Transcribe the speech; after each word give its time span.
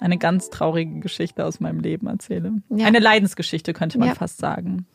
eine 0.00 0.18
ganz 0.18 0.50
traurige 0.50 1.00
Geschichte 1.00 1.44
aus 1.44 1.60
meinem 1.60 1.80
Leben 1.80 2.06
erzähle. 2.06 2.52
Ja. 2.70 2.86
Eine 2.86 2.98
Leidensgeschichte 2.98 3.72
könnte 3.72 3.98
man 3.98 4.08
ja. 4.08 4.14
fast 4.14 4.38
sagen. 4.38 4.86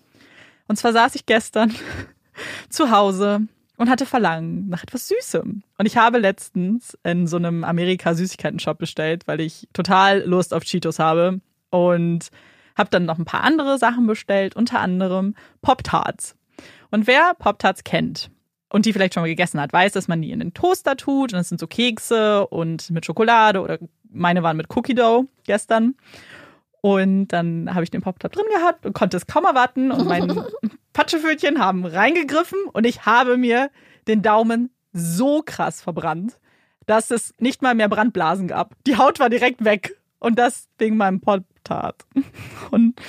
Und 0.67 0.77
zwar 0.77 0.93
saß 0.93 1.15
ich 1.15 1.25
gestern 1.25 1.73
zu 2.69 2.91
Hause 2.91 3.41
und 3.77 3.89
hatte 3.89 4.05
Verlangen 4.05 4.69
nach 4.69 4.83
etwas 4.83 5.07
Süßem. 5.07 5.63
Und 5.77 5.85
ich 5.85 5.97
habe 5.97 6.17
letztens 6.17 6.97
in 7.03 7.27
so 7.27 7.37
einem 7.37 7.63
Amerika-Süßigkeiten-Shop 7.63 8.77
bestellt, 8.77 9.27
weil 9.27 9.41
ich 9.41 9.67
total 9.73 10.23
Lust 10.23 10.53
auf 10.53 10.63
Cheetos 10.63 10.99
habe. 10.99 11.41
Und 11.71 12.29
habe 12.77 12.89
dann 12.89 13.05
noch 13.05 13.17
ein 13.17 13.25
paar 13.25 13.43
andere 13.43 13.77
Sachen 13.77 14.05
bestellt, 14.05 14.55
unter 14.55 14.79
anderem 14.79 15.35
Pop-Tarts. 15.61 16.35
Und 16.91 17.07
wer 17.07 17.33
Pop-Tarts 17.37 17.83
kennt, 17.83 18.29
und 18.75 18.85
die 18.85 18.91
vielleicht 18.91 19.13
schon 19.13 19.23
mal 19.23 19.27
gegessen 19.27 19.61
hat, 19.61 19.71
weiß, 19.71 19.93
dass 19.93 20.09
man 20.09 20.21
die 20.21 20.31
in 20.31 20.39
den 20.39 20.53
Toaster 20.53 20.97
tut 20.97 21.33
und 21.33 21.39
es 21.39 21.47
sind 21.47 21.61
so 21.61 21.67
Kekse 21.67 22.45
und 22.47 22.89
mit 22.89 23.05
Schokolade 23.05 23.61
oder 23.61 23.79
meine 24.15 24.43
waren 24.43 24.57
mit 24.57 24.75
Cookie 24.75 24.95
Dough 24.95 25.27
gestern. 25.45 25.95
Und 26.81 27.29
dann 27.29 27.73
habe 27.73 27.83
ich 27.83 27.89
den 27.89 28.01
Pop-Top 28.01 28.31
drin 28.31 28.45
gehabt 28.53 28.85
und 28.85 28.93
konnte 28.93 29.17
es 29.17 29.25
kaum 29.25 29.45
erwarten. 29.45 29.91
Und 29.91 30.07
meine 30.07 30.47
Patschefötchen 30.93 31.59
haben 31.59 31.85
reingegriffen 31.85 32.59
und 32.73 32.85
ich 32.85 33.05
habe 33.05 33.37
mir 33.37 33.71
den 34.07 34.21
Daumen 34.21 34.69
so 34.93 35.41
krass 35.43 35.81
verbrannt, 35.81 36.39
dass 36.85 37.11
es 37.11 37.33
nicht 37.39 37.61
mal 37.61 37.75
mehr 37.75 37.89
Brandblasen 37.89 38.47
gab. 38.47 38.75
Die 38.85 38.97
Haut 38.97 39.19
war 39.19 39.29
direkt 39.29 39.65
weg. 39.65 39.97
Und 40.19 40.39
das 40.39 40.69
wegen 40.77 40.97
meinem 40.97 41.21
Pop-Tart. 41.21 42.05
Und 42.71 42.99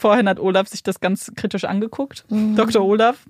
vorhin 0.00 0.28
hat 0.28 0.40
Olaf 0.40 0.68
sich 0.68 0.82
das 0.82 1.00
ganz 1.00 1.32
kritisch 1.36 1.64
angeguckt, 1.64 2.24
mhm. 2.28 2.56
Dr. 2.56 2.84
Olaf. 2.84 3.26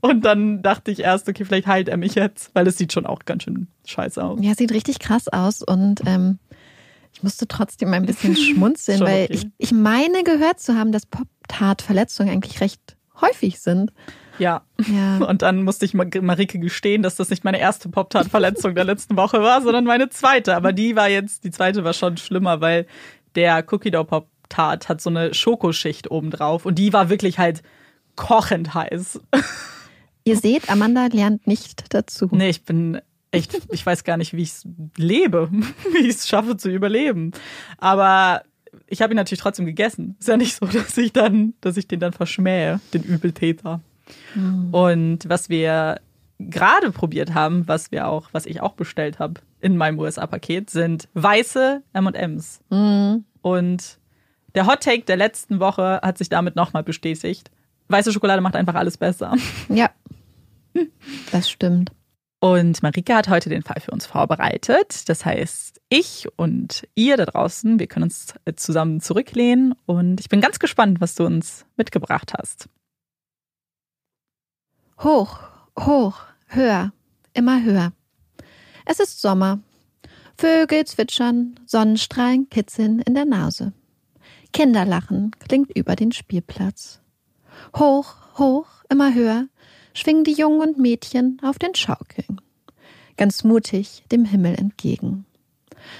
Und 0.00 0.24
dann 0.24 0.62
dachte 0.62 0.90
ich 0.90 1.00
erst, 1.00 1.28
okay, 1.28 1.44
vielleicht 1.44 1.66
heilt 1.66 1.88
er 1.88 1.96
mich 1.96 2.14
jetzt, 2.14 2.54
weil 2.54 2.66
es 2.66 2.78
sieht 2.78 2.92
schon 2.92 3.06
auch 3.06 3.20
ganz 3.24 3.44
schön 3.44 3.68
scheiße 3.86 4.22
aus. 4.22 4.38
Ja, 4.42 4.54
sieht 4.54 4.72
richtig 4.72 4.98
krass 4.98 5.28
aus 5.28 5.62
und 5.62 6.02
ähm, 6.06 6.38
ich 7.12 7.22
musste 7.22 7.46
trotzdem 7.46 7.92
ein 7.92 8.06
bisschen 8.06 8.36
schmunzeln, 8.36 9.00
weil 9.00 9.24
okay. 9.24 9.34
ich, 9.34 9.46
ich 9.58 9.72
meine 9.72 10.24
gehört 10.24 10.60
zu 10.60 10.76
haben, 10.76 10.92
dass 10.92 11.06
Pop-Tart-Verletzungen 11.06 12.30
eigentlich 12.30 12.60
recht 12.60 12.96
häufig 13.20 13.60
sind. 13.60 13.92
Ja. 14.38 14.62
ja. 14.88 15.18
Und 15.28 15.42
dann 15.42 15.62
musste 15.62 15.84
ich 15.84 15.94
Marike 15.94 16.58
gestehen, 16.58 17.02
dass 17.02 17.14
das 17.16 17.30
nicht 17.30 17.44
meine 17.44 17.60
erste 17.60 17.88
Pop-Tart-Verletzung 17.88 18.74
der 18.74 18.84
letzten 18.84 19.16
Woche 19.16 19.40
war, 19.40 19.62
sondern 19.62 19.84
meine 19.84 20.08
zweite. 20.10 20.56
Aber 20.56 20.72
die 20.72 20.96
war 20.96 21.08
jetzt, 21.08 21.44
die 21.44 21.50
zweite 21.50 21.84
war 21.84 21.92
schon 21.92 22.16
schlimmer, 22.16 22.60
weil 22.60 22.86
der 23.36 23.64
Cookie 23.70 23.90
Dough 23.90 24.04
Pop-Tart 24.54 24.88
hat 24.88 25.00
so 25.00 25.10
eine 25.10 25.34
Schokoschicht 25.34 26.10
oben 26.10 26.30
drauf 26.30 26.66
und 26.66 26.78
die 26.78 26.92
war 26.92 27.08
wirklich 27.08 27.38
halt 27.38 27.62
kochend 28.16 28.74
heiß. 28.74 29.20
Ihr 30.24 30.36
seht, 30.36 30.70
Amanda 30.70 31.06
lernt 31.06 31.46
nicht 31.46 31.92
dazu. 31.92 32.28
Nee, 32.30 32.50
ich 32.50 32.64
bin 32.64 33.00
echt, 33.30 33.60
ich 33.70 33.84
weiß 33.84 34.04
gar 34.04 34.16
nicht, 34.16 34.32
wie 34.32 34.42
ich 34.42 34.50
es 34.50 34.68
lebe, 34.96 35.50
wie 35.92 36.06
ich 36.06 36.16
es 36.16 36.28
schaffe 36.28 36.56
zu 36.56 36.70
überleben. 36.70 37.32
Aber 37.78 38.42
ich 38.86 39.02
habe 39.02 39.12
ihn 39.12 39.16
natürlich 39.16 39.40
trotzdem 39.40 39.66
gegessen. 39.66 40.16
Ist 40.18 40.28
ja 40.28 40.36
nicht 40.36 40.56
so, 40.56 40.66
dass 40.72 40.96
ich 40.96 41.12
dann, 41.12 41.54
dass 41.60 41.76
ich 41.76 41.88
den 41.88 42.00
dann 42.00 42.12
verschmähe, 42.12 42.80
den 42.92 43.02
Übeltäter. 43.02 43.80
Mhm. 44.34 44.68
Und 44.72 45.28
was 45.28 45.48
wir 45.48 46.00
gerade 46.38 46.90
probiert 46.90 47.34
haben, 47.34 47.66
was 47.68 47.90
wir 47.92 48.08
auch, 48.08 48.28
was 48.32 48.46
ich 48.46 48.60
auch 48.60 48.74
bestellt 48.74 49.18
habe 49.18 49.40
in 49.60 49.76
meinem 49.76 49.98
USA-Paket, 49.98 50.70
sind 50.70 51.08
weiße 51.14 51.82
M&Ms. 51.92 52.60
Mhm. 52.70 53.24
Und 53.40 53.98
der 54.54 54.66
Hot 54.66 54.82
Take 54.82 55.04
der 55.04 55.16
letzten 55.16 55.60
Woche 55.60 56.00
hat 56.02 56.18
sich 56.18 56.28
damit 56.28 56.56
nochmal 56.56 56.82
bestätigt. 56.82 57.50
Weiße 57.88 58.12
Schokolade 58.12 58.40
macht 58.40 58.56
einfach 58.56 58.74
alles 58.74 58.96
besser. 58.96 59.36
Ja, 59.68 59.90
das 61.32 61.50
stimmt. 61.50 61.92
Und 62.40 62.82
Marika 62.82 63.16
hat 63.16 63.28
heute 63.28 63.48
den 63.48 63.62
Fall 63.62 63.80
für 63.80 63.90
uns 63.90 64.04
vorbereitet. 64.04 65.08
Das 65.08 65.24
heißt, 65.24 65.80
ich 65.88 66.28
und 66.36 66.86
ihr 66.94 67.16
da 67.16 67.24
draußen, 67.24 67.78
wir 67.78 67.86
können 67.86 68.04
uns 68.04 68.34
zusammen 68.56 69.00
zurücklehnen 69.00 69.74
und 69.86 70.20
ich 70.20 70.28
bin 70.28 70.40
ganz 70.40 70.58
gespannt, 70.58 71.00
was 71.00 71.14
du 71.14 71.24
uns 71.24 71.64
mitgebracht 71.76 72.32
hast. 72.36 72.68
Hoch, 75.00 75.38
hoch, 75.78 76.20
höher, 76.46 76.92
immer 77.32 77.62
höher. 77.62 77.92
Es 78.84 79.00
ist 79.00 79.22
Sommer. 79.22 79.60
Vögel 80.36 80.84
zwitschern, 80.84 81.58
Sonnenstrahlen 81.64 82.50
kitzeln 82.50 83.00
in 83.00 83.14
der 83.14 83.24
Nase. 83.24 83.72
Kinderlachen 84.54 85.32
klingt 85.40 85.76
über 85.76 85.96
den 85.96 86.12
Spielplatz. 86.12 87.00
Hoch, 87.76 88.14
hoch, 88.38 88.66
immer 88.88 89.12
höher, 89.12 89.48
schwingen 89.94 90.22
die 90.22 90.32
Jungen 90.32 90.60
und 90.60 90.78
Mädchen 90.78 91.40
auf 91.42 91.58
den 91.58 91.74
Schaukeln, 91.74 92.40
ganz 93.16 93.42
mutig 93.42 94.04
dem 94.12 94.24
Himmel 94.24 94.54
entgegen. 94.54 95.26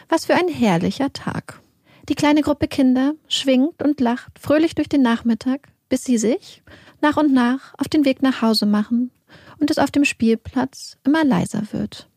Was 0.08 0.26
für 0.26 0.34
ein 0.34 0.46
herrlicher 0.46 1.12
Tag. 1.12 1.60
Die 2.08 2.14
kleine 2.14 2.42
Gruppe 2.42 2.68
Kinder 2.68 3.14
schwingt 3.26 3.82
und 3.82 4.00
lacht 4.00 4.38
fröhlich 4.38 4.76
durch 4.76 4.88
den 4.88 5.02
Nachmittag, 5.02 5.68
bis 5.88 6.04
sie 6.04 6.16
sich 6.16 6.62
nach 7.00 7.16
und 7.16 7.32
nach 7.32 7.74
auf 7.76 7.88
den 7.88 8.04
Weg 8.04 8.22
nach 8.22 8.40
Hause 8.40 8.66
machen 8.66 9.10
und 9.58 9.72
es 9.72 9.78
auf 9.78 9.90
dem 9.90 10.04
Spielplatz 10.04 10.96
immer 11.02 11.24
leiser 11.24 11.64
wird, 11.72 12.08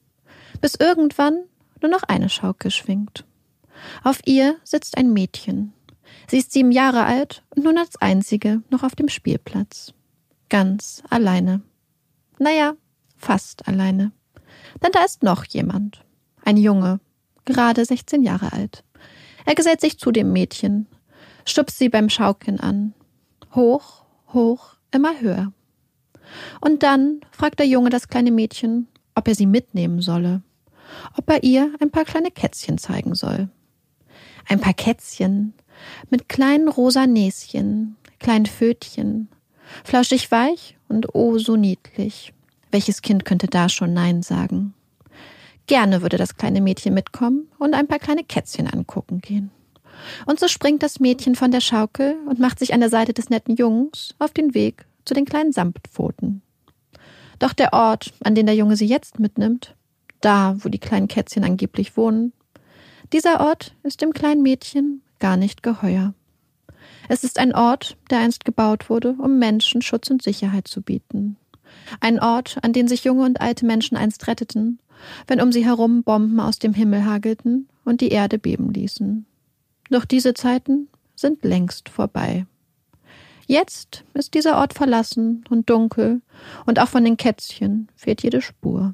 bis 0.62 0.76
irgendwann 0.76 1.40
nur 1.82 1.90
noch 1.90 2.04
eine 2.04 2.30
Schaukel 2.30 2.70
schwingt. 2.70 3.26
Auf 4.04 4.20
ihr 4.26 4.58
sitzt 4.64 4.98
ein 5.00 5.14
Mädchen. 5.14 5.74
Sie 6.30 6.38
ist 6.38 6.52
sieben 6.52 6.72
Jahre 6.72 7.06
alt 7.06 7.44
und 7.56 7.64
nun 7.64 7.78
als 7.78 7.96
einzige 7.98 8.62
noch 8.70 8.84
auf 8.84 8.96
dem 8.96 9.08
Spielplatz. 9.08 9.94
Ganz 10.50 11.02
alleine. 11.10 11.62
Naja, 12.38 12.74
fast 13.16 13.68
alleine. 13.68 14.12
Denn 14.84 14.92
da 14.92 15.04
ist 15.04 15.24
noch 15.24 15.46
jemand. 15.46 16.04
Ein 16.44 16.58
Junge, 16.58 17.00
gerade 17.46 17.84
16 17.84 18.24
Jahre 18.24 18.52
alt. 18.52 18.84
Er 19.46 19.56
gesellt 19.56 19.80
sich 19.80 19.98
zu 19.98 20.12
dem 20.12 20.34
Mädchen, 20.34 20.88
stupst 21.46 21.78
sie 21.78 21.90
beim 21.90 22.10
Schaukeln 22.10 22.60
an. 22.60 22.94
Hoch, 23.56 24.04
hoch, 24.34 24.76
immer 24.92 25.20
höher. 25.22 25.54
Und 26.60 26.84
dann 26.84 27.22
fragt 27.32 27.60
der 27.60 27.68
Junge 27.68 27.90
das 27.90 28.10
kleine 28.10 28.32
Mädchen, 28.32 28.88
ob 29.16 29.30
er 29.30 29.36
sie 29.36 29.46
mitnehmen 29.46 30.02
solle, 30.02 30.42
ob 31.16 31.30
er 31.30 31.44
ihr 31.44 31.74
ein 31.80 31.92
paar 31.92 32.04
kleine 32.04 32.32
Kätzchen 32.32 32.78
zeigen 32.78 33.16
soll. 33.16 33.50
Ein 34.50 34.60
paar 34.60 34.74
Kätzchen 34.74 35.54
mit 36.10 36.30
kleinen 36.30 36.68
rosa 36.68 37.08
Näschen, 37.08 37.96
kleinen 38.20 38.46
Pfötchen, 38.46 39.30
flauschig 39.84 40.32
weich 40.32 40.78
und 40.88 41.14
oh 41.14 41.38
so 41.38 41.56
niedlich. 41.56 42.34
Welches 42.72 43.02
Kind 43.02 43.26
könnte 43.26 43.48
da 43.48 43.70
schon 43.70 43.94
Nein 43.94 44.22
sagen? 44.22 44.74
Gerne 45.68 46.02
würde 46.02 46.18
das 46.18 46.38
kleine 46.38 46.62
Mädchen 46.62 46.94
mitkommen 46.94 47.48
und 47.60 47.74
ein 47.74 47.88
paar 47.88 48.00
kleine 48.00 48.24
Kätzchen 48.24 48.68
angucken 48.68 49.20
gehen. 49.20 49.52
Und 50.26 50.40
so 50.40 50.48
springt 50.48 50.84
das 50.84 51.00
Mädchen 51.00 51.36
von 51.36 51.52
der 51.52 51.62
Schaukel 51.62 52.16
und 52.28 52.40
macht 52.40 52.60
sich 52.60 52.74
an 52.74 52.80
der 52.80 52.90
Seite 52.90 53.14
des 53.14 53.30
netten 53.30 53.56
Jungs 53.56 54.16
auf 54.20 54.32
den 54.32 54.54
Weg 54.54 54.86
zu 55.06 55.14
den 55.14 55.26
kleinen 55.26 55.52
Samtpfoten. 55.52 56.42
Doch 57.40 57.54
der 57.54 57.74
Ort, 57.74 58.14
an 58.24 58.36
den 58.36 58.46
der 58.46 58.56
Junge 58.56 58.76
sie 58.76 58.86
jetzt 58.86 59.20
mitnimmt, 59.20 59.76
da, 60.22 60.56
wo 60.60 60.70
die 60.70 60.80
kleinen 60.80 61.08
Kätzchen 61.08 61.44
angeblich 61.44 61.98
wohnen, 61.98 62.34
dieser 63.14 63.40
Ort 63.40 63.76
ist 63.84 64.02
dem 64.02 64.12
kleinen 64.12 64.42
Mädchen 64.42 65.02
gar 65.20 65.38
nicht 65.38 65.64
geheuer. 65.64 66.14
Es 67.10 67.24
ist 67.24 67.40
ein 67.40 67.54
Ort, 67.54 67.98
der 68.10 68.20
einst 68.20 68.46
gebaut 68.46 68.90
wurde, 68.90 69.16
um 69.20 69.40
Menschen 69.40 69.82
Schutz 69.82 70.10
und 70.10 70.22
Sicherheit 70.22 70.68
zu 70.68 70.82
bieten. 70.82 71.38
Ein 72.00 72.20
Ort, 72.20 72.58
an 72.62 72.74
den 72.74 72.88
sich 72.88 73.04
junge 73.04 73.26
und 73.26 73.42
alte 73.42 73.66
Menschen 73.66 73.98
einst 73.98 74.28
retteten, 74.28 74.80
wenn 75.28 75.42
um 75.42 75.52
sie 75.52 75.66
herum 75.66 76.04
Bomben 76.04 76.40
aus 76.40 76.60
dem 76.60 76.74
Himmel 76.74 77.06
hagelten 77.06 77.68
und 77.86 78.02
die 78.02 78.10
Erde 78.10 78.40
beben 78.40 78.72
ließen. 78.72 79.26
Doch 79.90 80.06
diese 80.06 80.34
Zeiten 80.34 80.90
sind 81.16 81.44
längst 81.44 81.90
vorbei. 81.90 82.46
Jetzt 83.46 84.04
ist 84.14 84.34
dieser 84.34 84.58
Ort 84.58 84.74
verlassen 84.74 85.46
und 85.50 85.70
dunkel, 85.70 86.22
und 86.66 86.80
auch 86.80 86.90
von 86.90 87.06
den 87.06 87.16
Kätzchen 87.16 87.88
fehlt 87.96 88.22
jede 88.22 88.42
Spur. 88.42 88.94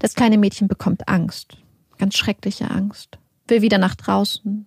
Das 0.00 0.14
kleine 0.14 0.38
Mädchen 0.38 0.66
bekommt 0.66 1.08
Angst, 1.08 1.58
ganz 1.98 2.16
schreckliche 2.16 2.68
Angst, 2.70 3.18
will 3.46 3.62
wieder 3.62 3.78
nach 3.78 3.94
draußen, 3.94 4.66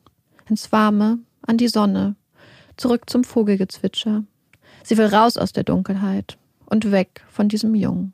ins 0.49 0.71
Warme, 0.71 1.19
an 1.41 1.57
die 1.57 1.67
Sonne, 1.67 2.15
zurück 2.75 3.09
zum 3.09 3.23
Vogelgezwitscher. 3.23 4.23
Sie 4.83 4.97
will 4.97 5.07
raus 5.07 5.37
aus 5.37 5.51
der 5.53 5.63
Dunkelheit 5.63 6.37
und 6.65 6.91
weg 6.91 7.23
von 7.29 7.49
diesem 7.49 7.75
Jungen. 7.75 8.13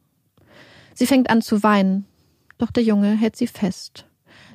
Sie 0.94 1.07
fängt 1.07 1.30
an 1.30 1.41
zu 1.41 1.63
weinen, 1.63 2.06
doch 2.57 2.71
der 2.71 2.83
Junge 2.83 3.12
hält 3.12 3.35
sie 3.35 3.47
fest, 3.47 4.06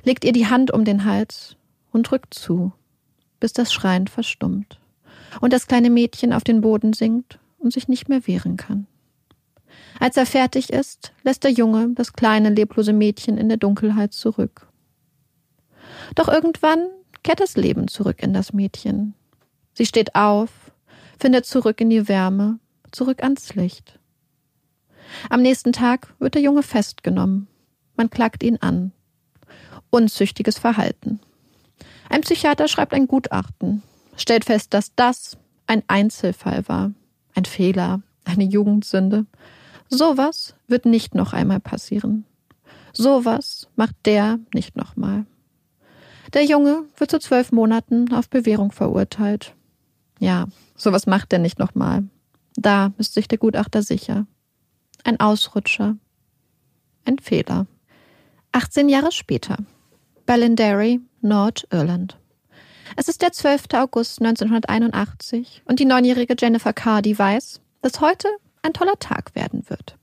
legt 0.04 0.24
ihr 0.24 0.32
die 0.32 0.46
Hand 0.46 0.70
um 0.70 0.84
den 0.84 1.04
Hals 1.04 1.56
und 1.92 2.10
drückt 2.10 2.34
zu, 2.34 2.72
bis 3.40 3.52
das 3.52 3.72
Schreien 3.72 4.06
verstummt 4.06 4.80
und 5.40 5.52
das 5.52 5.66
kleine 5.66 5.90
Mädchen 5.90 6.32
auf 6.32 6.44
den 6.44 6.60
Boden 6.60 6.92
sinkt 6.92 7.38
und 7.58 7.72
sich 7.72 7.88
nicht 7.88 8.08
mehr 8.08 8.26
wehren 8.26 8.56
kann. 8.56 8.86
Als 10.00 10.16
er 10.16 10.26
fertig 10.26 10.70
ist, 10.72 11.12
lässt 11.22 11.44
der 11.44 11.50
Junge 11.50 11.90
das 11.94 12.12
kleine 12.12 12.50
leblose 12.50 12.92
Mädchen 12.92 13.36
in 13.36 13.48
der 13.48 13.58
Dunkelheit 13.58 14.12
zurück. 14.12 14.68
Doch 16.14 16.28
irgendwann 16.28 16.86
kehrt 17.22 17.40
das 17.40 17.56
Leben 17.56 17.88
zurück 17.88 18.22
in 18.22 18.32
das 18.32 18.52
Mädchen. 18.52 19.14
Sie 19.74 19.86
steht 19.86 20.14
auf, 20.14 20.50
findet 21.18 21.46
zurück 21.46 21.80
in 21.80 21.90
die 21.90 22.08
Wärme 22.08 22.58
zurück 22.92 23.22
ans 23.22 23.54
Licht. 23.54 23.98
Am 25.30 25.42
nächsten 25.42 25.72
Tag 25.72 26.14
wird 26.18 26.34
der 26.34 26.42
Junge 26.42 26.62
festgenommen. 26.62 27.48
Man 27.96 28.10
klagt 28.10 28.42
ihn 28.42 28.58
an. 28.58 28.92
Unzüchtiges 29.90 30.58
Verhalten. 30.58 31.20
Ein 32.10 32.22
Psychiater 32.22 32.68
schreibt 32.68 32.94
ein 32.94 33.06
Gutachten, 33.06 33.82
stellt 34.16 34.44
fest, 34.44 34.72
dass 34.74 34.94
das 34.94 35.36
ein 35.66 35.82
Einzelfall 35.88 36.66
war, 36.68 36.92
ein 37.34 37.44
Fehler, 37.44 38.02
eine 38.24 38.44
Jugendsünde. 38.44 39.26
Sowas 39.88 40.54
wird 40.66 40.86
nicht 40.86 41.14
noch 41.14 41.32
einmal 41.32 41.60
passieren. 41.60 42.24
Sowas 42.92 43.68
macht 43.76 43.94
der 44.04 44.38
nicht 44.54 44.76
nochmal. 44.76 45.26
Der 46.32 46.44
Junge 46.44 46.84
wird 46.96 47.10
zu 47.10 47.18
zwölf 47.18 47.52
Monaten 47.52 48.12
auf 48.12 48.28
Bewährung 48.28 48.72
verurteilt. 48.72 49.54
Ja, 50.18 50.46
sowas 50.76 51.06
macht 51.06 51.32
er 51.32 51.38
nicht 51.38 51.58
nochmal. 51.58 52.04
Da 52.54 52.92
ist 52.98 53.14
sich 53.14 53.28
der 53.28 53.38
Gutachter 53.38 53.82
sicher. 53.82 54.26
Ein 55.04 55.20
Ausrutscher. 55.20 55.96
Ein 57.04 57.18
Fehler. 57.18 57.66
18 58.52 58.88
Jahre 58.88 59.12
später. 59.12 59.56
Ballinderry, 60.26 61.00
Nordirland. 61.22 62.18
Es 62.96 63.08
ist 63.08 63.22
der 63.22 63.32
12. 63.32 63.64
August 63.74 64.20
1981 64.20 65.62
und 65.66 65.78
die 65.78 65.84
neunjährige 65.84 66.34
Jennifer 66.38 66.72
Cardy 66.72 67.18
weiß, 67.18 67.60
dass 67.80 68.00
heute 68.00 68.28
ein 68.62 68.72
toller 68.72 68.98
Tag 68.98 69.34
werden 69.34 69.68
wird. 69.68 69.96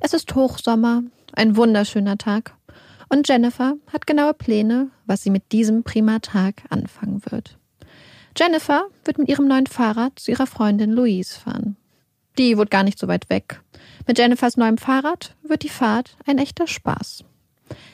Es 0.00 0.12
ist 0.12 0.34
Hochsommer, 0.34 1.02
ein 1.34 1.56
wunderschöner 1.56 2.18
Tag 2.18 2.55
und 3.08 3.28
Jennifer 3.28 3.74
hat 3.92 4.06
genaue 4.06 4.34
Pläne, 4.34 4.90
was 5.06 5.22
sie 5.22 5.30
mit 5.30 5.52
diesem 5.52 5.82
prima 5.82 6.18
Tag 6.18 6.62
anfangen 6.70 7.22
wird. 7.30 7.58
Jennifer 8.36 8.86
wird 9.04 9.18
mit 9.18 9.28
ihrem 9.28 9.48
neuen 9.48 9.66
Fahrrad 9.66 10.18
zu 10.18 10.30
ihrer 10.30 10.46
Freundin 10.46 10.92
Louise 10.92 11.38
fahren. 11.38 11.76
Die 12.38 12.58
wohnt 12.58 12.70
gar 12.70 12.82
nicht 12.82 12.98
so 12.98 13.08
weit 13.08 13.30
weg. 13.30 13.62
Mit 14.06 14.18
Jennifers 14.18 14.56
neuem 14.56 14.76
Fahrrad 14.76 15.34
wird 15.42 15.62
die 15.62 15.70
Fahrt 15.70 16.16
ein 16.26 16.38
echter 16.38 16.66
Spaß. 16.66 17.24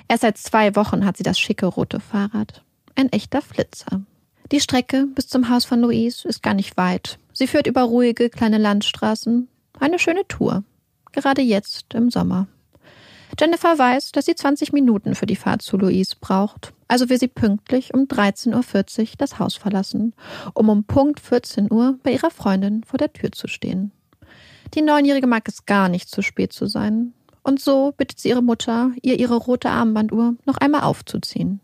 Erst 0.09 0.23
seit 0.23 0.39
zwei 0.39 0.75
Wochen 0.75 1.05
hat 1.05 1.17
sie 1.17 1.23
das 1.23 1.39
schicke 1.39 1.67
rote 1.67 2.01
Fahrrad. 2.01 2.63
Ein 2.95 3.11
echter 3.13 3.41
Flitzer. 3.41 4.03
Die 4.51 4.61
Strecke 4.61 5.07
bis 5.15 5.29
zum 5.29 5.49
Haus 5.49 5.65
von 5.65 5.81
Louise 5.81 6.27
ist 6.27 6.43
gar 6.43 6.55
nicht 6.55 6.77
weit. 6.77 7.19
Sie 7.33 7.47
führt 7.47 7.67
über 7.67 7.83
ruhige 7.83 8.29
kleine 8.29 8.59
Landstraßen, 8.59 9.49
Eine 9.79 9.99
schöne 9.99 10.27
Tour. 10.29 10.65
Gerade 11.13 11.43
jetzt 11.43 11.95
im 11.95 12.11
Sommer. 12.11 12.47
Jennifer 13.39 13.79
weiß, 13.79 14.13
dass 14.13 14.27
sie 14.27 14.35
20 14.35 14.73
Minuten 14.73 15.15
für 15.15 15.27
die 15.27 15.37
Fahrt 15.37 15.63
zu 15.63 15.77
Louise 15.77 16.17
braucht. 16.21 16.73
Also 16.89 17.09
will 17.09 17.19
sie 17.19 17.29
pünktlich 17.29 17.95
um 17.95 18.03
13.40 18.03 19.01
Uhr 19.01 19.07
das 19.19 19.39
Haus 19.39 19.57
verlassen, 19.57 20.15
um 20.55 20.69
um 20.69 20.85
Punkt 20.85 21.21
14 21.21 21.73
Uhr 21.73 21.99
bei 22.03 22.13
ihrer 22.13 22.31
Freundin 22.31 22.85
vor 22.85 22.99
der 22.99 23.13
Tür 23.13 23.33
zu 23.33 23.49
stehen. 23.49 23.93
Die 24.75 24.83
Neunjährige 24.83 25.27
mag 25.27 25.49
es 25.49 25.67
gar 25.67 25.89
nicht 25.89 26.09
zu 26.09 26.23
spät 26.23 26.53
zu 26.53 26.67
sein. 26.67 27.15
Und 27.43 27.61
so 27.61 27.93
bittet 27.97 28.21
sie 28.21 28.29
ihre 28.29 28.43
Mutter, 28.43 28.93
ihr 29.03 29.19
ihre 29.19 29.37
rote 29.37 29.69
Armbanduhr 29.69 30.37
noch 30.45 30.59
einmal 30.59 30.83
aufzuziehen, 30.83 31.61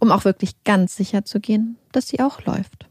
um 0.00 0.12
auch 0.12 0.24
wirklich 0.24 0.62
ganz 0.64 0.96
sicher 0.96 1.24
zu 1.24 1.40
gehen, 1.40 1.78
dass 1.92 2.08
sie 2.08 2.20
auch 2.20 2.42
läuft. 2.44 2.86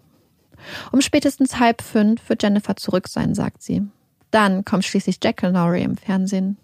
Um 0.92 1.02
spätestens 1.02 1.60
halb 1.60 1.82
fünf 1.82 2.28
wird 2.30 2.42
Jennifer 2.42 2.76
zurück 2.76 3.08
sein, 3.08 3.36
sagt 3.36 3.62
sie. 3.62 3.84
Dann 4.32 4.66
kommt 4.66 4.86
schließlich 4.86 5.20
Jackal 5.24 5.52
Lowry 5.52 5.84
im 5.84 5.98
Fernsehen. 5.98 6.58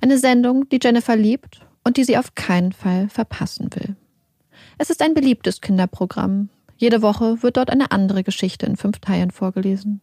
Eine 0.00 0.18
Sendung, 0.18 0.68
die 0.68 0.78
Jennifer 0.82 1.16
liebt 1.16 1.60
und 1.84 1.96
die 1.96 2.04
sie 2.04 2.18
auf 2.18 2.34
keinen 2.34 2.72
Fall 2.72 3.08
verpassen 3.08 3.70
will. 3.74 3.96
Es 4.78 4.90
ist 4.90 5.02
ein 5.02 5.14
beliebtes 5.14 5.60
Kinderprogramm. 5.60 6.48
Jede 6.76 7.02
Woche 7.02 7.42
wird 7.42 7.56
dort 7.56 7.70
eine 7.70 7.90
andere 7.90 8.22
Geschichte 8.22 8.66
in 8.66 8.76
fünf 8.76 9.00
Teilen 9.00 9.30
vorgelesen. 9.30 10.00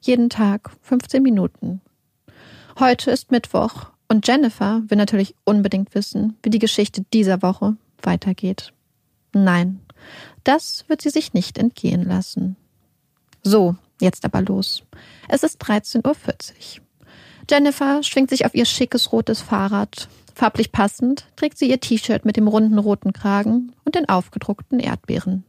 Jeden 0.00 0.30
Tag 0.30 0.70
15 0.82 1.22
Minuten. 1.22 1.80
Heute 2.78 3.10
ist 3.10 3.30
Mittwoch 3.30 3.90
und 4.08 4.26
Jennifer 4.26 4.82
will 4.86 4.98
natürlich 4.98 5.34
unbedingt 5.44 5.94
wissen, 5.94 6.36
wie 6.42 6.50
die 6.50 6.58
Geschichte 6.58 7.04
dieser 7.12 7.42
Woche 7.42 7.76
weitergeht. 8.02 8.72
Nein, 9.32 9.80
das 10.44 10.84
wird 10.88 11.02
sie 11.02 11.10
sich 11.10 11.32
nicht 11.32 11.58
entgehen 11.58 12.04
lassen. 12.04 12.56
So, 13.42 13.76
jetzt 14.00 14.24
aber 14.24 14.42
los. 14.42 14.84
Es 15.28 15.42
ist 15.42 15.62
13.40 15.62 16.04
Uhr. 16.04 16.81
Jennifer 17.52 18.02
schwingt 18.02 18.30
sich 18.30 18.46
auf 18.46 18.54
ihr 18.54 18.64
schickes 18.64 19.12
rotes 19.12 19.42
Fahrrad. 19.42 20.08
Farblich 20.34 20.72
passend 20.72 21.26
trägt 21.36 21.58
sie 21.58 21.68
ihr 21.68 21.80
T-Shirt 21.80 22.24
mit 22.24 22.38
dem 22.38 22.48
runden 22.48 22.78
roten 22.78 23.12
Kragen 23.12 23.74
und 23.84 23.94
den 23.94 24.08
aufgedruckten 24.08 24.80
Erdbeeren. 24.80 25.44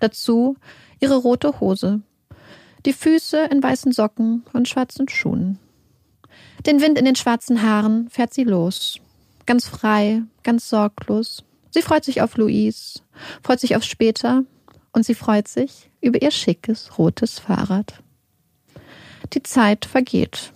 Dazu 0.00 0.56
ihre 0.98 1.16
rote 1.16 1.60
Hose. 1.60 2.00
Die 2.86 2.94
Füße 2.94 3.48
in 3.50 3.62
weißen 3.62 3.92
Socken 3.92 4.44
und 4.54 4.66
schwarzen 4.66 5.10
Schuhen. 5.10 5.58
Den 6.64 6.80
Wind 6.80 6.96
in 6.96 7.04
den 7.04 7.16
schwarzen 7.16 7.60
Haaren 7.60 8.08
fährt 8.08 8.32
sie 8.32 8.44
los. 8.44 8.98
Ganz 9.44 9.68
frei, 9.68 10.22
ganz 10.44 10.70
sorglos. 10.70 11.44
Sie 11.68 11.82
freut 11.82 12.06
sich 12.06 12.22
auf 12.22 12.38
Louise, 12.38 13.00
freut 13.42 13.60
sich 13.60 13.76
aufs 13.76 13.88
später 13.88 14.44
und 14.94 15.04
sie 15.04 15.14
freut 15.14 15.48
sich 15.48 15.90
über 16.00 16.22
ihr 16.22 16.30
schickes 16.30 16.96
rotes 16.96 17.38
Fahrrad. 17.40 18.02
Die 19.34 19.42
Zeit 19.42 19.84
vergeht. 19.84 20.54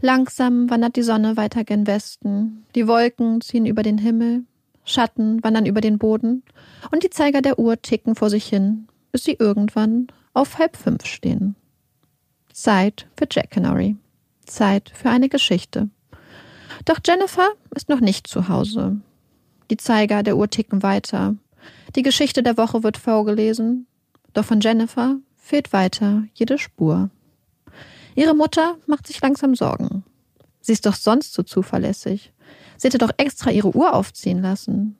Langsam 0.00 0.70
wandert 0.70 0.96
die 0.96 1.02
Sonne 1.02 1.36
weiter 1.36 1.64
gen 1.64 1.86
Westen, 1.86 2.64
die 2.74 2.86
Wolken 2.86 3.40
ziehen 3.40 3.66
über 3.66 3.82
den 3.82 3.98
Himmel, 3.98 4.44
Schatten 4.84 5.42
wandern 5.42 5.66
über 5.66 5.80
den 5.80 5.98
Boden 5.98 6.42
und 6.92 7.02
die 7.02 7.10
Zeiger 7.10 7.42
der 7.42 7.58
Uhr 7.58 7.82
ticken 7.82 8.14
vor 8.14 8.30
sich 8.30 8.46
hin, 8.46 8.88
bis 9.12 9.24
sie 9.24 9.36
irgendwann 9.38 10.06
auf 10.34 10.58
halb 10.58 10.76
fünf 10.76 11.04
stehen. 11.04 11.56
Zeit 12.52 13.06
für 13.16 13.26
Jack 13.30 13.50
Canary. 13.50 13.96
Zeit 14.46 14.90
für 14.94 15.10
eine 15.10 15.28
Geschichte. 15.28 15.90
Doch 16.84 17.00
Jennifer 17.06 17.50
ist 17.74 17.88
noch 17.88 18.00
nicht 18.00 18.26
zu 18.26 18.48
Hause. 18.48 19.00
Die 19.70 19.76
Zeiger 19.76 20.22
der 20.22 20.36
Uhr 20.36 20.48
ticken 20.48 20.82
weiter. 20.82 21.36
Die 21.94 22.02
Geschichte 22.02 22.42
der 22.42 22.56
Woche 22.56 22.82
wird 22.82 22.96
vorgelesen. 22.96 23.86
Doch 24.32 24.44
von 24.44 24.60
Jennifer 24.60 25.16
fehlt 25.36 25.72
weiter 25.72 26.24
jede 26.34 26.56
Spur. 26.56 27.10
Ihre 28.18 28.34
Mutter 28.34 28.76
macht 28.88 29.06
sich 29.06 29.20
langsam 29.20 29.54
Sorgen. 29.54 30.02
Sie 30.60 30.72
ist 30.72 30.86
doch 30.86 30.96
sonst 30.96 31.34
so 31.34 31.44
zuverlässig. 31.44 32.32
Sie 32.76 32.88
hätte 32.88 32.98
doch 32.98 33.12
extra 33.16 33.52
ihre 33.52 33.76
Uhr 33.76 33.94
aufziehen 33.94 34.42
lassen. 34.42 34.98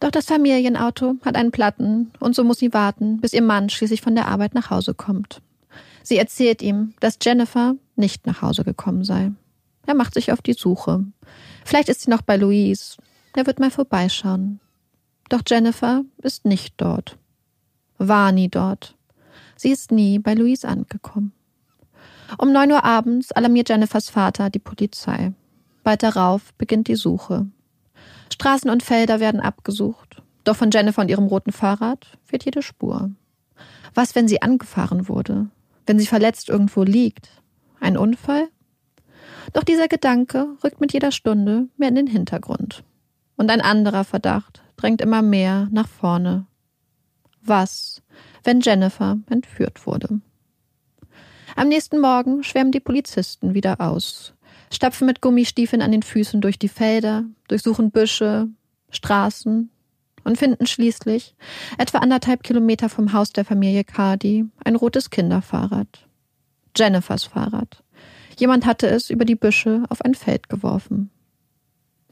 Doch 0.00 0.10
das 0.10 0.26
Familienauto 0.26 1.14
hat 1.24 1.34
einen 1.34 1.50
Platten 1.50 2.10
und 2.20 2.34
so 2.34 2.44
muss 2.44 2.58
sie 2.58 2.74
warten, 2.74 3.22
bis 3.22 3.32
ihr 3.32 3.40
Mann 3.40 3.70
schließlich 3.70 4.02
von 4.02 4.14
der 4.14 4.28
Arbeit 4.28 4.52
nach 4.52 4.68
Hause 4.68 4.92
kommt. 4.92 5.40
Sie 6.02 6.18
erzählt 6.18 6.60
ihm, 6.60 6.92
dass 7.00 7.16
Jennifer 7.22 7.74
nicht 7.96 8.26
nach 8.26 8.42
Hause 8.42 8.64
gekommen 8.64 9.02
sei. 9.02 9.32
Er 9.86 9.94
macht 9.94 10.12
sich 10.12 10.30
auf 10.30 10.42
die 10.42 10.52
Suche. 10.52 11.06
Vielleicht 11.64 11.88
ist 11.88 12.02
sie 12.02 12.10
noch 12.10 12.20
bei 12.20 12.36
Louise. 12.36 12.98
Er 13.34 13.46
wird 13.46 13.60
mal 13.60 13.70
vorbeischauen. 13.70 14.60
Doch 15.30 15.40
Jennifer 15.46 16.02
ist 16.18 16.44
nicht 16.44 16.74
dort. 16.76 17.16
War 17.96 18.30
nie 18.30 18.50
dort. 18.50 18.94
Sie 19.56 19.70
ist 19.70 19.90
nie 19.90 20.18
bei 20.18 20.34
Louise 20.34 20.68
angekommen. 20.68 21.32
Um 22.36 22.52
neun 22.52 22.72
Uhr 22.72 22.84
abends 22.84 23.32
alarmiert 23.32 23.70
Jennifers 23.70 24.10
Vater 24.10 24.50
die 24.50 24.58
Polizei. 24.58 25.32
Bald 25.82 26.02
darauf 26.02 26.52
beginnt 26.54 26.88
die 26.88 26.96
Suche. 26.96 27.46
Straßen 28.32 28.70
und 28.70 28.82
Felder 28.82 29.20
werden 29.20 29.40
abgesucht. 29.40 30.22
Doch 30.44 30.56
von 30.56 30.70
Jennifer 30.70 31.00
und 31.00 31.10
ihrem 31.10 31.26
roten 31.26 31.52
Fahrrad 31.52 32.18
fehlt 32.24 32.44
jede 32.44 32.62
Spur. 32.62 33.10
Was, 33.94 34.14
wenn 34.14 34.28
sie 34.28 34.42
angefahren 34.42 35.08
wurde? 35.08 35.48
Wenn 35.86 35.98
sie 35.98 36.06
verletzt 36.06 36.48
irgendwo 36.48 36.82
liegt? 36.82 37.30
Ein 37.80 37.96
Unfall? 37.96 38.48
Doch 39.52 39.64
dieser 39.64 39.88
Gedanke 39.88 40.56
rückt 40.62 40.80
mit 40.80 40.92
jeder 40.92 41.10
Stunde 41.10 41.68
mehr 41.78 41.88
in 41.88 41.94
den 41.94 42.06
Hintergrund. 42.06 42.84
Und 43.36 43.50
ein 43.50 43.60
anderer 43.60 44.04
Verdacht 44.04 44.62
drängt 44.76 45.00
immer 45.00 45.22
mehr 45.22 45.68
nach 45.70 45.88
vorne. 45.88 46.46
Was, 47.40 48.02
wenn 48.44 48.60
Jennifer 48.60 49.18
entführt 49.30 49.86
wurde? 49.86 50.20
Am 51.58 51.66
nächsten 51.66 51.98
Morgen 51.98 52.44
schwärmen 52.44 52.70
die 52.70 52.78
Polizisten 52.78 53.52
wieder 53.52 53.80
aus, 53.80 54.32
stapfen 54.72 55.08
mit 55.08 55.20
Gummistiefeln 55.20 55.82
an 55.82 55.90
den 55.90 56.04
Füßen 56.04 56.40
durch 56.40 56.56
die 56.56 56.68
Felder, 56.68 57.24
durchsuchen 57.48 57.90
Büsche, 57.90 58.46
Straßen 58.90 59.68
und 60.22 60.38
finden 60.38 60.68
schließlich, 60.68 61.34
etwa 61.76 61.98
anderthalb 61.98 62.44
Kilometer 62.44 62.88
vom 62.88 63.12
Haus 63.12 63.32
der 63.32 63.44
Familie 63.44 63.82
Cardi, 63.82 64.44
ein 64.62 64.76
rotes 64.76 65.10
Kinderfahrrad. 65.10 66.06
Jennifers 66.76 67.24
Fahrrad. 67.24 67.82
Jemand 68.38 68.64
hatte 68.64 68.86
es 68.86 69.10
über 69.10 69.24
die 69.24 69.34
Büsche 69.34 69.82
auf 69.88 70.04
ein 70.04 70.14
Feld 70.14 70.48
geworfen. 70.48 71.10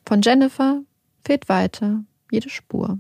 Von 0.05 0.23
Jennifer 0.23 0.83
fehlt 1.25 1.49
weiter 1.49 2.03
jede 2.33 2.51
Spur. 2.51 2.99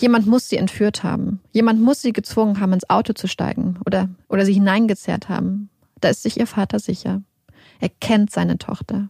Jemand 0.00 0.26
muss 0.26 0.48
sie 0.48 0.56
entführt 0.56 1.02
haben. 1.02 1.40
Jemand 1.52 1.80
muss 1.80 2.02
sie 2.02 2.12
gezwungen 2.12 2.60
haben, 2.60 2.72
ins 2.72 2.88
Auto 2.88 3.12
zu 3.12 3.26
steigen 3.26 3.78
oder, 3.84 4.08
oder 4.28 4.44
sie 4.44 4.52
hineingezerrt 4.52 5.28
haben. 5.28 5.70
Da 6.00 6.08
ist 6.08 6.22
sich 6.22 6.38
ihr 6.38 6.46
Vater 6.46 6.78
sicher. 6.78 7.22
Er 7.80 7.88
kennt 7.88 8.30
seine 8.30 8.58
Tochter. 8.58 9.08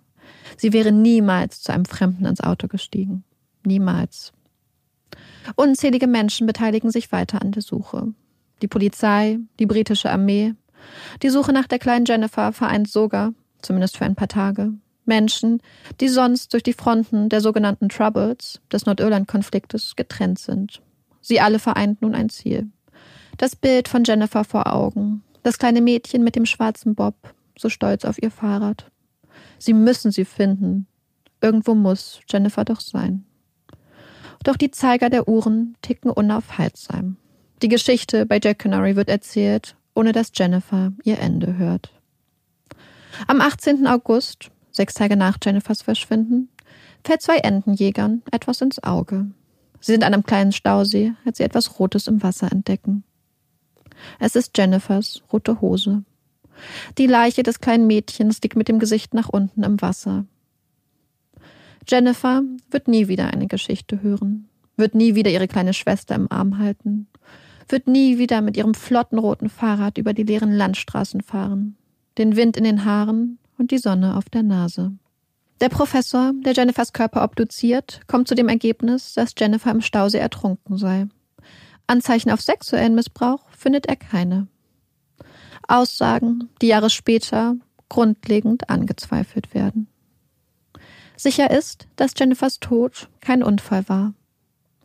Sie 0.57 0.73
wäre 0.73 0.93
niemals 0.93 1.63
zu 1.63 1.73
einem 1.73 1.85
Fremden 1.85 2.25
ins 2.25 2.41
Auto 2.41 2.69
gestiegen. 2.69 3.25
Niemals. 3.65 4.33
Unzählige 5.57 6.07
Menschen 6.07 6.47
beteiligen 6.47 6.91
sich 6.91 7.13
weiter 7.13 7.43
an 7.43 7.53
der 7.53 7.63
Suche. 7.63 8.13
Die 8.63 8.69
Polizei, 8.69 9.39
die 9.59 9.67
britische 9.67 10.11
Armee. 10.11 10.55
Die 11.23 11.31
Suche 11.31 11.53
nach 11.53 11.67
der 11.67 11.79
kleinen 11.79 12.07
Jennifer 12.07 12.53
vereint 12.53 12.89
sogar, 12.89 13.33
zumindest 13.61 13.97
für 13.97 14.05
ein 14.05 14.15
paar 14.15 14.29
Tage, 14.29 14.73
Menschen, 15.09 15.61
die 16.01 16.09
sonst 16.09 16.53
durch 16.53 16.63
die 16.63 16.73
Fronten 16.73 17.29
der 17.29 17.41
sogenannten 17.41 17.89
Troubles 17.89 18.61
des 18.71 18.87
Nordirland-Konfliktes 18.87 19.97
getrennt 19.97 20.39
sind. 20.39 20.81
Sie 21.21 21.41
alle 21.41 21.59
vereint 21.59 22.01
nun 22.03 22.15
ein 22.15 22.29
Ziel. 22.29 22.69
Das 23.37 23.57
Bild 23.57 23.89
von 23.89 24.05
Jennifer 24.05 24.45
vor 24.45 24.73
Augen, 24.73 25.23
das 25.43 25.59
kleine 25.59 25.81
Mädchen 25.81 26.23
mit 26.23 26.37
dem 26.37 26.47
schwarzen 26.47 26.95
Bob, 26.95 27.15
so 27.59 27.69
stolz 27.69 28.05
auf 28.05 28.23
ihr 28.23 28.31
Fahrrad. 28.31 28.91
Sie 29.59 29.73
müssen 29.73 30.13
sie 30.13 30.25
finden. 30.25 30.87
Irgendwo 31.41 31.75
muss 31.75 32.21
Jennifer 32.29 32.65
doch 32.65 32.81
sein. 32.81 33.25
Doch 34.45 34.57
die 34.57 34.71
Zeiger 34.71 35.11
der 35.11 35.29
Uhren 35.29 35.77
ticken 35.83 36.11
unaufhaltsam. 36.11 37.17
Die 37.63 37.69
Geschichte 37.69 38.25
bei 38.25 38.39
Jack 38.43 38.61
Canary 38.61 38.95
wird 38.95 39.09
erzählt, 39.09 39.77
ohne 39.95 40.13
dass 40.13 40.31
Jennifer 40.35 40.93
ihr 41.03 41.19
Ende 41.19 41.57
hört. 41.57 41.91
Am 43.27 43.41
18. 43.41 43.87
August 43.87 44.51
sechs 44.79 44.95
Tage 44.95 45.17
nach 45.17 45.37
Jennifers 45.43 45.83
Verschwinden, 45.83 46.49
fällt 47.05 47.21
zwei 47.21 47.37
Entenjägern 47.39 48.23
etwas 48.33 48.63
ins 48.63 48.83
Auge. 48.83 49.27
Sie 49.81 49.93
sind 49.93 50.03
an 50.03 50.15
einem 50.15 50.25
kleinen 50.25 50.53
Stausee, 50.53 51.13
als 51.27 51.39
sie 51.39 51.45
etwas 51.45 51.79
Rotes 51.79 52.07
im 52.07 52.23
Wasser 52.23 52.51
entdecken. 52.51 53.05
Es 54.19 54.35
ist 54.37 54.57
Jennifers 54.57 55.23
rote 55.33 55.61
Hose. 55.61 56.05
Die 56.97 57.07
Leiche 57.07 57.43
des 57.43 57.61
kleinen 57.61 57.87
Mädchens 57.87 58.41
liegt 58.43 58.57
mit 58.57 58.69
dem 58.69 58.79
Gesicht 58.79 59.15
nach 59.15 59.29
unten 59.29 59.63
im 59.63 59.81
Wasser. 59.81 60.25
Jennifer 61.87 62.43
wird 62.71 62.89
nie 62.89 63.09
wieder 63.09 63.29
eine 63.29 63.47
Geschichte 63.47 64.03
hören, 64.03 64.49
wird 64.77 64.95
nie 64.95 65.15
wieder 65.15 65.31
ihre 65.31 65.49
kleine 65.49 65.75
Schwester 65.75 66.15
im 66.15 66.31
Arm 66.31 66.59
halten, 66.59 67.09
wird 67.69 67.87
nie 67.87 68.19
wieder 68.19 68.43
mit 68.43 68.57
ihrem 68.57 68.75
flotten 68.75 69.19
roten 69.19 69.49
Fahrrad 69.49 69.99
über 69.99 70.13
die 70.13 70.25
leeren 70.25 70.53
Landstraßen 70.53 71.23
fahren, 71.23 71.77
den 72.19 72.37
Wind 72.37 72.57
in 72.57 72.65
den 72.65 72.85
Haaren 72.85 73.39
und 73.59 73.71
die 73.71 73.79
Sonne 73.79 74.17
auf 74.17 74.31
der 74.31 74.43
Nase. 74.43 74.93
Der 75.61 75.69
Professor, 75.69 76.33
der 76.45 76.53
Jennifers 76.53 76.93
Körper 76.93 77.25
obduziert, 77.25 78.01
kommt 78.07 78.29
zu 78.29 78.35
dem 78.35 78.49
Ergebnis, 78.49 79.15
dass 79.15 79.35
Jennifer 79.37 79.73
im 79.73 79.81
Stausee 79.81 80.19
ertrunken 80.19 80.79
sei. 80.79 81.09
Anzeichen 81.89 82.31
auf 82.31 82.41
sexuellen 82.41 82.95
Missbrauch 82.95 83.49
findet 83.51 83.87
er 83.87 83.97
keine. 83.97 84.47
Aussagen, 85.67 86.49
die 86.63 86.69
Jahre 86.69 86.91
später 86.91 87.57
grundlegend 87.89 88.71
angezweifelt 88.71 89.55
werden. 89.55 89.89
Sicher 91.17 91.51
ist, 91.51 91.89
dass 91.97 92.13
Jennifers 92.17 92.61
Tod 92.61 93.09
kein 93.21 93.43
Unfall 93.43 93.89
war 93.89 94.15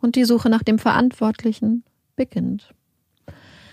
und 0.00 0.16
die 0.16 0.24
Suche 0.24 0.50
nach 0.50 0.62
dem 0.62 0.78
Verantwortlichen 0.78 1.84
beginnt. 2.16 2.74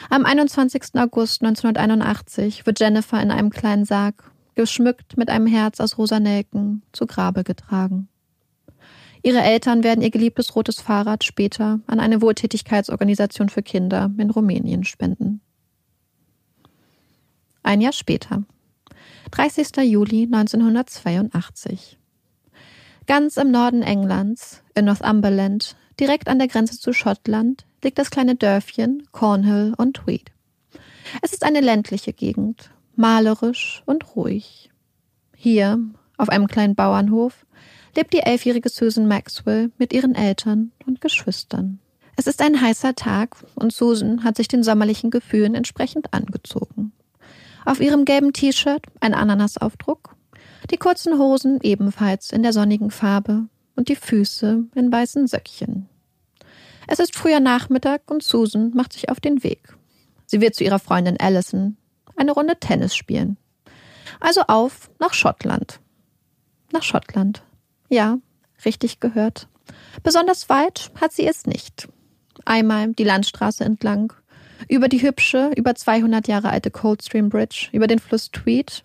Am 0.09 0.25
21. 0.25 0.95
August 0.95 1.41
1981 1.41 2.65
wird 2.65 2.79
Jennifer 2.79 3.21
in 3.21 3.31
einem 3.31 3.49
kleinen 3.49 3.85
Sarg, 3.85 4.30
geschmückt 4.55 5.17
mit 5.17 5.29
einem 5.29 5.47
Herz 5.47 5.79
aus 5.79 5.97
rosa 5.97 6.19
Nelken, 6.19 6.83
zu 6.91 7.05
Grabe 7.05 7.43
getragen. 7.43 8.07
Ihre 9.23 9.41
Eltern 9.41 9.83
werden 9.83 10.01
ihr 10.01 10.09
geliebtes 10.09 10.55
rotes 10.55 10.81
Fahrrad 10.81 11.23
später 11.23 11.79
an 11.85 11.99
eine 11.99 12.21
Wohltätigkeitsorganisation 12.21 13.49
für 13.49 13.61
Kinder 13.61 14.11
in 14.17 14.31
Rumänien 14.31 14.83
spenden. 14.83 15.41
Ein 17.63 17.81
Jahr 17.81 17.93
später, 17.93 18.43
30. 19.31 19.77
Juli 19.83 20.23
1982. 20.23 21.99
Ganz 23.05 23.37
im 23.37 23.51
Norden 23.51 23.83
Englands, 23.83 24.63
in 24.73 24.85
Northumberland, 24.85 25.75
direkt 25.99 26.27
an 26.27 26.39
der 26.39 26.47
Grenze 26.47 26.79
zu 26.79 26.91
Schottland, 26.91 27.65
liegt 27.83 27.99
das 27.99 28.09
kleine 28.09 28.35
Dörfchen 28.35 29.03
Cornhill 29.11 29.73
und 29.77 29.97
Tweed. 29.97 30.31
Es 31.21 31.33
ist 31.33 31.43
eine 31.43 31.61
ländliche 31.61 32.13
Gegend, 32.13 32.71
malerisch 33.01 33.83
und 33.85 34.15
ruhig. 34.15 34.69
Hier, 35.35 35.79
auf 36.17 36.29
einem 36.29 36.47
kleinen 36.47 36.75
Bauernhof, 36.75 37.45
lebt 37.95 38.13
die 38.13 38.19
elfjährige 38.19 38.69
Susan 38.69 39.07
Maxwell 39.07 39.71
mit 39.77 39.91
ihren 39.91 40.15
Eltern 40.15 40.71
und 40.85 41.01
Geschwistern. 41.01 41.79
Es 42.15 42.27
ist 42.27 42.41
ein 42.41 42.61
heißer 42.61 42.93
Tag 42.93 43.35
und 43.55 43.73
Susan 43.73 44.23
hat 44.23 44.37
sich 44.37 44.47
den 44.47 44.63
sommerlichen 44.63 45.09
Gefühlen 45.09 45.55
entsprechend 45.55 46.13
angezogen. 46.13 46.93
Auf 47.65 47.81
ihrem 47.81 48.05
gelben 48.05 48.33
T-Shirt 48.33 48.85
ein 48.99 49.15
Ananasaufdruck, 49.15 50.15
die 50.69 50.77
kurzen 50.77 51.17
Hosen 51.17 51.59
ebenfalls 51.63 52.31
in 52.31 52.43
der 52.43 52.53
sonnigen 52.53 52.91
Farbe 52.91 53.47
und 53.75 53.89
die 53.89 53.95
Füße 53.95 54.65
in 54.75 54.91
weißen 54.91 55.27
Söckchen. 55.27 55.89
Es 56.87 56.99
ist 56.99 57.15
früher 57.15 57.39
Nachmittag 57.39 58.11
und 58.11 58.21
Susan 58.21 58.71
macht 58.75 58.93
sich 58.93 59.09
auf 59.09 59.19
den 59.19 59.43
Weg. 59.43 59.75
Sie 60.27 60.39
wird 60.39 60.55
zu 60.55 60.63
ihrer 60.63 60.79
Freundin 60.79 61.19
Allison 61.19 61.77
eine 62.15 62.31
Runde 62.31 62.59
Tennis 62.59 62.95
spielen. 62.95 63.37
Also 64.19 64.41
auf 64.47 64.89
nach 64.99 65.13
Schottland. 65.13 65.79
Nach 66.71 66.83
Schottland. 66.83 67.43
Ja, 67.89 68.17
richtig 68.65 68.99
gehört. 68.99 69.47
Besonders 70.03 70.49
weit 70.49 70.91
hat 70.99 71.11
sie 71.11 71.27
es 71.27 71.45
nicht. 71.45 71.87
Einmal 72.45 72.93
die 72.93 73.03
Landstraße 73.03 73.63
entlang, 73.63 74.13
über 74.67 74.87
die 74.87 75.01
hübsche, 75.01 75.51
über 75.55 75.75
200 75.75 76.27
Jahre 76.27 76.49
alte 76.49 76.71
Coldstream 76.71 77.29
Bridge, 77.29 77.69
über 77.71 77.87
den 77.87 77.99
Fluss 77.99 78.31
Tweed. 78.31 78.83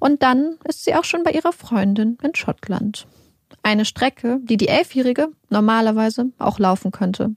Und 0.00 0.22
dann 0.22 0.58
ist 0.64 0.84
sie 0.84 0.94
auch 0.94 1.04
schon 1.04 1.22
bei 1.22 1.32
ihrer 1.32 1.52
Freundin 1.52 2.18
in 2.22 2.34
Schottland. 2.34 3.06
Eine 3.62 3.84
Strecke, 3.84 4.38
die 4.42 4.56
die 4.56 4.68
Elfjährige 4.68 5.28
normalerweise 5.50 6.30
auch 6.38 6.58
laufen 6.58 6.90
könnte. 6.90 7.34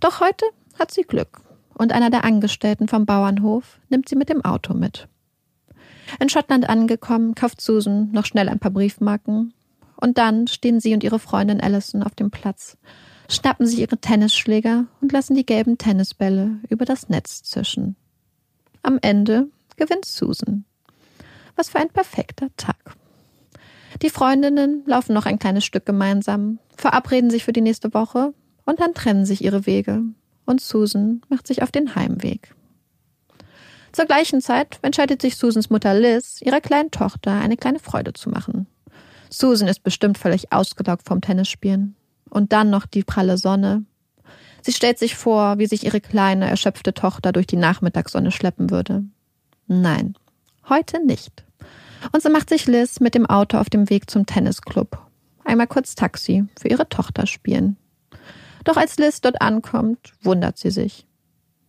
Doch 0.00 0.20
heute 0.20 0.44
hat 0.78 0.92
sie 0.92 1.02
Glück 1.02 1.40
und 1.76 1.92
einer 1.92 2.10
der 2.10 2.24
Angestellten 2.24 2.88
vom 2.88 3.06
Bauernhof 3.06 3.78
nimmt 3.88 4.08
sie 4.08 4.16
mit 4.16 4.28
dem 4.28 4.44
Auto 4.44 4.74
mit. 4.74 5.08
In 6.20 6.28
Schottland 6.28 6.68
angekommen, 6.68 7.34
kauft 7.34 7.60
Susan 7.60 8.10
noch 8.12 8.24
schnell 8.24 8.48
ein 8.48 8.58
paar 8.58 8.70
Briefmarken 8.70 9.52
und 9.96 10.18
dann 10.18 10.46
stehen 10.46 10.80
sie 10.80 10.94
und 10.94 11.04
ihre 11.04 11.18
Freundin 11.18 11.60
Alison 11.60 12.02
auf 12.02 12.14
dem 12.14 12.30
Platz, 12.30 12.78
schnappen 13.28 13.66
sich 13.66 13.80
ihre 13.80 13.98
Tennisschläger 13.98 14.86
und 15.00 15.12
lassen 15.12 15.34
die 15.34 15.44
gelben 15.44 15.78
Tennisbälle 15.78 16.58
über 16.68 16.84
das 16.84 17.08
Netz 17.08 17.42
zischen. 17.42 17.96
Am 18.82 18.98
Ende 19.02 19.48
gewinnt 19.76 20.04
Susan. 20.04 20.64
Was 21.56 21.70
für 21.70 21.78
ein 21.78 21.88
perfekter 21.88 22.48
Tag. 22.56 22.96
Die 24.02 24.10
Freundinnen 24.10 24.82
laufen 24.86 25.14
noch 25.14 25.26
ein 25.26 25.38
kleines 25.38 25.64
Stück 25.64 25.86
gemeinsam, 25.86 26.58
verabreden 26.76 27.30
sich 27.30 27.44
für 27.44 27.52
die 27.52 27.62
nächste 27.62 27.92
Woche 27.94 28.32
und 28.64 28.80
dann 28.80 28.94
trennen 28.94 29.26
sich 29.26 29.42
ihre 29.42 29.66
Wege 29.66 30.04
und 30.46 30.60
Susan 30.60 31.20
macht 31.28 31.46
sich 31.46 31.62
auf 31.62 31.70
den 31.70 31.94
Heimweg. 31.94 32.54
Zur 33.92 34.06
gleichen 34.06 34.40
Zeit 34.40 34.78
entscheidet 34.82 35.22
sich 35.22 35.36
Susans 35.36 35.70
Mutter 35.70 35.98
Liz, 35.98 36.40
ihrer 36.42 36.60
kleinen 36.60 36.90
Tochter 36.90 37.32
eine 37.32 37.56
kleine 37.56 37.78
Freude 37.78 38.12
zu 38.12 38.30
machen. 38.30 38.66
Susan 39.30 39.68
ist 39.68 39.82
bestimmt 39.82 40.18
völlig 40.18 40.52
ausgelaugt 40.52 41.06
vom 41.06 41.20
Tennisspielen. 41.20 41.96
Und 42.28 42.52
dann 42.52 42.70
noch 42.70 42.86
die 42.86 43.04
pralle 43.04 43.38
Sonne. 43.38 43.84
Sie 44.62 44.72
stellt 44.72 44.98
sich 44.98 45.14
vor, 45.14 45.58
wie 45.58 45.66
sich 45.66 45.84
ihre 45.84 46.00
kleine, 46.00 46.48
erschöpfte 46.48 46.92
Tochter 46.92 47.32
durch 47.32 47.46
die 47.46 47.56
Nachmittagssonne 47.56 48.32
schleppen 48.32 48.70
würde. 48.70 49.04
Nein, 49.66 50.14
heute 50.68 51.04
nicht. 51.04 51.44
Und 52.12 52.22
so 52.22 52.30
macht 52.30 52.48
sich 52.48 52.66
Liz 52.66 53.00
mit 53.00 53.14
dem 53.14 53.26
Auto 53.26 53.58
auf 53.58 53.70
dem 53.70 53.88
Weg 53.90 54.10
zum 54.10 54.26
Tennisclub. 54.26 54.98
Einmal 55.44 55.68
kurz 55.68 55.94
Taxi 55.94 56.44
für 56.60 56.68
ihre 56.68 56.88
Tochter 56.88 57.26
spielen. 57.26 57.76
Doch 58.66 58.76
als 58.76 58.98
Liz 58.98 59.20
dort 59.20 59.40
ankommt, 59.40 60.12
wundert 60.22 60.58
sie 60.58 60.72
sich. 60.72 61.06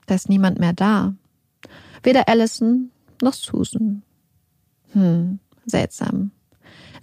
Da 0.08 0.16
ist 0.16 0.30
niemand 0.30 0.58
mehr 0.58 0.74
da. 0.74 1.14
Weder 2.02 2.28
Allison 2.28 2.90
noch 3.22 3.34
Susan. 3.34 4.02
Hm, 4.94 5.38
seltsam. 5.68 6.32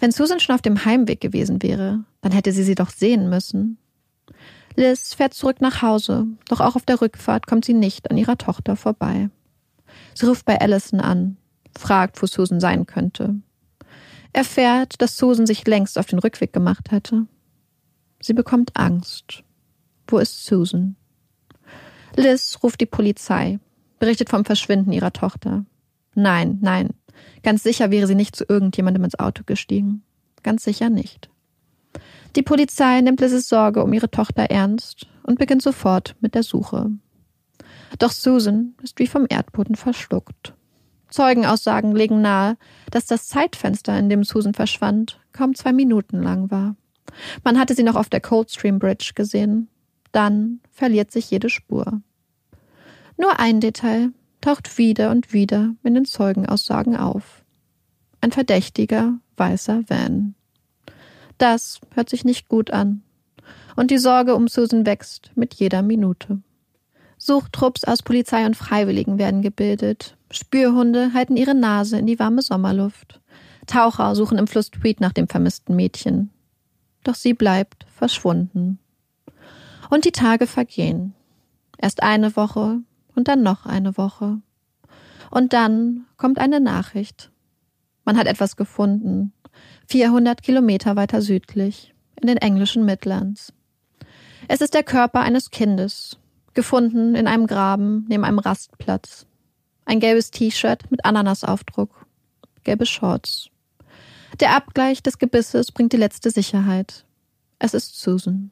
Wenn 0.01 0.11
Susan 0.11 0.41
schon 0.41 0.57
auf 0.57 0.63
dem 0.63 0.85
Heimweg 0.85 1.21
gewesen 1.21 1.63
wäre, 1.63 2.03
dann 2.23 2.33
hätte 2.33 2.51
sie 2.51 2.65
sie 2.65 2.75
doch 2.75 2.91
sehen 2.91 3.31
müssen. 3.31 3.79
Liz 4.75 5.15
fährt 5.15 5.33
zurück 5.33 5.61
nach 5.61 5.81
Hause, 5.81 6.27
doch 6.49 6.61
auch 6.61 6.75
auf 6.75 6.85
der 6.85 7.01
Rückfahrt 7.01 7.47
kommt 7.47 7.65
sie 7.65 7.75
nicht 7.75 8.11
an 8.11 8.17
ihrer 8.17 8.37
Tochter 8.37 8.75
vorbei. 8.75 9.31
Sie 10.15 10.27
ruft 10.27 10.45
bei 10.45 10.61
Allison 10.61 10.99
an, 10.99 11.37
fragt, 11.79 12.21
wo 12.21 12.27
Susan 12.27 12.59
sein 12.59 12.87
könnte. 12.87 13.37
Erfährt, 14.33 15.01
dass 15.01 15.17
Susan 15.17 15.47
sich 15.47 15.65
längst 15.69 15.99
auf 15.99 16.07
den 16.07 16.19
Rückweg 16.19 16.53
gemacht 16.53 16.91
hätte. 16.91 17.29
Sie 18.21 18.35
bekommt 18.35 18.77
Angst. 18.77 19.45
Wo 20.07 20.19
ist 20.19 20.45
Susan? 20.45 20.97
Liz 22.17 22.59
ruft 22.63 22.81
die 22.81 22.87
Polizei, 22.87 23.59
berichtet 23.99 24.29
vom 24.29 24.45
Verschwinden 24.45 24.93
ihrer 24.93 25.13
Tochter. 25.13 25.65
Nein, 26.15 26.59
nein, 26.61 26.91
ganz 27.43 27.63
sicher 27.63 27.91
wäre 27.91 28.07
sie 28.07 28.15
nicht 28.15 28.37
zu 28.37 28.45
irgendjemandem 28.49 29.05
ins 29.05 29.19
Auto 29.19 29.43
gestiegen. 29.45 30.03
Ganz 30.43 30.65
sicher 30.65 30.91
nicht. 30.91 31.31
Die 32.37 32.43
Polizei 32.43 33.01
nimmt 33.01 33.21
Liz's 33.21 33.49
Sorge 33.49 33.83
um 33.83 33.93
ihre 33.93 34.11
Tochter 34.11 34.45
ernst 34.45 35.07
und 35.23 35.39
beginnt 35.39 35.63
sofort 35.63 36.17
mit 36.21 36.35
der 36.35 36.43
Suche. 36.43 36.91
Doch 37.99 38.11
Susan 38.11 38.75
ist 38.83 38.99
wie 38.99 39.07
vom 39.07 39.27
Erdboden 39.29 39.77
verschluckt. 39.77 40.55
Zeugenaussagen 41.09 41.95
legen 41.95 42.23
nahe, 42.23 42.57
dass 42.91 43.07
das 43.07 43.29
Zeitfenster, 43.29 43.97
in 43.97 44.09
dem 44.09 44.25
Susan 44.25 44.53
verschwand, 44.53 45.21
kaum 45.33 45.55
zwei 45.55 45.73
Minuten 45.73 46.21
lang 46.21 46.51
war. 46.51 46.75
Man 47.45 47.59
hatte 47.59 47.75
sie 47.75 47.85
noch 47.85 47.95
auf 47.95 48.09
der 48.09 48.21
Coldstream 48.21 48.81
Bridge 48.81 49.13
gesehen. 49.15 49.69
Dann 50.15 50.61
verliert 50.71 51.11
sich 51.11 51.29
jede 51.33 51.51
Spur. 51.51 52.01
Nur 53.17 53.41
ein 53.41 53.59
Detail 53.59 54.13
taucht 54.41 54.79
wieder 54.79 55.11
und 55.11 55.33
wieder 55.33 55.75
in 55.83 55.95
den 55.95 56.05
Zeugenaussagen 56.05 56.97
auf. 56.97 57.43
Ein 58.21 58.31
verdächtiger 58.31 59.19
weißer 59.37 59.83
Van. 59.89 60.37
Das 61.37 61.81
hört 61.97 62.11
sich 62.11 62.25
nicht 62.25 62.49
gut 62.49 62.71
an. 62.71 63.03
Und 63.75 63.91
die 63.91 63.99
Sorge 63.99 64.37
um 64.37 64.47
Susan 64.47 64.87
wächst 64.87 65.33
mit 65.35 65.55
jeder 65.55 65.83
Minute. 65.83 66.41
Suchtrupps 67.19 67.83
aus 67.83 68.03
Polizei 68.03 68.47
und 68.47 68.57
Freiwilligen 68.57 69.19
werden 69.19 69.43
gebildet. 69.43 70.17
Spürhunde 70.31 71.13
halten 71.13 71.37
ihre 71.37 71.57
Nase 71.57 71.99
in 71.99 72.07
die 72.07 72.21
warme 72.21 72.43
Sommerluft. 72.43 73.21
Taucher 73.67 74.15
suchen 74.15 74.39
im 74.39 74.47
Fluss 74.47 74.71
Tweed 74.71 75.01
nach 75.01 75.13
dem 75.13 75.27
vermissten 75.27 75.75
Mädchen. 75.75 76.31
Doch 77.03 77.17
sie 77.17 77.35
bleibt 77.35 77.85
verschwunden. 77.97 78.79
Und 79.91 80.05
die 80.05 80.13
Tage 80.13 80.47
vergehen. 80.47 81.15
Erst 81.79 82.03
eine 82.03 82.37
Woche 82.37 82.81
und 83.15 83.29
dann 83.29 83.43
noch 83.43 83.67
eine 83.67 83.97
Woche. 83.97 84.41
Und 85.31 85.53
dann 85.53 86.07
kommt 86.17 86.39
eine 86.39 86.61
Nachricht. 86.61 87.31
Man 88.05 88.17
hat 88.17 88.27
etwas 88.27 88.57
gefunden. 88.57 89.33
400 89.89 90.43
Kilometer 90.43 90.97
weiter 90.97 91.23
südlich, 91.23 91.95
in 92.21 92.29
den 92.29 92.37
englischen 92.37 92.85
Midlands. 92.85 93.53
Es 94.49 94.61
ist 94.61 94.75
der 94.75 94.83
Körper 94.83 95.21
eines 95.21 95.51
Kindes, 95.51 96.19
Gefunden 96.55 97.15
in 97.15 97.27
einem 97.27 97.47
Graben 97.47 98.07
neben 98.09 98.25
einem 98.25 98.39
Rastplatz. 98.39 99.27
Ein 99.85 100.01
gelbes 100.01 100.31
T-Shirt 100.31 100.91
mit 100.91 101.05
Ananasaufdruck. 101.05 102.07
Gelbe 102.63 102.87
Shorts. 102.87 103.51
Der 104.41 104.55
Abgleich 104.55 105.03
des 105.03 105.19
Gebisses 105.19 105.73
bringt 105.73 105.93
die 105.93 105.99
letzte 105.99 106.31
Sicherheit. 106.31 107.05
Es 107.59 107.75
ist 107.75 108.01
Susan. 108.01 108.51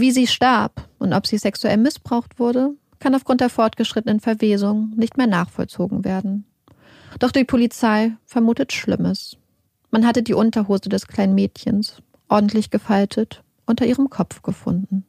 Wie 0.00 0.12
sie 0.12 0.26
starb 0.26 0.88
und 0.98 1.12
ob 1.12 1.26
sie 1.26 1.36
sexuell 1.36 1.76
missbraucht 1.76 2.38
wurde, 2.38 2.70
kann 3.00 3.14
aufgrund 3.14 3.42
der 3.42 3.50
fortgeschrittenen 3.50 4.18
Verwesung 4.18 4.94
nicht 4.96 5.18
mehr 5.18 5.26
nachvollzogen 5.26 6.06
werden. 6.06 6.46
Doch 7.18 7.30
die 7.30 7.44
Polizei 7.44 8.12
vermutet 8.24 8.72
Schlimmes. 8.72 9.36
Man 9.90 10.06
hatte 10.06 10.22
die 10.22 10.32
Unterhose 10.32 10.88
des 10.88 11.06
kleinen 11.06 11.34
Mädchens, 11.34 12.00
ordentlich 12.30 12.70
gefaltet, 12.70 13.42
unter 13.66 13.84
ihrem 13.84 14.08
Kopf 14.08 14.40
gefunden. 14.40 15.04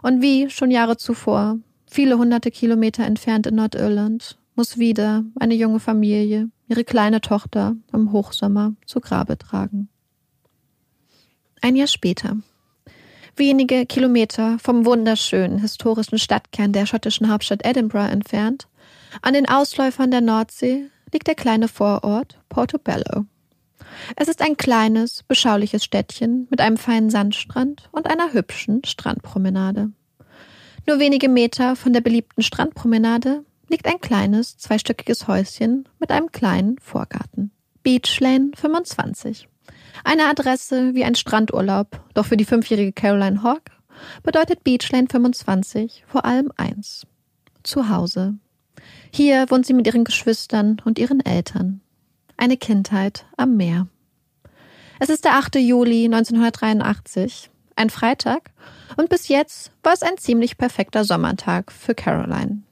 Und 0.00 0.22
wie 0.22 0.48
schon 0.48 0.70
Jahre 0.70 0.96
zuvor, 0.96 1.58
viele 1.86 2.16
hunderte 2.16 2.50
Kilometer 2.50 3.04
entfernt 3.04 3.46
in 3.46 3.56
Nordirland, 3.56 4.38
muss 4.54 4.78
wieder 4.78 5.22
eine 5.38 5.54
junge 5.54 5.80
Familie 5.80 6.48
ihre 6.66 6.84
kleine 6.84 7.20
Tochter 7.20 7.76
im 7.92 8.10
Hochsommer 8.10 8.72
zu 8.86 9.00
Grabe 9.00 9.36
tragen. 9.36 9.90
Ein 11.60 11.76
Jahr 11.76 11.88
später. 11.88 12.38
Wenige 13.36 13.86
Kilometer 13.86 14.58
vom 14.58 14.84
wunderschönen 14.84 15.58
historischen 15.58 16.18
Stadtkern 16.18 16.72
der 16.72 16.86
schottischen 16.86 17.30
Hauptstadt 17.30 17.64
Edinburgh 17.64 18.10
entfernt, 18.10 18.68
an 19.22 19.34
den 19.34 19.48
Ausläufern 19.48 20.10
der 20.10 20.20
Nordsee, 20.20 20.90
liegt 21.12 21.26
der 21.26 21.34
kleine 21.34 21.68
Vorort 21.68 22.38
Portobello. 22.48 23.24
Es 24.16 24.28
ist 24.28 24.42
ein 24.42 24.56
kleines, 24.56 25.22
beschauliches 25.24 25.84
Städtchen 25.84 26.46
mit 26.50 26.60
einem 26.60 26.76
feinen 26.76 27.10
Sandstrand 27.10 27.88
und 27.92 28.06
einer 28.06 28.32
hübschen 28.32 28.84
Strandpromenade. 28.84 29.90
Nur 30.86 30.98
wenige 30.98 31.28
Meter 31.28 31.76
von 31.76 31.92
der 31.92 32.00
beliebten 32.00 32.42
Strandpromenade 32.42 33.44
liegt 33.68 33.86
ein 33.86 34.00
kleines, 34.00 34.58
zweistöckiges 34.58 35.28
Häuschen 35.28 35.88
mit 35.98 36.10
einem 36.10 36.32
kleinen 36.32 36.78
Vorgarten. 36.78 37.52
Beach 37.82 38.20
Lane 38.20 38.50
25. 38.54 39.48
Eine 40.04 40.26
Adresse 40.26 40.94
wie 40.94 41.04
ein 41.04 41.14
Strandurlaub, 41.14 42.00
doch 42.14 42.26
für 42.26 42.36
die 42.36 42.44
fünfjährige 42.44 42.92
Caroline 42.92 43.42
Hawk 43.42 43.70
bedeutet 44.22 44.64
Beach 44.64 44.90
Lane 44.90 45.08
25 45.10 46.04
vor 46.06 46.24
allem 46.24 46.50
eins. 46.56 47.06
Zuhause. 47.62 48.38
Hier 49.12 49.46
wohnt 49.50 49.66
sie 49.66 49.74
mit 49.74 49.86
ihren 49.86 50.04
Geschwistern 50.04 50.80
und 50.84 50.98
ihren 50.98 51.24
Eltern. 51.24 51.80
Eine 52.36 52.56
Kindheit 52.56 53.26
am 53.36 53.56
Meer. 53.56 53.86
Es 54.98 55.08
ist 55.08 55.24
der 55.24 55.34
8. 55.34 55.56
Juli 55.56 56.04
1983, 56.04 57.50
ein 57.76 57.90
Freitag, 57.90 58.50
und 58.96 59.08
bis 59.08 59.28
jetzt 59.28 59.72
war 59.82 59.92
es 59.92 60.02
ein 60.02 60.18
ziemlich 60.18 60.58
perfekter 60.58 61.04
Sommertag 61.04 61.72
für 61.72 61.94
Caroline. 61.94 62.62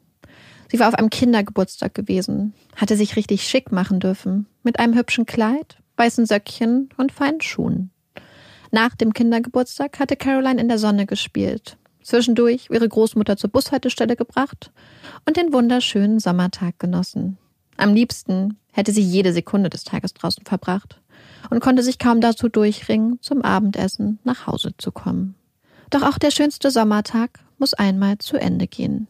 Sie 0.71 0.79
war 0.79 0.89
auf 0.89 0.95
einem 0.95 1.11
Kindergeburtstag 1.11 1.95
gewesen, 1.95 2.53
hatte 2.77 2.97
sich 2.97 3.17
richtig 3.17 3.49
schick 3.49 3.73
machen 3.73 4.01
dürfen, 4.01 4.47
mit 4.63 4.79
einem 4.79 4.95
hübschen 4.95 5.25
Kleid, 5.25 5.79
weißen 5.99 6.27
Söckchen 6.27 6.89
und 6.97 7.13
feinen 7.13 7.41
Schuhen. 7.41 7.91
Nach 8.71 8.95
dem 8.95 9.13
Kindergeburtstag 9.13 9.99
hatte 9.99 10.17
Caroline 10.17 10.61
in 10.61 10.69
der 10.69 10.79
Sonne 10.79 11.07
gespielt, 11.07 11.77
zwischendurch 12.03 12.69
ihre 12.71 12.89
Großmutter 12.89 13.37
zur 13.37 13.51
Bushaltestelle 13.51 14.17
gebracht 14.17 14.71
und 15.27 15.37
den 15.37 15.53
wunderschönen 15.53 16.21
Sommertag 16.21 16.79
genossen. 16.79 17.39
Am 17.77 17.95
liebsten 17.95 18.59
hätte 18.73 18.93
sie 18.93 19.03
jede 19.03 19.33
Sekunde 19.33 19.71
des 19.71 19.85
Tages 19.85 20.15
draußen 20.15 20.45
verbracht 20.45 21.01
und 21.51 21.61
konnte 21.61 21.83
sich 21.83 21.99
kaum 21.99 22.21
dazu 22.21 22.49
durchringen, 22.49 23.19
zum 23.23 23.43
Abendessen 23.43 24.19
nach 24.25 24.47
Hause 24.47 24.73
zu 24.77 24.93
kommen. 24.93 25.35
Doch 25.91 26.03
auch 26.03 26.19
der 26.19 26.31
schönste 26.31 26.71
Sommertag 26.71 27.41
muss 27.59 27.75
einmal 27.75 28.19
zu 28.19 28.37
Ende 28.37 28.67
gehen. 28.67 29.09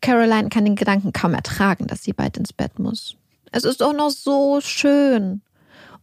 Caroline 0.00 0.48
kann 0.48 0.64
den 0.64 0.76
Gedanken 0.76 1.12
kaum 1.12 1.34
ertragen, 1.34 1.86
dass 1.86 2.04
sie 2.04 2.12
bald 2.12 2.36
ins 2.36 2.52
Bett 2.52 2.78
muss. 2.78 3.16
Es 3.50 3.64
ist 3.64 3.80
doch 3.80 3.92
noch 3.92 4.10
so 4.10 4.60
schön. 4.60 5.42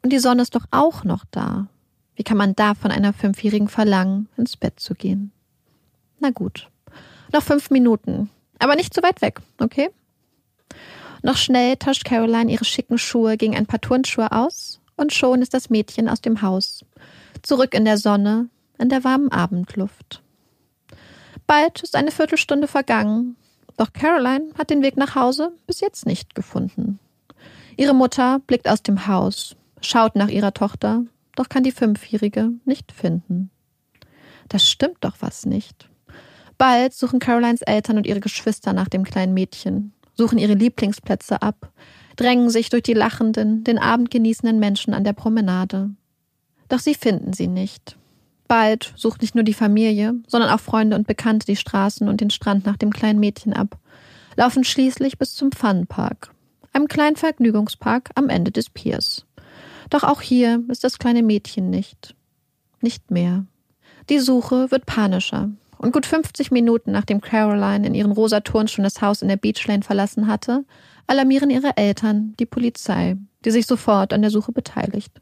Und 0.05 0.11
die 0.11 0.19
Sonne 0.19 0.43
ist 0.43 0.53
doch 0.53 0.65
auch 0.69 1.03
noch 1.03 1.25
da. 1.31 1.65
Wie 2.15 2.21
kann 2.21 2.37
man 2.37 2.55
da 2.55 2.75
von 2.75 2.91
einer 2.91 3.11
Fünfjährigen 3.11 3.67
verlangen, 3.67 4.29
ins 4.37 4.55
Bett 4.55 4.79
zu 4.79 4.93
gehen? 4.93 5.31
Na 6.19 6.29
gut. 6.29 6.69
Noch 7.33 7.41
fünf 7.41 7.71
Minuten. 7.71 8.29
Aber 8.59 8.75
nicht 8.75 8.93
zu 8.93 9.01
weit 9.01 9.23
weg, 9.23 9.41
okay? 9.59 9.89
Noch 11.23 11.37
schnell 11.37 11.75
tauscht 11.77 12.05
Caroline 12.05 12.51
ihre 12.51 12.65
schicken 12.65 12.99
Schuhe 12.99 13.35
gegen 13.35 13.55
ein 13.55 13.65
paar 13.65 13.81
Turnschuhe 13.81 14.31
aus 14.31 14.79
und 14.95 15.11
schon 15.11 15.41
ist 15.41 15.55
das 15.55 15.71
Mädchen 15.71 16.07
aus 16.07 16.21
dem 16.21 16.43
Haus. 16.43 16.85
Zurück 17.41 17.73
in 17.73 17.85
der 17.85 17.97
Sonne, 17.97 18.47
in 18.77 18.89
der 18.89 19.03
warmen 19.03 19.31
Abendluft. 19.31 20.21
Bald 21.47 21.81
ist 21.81 21.95
eine 21.95 22.11
Viertelstunde 22.11 22.67
vergangen, 22.67 23.37
doch 23.75 23.91
Caroline 23.91 24.53
hat 24.55 24.69
den 24.69 24.83
Weg 24.83 24.97
nach 24.97 25.15
Hause 25.15 25.53
bis 25.65 25.79
jetzt 25.81 26.05
nicht 26.05 26.35
gefunden. 26.35 26.99
Ihre 27.75 27.95
Mutter 27.95 28.37
blickt 28.45 28.69
aus 28.69 28.83
dem 28.83 29.07
Haus, 29.07 29.55
schaut 29.81 30.15
nach 30.15 30.29
ihrer 30.29 30.53
Tochter, 30.53 31.03
doch 31.35 31.49
kann 31.49 31.63
die 31.63 31.71
Fünfjährige 31.71 32.51
nicht 32.65 32.91
finden. 32.91 33.51
Das 34.49 34.69
stimmt 34.69 34.97
doch 35.01 35.17
was 35.19 35.45
nicht. 35.45 35.89
Bald 36.57 36.93
suchen 36.93 37.19
Carolines 37.19 37.61
Eltern 37.61 37.97
und 37.97 38.07
ihre 38.07 38.19
Geschwister 38.21 38.73
nach 38.73 38.88
dem 38.88 39.03
kleinen 39.03 39.33
Mädchen, 39.33 39.93
suchen 40.13 40.38
ihre 40.38 40.53
Lieblingsplätze 40.53 41.41
ab, 41.41 41.71
drängen 42.15 42.49
sich 42.49 42.69
durch 42.69 42.83
die 42.83 42.93
lachenden, 42.93 43.63
den 43.63 43.77
Abend 43.77 44.09
genießenden 44.09 44.59
Menschen 44.59 44.93
an 44.93 45.03
der 45.03 45.13
Promenade. 45.13 45.89
Doch 46.69 46.79
sie 46.79 46.95
finden 46.95 47.33
sie 47.33 47.47
nicht. 47.47 47.97
Bald 48.47 48.93
sucht 48.95 49.21
nicht 49.21 49.35
nur 49.35 49.43
die 49.43 49.53
Familie, 49.53 50.13
sondern 50.27 50.49
auch 50.49 50.59
Freunde 50.59 50.95
und 50.95 51.07
Bekannte 51.07 51.45
die 51.45 51.55
Straßen 51.55 52.07
und 52.07 52.21
den 52.21 52.29
Strand 52.29 52.65
nach 52.65 52.77
dem 52.77 52.91
kleinen 52.91 53.19
Mädchen 53.19 53.53
ab, 53.53 53.77
laufen 54.35 54.63
schließlich 54.63 55.17
bis 55.17 55.33
zum 55.33 55.51
Funpark, 55.51 56.31
einem 56.71 56.88
kleinen 56.88 57.15
Vergnügungspark 57.15 58.11
am 58.15 58.29
Ende 58.29 58.51
des 58.51 58.69
Piers. 58.69 59.24
Doch 59.89 60.03
auch 60.03 60.21
hier 60.21 60.63
ist 60.67 60.83
das 60.83 60.99
kleine 60.99 61.23
Mädchen 61.23 61.69
nicht. 61.69 62.15
Nicht 62.81 63.11
mehr. 63.11 63.45
Die 64.09 64.19
Suche 64.19 64.71
wird 64.71 64.85
panischer. 64.85 65.49
Und 65.77 65.91
gut 65.91 66.05
50 66.05 66.51
Minuten 66.51 66.91
nachdem 66.91 67.21
Caroline 67.21 67.85
in 67.85 67.95
ihren 67.95 68.11
rosa 68.11 68.39
Turnschuhen 68.39 68.83
das 68.83 69.01
Haus 69.01 69.21
in 69.21 69.27
der 69.27 69.37
Beachlane 69.37 69.83
verlassen 69.83 70.27
hatte, 70.27 70.63
alarmieren 71.07 71.49
ihre 71.49 71.77
Eltern 71.77 72.33
die 72.39 72.45
Polizei, 72.45 73.17
die 73.43 73.51
sich 73.51 73.67
sofort 73.67 74.13
an 74.13 74.21
der 74.21 74.31
Suche 74.31 74.51
beteiligt. 74.51 75.21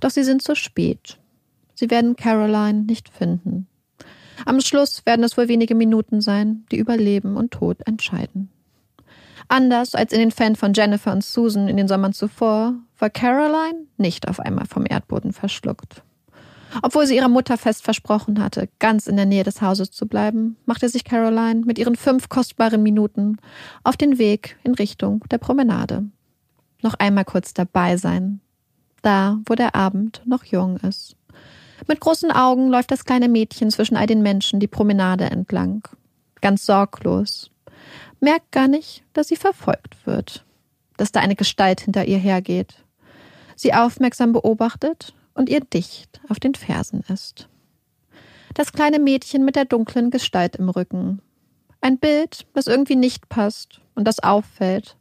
Doch 0.00 0.10
sie 0.10 0.24
sind 0.24 0.42
zu 0.42 0.54
spät. 0.54 1.18
Sie 1.74 1.90
werden 1.90 2.16
Caroline 2.16 2.82
nicht 2.82 3.08
finden. 3.08 3.66
Am 4.46 4.60
Schluss 4.60 5.04
werden 5.06 5.24
es 5.24 5.36
wohl 5.36 5.48
wenige 5.48 5.74
Minuten 5.74 6.20
sein, 6.20 6.64
die 6.70 6.76
über 6.76 6.96
Leben 6.96 7.36
und 7.36 7.52
Tod 7.52 7.86
entscheiden. 7.86 8.50
Anders 9.48 9.94
als 9.94 10.12
in 10.12 10.18
den 10.18 10.30
Fällen 10.30 10.56
von 10.56 10.72
Jennifer 10.74 11.12
und 11.12 11.24
Susan 11.24 11.68
in 11.68 11.76
den 11.76 11.88
Sommern 11.88 12.12
zuvor, 12.12 12.74
war 12.98 13.10
Caroline 13.10 13.86
nicht 13.96 14.28
auf 14.28 14.40
einmal 14.40 14.66
vom 14.66 14.86
Erdboden 14.88 15.32
verschluckt. 15.32 16.02
Obwohl 16.82 17.06
sie 17.06 17.16
ihrer 17.16 17.28
Mutter 17.28 17.56
fest 17.56 17.84
versprochen 17.84 18.42
hatte, 18.42 18.68
ganz 18.78 19.06
in 19.06 19.16
der 19.16 19.26
Nähe 19.26 19.44
des 19.44 19.62
Hauses 19.62 19.90
zu 19.92 20.06
bleiben, 20.06 20.56
machte 20.66 20.88
sich 20.88 21.04
Caroline 21.04 21.62
mit 21.64 21.78
ihren 21.78 21.96
fünf 21.96 22.28
kostbaren 22.28 22.82
Minuten 22.82 23.36
auf 23.84 23.96
den 23.96 24.18
Weg 24.18 24.56
in 24.64 24.74
Richtung 24.74 25.22
der 25.30 25.38
Promenade. 25.38 26.04
Noch 26.82 26.94
einmal 26.94 27.24
kurz 27.24 27.54
dabei 27.54 27.96
sein. 27.96 28.40
Da, 29.02 29.38
wo 29.46 29.54
der 29.54 29.74
Abend 29.74 30.22
noch 30.24 30.44
jung 30.44 30.78
ist. 30.78 31.16
Mit 31.86 32.00
großen 32.00 32.30
Augen 32.30 32.68
läuft 32.68 32.90
das 32.90 33.04
kleine 33.04 33.28
Mädchen 33.28 33.70
zwischen 33.70 33.96
all 33.96 34.06
den 34.06 34.22
Menschen 34.22 34.60
die 34.60 34.66
Promenade 34.66 35.24
entlang. 35.24 35.86
Ganz 36.40 36.66
sorglos. 36.66 37.50
Merkt 38.24 38.52
gar 38.52 38.68
nicht, 38.68 39.04
dass 39.12 39.28
sie 39.28 39.36
verfolgt 39.36 40.06
wird. 40.06 40.46
Dass 40.96 41.12
da 41.12 41.20
eine 41.20 41.36
Gestalt 41.36 41.82
hinter 41.82 42.06
ihr 42.06 42.16
hergeht. 42.16 42.82
Sie 43.54 43.74
aufmerksam 43.74 44.32
beobachtet 44.32 45.12
und 45.34 45.50
ihr 45.50 45.60
dicht 45.60 46.22
auf 46.30 46.40
den 46.40 46.54
Fersen 46.54 47.04
ist. 47.12 47.50
Das 48.54 48.72
kleine 48.72 48.98
Mädchen 48.98 49.44
mit 49.44 49.56
der 49.56 49.66
dunklen 49.66 50.10
Gestalt 50.10 50.56
im 50.56 50.70
Rücken. 50.70 51.20
Ein 51.82 51.98
Bild, 51.98 52.46
das 52.54 52.66
irgendwie 52.66 52.96
nicht 52.96 53.28
passt 53.28 53.82
und 53.94 54.08
das 54.08 54.20
auffällt. 54.20 54.96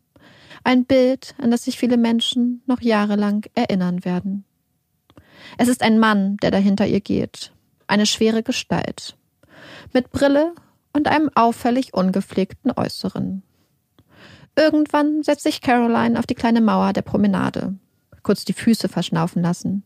Ein 0.65 0.83
Bild, 0.83 1.33
an 1.37 1.49
das 1.49 1.63
sich 1.63 1.77
viele 1.77 1.95
Menschen 1.95 2.61
noch 2.65 2.81
jahrelang 2.81 3.45
erinnern 3.55 4.03
werden. 4.03 4.43
Es 5.57 5.69
ist 5.69 5.81
ein 5.81 5.97
Mann, 5.97 6.35
der 6.41 6.51
dahinter 6.51 6.87
ihr 6.87 6.99
geht. 6.99 7.53
Eine 7.87 8.05
schwere 8.05 8.43
Gestalt. 8.43 9.15
Mit 9.93 10.11
Brille 10.11 10.53
und 10.93 11.07
einem 11.07 11.29
auffällig 11.35 11.93
ungepflegten 11.93 12.71
Äußeren. 12.71 13.43
Irgendwann 14.55 15.23
setzt 15.23 15.43
sich 15.43 15.61
Caroline 15.61 16.17
auf 16.17 16.27
die 16.27 16.35
kleine 16.35 16.61
Mauer 16.61 16.93
der 16.93 17.01
Promenade, 17.01 17.75
kurz 18.21 18.45
die 18.45 18.53
Füße 18.53 18.87
verschnaufen 18.87 19.41
lassen. 19.41 19.83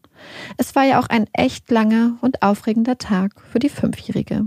Es 0.57 0.75
war 0.75 0.83
ja 0.83 0.99
auch 0.99 1.07
ein 1.07 1.27
echt 1.33 1.71
langer 1.71 2.17
und 2.21 2.43
aufregender 2.43 2.97
Tag 2.97 3.41
für 3.41 3.59
die 3.59 3.69
Fünfjährige. 3.69 4.45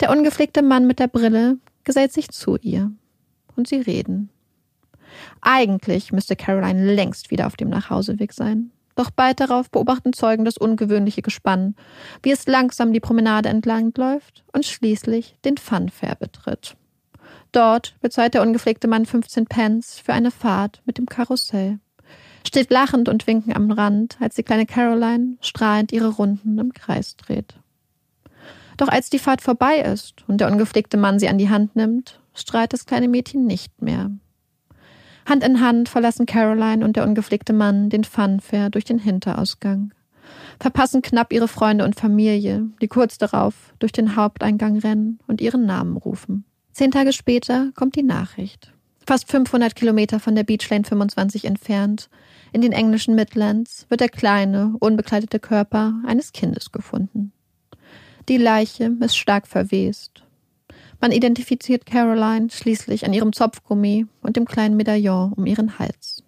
Der 0.00 0.10
ungepflegte 0.10 0.62
Mann 0.62 0.86
mit 0.86 0.98
der 0.98 1.08
Brille 1.08 1.58
gesellt 1.84 2.12
sich 2.12 2.28
zu 2.28 2.56
ihr 2.58 2.92
und 3.56 3.66
sie 3.66 3.80
reden. 3.80 4.28
Eigentlich 5.40 6.12
müsste 6.12 6.36
Caroline 6.36 6.94
längst 6.94 7.30
wieder 7.30 7.46
auf 7.46 7.56
dem 7.56 7.70
Nachhauseweg 7.70 8.32
sein. 8.32 8.70
Doch 8.98 9.12
bald 9.12 9.38
darauf 9.38 9.70
beobachten 9.70 10.12
Zeugen 10.12 10.44
das 10.44 10.58
ungewöhnliche 10.58 11.22
Gespann, 11.22 11.76
wie 12.20 12.32
es 12.32 12.48
langsam 12.48 12.92
die 12.92 12.98
Promenade 12.98 13.48
entlang 13.48 13.92
läuft 13.96 14.42
und 14.52 14.66
schließlich 14.66 15.36
den 15.44 15.56
Funfair 15.56 16.16
betritt. 16.16 16.74
Dort 17.52 17.94
bezahlt 18.00 18.34
der 18.34 18.42
ungepflegte 18.42 18.88
Mann 18.88 19.06
15 19.06 19.46
Pence 19.46 20.00
für 20.04 20.14
eine 20.14 20.32
Fahrt 20.32 20.82
mit 20.84 20.98
dem 20.98 21.06
Karussell. 21.06 21.78
Steht 22.44 22.72
lachend 22.72 23.08
und 23.08 23.28
winkend 23.28 23.54
am 23.54 23.70
Rand, 23.70 24.16
als 24.18 24.34
die 24.34 24.42
kleine 24.42 24.66
Caroline 24.66 25.36
strahlend 25.42 25.92
ihre 25.92 26.08
Runden 26.08 26.58
im 26.58 26.72
Kreis 26.72 27.16
dreht. 27.16 27.54
Doch 28.78 28.88
als 28.88 29.10
die 29.10 29.20
Fahrt 29.20 29.42
vorbei 29.42 29.78
ist 29.78 30.24
und 30.26 30.40
der 30.40 30.50
ungepflegte 30.50 30.96
Mann 30.96 31.20
sie 31.20 31.28
an 31.28 31.38
die 31.38 31.50
Hand 31.50 31.76
nimmt, 31.76 32.18
strahlt 32.34 32.72
das 32.72 32.84
kleine 32.84 33.06
Mädchen 33.06 33.46
nicht 33.46 33.80
mehr. 33.80 34.10
Hand 35.28 35.44
in 35.44 35.60
Hand 35.60 35.88
verlassen 35.88 36.26
Caroline 36.26 36.84
und 36.84 36.96
der 36.96 37.04
ungepflegte 37.06 37.52
Mann 37.52 37.90
den 37.90 38.04
Funfair 38.04 38.70
durch 38.70 38.84
den 38.84 38.98
Hinterausgang, 38.98 39.92
verpassen 40.58 41.02
knapp 41.02 41.32
ihre 41.32 41.48
Freunde 41.48 41.84
und 41.84 41.96
Familie, 41.96 42.66
die 42.80 42.88
kurz 42.88 43.18
darauf 43.18 43.74
durch 43.78 43.92
den 43.92 44.16
Haupteingang 44.16 44.78
rennen 44.78 45.18
und 45.26 45.40
ihren 45.40 45.66
Namen 45.66 45.96
rufen. 45.96 46.44
Zehn 46.72 46.90
Tage 46.90 47.12
später 47.12 47.72
kommt 47.74 47.96
die 47.96 48.02
Nachricht. 48.02 48.72
Fast 49.06 49.30
500 49.30 49.74
Kilometer 49.74 50.20
von 50.20 50.34
der 50.34 50.44
Beach 50.44 50.68
Lane 50.70 50.84
25 50.84 51.44
entfernt, 51.44 52.08
in 52.52 52.60
den 52.60 52.72
englischen 52.72 53.14
Midlands, 53.14 53.86
wird 53.88 54.00
der 54.00 54.08
kleine, 54.08 54.74
unbekleidete 54.80 55.40
Körper 55.40 55.94
eines 56.06 56.32
Kindes 56.32 56.72
gefunden. 56.72 57.32
Die 58.28 58.36
Leiche 58.36 58.92
ist 59.00 59.16
stark 59.16 59.46
verwest. 59.46 60.24
Man 61.00 61.12
identifiziert 61.12 61.86
Caroline 61.86 62.50
schließlich 62.50 63.04
an 63.04 63.12
ihrem 63.12 63.32
Zopfgummi 63.32 64.06
und 64.22 64.36
dem 64.36 64.46
kleinen 64.46 64.76
Medaillon 64.76 65.32
um 65.32 65.46
ihren 65.46 65.78
Hals. 65.78 66.24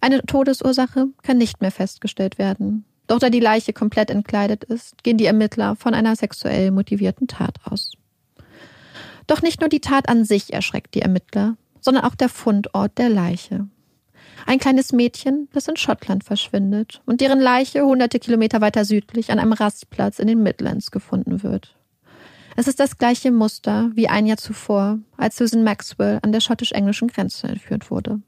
Eine 0.00 0.22
Todesursache 0.22 1.08
kann 1.22 1.38
nicht 1.38 1.60
mehr 1.60 1.72
festgestellt 1.72 2.38
werden. 2.38 2.84
Doch 3.08 3.18
da 3.18 3.30
die 3.30 3.40
Leiche 3.40 3.72
komplett 3.72 4.10
entkleidet 4.10 4.64
ist, 4.64 5.02
gehen 5.02 5.16
die 5.16 5.26
Ermittler 5.26 5.76
von 5.76 5.94
einer 5.94 6.16
sexuell 6.16 6.70
motivierten 6.70 7.28
Tat 7.28 7.56
aus. 7.64 7.92
Doch 9.26 9.42
nicht 9.42 9.60
nur 9.60 9.68
die 9.68 9.80
Tat 9.80 10.08
an 10.08 10.24
sich 10.24 10.52
erschreckt 10.52 10.94
die 10.94 11.02
Ermittler, 11.02 11.56
sondern 11.80 12.04
auch 12.04 12.14
der 12.14 12.28
Fundort 12.28 12.98
der 12.98 13.08
Leiche. 13.08 13.66
Ein 14.44 14.58
kleines 14.58 14.92
Mädchen, 14.92 15.48
das 15.52 15.66
in 15.66 15.76
Schottland 15.76 16.22
verschwindet 16.22 17.00
und 17.06 17.20
deren 17.20 17.40
Leiche 17.40 17.84
hunderte 17.84 18.20
Kilometer 18.20 18.60
weiter 18.60 18.84
südlich 18.84 19.32
an 19.32 19.38
einem 19.38 19.52
Rastplatz 19.52 20.18
in 20.18 20.28
den 20.28 20.42
Midlands 20.42 20.90
gefunden 20.90 21.42
wird. 21.42 21.76
Es 22.58 22.66
ist 22.66 22.80
das 22.80 22.96
gleiche 22.96 23.30
Muster 23.30 23.90
wie 23.94 24.08
ein 24.08 24.26
Jahr 24.26 24.38
zuvor, 24.38 24.98
als 25.18 25.36
Susan 25.36 25.62
Maxwell 25.62 26.18
an 26.22 26.32
der 26.32 26.40
schottisch-englischen 26.40 27.08
Grenze 27.08 27.48
entführt 27.48 27.90
wurde. 27.90 28.20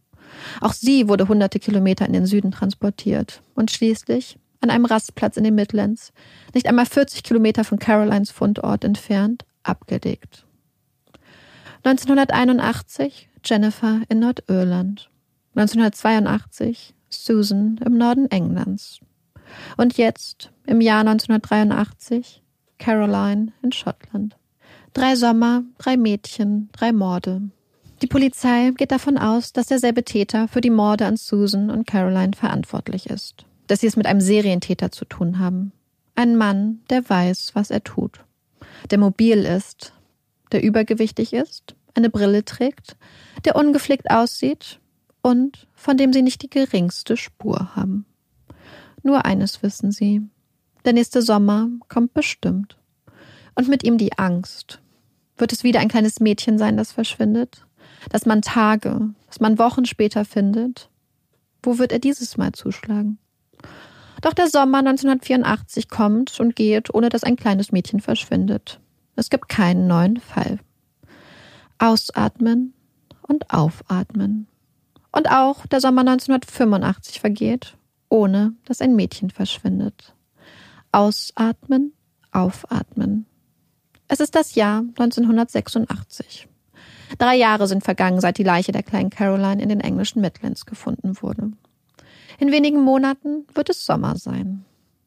Auch 0.60 0.74
sie 0.74 1.08
wurde 1.08 1.28
hunderte 1.28 1.58
Kilometer 1.58 2.04
in 2.04 2.12
den 2.12 2.26
Süden 2.26 2.50
transportiert 2.50 3.40
und 3.54 3.70
schließlich 3.70 4.38
an 4.60 4.68
einem 4.68 4.84
Rastplatz 4.84 5.38
in 5.38 5.44
den 5.44 5.54
Midlands, 5.54 6.12
nicht 6.52 6.66
einmal 6.66 6.84
40 6.84 7.22
Kilometer 7.22 7.64
von 7.64 7.78
Carolines 7.78 8.30
Fundort 8.30 8.84
entfernt, 8.84 9.46
abgelegt. 9.62 10.44
1981 11.84 13.30
Jennifer 13.44 14.02
in 14.08 14.18
Nordirland. 14.18 15.10
1982 15.54 16.94
Susan 17.08 17.80
im 17.84 17.96
Norden 17.96 18.30
Englands. 18.30 19.00
Und 19.76 19.96
jetzt, 19.96 20.50
im 20.66 20.80
Jahr 20.80 21.00
1983, 21.00 22.42
Caroline 22.78 23.52
in 23.62 23.72
Schottland. 23.72 24.36
Drei 24.94 25.16
Sommer, 25.16 25.62
drei 25.78 25.96
Mädchen, 25.96 26.70
drei 26.72 26.92
Morde. 26.92 27.42
Die 28.02 28.06
Polizei 28.06 28.72
geht 28.76 28.92
davon 28.92 29.18
aus, 29.18 29.52
dass 29.52 29.66
derselbe 29.66 30.04
Täter 30.04 30.48
für 30.48 30.60
die 30.60 30.70
Morde 30.70 31.06
an 31.06 31.16
Susan 31.16 31.70
und 31.70 31.86
Caroline 31.86 32.32
verantwortlich 32.36 33.06
ist. 33.10 33.44
Dass 33.66 33.80
sie 33.80 33.86
es 33.86 33.96
mit 33.96 34.06
einem 34.06 34.20
Serientäter 34.20 34.90
zu 34.90 35.04
tun 35.04 35.38
haben. 35.38 35.72
Ein 36.14 36.36
Mann, 36.36 36.80
der 36.90 37.08
weiß, 37.08 37.50
was 37.54 37.70
er 37.70 37.82
tut. 37.82 38.24
Der 38.90 38.98
mobil 38.98 39.44
ist, 39.44 39.92
der 40.52 40.62
übergewichtig 40.62 41.32
ist, 41.32 41.74
eine 41.94 42.10
Brille 42.10 42.44
trägt, 42.44 42.96
der 43.44 43.56
ungepflegt 43.56 44.10
aussieht 44.10 44.80
und 45.22 45.66
von 45.74 45.96
dem 45.96 46.12
sie 46.12 46.22
nicht 46.22 46.42
die 46.42 46.50
geringste 46.50 47.16
Spur 47.16 47.74
haben. 47.76 48.06
Nur 49.02 49.24
eines 49.24 49.62
wissen 49.62 49.90
sie. 49.90 50.22
Der 50.88 50.94
nächste 50.94 51.20
Sommer 51.20 51.68
kommt 51.90 52.14
bestimmt. 52.14 52.78
Und 53.54 53.68
mit 53.68 53.84
ihm 53.84 53.98
die 53.98 54.16
Angst. 54.16 54.80
Wird 55.36 55.52
es 55.52 55.62
wieder 55.62 55.80
ein 55.80 55.88
kleines 55.88 56.18
Mädchen 56.18 56.56
sein, 56.56 56.78
das 56.78 56.92
verschwindet? 56.92 57.66
das 58.08 58.24
man 58.24 58.40
Tage, 58.40 59.10
das 59.26 59.38
man 59.38 59.58
Wochen 59.58 59.84
später 59.84 60.24
findet. 60.24 60.88
Wo 61.62 61.76
wird 61.76 61.92
er 61.92 61.98
dieses 61.98 62.38
Mal 62.38 62.52
zuschlagen? 62.52 63.18
Doch 64.22 64.32
der 64.32 64.48
Sommer 64.48 64.78
1984 64.78 65.90
kommt 65.90 66.40
und 66.40 66.56
geht, 66.56 66.94
ohne 66.94 67.10
dass 67.10 67.22
ein 67.22 67.36
kleines 67.36 67.70
Mädchen 67.70 68.00
verschwindet. 68.00 68.80
Es 69.14 69.28
gibt 69.28 69.50
keinen 69.50 69.88
neuen 69.88 70.16
Fall. 70.16 70.58
Ausatmen 71.76 72.72
und 73.20 73.50
aufatmen. 73.50 74.48
Und 75.12 75.30
auch 75.30 75.66
der 75.66 75.82
Sommer 75.82 76.00
1985 76.00 77.20
vergeht, 77.20 77.76
ohne 78.08 78.54
dass 78.64 78.80
ein 78.80 78.96
Mädchen 78.96 79.28
verschwindet. 79.28 80.14
Ausatmen, 80.92 81.92
aufatmen. 82.32 83.26
Es 84.08 84.20
ist 84.20 84.34
das 84.34 84.54
Jahr 84.54 84.80
1986. 84.80 86.48
Drei 87.18 87.36
Jahre 87.36 87.66
sind 87.66 87.84
vergangen, 87.84 88.20
seit 88.20 88.38
die 88.38 88.44
Leiche 88.44 88.72
der 88.72 88.82
kleinen 88.82 89.10
Caroline 89.10 89.62
in 89.62 89.68
den 89.68 89.80
englischen 89.80 90.20
Midlands 90.20 90.66
gefunden 90.66 91.20
wurde. 91.20 91.52
In 92.38 92.52
wenigen 92.52 92.82
Monaten 92.82 93.46
wird 93.54 93.70
es 93.70 93.84
Sommer 93.84 94.16
sein. 94.16 94.64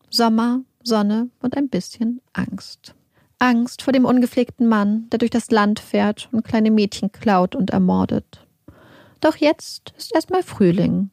Sommer, 0.10 0.62
Sonne 0.84 1.30
und 1.42 1.56
ein 1.56 1.70
bisschen 1.70 2.22
Angst. 2.34 2.96
Angst 3.40 3.82
vor 3.82 3.94
dem 3.94 4.06
ungepflegten 4.06 4.68
Mann, 4.68 5.10
der 5.10 5.20
durch 5.20 5.32
das 5.32 5.50
Land 5.50 5.80
fährt 5.80 6.30
und 6.32 6.44
kleine 6.44 6.70
Mädchen 6.70 7.12
klaut 7.12 7.56
und 7.56 7.72
ermordet. 7.72 8.46
Doch 9.20 9.36
jetzt 9.36 9.94
ist 9.98 10.14
erstmal 10.14 10.44
Frühling. 10.44 11.10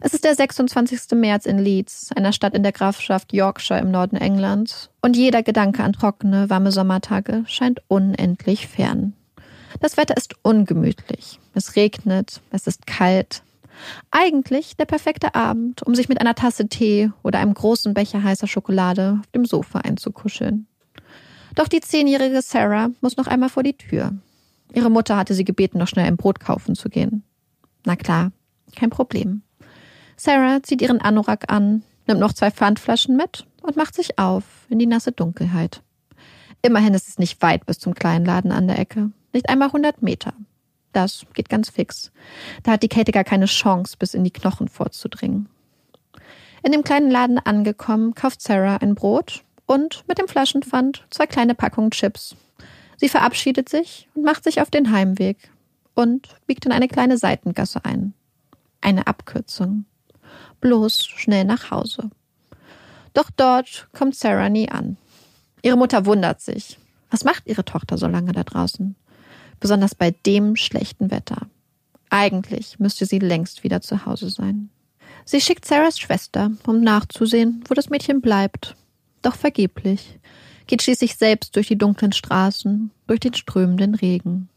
Es 0.00 0.14
ist 0.14 0.24
der 0.24 0.34
26. 0.34 1.12
März 1.12 1.46
in 1.46 1.58
Leeds, 1.58 2.10
einer 2.14 2.32
Stadt 2.32 2.54
in 2.54 2.62
der 2.62 2.72
Grafschaft 2.72 3.32
Yorkshire 3.32 3.80
im 3.80 3.90
Norden 3.90 4.16
Englands, 4.16 4.90
und 5.00 5.16
jeder 5.16 5.42
Gedanke 5.42 5.82
an 5.82 5.92
trockene, 5.92 6.50
warme 6.50 6.72
Sommertage 6.72 7.44
scheint 7.46 7.80
unendlich 7.88 8.66
fern. 8.66 9.14
Das 9.80 9.96
Wetter 9.96 10.16
ist 10.16 10.34
ungemütlich. 10.42 11.40
Es 11.54 11.76
regnet, 11.76 12.40
es 12.50 12.66
ist 12.66 12.86
kalt. 12.86 13.42
Eigentlich 14.10 14.76
der 14.76 14.84
perfekte 14.84 15.34
Abend, 15.34 15.82
um 15.82 15.94
sich 15.94 16.08
mit 16.08 16.20
einer 16.20 16.34
Tasse 16.34 16.68
Tee 16.68 17.10
oder 17.22 17.40
einem 17.40 17.54
großen 17.54 17.92
Becher 17.94 18.22
heißer 18.22 18.46
Schokolade 18.46 19.18
auf 19.20 19.30
dem 19.32 19.44
Sofa 19.44 19.80
einzukuscheln. 19.80 20.66
Doch 21.54 21.68
die 21.68 21.80
zehnjährige 21.80 22.42
Sarah 22.42 22.90
muss 23.00 23.16
noch 23.16 23.26
einmal 23.26 23.48
vor 23.48 23.62
die 23.62 23.76
Tür. 23.76 24.12
Ihre 24.72 24.90
Mutter 24.90 25.16
hatte 25.16 25.34
sie 25.34 25.44
gebeten, 25.44 25.78
noch 25.78 25.88
schnell 25.88 26.06
ein 26.06 26.16
Brot 26.16 26.40
kaufen 26.40 26.74
zu 26.74 26.88
gehen. 26.88 27.22
Na 27.84 27.96
klar, 27.96 28.32
kein 28.74 28.90
Problem. 28.90 29.42
Sarah 30.16 30.62
zieht 30.62 30.82
ihren 30.82 31.00
Anorak 31.00 31.52
an, 31.52 31.82
nimmt 32.06 32.20
noch 32.20 32.32
zwei 32.32 32.50
Pfandflaschen 32.50 33.16
mit 33.16 33.46
und 33.62 33.76
macht 33.76 33.94
sich 33.94 34.18
auf 34.18 34.44
in 34.68 34.78
die 34.78 34.86
nasse 34.86 35.12
Dunkelheit. 35.12 35.82
Immerhin 36.62 36.94
ist 36.94 37.08
es 37.08 37.18
nicht 37.18 37.42
weit 37.42 37.66
bis 37.66 37.78
zum 37.78 37.94
kleinen 37.94 38.24
Laden 38.24 38.52
an 38.52 38.66
der 38.66 38.78
Ecke. 38.78 39.10
Nicht 39.32 39.48
einmal 39.48 39.68
100 39.68 40.02
Meter. 40.02 40.32
Das 40.92 41.26
geht 41.34 41.48
ganz 41.48 41.68
fix. 41.68 42.12
Da 42.62 42.72
hat 42.72 42.82
die 42.82 42.88
Kälte 42.88 43.12
gar 43.12 43.24
keine 43.24 43.46
Chance, 43.46 43.96
bis 43.98 44.14
in 44.14 44.24
die 44.24 44.30
Knochen 44.30 44.68
vorzudringen. 44.68 45.48
In 46.62 46.72
dem 46.72 46.84
kleinen 46.84 47.10
Laden 47.10 47.38
angekommen, 47.38 48.14
kauft 48.14 48.40
Sarah 48.40 48.76
ein 48.76 48.94
Brot 48.94 49.44
und 49.66 50.04
mit 50.08 50.18
dem 50.18 50.28
Flaschenpfand 50.28 51.04
zwei 51.10 51.26
kleine 51.26 51.54
Packungen 51.54 51.90
Chips. 51.90 52.36
Sie 52.96 53.08
verabschiedet 53.08 53.68
sich 53.68 54.08
und 54.14 54.22
macht 54.22 54.44
sich 54.44 54.60
auf 54.60 54.70
den 54.70 54.90
Heimweg 54.90 55.50
und 55.94 56.28
biegt 56.46 56.64
in 56.64 56.72
eine 56.72 56.88
kleine 56.88 57.18
Seitengasse 57.18 57.84
ein. 57.84 58.14
Eine 58.80 59.06
Abkürzung. 59.06 59.84
Bloß 60.64 61.06
schnell 61.06 61.44
nach 61.44 61.70
Hause. 61.70 62.10
Doch 63.12 63.30
dort 63.36 63.88
kommt 63.92 64.16
Sarah 64.16 64.48
nie 64.48 64.68
an. 64.68 64.96
Ihre 65.62 65.76
Mutter 65.76 66.04
wundert 66.04 66.40
sich. 66.40 66.78
Was 67.10 67.22
macht 67.22 67.46
ihre 67.46 67.64
Tochter 67.64 67.96
so 67.96 68.08
lange 68.08 68.32
da 68.32 68.42
draußen? 68.42 68.96
besonders 69.64 69.94
bei 69.94 70.10
dem 70.10 70.56
schlechten 70.56 71.10
Wetter. 71.10 71.46
Eigentlich 72.10 72.78
müsste 72.78 73.06
sie 73.06 73.18
längst 73.18 73.64
wieder 73.64 73.80
zu 73.80 74.04
Hause 74.04 74.28
sein. 74.28 74.68
Sie 75.24 75.40
schickt 75.40 75.64
Sarahs 75.64 75.98
Schwester, 75.98 76.50
um 76.66 76.82
nachzusehen, 76.82 77.64
wo 77.66 77.72
das 77.72 77.88
Mädchen 77.88 78.20
bleibt. 78.20 78.76
Doch 79.22 79.34
vergeblich. 79.34 80.18
Geht 80.66 80.82
schließlich 80.82 81.16
selbst 81.16 81.56
durch 81.56 81.68
die 81.68 81.78
dunklen 81.78 82.12
Straßen, 82.12 82.90
durch 83.06 83.20
den 83.20 83.32
strömenden 83.32 83.94
Regen. 83.94 84.50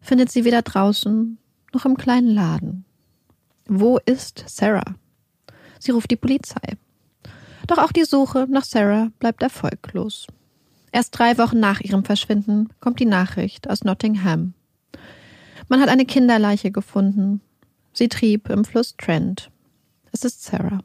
Findet 0.00 0.32
sie 0.32 0.44
weder 0.44 0.62
draußen 0.62 1.38
noch 1.72 1.84
im 1.84 1.96
kleinen 1.96 2.28
Laden. 2.28 2.84
Wo 3.66 3.98
ist 4.04 4.44
Sarah? 4.48 4.96
Sie 5.82 5.90
ruft 5.90 6.12
die 6.12 6.16
Polizei. 6.16 6.76
Doch 7.66 7.78
auch 7.78 7.90
die 7.90 8.04
Suche 8.04 8.46
nach 8.48 8.62
Sarah 8.62 9.10
bleibt 9.18 9.42
erfolglos. 9.42 10.28
Erst 10.92 11.18
drei 11.18 11.36
Wochen 11.38 11.58
nach 11.58 11.80
ihrem 11.80 12.04
Verschwinden 12.04 12.68
kommt 12.78 13.00
die 13.00 13.04
Nachricht 13.04 13.68
aus 13.68 13.82
Nottingham. 13.82 14.54
Man 15.68 15.80
hat 15.80 15.88
eine 15.88 16.04
Kinderleiche 16.04 16.70
gefunden. 16.70 17.40
Sie 17.92 18.08
trieb 18.08 18.48
im 18.48 18.64
Fluss 18.64 18.96
Trent. 18.96 19.50
Es 20.12 20.24
ist 20.24 20.44
Sarah. 20.44 20.84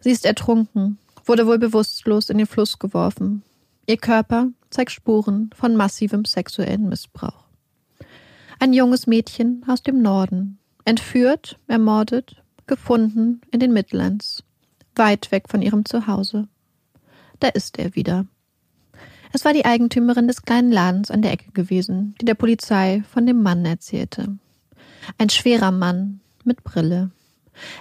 Sie 0.00 0.10
ist 0.10 0.26
ertrunken, 0.26 0.98
wurde 1.24 1.48
wohl 1.48 1.58
bewusstlos 1.58 2.30
in 2.30 2.38
den 2.38 2.46
Fluss 2.46 2.78
geworfen. 2.78 3.42
Ihr 3.86 3.96
Körper 3.96 4.46
zeigt 4.70 4.92
Spuren 4.92 5.50
von 5.56 5.74
massivem 5.74 6.24
sexuellen 6.24 6.88
Missbrauch. 6.88 7.46
Ein 8.60 8.74
junges 8.74 9.08
Mädchen 9.08 9.64
aus 9.66 9.82
dem 9.82 10.02
Norden, 10.02 10.60
entführt, 10.84 11.58
ermordet, 11.66 12.41
gefunden 12.66 13.40
in 13.50 13.60
den 13.60 13.72
Midlands, 13.72 14.42
weit 14.94 15.30
weg 15.32 15.44
von 15.48 15.62
ihrem 15.62 15.84
Zuhause. 15.84 16.48
Da 17.40 17.48
ist 17.48 17.78
er 17.78 17.94
wieder. 17.94 18.26
Es 19.32 19.44
war 19.44 19.52
die 19.52 19.64
Eigentümerin 19.64 20.28
des 20.28 20.42
kleinen 20.42 20.70
Ladens 20.70 21.10
an 21.10 21.22
der 21.22 21.32
Ecke 21.32 21.50
gewesen, 21.52 22.14
die 22.20 22.26
der 22.26 22.34
Polizei 22.34 23.02
von 23.10 23.26
dem 23.26 23.42
Mann 23.42 23.64
erzählte. 23.64 24.36
Ein 25.18 25.30
schwerer 25.30 25.72
Mann 25.72 26.20
mit 26.44 26.62
Brille. 26.62 27.10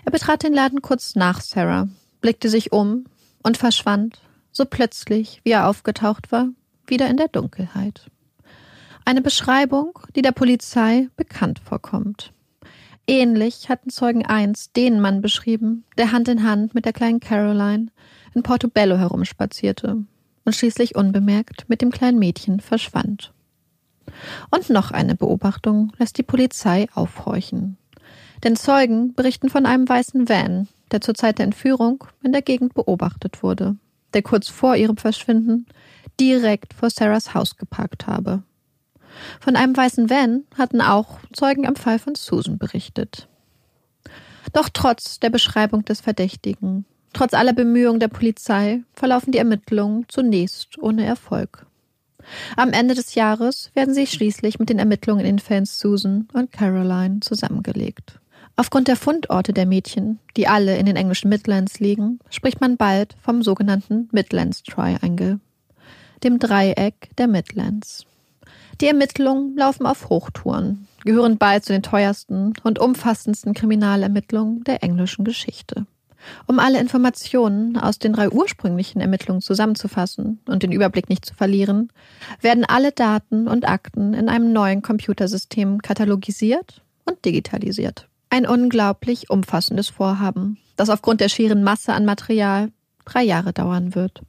Er 0.05 0.11
betrat 0.11 0.43
den 0.43 0.53
Laden 0.53 0.81
kurz 0.81 1.15
nach 1.15 1.41
Sarah, 1.41 1.87
blickte 2.21 2.49
sich 2.49 2.71
um 2.71 3.05
und 3.43 3.57
verschwand, 3.57 4.21
so 4.51 4.65
plötzlich, 4.65 5.41
wie 5.43 5.51
er 5.51 5.67
aufgetaucht 5.67 6.31
war, 6.31 6.49
wieder 6.87 7.07
in 7.09 7.17
der 7.17 7.27
Dunkelheit. 7.27 8.09
Eine 9.05 9.21
Beschreibung, 9.21 9.99
die 10.15 10.21
der 10.21 10.31
Polizei 10.31 11.09
bekannt 11.15 11.59
vorkommt. 11.59 12.33
Ähnlich 13.11 13.67
hatten 13.67 13.89
Zeugen 13.89 14.25
1 14.25 14.71
den 14.71 15.01
Mann 15.01 15.21
beschrieben, 15.21 15.83
der 15.97 16.13
Hand 16.13 16.29
in 16.29 16.43
Hand 16.43 16.73
mit 16.73 16.85
der 16.85 16.93
kleinen 16.93 17.19
Caroline 17.19 17.87
in 18.33 18.41
Portobello 18.41 18.95
herumspazierte 18.95 20.05
und 20.45 20.55
schließlich 20.55 20.95
unbemerkt 20.95 21.65
mit 21.67 21.81
dem 21.81 21.91
kleinen 21.91 22.19
Mädchen 22.19 22.61
verschwand. 22.61 23.33
Und 24.49 24.69
noch 24.69 24.91
eine 24.91 25.15
Beobachtung 25.15 25.91
lässt 25.99 26.19
die 26.19 26.23
Polizei 26.23 26.87
aufhorchen. 26.93 27.75
Denn 28.45 28.55
Zeugen 28.55 29.13
berichten 29.13 29.49
von 29.49 29.65
einem 29.65 29.89
weißen 29.89 30.29
Van, 30.29 30.69
der 30.91 31.01
zur 31.01 31.13
Zeit 31.13 31.39
der 31.39 31.47
Entführung 31.47 32.05
in 32.23 32.31
der 32.31 32.41
Gegend 32.41 32.75
beobachtet 32.75 33.43
wurde, 33.43 33.75
der 34.13 34.21
kurz 34.21 34.47
vor 34.47 34.77
ihrem 34.77 34.95
Verschwinden 34.95 35.65
direkt 36.17 36.73
vor 36.73 36.89
Sarahs 36.89 37.33
Haus 37.33 37.57
geparkt 37.57 38.07
habe. 38.07 38.43
Von 39.39 39.55
einem 39.55 39.75
weißen 39.75 40.09
Van 40.09 40.43
hatten 40.57 40.81
auch 40.81 41.19
Zeugen 41.33 41.67
am 41.67 41.75
Fall 41.75 41.99
von 41.99 42.15
Susan 42.15 42.57
berichtet. 42.57 43.27
Doch 44.53 44.69
trotz 44.69 45.19
der 45.19 45.29
Beschreibung 45.29 45.85
des 45.85 46.01
Verdächtigen, 46.01 46.85
trotz 47.13 47.33
aller 47.33 47.53
Bemühungen 47.53 47.99
der 47.99 48.07
Polizei, 48.07 48.81
verlaufen 48.93 49.31
die 49.31 49.37
Ermittlungen 49.37 50.05
zunächst 50.07 50.77
ohne 50.79 51.05
Erfolg. 51.05 51.65
Am 52.55 52.71
Ende 52.71 52.93
des 52.93 53.15
Jahres 53.15 53.71
werden 53.73 53.93
sie 53.93 54.07
schließlich 54.07 54.59
mit 54.59 54.69
den 54.69 54.79
Ermittlungen 54.79 55.21
in 55.21 55.37
den 55.37 55.39
Fällen 55.39 55.65
Susan 55.65 56.27
und 56.33 56.51
Caroline 56.51 57.19
zusammengelegt. 57.21 58.19
Aufgrund 58.55 58.87
der 58.87 58.95
Fundorte 58.95 59.53
der 59.53 59.65
Mädchen, 59.65 60.19
die 60.37 60.47
alle 60.47 60.77
in 60.77 60.85
den 60.85 60.95
englischen 60.95 61.29
Midlands 61.29 61.79
liegen, 61.79 62.19
spricht 62.29 62.61
man 62.61 62.77
bald 62.77 63.15
vom 63.21 63.41
sogenannten 63.41 64.09
Midlands 64.11 64.61
Triangle, 64.63 65.39
dem 66.23 66.37
Dreieck 66.37 67.09
der 67.17 67.27
Midlands. 67.27 68.05
Die 68.81 68.87
Ermittlungen 68.87 69.55
laufen 69.55 69.85
auf 69.85 70.09
Hochtouren, 70.09 70.87
gehören 71.05 71.37
bald 71.37 71.63
zu 71.63 71.71
den 71.71 71.83
teuersten 71.83 72.53
und 72.63 72.79
umfassendsten 72.79 73.53
Kriminalermittlungen 73.53 74.63
der 74.63 74.81
englischen 74.81 75.23
Geschichte. 75.23 75.85
Um 76.47 76.57
alle 76.57 76.79
Informationen 76.79 77.77
aus 77.77 77.99
den 77.99 78.13
drei 78.13 78.31
ursprünglichen 78.31 78.99
Ermittlungen 78.99 79.41
zusammenzufassen 79.41 80.39
und 80.47 80.63
den 80.63 80.71
Überblick 80.71 81.09
nicht 81.09 81.25
zu 81.25 81.35
verlieren, 81.35 81.91
werden 82.41 82.65
alle 82.65 82.91
Daten 82.91 83.47
und 83.47 83.67
Akten 83.67 84.15
in 84.15 84.29
einem 84.29 84.51
neuen 84.51 84.81
Computersystem 84.81 85.83
katalogisiert 85.83 86.81
und 87.05 87.23
digitalisiert. 87.23 88.07
Ein 88.31 88.47
unglaublich 88.47 89.29
umfassendes 89.29 89.89
Vorhaben, 89.89 90.57
das 90.75 90.89
aufgrund 90.89 91.21
der 91.21 91.29
schieren 91.29 91.61
Masse 91.61 91.93
an 91.93 92.05
Material 92.05 92.71
drei 93.05 93.21
Jahre 93.21 93.53
dauern 93.53 93.93
wird. 93.93 94.23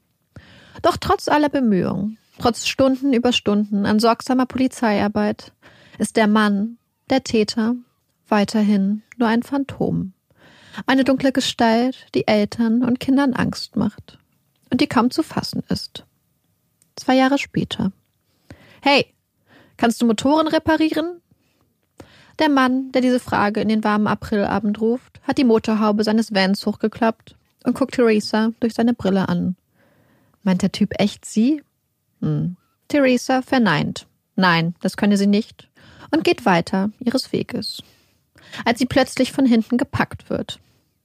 Doch 0.83 0.99
trotz 0.99 1.29
aller 1.29 1.49
Bemühungen, 1.49 2.19
trotz 2.39 2.67
Stunden 2.67 3.13
über 3.13 3.33
Stunden 3.33 3.87
an 3.87 3.99
sorgsamer 3.99 4.47
Polizeiarbeit, 4.47 5.53
ist 5.99 6.17
der 6.17 6.27
Mann, 6.27 6.79
der 7.11 7.25
Täter, 7.25 7.77
weiterhin 8.29 9.03
nur 9.19 9.29
ein 9.29 9.43
Phantom. 9.43 10.13
Eine 10.87 11.05
dunkle 11.05 11.33
Gestalt, 11.33 12.07
die 12.15 12.27
Eltern 12.27 12.83
und 12.83 13.01
Kindern 13.01 13.35
Angst 13.35 13.77
macht 13.77 14.19
und 14.71 14.81
die 14.81 14.87
kaum 14.87 15.11
zu 15.11 15.23
fassen 15.23 15.63
ist. 15.69 16.05
Zwei 16.97 17.15
Jahre 17.15 17.39
später. 17.39 17.93
Hey, 18.81 19.07
kannst 19.77 20.01
du 20.01 20.07
Motoren 20.07 20.49
reparieren? 20.49 21.21
Der 22.39 22.49
Mann, 22.49 22.91
der 22.93 23.03
diese 23.03 23.21
Frage 23.21 23.61
in 23.61 23.69
den 23.69 23.85
warmen 23.85 24.07
Aprilabend 24.07 24.81
ruft, 24.81 25.21
hat 25.23 25.39
die 25.39 25.45
Motorhaube 25.45 26.03
seines 26.05 26.35
Vans 26.35 26.65
hochgeklappt 26.65 27.37
und 27.65 27.75
guckt 27.75 27.95
Theresa 27.95 28.53
durch 28.61 28.75
seine 28.75 28.95
Brille 28.95 29.29
an. 29.29 29.57
Meint 30.43 30.63
der 30.63 30.73
Typ 30.73 30.99
echt 30.99 31.25
sie? 31.25 31.63
Hm. 32.23 32.57
Theresa 32.89 33.43
verneint. 33.43 34.07
Nein, 34.37 34.75
das 34.81 34.97
könne 34.97 35.17
sie 35.17 35.27
nicht 35.27 35.69
und 36.11 36.25
geht 36.25 36.47
weiter 36.47 36.91
ihres 37.01 37.33
Weges 37.33 37.83
als 38.65 38.79
sie 38.79 38.87
plötzlich 38.87 39.33
von 39.33 39.47
hinten 39.47 39.79
gepackt 39.79 40.31
wird. 40.31 40.61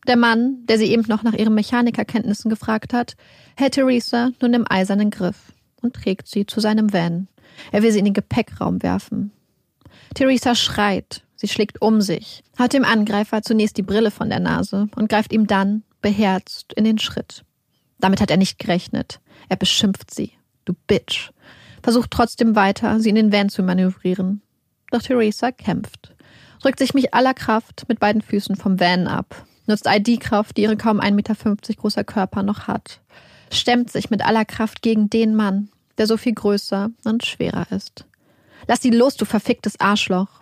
Der 0.08 0.18
Mann, 0.18 0.66
der 0.66 0.78
sie 0.78 0.86
eben 0.86 1.04
noch 1.08 1.24
nach 1.24 1.34
ihren 1.34 1.54
Mechanikerkenntnissen 1.54 2.50
gefragt 2.50 2.94
hat, 2.94 3.16
hält 3.58 3.74
Theresa 3.74 4.32
nun 4.42 4.54
im 4.54 4.66
eisernen 4.70 5.10
Griff 5.10 5.54
und 5.82 5.96
trägt 5.96 6.28
sie 6.28 6.46
zu 6.46 6.60
seinem 6.60 6.94
Van. 6.94 7.28
Er 7.72 7.84
will 7.84 7.92
sie 7.92 8.00
in 8.00 8.06
den 8.06 8.14
Gepäckraum 8.14 8.84
werfen. 8.84 9.32
Theresa 10.14 10.56
schreit, 10.56 11.24
sie 11.36 11.48
schlägt 11.48 11.82
um 11.82 12.02
sich, 12.02 12.44
hat 12.58 12.74
dem 12.74 12.86
Angreifer 12.86 13.42
zunächst 13.42 13.78
die 13.78 13.84
Brille 13.84 14.12
von 14.12 14.30
der 14.30 14.40
Nase 14.40 14.88
und 14.96 15.10
greift 15.10 15.34
ihm 15.34 15.48
dann 15.48 15.84
beherzt 16.02 16.74
in 16.74 16.86
den 16.86 17.00
Schritt. 17.00 17.44
Damit 18.00 18.22
hat 18.22 18.32
er 18.32 18.38
nicht 18.38 18.60
gerechnet. 18.60 19.20
Er 19.50 19.58
beschimpft 19.58 20.14
sie. 20.14 20.32
Du 20.68 20.74
Bitch. 20.88 21.32
Versucht 21.82 22.12
trotzdem 22.12 22.56
weiter, 22.56 23.00
sie 23.00 23.10
in 23.10 23.16
den 23.16 23.32
Van 23.32 23.50
zu 23.50 23.64
manövrieren. 23.64 24.42
Doch 24.92 25.02
Theresa 25.02 25.52
kämpft 25.52 26.14
drückt 26.62 26.80
sich 26.80 26.94
mich 26.94 27.14
aller 27.14 27.34
Kraft 27.34 27.86
mit 27.88 28.00
beiden 28.00 28.22
Füßen 28.22 28.56
vom 28.56 28.80
Van 28.80 29.08
ab, 29.08 29.46
nutzt 29.66 29.88
all 29.88 30.00
die 30.02 30.18
Kraft, 30.18 30.58
die 30.58 30.64
ihre 30.64 30.78
kaum 30.78 31.00
1,50 31.00 31.12
Meter 31.12 31.36
großer 31.76 32.04
Körper 32.04 32.44
noch 32.44 32.68
hat, 32.68 33.02
stemmt 33.52 33.92
sich 33.92 34.10
mit 34.10 34.26
aller 34.26 34.46
Kraft 34.46 34.82
gegen 34.82 35.10
den 35.10 35.36
Mann, 35.36 35.70
der 35.98 36.08
so 36.08 36.18
viel 36.18 36.34
größer 36.34 36.90
und 37.04 37.26
schwerer 37.26 37.68
ist. 37.72 38.06
Lass 38.68 38.82
sie 38.82 38.90
los, 38.90 39.16
du 39.16 39.26
verficktes 39.26 39.80
Arschloch. 39.80 40.42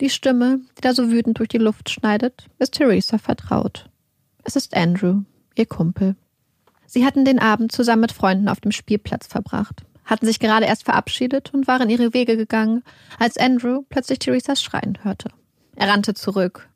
Die 0.00 0.10
Stimme, 0.10 0.60
die 0.78 0.80
da 0.80 0.94
so 0.94 1.10
wütend 1.10 1.38
durch 1.38 1.48
die 1.48 1.58
Luft 1.58 1.90
schneidet, 1.90 2.48
ist 2.58 2.74
Theresa 2.74 3.18
vertraut. 3.18 3.88
Es 4.44 4.56
ist 4.56 4.76
Andrew, 4.76 5.22
ihr 5.56 5.66
Kumpel. 5.66 6.16
Sie 6.92 7.06
hatten 7.06 7.24
den 7.24 7.38
Abend 7.38 7.72
zusammen 7.72 8.02
mit 8.02 8.12
Freunden 8.12 8.48
auf 8.48 8.60
dem 8.60 8.70
Spielplatz 8.70 9.26
verbracht 9.26 9.82
hatten 10.04 10.26
sich 10.26 10.38
gerade 10.38 10.66
erst 10.66 10.84
verabschiedet 10.84 11.54
und 11.54 11.66
waren 11.66 11.90
ihre 11.90 12.14
Wege 12.14 12.36
gegangen, 12.36 12.82
als 13.18 13.36
Andrew 13.36 13.82
plötzlich 13.88 14.18
Theresas 14.18 14.62
Schreien 14.62 14.98
hörte. 15.02 15.30
Er 15.76 15.88
rannte 15.88 16.14
zurück, 16.14 16.68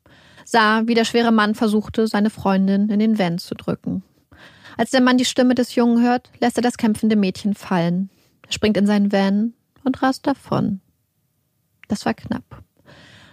sah, 0.45 0.87
wie 0.87 0.93
der 0.93 1.05
schwere 1.05 1.31
Mann 1.31 1.55
versuchte, 1.55 2.07
seine 2.07 2.29
Freundin 2.29 2.89
in 2.89 2.99
den 2.99 3.19
Van 3.19 3.37
zu 3.37 3.53
drücken. 3.55 4.03
Als 4.75 4.91
der 4.91 5.01
Mann 5.01 5.17
die 5.17 5.25
Stimme 5.25 5.55
des 5.55 5.75
Jungen 5.75 6.03
hört, 6.03 6.31
lässt 6.39 6.57
er 6.57 6.63
das 6.63 6.77
kämpfende 6.77 7.15
Mädchen 7.15 7.53
fallen, 7.53 8.09
springt 8.49 8.77
in 8.77 8.87
seinen 8.87 9.11
Van 9.11 9.53
und 9.83 10.01
rast 10.01 10.25
davon. 10.25 10.81
Das 11.87 12.05
war 12.05 12.13
knapp. 12.13 12.63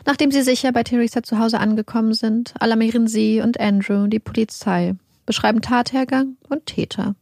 Nachdem 0.06 0.30
sie 0.30 0.42
sicher 0.42 0.70
bei 0.72 0.82
Theresa 0.82 1.22
zu 1.22 1.38
Hause 1.38 1.60
angekommen 1.60 2.12
sind, 2.12 2.54
alarmieren 2.60 3.06
sie 3.06 3.40
und 3.40 3.58
Andrew 3.58 4.06
die 4.06 4.18
Polizei, 4.18 4.96
beschreiben 5.26 5.60
Tathergang 5.60 6.36
und 6.48 6.66
Täter. 6.66 7.14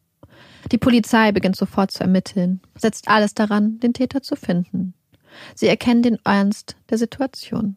Die 0.70 0.78
Polizei 0.78 1.32
beginnt 1.32 1.56
sofort 1.56 1.90
zu 1.90 2.00
ermitteln, 2.00 2.60
setzt 2.78 3.08
alles 3.08 3.34
daran, 3.34 3.80
den 3.80 3.94
Täter 3.94 4.22
zu 4.22 4.36
finden. 4.36 4.94
Sie 5.54 5.66
erkennen 5.66 6.02
den 6.02 6.18
Ernst 6.24 6.76
der 6.90 6.98
Situation. 6.98 7.76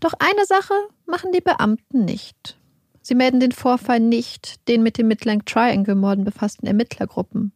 Doch 0.00 0.14
eine 0.18 0.46
Sache 0.46 0.74
machen 1.06 1.32
die 1.32 1.42
Beamten 1.42 2.04
nicht. 2.04 2.58
Sie 3.02 3.14
melden 3.14 3.40
den 3.40 3.52
Vorfall 3.52 4.00
nicht 4.00 4.66
den 4.68 4.82
mit 4.82 4.98
dem 4.98 5.08
Midland 5.08 5.46
Triangle-Morden 5.46 6.24
befassten 6.24 6.66
Ermittlergruppen, 6.66 7.52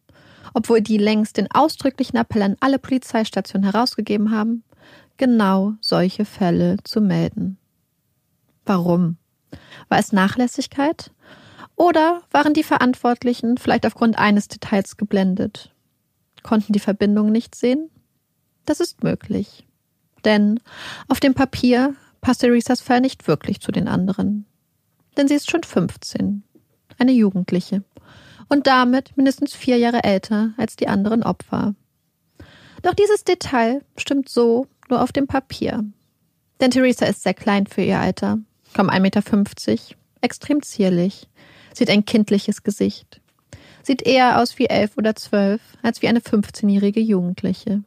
obwohl 0.52 0.80
die 0.80 0.98
längst 0.98 1.36
den 1.36 1.50
ausdrücklichen 1.50 2.18
Appell 2.18 2.42
an 2.42 2.56
alle 2.60 2.78
Polizeistationen 2.78 3.70
herausgegeben 3.70 4.30
haben, 4.30 4.64
genau 5.16 5.74
solche 5.80 6.24
Fälle 6.24 6.76
zu 6.84 7.00
melden. 7.00 7.58
Warum? 8.66 9.16
War 9.88 9.98
es 9.98 10.12
Nachlässigkeit? 10.12 11.10
Oder 11.76 12.22
waren 12.30 12.54
die 12.54 12.62
Verantwortlichen 12.62 13.58
vielleicht 13.58 13.86
aufgrund 13.86 14.18
eines 14.18 14.48
Details 14.48 14.96
geblendet? 14.96 15.72
Konnten 16.42 16.72
die 16.72 16.80
Verbindung 16.80 17.32
nicht 17.32 17.54
sehen? 17.54 17.90
Das 18.64 18.80
ist 18.80 19.02
möglich. 19.02 19.66
Denn 20.24 20.60
auf 21.08 21.20
dem 21.20 21.34
Papier 21.34 21.94
passt 22.20 22.40
Theresas 22.40 22.80
Fall 22.80 23.00
nicht 23.00 23.26
wirklich 23.26 23.60
zu 23.60 23.72
den 23.72 23.88
anderen. 23.88 24.46
Denn 25.16 25.28
sie 25.28 25.34
ist 25.34 25.50
schon 25.50 25.62
15, 25.62 26.42
eine 26.98 27.12
Jugendliche 27.12 27.82
und 28.48 28.66
damit 28.66 29.16
mindestens 29.16 29.54
vier 29.54 29.78
Jahre 29.78 30.04
älter 30.04 30.52
als 30.56 30.76
die 30.76 30.88
anderen 30.88 31.22
Opfer. 31.22 31.74
Doch 32.82 32.94
dieses 32.94 33.24
Detail 33.24 33.82
stimmt 33.96 34.28
so 34.28 34.66
nur 34.88 35.02
auf 35.02 35.12
dem 35.12 35.26
Papier. 35.26 35.84
Denn 36.60 36.70
Theresa 36.70 37.06
ist 37.06 37.22
sehr 37.22 37.34
klein 37.34 37.66
für 37.66 37.82
ihr 37.82 37.98
Alter, 37.98 38.38
kaum 38.74 38.88
1,50 38.88 39.00
Meter, 39.00 39.96
extrem 40.20 40.62
zierlich, 40.62 41.28
Sie 41.74 41.84
hat 41.84 41.90
ein 41.90 42.04
kindliches 42.04 42.62
Gesicht. 42.62 43.20
Sieht 43.82 44.02
eher 44.02 44.40
aus 44.40 44.58
wie 44.58 44.66
elf 44.66 44.96
oder 44.96 45.14
zwölf 45.14 45.60
als 45.82 46.00
wie 46.00 46.08
eine 46.08 46.20
15-jährige 46.20 47.00
Jugendliche. 47.00 47.82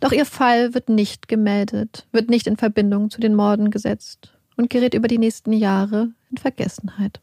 Doch 0.00 0.12
ihr 0.12 0.26
Fall 0.26 0.74
wird 0.74 0.88
nicht 0.88 1.28
gemeldet, 1.28 2.06
wird 2.12 2.28
nicht 2.28 2.46
in 2.46 2.56
Verbindung 2.56 3.10
zu 3.10 3.20
den 3.20 3.34
Morden 3.34 3.70
gesetzt 3.70 4.32
und 4.56 4.70
gerät 4.70 4.94
über 4.94 5.08
die 5.08 5.18
nächsten 5.18 5.52
Jahre 5.52 6.10
in 6.30 6.36
Vergessenheit. 6.36 7.20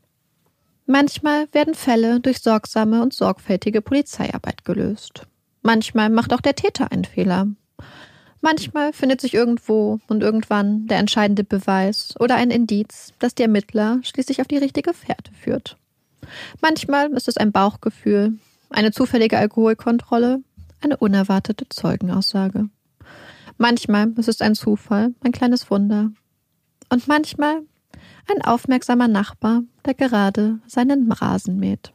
Manchmal 0.86 1.48
werden 1.54 1.76
Fälle 1.76 2.20
durch 2.20 2.40
sorgsame 2.40 3.02
und 3.02 3.14
sorgfältige 3.14 3.82
Polizeiarbeit 3.82 4.66
gelöst. 4.66 5.28
Manchmal 5.62 6.10
macht 6.10 6.34
auch 6.34 6.42
der 6.42 6.56
Täter 6.56 6.92
einen 6.92 7.06
Fehler. 7.06 7.48
Manchmal 8.42 8.94
findet 8.94 9.20
sich 9.20 9.34
irgendwo 9.34 10.00
und 10.08 10.24
irgendwann 10.24 10.88
der 10.88 10.98
entscheidende 10.98 11.44
Beweis 11.44 12.16
oder 12.20 12.36
ein 12.36 12.52
Indiz, 12.52 13.14
das 13.20 13.36
die 13.36 13.44
Ermittler 13.44 14.00
schließlich 14.04 14.40
auf 14.40 14.48
die 14.48 14.58
richtige 14.58 14.94
Fährte 14.94 15.34
führt. 15.34 15.78
Manchmal 16.62 17.12
ist 17.12 17.28
es 17.28 17.38
ein 17.38 17.52
Bauchgefühl, 17.52 18.38
eine 18.70 18.92
zufällige 18.92 19.38
Alkoholkontrolle, 19.38 20.42
Eine 20.82 20.96
unerwartete 20.96 21.68
Zeugenaussage. 21.68 22.70
Manchmal 23.58 24.12
ist 24.18 24.30
es 24.30 24.40
ein 24.40 24.56
Zufall, 24.56 25.14
ein 25.22 25.34
kleines 25.34 25.70
Wunder. 25.70 26.12
Und 26.88 27.08
manchmal 27.10 27.64
ein 28.32 28.42
aufmerksamer 28.42 29.10
Nachbar, 29.10 29.64
der 29.86 29.94
gerade 29.94 30.60
seinen 30.68 31.12
Rasen 31.12 31.58
mäht. 31.60 31.92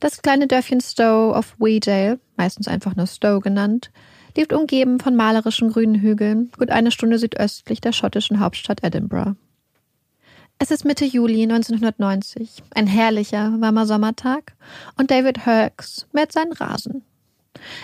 Das 0.00 0.20
kleine 0.20 0.46
Dörfchen 0.46 0.82
Stowe 0.82 1.34
of 1.34 1.56
Weedale, 1.58 2.20
meistens 2.36 2.68
einfach 2.68 2.94
nur 2.94 3.06
Stowe 3.06 3.40
genannt, 3.40 3.90
liegt 4.36 4.52
umgeben 4.52 5.00
von 5.00 5.16
malerischen 5.16 5.70
grünen 5.70 6.00
Hügeln, 6.00 6.50
gut 6.56 6.70
eine 6.70 6.90
Stunde 6.90 7.18
südöstlich 7.18 7.80
der 7.80 7.92
schottischen 7.92 8.40
Hauptstadt 8.40 8.84
Edinburgh. 8.84 9.36
Es 10.58 10.70
ist 10.72 10.84
Mitte 10.84 11.04
Juli 11.04 11.42
1990, 11.44 12.64
ein 12.74 12.88
herrlicher, 12.88 13.54
warmer 13.60 13.86
Sommertag, 13.86 14.54
und 14.96 15.10
David 15.10 15.46
Hurks 15.46 16.06
mäht 16.12 16.32
seinen 16.32 16.52
Rasen. 16.52 17.02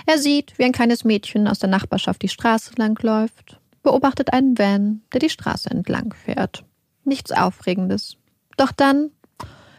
Er 0.07 0.19
sieht, 0.19 0.59
wie 0.59 0.65
ein 0.65 0.73
kleines 0.73 1.05
Mädchen 1.05 1.47
aus 1.47 1.61
der 1.61 1.69
Nachbarschaft 1.69 2.23
die 2.23 2.29
Straße 2.29 2.73
langläuft, 2.77 3.61
beobachtet 3.83 4.33
einen 4.33 4.59
Van, 4.59 5.03
der 5.13 5.21
die 5.21 5.31
Straße 5.31 5.71
entlang 5.71 6.13
fährt. 6.15 6.65
Nichts 7.05 7.31
Aufregendes. 7.31 8.17
Doch 8.57 8.73
dann 8.73 9.11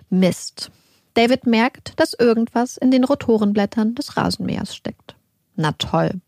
Mist. 0.10 0.72
David 1.16 1.48
merkt, 1.48 2.00
dass 2.00 2.14
irgendwas 2.14 2.78
in 2.78 2.92
den 2.92 3.04
Rotorenblättern 3.04 3.96
des 3.96 4.16
Rasenmähers 4.16 4.76
steckt. 4.76 5.16
Na 5.56 5.72
toll. 5.74 6.22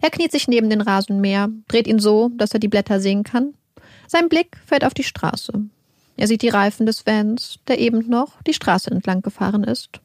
Er 0.00 0.10
kniet 0.10 0.32
sich 0.32 0.48
neben 0.48 0.70
den 0.70 0.80
Rasenmäher, 0.80 1.48
dreht 1.66 1.86
ihn 1.86 1.98
so, 1.98 2.30
dass 2.36 2.52
er 2.52 2.60
die 2.60 2.68
Blätter 2.68 3.00
sehen 3.00 3.24
kann. 3.24 3.54
Sein 4.06 4.28
Blick 4.28 4.56
fällt 4.64 4.84
auf 4.84 4.94
die 4.94 5.04
Straße. 5.04 5.52
Er 6.16 6.26
sieht 6.26 6.42
die 6.42 6.48
Reifen 6.48 6.86
des 6.86 7.06
Vans, 7.06 7.58
der 7.68 7.78
eben 7.78 8.08
noch 8.08 8.42
die 8.42 8.54
Straße 8.54 8.90
entlang 8.90 9.22
gefahren 9.22 9.64
ist. 9.64 10.00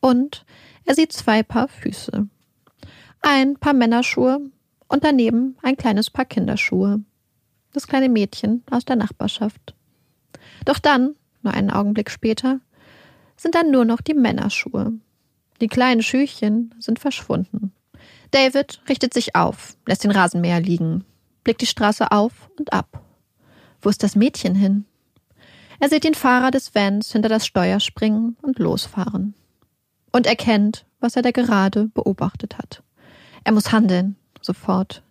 Und 0.00 0.44
er 0.86 0.94
sieht 0.94 1.12
zwei 1.12 1.42
Paar 1.42 1.68
Füße. 1.68 2.28
Ein 3.22 3.56
paar 3.56 3.74
Männerschuhe 3.74 4.40
und 4.88 5.04
daneben 5.04 5.56
ein 5.62 5.76
kleines 5.76 6.10
Paar 6.10 6.24
Kinderschuhe. 6.24 7.02
Das 7.72 7.86
kleine 7.86 8.08
Mädchen 8.08 8.64
aus 8.70 8.84
der 8.84 8.96
Nachbarschaft. 8.96 9.74
Doch 10.64 10.78
dann, 10.78 11.14
nur 11.42 11.54
einen 11.54 11.70
Augenblick 11.70 12.10
später, 12.10 12.60
sind 13.36 13.54
dann 13.54 13.70
nur 13.70 13.84
noch 13.84 14.00
die 14.00 14.14
Männerschuhe. 14.14 14.94
Die 15.60 15.68
kleinen 15.68 16.02
Schüchen 16.02 16.74
sind 16.78 16.98
verschwunden. 16.98 17.72
David 18.30 18.80
richtet 18.88 19.12
sich 19.14 19.34
auf, 19.34 19.76
lässt 19.86 20.04
den 20.04 20.10
Rasenmäher 20.10 20.60
liegen, 20.60 21.04
blickt 21.42 21.60
die 21.60 21.66
Straße 21.66 22.10
auf 22.12 22.50
und 22.58 22.72
ab. 22.72 23.02
Wo 23.80 23.88
ist 23.88 24.02
das 24.02 24.16
Mädchen 24.16 24.54
hin? 24.54 24.84
Er 25.80 25.88
sieht 25.88 26.04
den 26.04 26.14
Fahrer 26.14 26.50
des 26.50 26.74
Vans 26.74 27.10
hinter 27.12 27.28
das 27.28 27.46
Steuer 27.46 27.80
springen 27.80 28.36
und 28.42 28.58
losfahren. 28.58 29.34
Und 30.12 30.26
erkennt, 30.26 30.84
was 31.00 31.16
er 31.16 31.22
da 31.22 31.30
gerade 31.30 31.86
beobachtet 31.86 32.58
hat. 32.58 32.82
Er 33.44 33.52
muss 33.52 33.72
handeln, 33.72 34.16
sofort. 34.42 35.02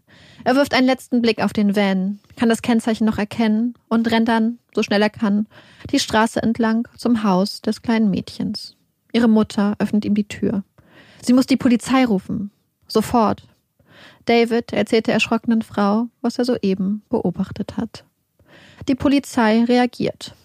Er 0.44 0.56
wirft 0.56 0.74
einen 0.74 0.86
letzten 0.86 1.22
Blick 1.22 1.42
auf 1.42 1.54
den 1.54 1.76
Van, 1.76 2.20
kann 2.36 2.50
das 2.50 2.62
Kennzeichen 2.62 3.06
noch 3.06 3.18
erkennen 3.18 3.74
und 3.90 4.10
rennt 4.12 4.28
dann, 4.28 4.60
so 4.74 4.84
schnell 4.84 5.02
er 5.02 5.10
kann, 5.10 5.48
die 5.92 6.00
Straße 6.00 6.42
entlang 6.42 6.88
zum 6.96 7.24
Haus 7.24 7.62
des 7.62 7.82
kleinen 7.82 8.10
Mädchens. 8.10 8.76
Ihre 9.12 9.28
Mutter 9.28 9.76
öffnet 9.80 10.06
ihm 10.06 10.14
die 10.14 10.28
Tür. 10.28 10.64
Sie 11.22 11.34
muss 11.34 11.48
die 11.48 11.58
Polizei 11.58 12.06
rufen. 12.06 12.52
Sofort. 12.90 13.44
David 14.26 14.74
erzählt 14.74 15.08
der 15.08 15.14
erschrockenen 15.14 15.62
Frau, 15.62 16.08
was 16.22 16.38
er 16.38 16.46
soeben 16.46 17.04
beobachtet 17.10 17.78
hat. 17.78 18.04
Die 18.88 18.96
Polizei 18.96 19.64
reagiert. 19.64 20.36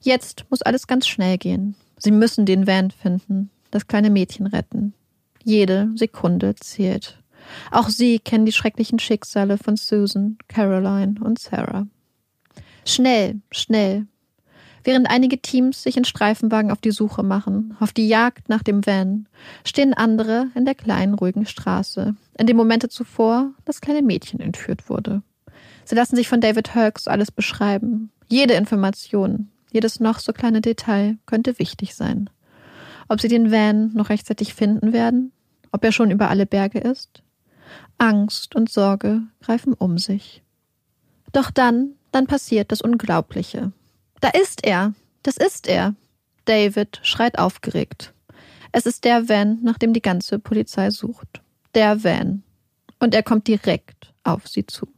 Jetzt 0.00 0.44
muss 0.50 0.62
alles 0.62 0.86
ganz 0.86 1.06
schnell 1.06 1.38
gehen. 1.38 1.74
Sie 1.96 2.10
müssen 2.10 2.46
den 2.46 2.66
Van 2.66 2.90
finden, 2.90 3.50
das 3.70 3.86
kleine 3.86 4.10
Mädchen 4.10 4.46
retten. 4.46 4.94
Jede 5.42 5.90
Sekunde 5.94 6.54
zählt. 6.56 7.18
Auch 7.70 7.88
sie 7.88 8.18
kennen 8.18 8.46
die 8.46 8.52
schrecklichen 8.52 8.98
Schicksale 8.98 9.58
von 9.58 9.76
Susan, 9.76 10.38
Caroline 10.48 11.14
und 11.22 11.38
Sarah. 11.38 11.86
Schnell, 12.84 13.40
schnell. 13.50 14.06
Während 14.84 15.10
einige 15.10 15.40
Teams 15.40 15.82
sich 15.82 15.96
in 15.96 16.04
Streifenwagen 16.04 16.70
auf 16.70 16.80
die 16.80 16.90
Suche 16.90 17.22
machen, 17.22 17.74
auf 17.80 17.94
die 17.94 18.06
Jagd 18.06 18.50
nach 18.50 18.62
dem 18.62 18.86
Van, 18.86 19.26
stehen 19.64 19.94
andere 19.94 20.48
in 20.54 20.66
der 20.66 20.74
kleinen, 20.74 21.14
ruhigen 21.14 21.46
Straße, 21.46 22.14
in 22.38 22.46
dem 22.46 22.58
Momente 22.58 22.90
zuvor 22.90 23.52
das 23.64 23.80
kleine 23.80 24.02
Mädchen 24.02 24.40
entführt 24.40 24.90
wurde. 24.90 25.22
Sie 25.86 25.94
lassen 25.94 26.16
sich 26.16 26.28
von 26.28 26.42
David 26.42 26.74
Hurks 26.74 27.08
alles 27.08 27.30
beschreiben. 27.30 28.10
Jede 28.28 28.54
Information, 28.54 29.48
jedes 29.72 30.00
noch 30.00 30.18
so 30.18 30.34
kleine 30.34 30.60
Detail 30.60 31.16
könnte 31.24 31.58
wichtig 31.58 31.94
sein. 31.94 32.28
Ob 33.08 33.22
sie 33.22 33.28
den 33.28 33.50
Van 33.50 33.90
noch 33.94 34.10
rechtzeitig 34.10 34.54
finden 34.54 34.92
werden? 34.92 35.32
Ob 35.72 35.82
er 35.82 35.92
schon 35.92 36.10
über 36.10 36.28
alle 36.28 36.46
Berge 36.46 36.78
ist? 36.78 37.22
Angst 37.96 38.54
und 38.54 38.70
Sorge 38.70 39.22
greifen 39.40 39.72
um 39.72 39.98
sich. 39.98 40.42
Doch 41.32 41.50
dann, 41.50 41.92
dann 42.12 42.26
passiert 42.26 42.70
das 42.70 42.82
Unglaubliche. 42.82 43.72
Da 44.24 44.30
ist 44.30 44.64
er. 44.64 44.94
Das 45.22 45.36
ist 45.36 45.68
er. 45.68 45.94
David 46.46 46.98
schreit 47.02 47.38
aufgeregt. 47.38 48.14
Es 48.72 48.86
ist 48.86 49.04
der 49.04 49.28
Van, 49.28 49.58
nach 49.62 49.76
dem 49.76 49.92
die 49.92 50.00
ganze 50.00 50.38
Polizei 50.38 50.88
sucht. 50.88 51.42
Der 51.74 52.04
Van. 52.04 52.42
Und 52.98 53.14
er 53.14 53.22
kommt 53.22 53.48
direkt 53.48 54.14
auf 54.22 54.48
sie 54.48 54.66
zu. 54.66 54.88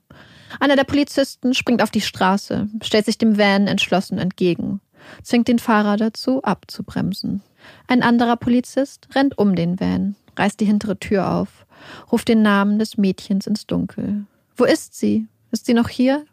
Einer 0.61 0.77
der 0.77 0.85
Polizisten 0.85 1.55
springt 1.55 1.83
auf 1.83 1.91
die 1.91 2.03
Straße, 2.03 2.69
stellt 2.83 3.07
sich 3.07 3.19
dem 3.19 3.37
Van 3.37 3.67
entschlossen 3.67 4.19
entgegen, 4.19 4.81
zwingt 5.25 5.49
den 5.49 5.59
Fahrer 5.59 5.97
dazu, 5.97 6.41
abzubremsen. 6.45 7.43
Ein 7.89 8.05
anderer 8.05 8.37
Polizist 8.37 9.09
rennt 9.13 9.39
um 9.39 9.57
den 9.57 9.81
Van, 9.81 10.15
reißt 10.37 10.61
die 10.61 10.67
hintere 10.67 11.01
Tür 11.01 11.33
auf 11.33 11.67
ruft 12.13 12.29
den 12.29 12.43
Namen 12.43 12.79
des 12.79 12.97
Mädchens 12.97 13.49
ins 13.49 13.67
Dunkel. 13.67 14.25
Wo 14.57 14.63
ist 14.63 14.95
sie? 14.95 15.27
Ist 15.51 15.67
sie 15.67 15.75
noch 15.75 15.89
hier? 15.89 16.25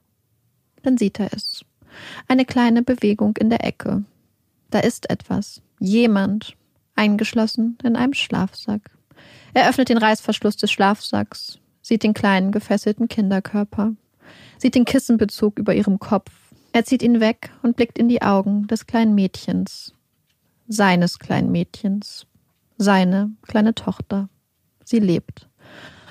Dann 0.83 0.99
sieht 0.99 1.19
er 1.19 1.33
es. 1.33 1.65
Eine 2.27 2.45
kleine 2.45 2.83
Bewegung 2.83 3.37
in 3.37 3.49
der 3.49 3.65
Ecke. 3.65 4.03
Da 4.69 4.79
ist 4.79 5.09
etwas. 5.09 5.61
Jemand. 5.79 6.55
Eingeschlossen 6.95 7.77
in 7.83 7.95
einem 7.95 8.13
Schlafsack. 8.13 8.91
Er 9.53 9.69
öffnet 9.69 9.89
den 9.89 9.97
Reißverschluss 9.97 10.57
des 10.57 10.71
Schlafsacks, 10.71 11.59
sieht 11.81 12.03
den 12.03 12.13
kleinen 12.13 12.51
gefesselten 12.51 13.07
Kinderkörper, 13.07 13.93
sieht 14.57 14.75
den 14.75 14.85
Kissenbezug 14.85 15.59
über 15.59 15.73
ihrem 15.73 15.99
Kopf. 15.99 16.31
Er 16.71 16.85
zieht 16.85 17.03
ihn 17.03 17.19
weg 17.19 17.51
und 17.61 17.75
blickt 17.75 17.99
in 17.99 18.09
die 18.09 18.21
Augen 18.21 18.67
des 18.67 18.87
kleinen 18.87 19.13
Mädchens. 19.13 19.93
Seines 20.67 21.19
kleinen 21.19 21.51
Mädchens. 21.51 22.25
Seine 22.77 23.31
kleine 23.43 23.75
Tochter. 23.75 24.29
Sie 24.83 24.99
lebt. 24.99 25.47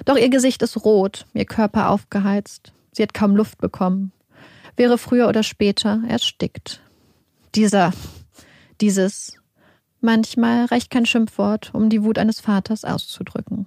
Doch 0.04 0.16
ihr 0.16 0.30
Gesicht 0.30 0.62
ist 0.62 0.84
rot, 0.84 1.26
ihr 1.34 1.44
Körper 1.44 1.90
aufgeheizt. 1.90 2.72
Sie 2.92 3.02
hat 3.02 3.14
kaum 3.14 3.36
Luft 3.36 3.58
bekommen. 3.58 4.12
Wäre 4.76 4.98
früher 4.98 5.28
oder 5.28 5.42
später 5.42 6.02
erstickt. 6.08 6.80
Dieser, 7.54 7.92
dieses. 8.80 9.36
Manchmal 10.00 10.64
reicht 10.64 10.90
kein 10.90 11.06
Schimpfwort, 11.06 11.72
um 11.74 11.88
die 11.88 12.02
Wut 12.02 12.18
eines 12.18 12.40
Vaters 12.40 12.84
auszudrücken. 12.84 13.66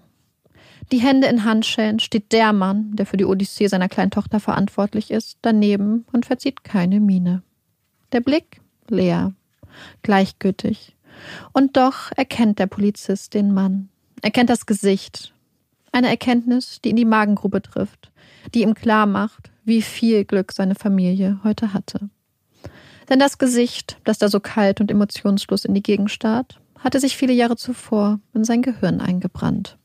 Die 0.91 0.99
Hände 0.99 1.27
in 1.27 1.45
Handschellen 1.45 1.99
steht 1.99 2.31
der 2.31 2.53
Mann, 2.53 2.95
der 2.95 3.05
für 3.05 3.17
die 3.17 3.25
Odyssee 3.25 3.67
seiner 3.67 3.89
kleinen 3.89 4.11
Tochter 4.11 4.39
verantwortlich 4.39 5.11
ist, 5.11 5.37
daneben 5.41 6.05
und 6.11 6.25
verzieht 6.25 6.63
keine 6.63 6.99
Miene. 6.99 7.41
Der 8.11 8.21
Blick 8.21 8.61
leer, 8.87 9.33
gleichgültig. 10.03 10.95
Und 11.53 11.77
doch 11.77 12.11
erkennt 12.15 12.59
der 12.59 12.67
Polizist 12.67 13.33
den 13.33 13.53
Mann. 13.53 13.89
Er 14.21 14.31
kennt 14.31 14.49
das 14.49 14.65
Gesicht. 14.65 15.33
Eine 15.95 16.09
Erkenntnis, 16.09 16.81
die 16.83 16.89
in 16.89 16.97
die 16.97 17.05
Magengrube 17.05 17.61
trifft, 17.61 18.11
die 18.53 18.63
ihm 18.63 18.73
klar 18.73 19.05
macht, 19.05 19.49
wie 19.63 19.81
viel 19.81 20.25
Glück 20.25 20.51
seine 20.51 20.75
Familie 20.75 21.39
heute 21.45 21.73
hatte. 21.73 22.09
Denn 23.07 23.17
das 23.17 23.37
Gesicht, 23.37 23.97
das 24.03 24.17
da 24.17 24.27
so 24.27 24.41
kalt 24.41 24.81
und 24.81 24.91
emotionslos 24.91 25.63
in 25.63 25.73
die 25.73 25.81
Gegend 25.81 26.11
starrt, 26.11 26.59
hatte 26.79 26.99
sich 26.99 27.15
viele 27.15 27.31
Jahre 27.31 27.55
zuvor 27.55 28.19
in 28.33 28.43
sein 28.43 28.61
Gehirn 28.61 28.99
eingebrannt. 28.99 29.77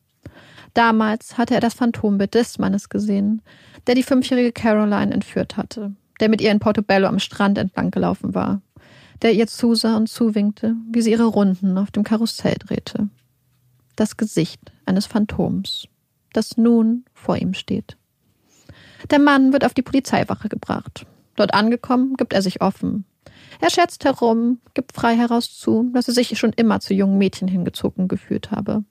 Damals 0.75 1.39
hatte 1.39 1.55
er 1.55 1.61
das 1.61 1.75
Phantombild 1.75 2.35
des 2.35 2.59
Mannes 2.59 2.89
gesehen, 2.89 3.41
der 3.87 3.95
die 3.95 4.03
fünfjährige 4.03 4.51
Caroline 4.51 5.15
entführt 5.15 5.57
hatte, 5.57 5.95
der 6.19 6.29
mit 6.29 6.41
ihr 6.41 6.51
in 6.51 6.59
Portobello 6.59 7.07
am 7.07 7.21
Strand 7.21 7.57
entlang 7.57 7.93
gelaufen 7.93 8.35
war, 8.35 8.63
der 9.23 9.33
ihr 9.33 9.47
zusah 9.47 9.97
und 9.97 10.09
zuwinkte, 10.09 10.75
wie 10.91 11.03
sie 11.03 11.13
ihre 11.13 11.27
Runden 11.27 11.79
auf 11.79 11.93
dem 11.93 12.03
Karussell 12.03 12.57
drehte 12.59 13.11
das 14.01 14.17
Gesicht 14.17 14.73
eines 14.87 15.07
Phantoms, 15.07 15.87
das 16.33 16.57
nun 16.57 17.05
vor 17.13 17.37
ihm 17.37 17.55
steht. 17.55 17.97
Der 19.11 19.19
Mann 19.19 19.53
wird 19.53 19.65
auf 19.65 19.75
die 19.75 19.83
Polizeiwache 19.83 20.49
gebracht. 20.49 21.07
Dort 21.37 21.55
angekommen, 21.55 22.15
gibt 22.17 22.33
er 22.33 22.43
sich 22.43 22.61
offen. 22.61 23.05
Er 23.61 23.71
scherzt 23.71 24.05
herum, 24.05 24.59
gibt 24.75 24.93
frei 24.93 25.17
heraus 25.17 25.57
zu, 25.57 25.91
dass 25.93 26.09
er 26.09 26.15
sich 26.15 26.39
schon 26.39 26.53
immer 26.53 26.81
zu 26.81 26.95
jungen 26.95 27.19
Mädchen 27.19 27.49
hingezogen 27.49 28.09
gefühlt 28.09 28.51
habe. 28.51 28.85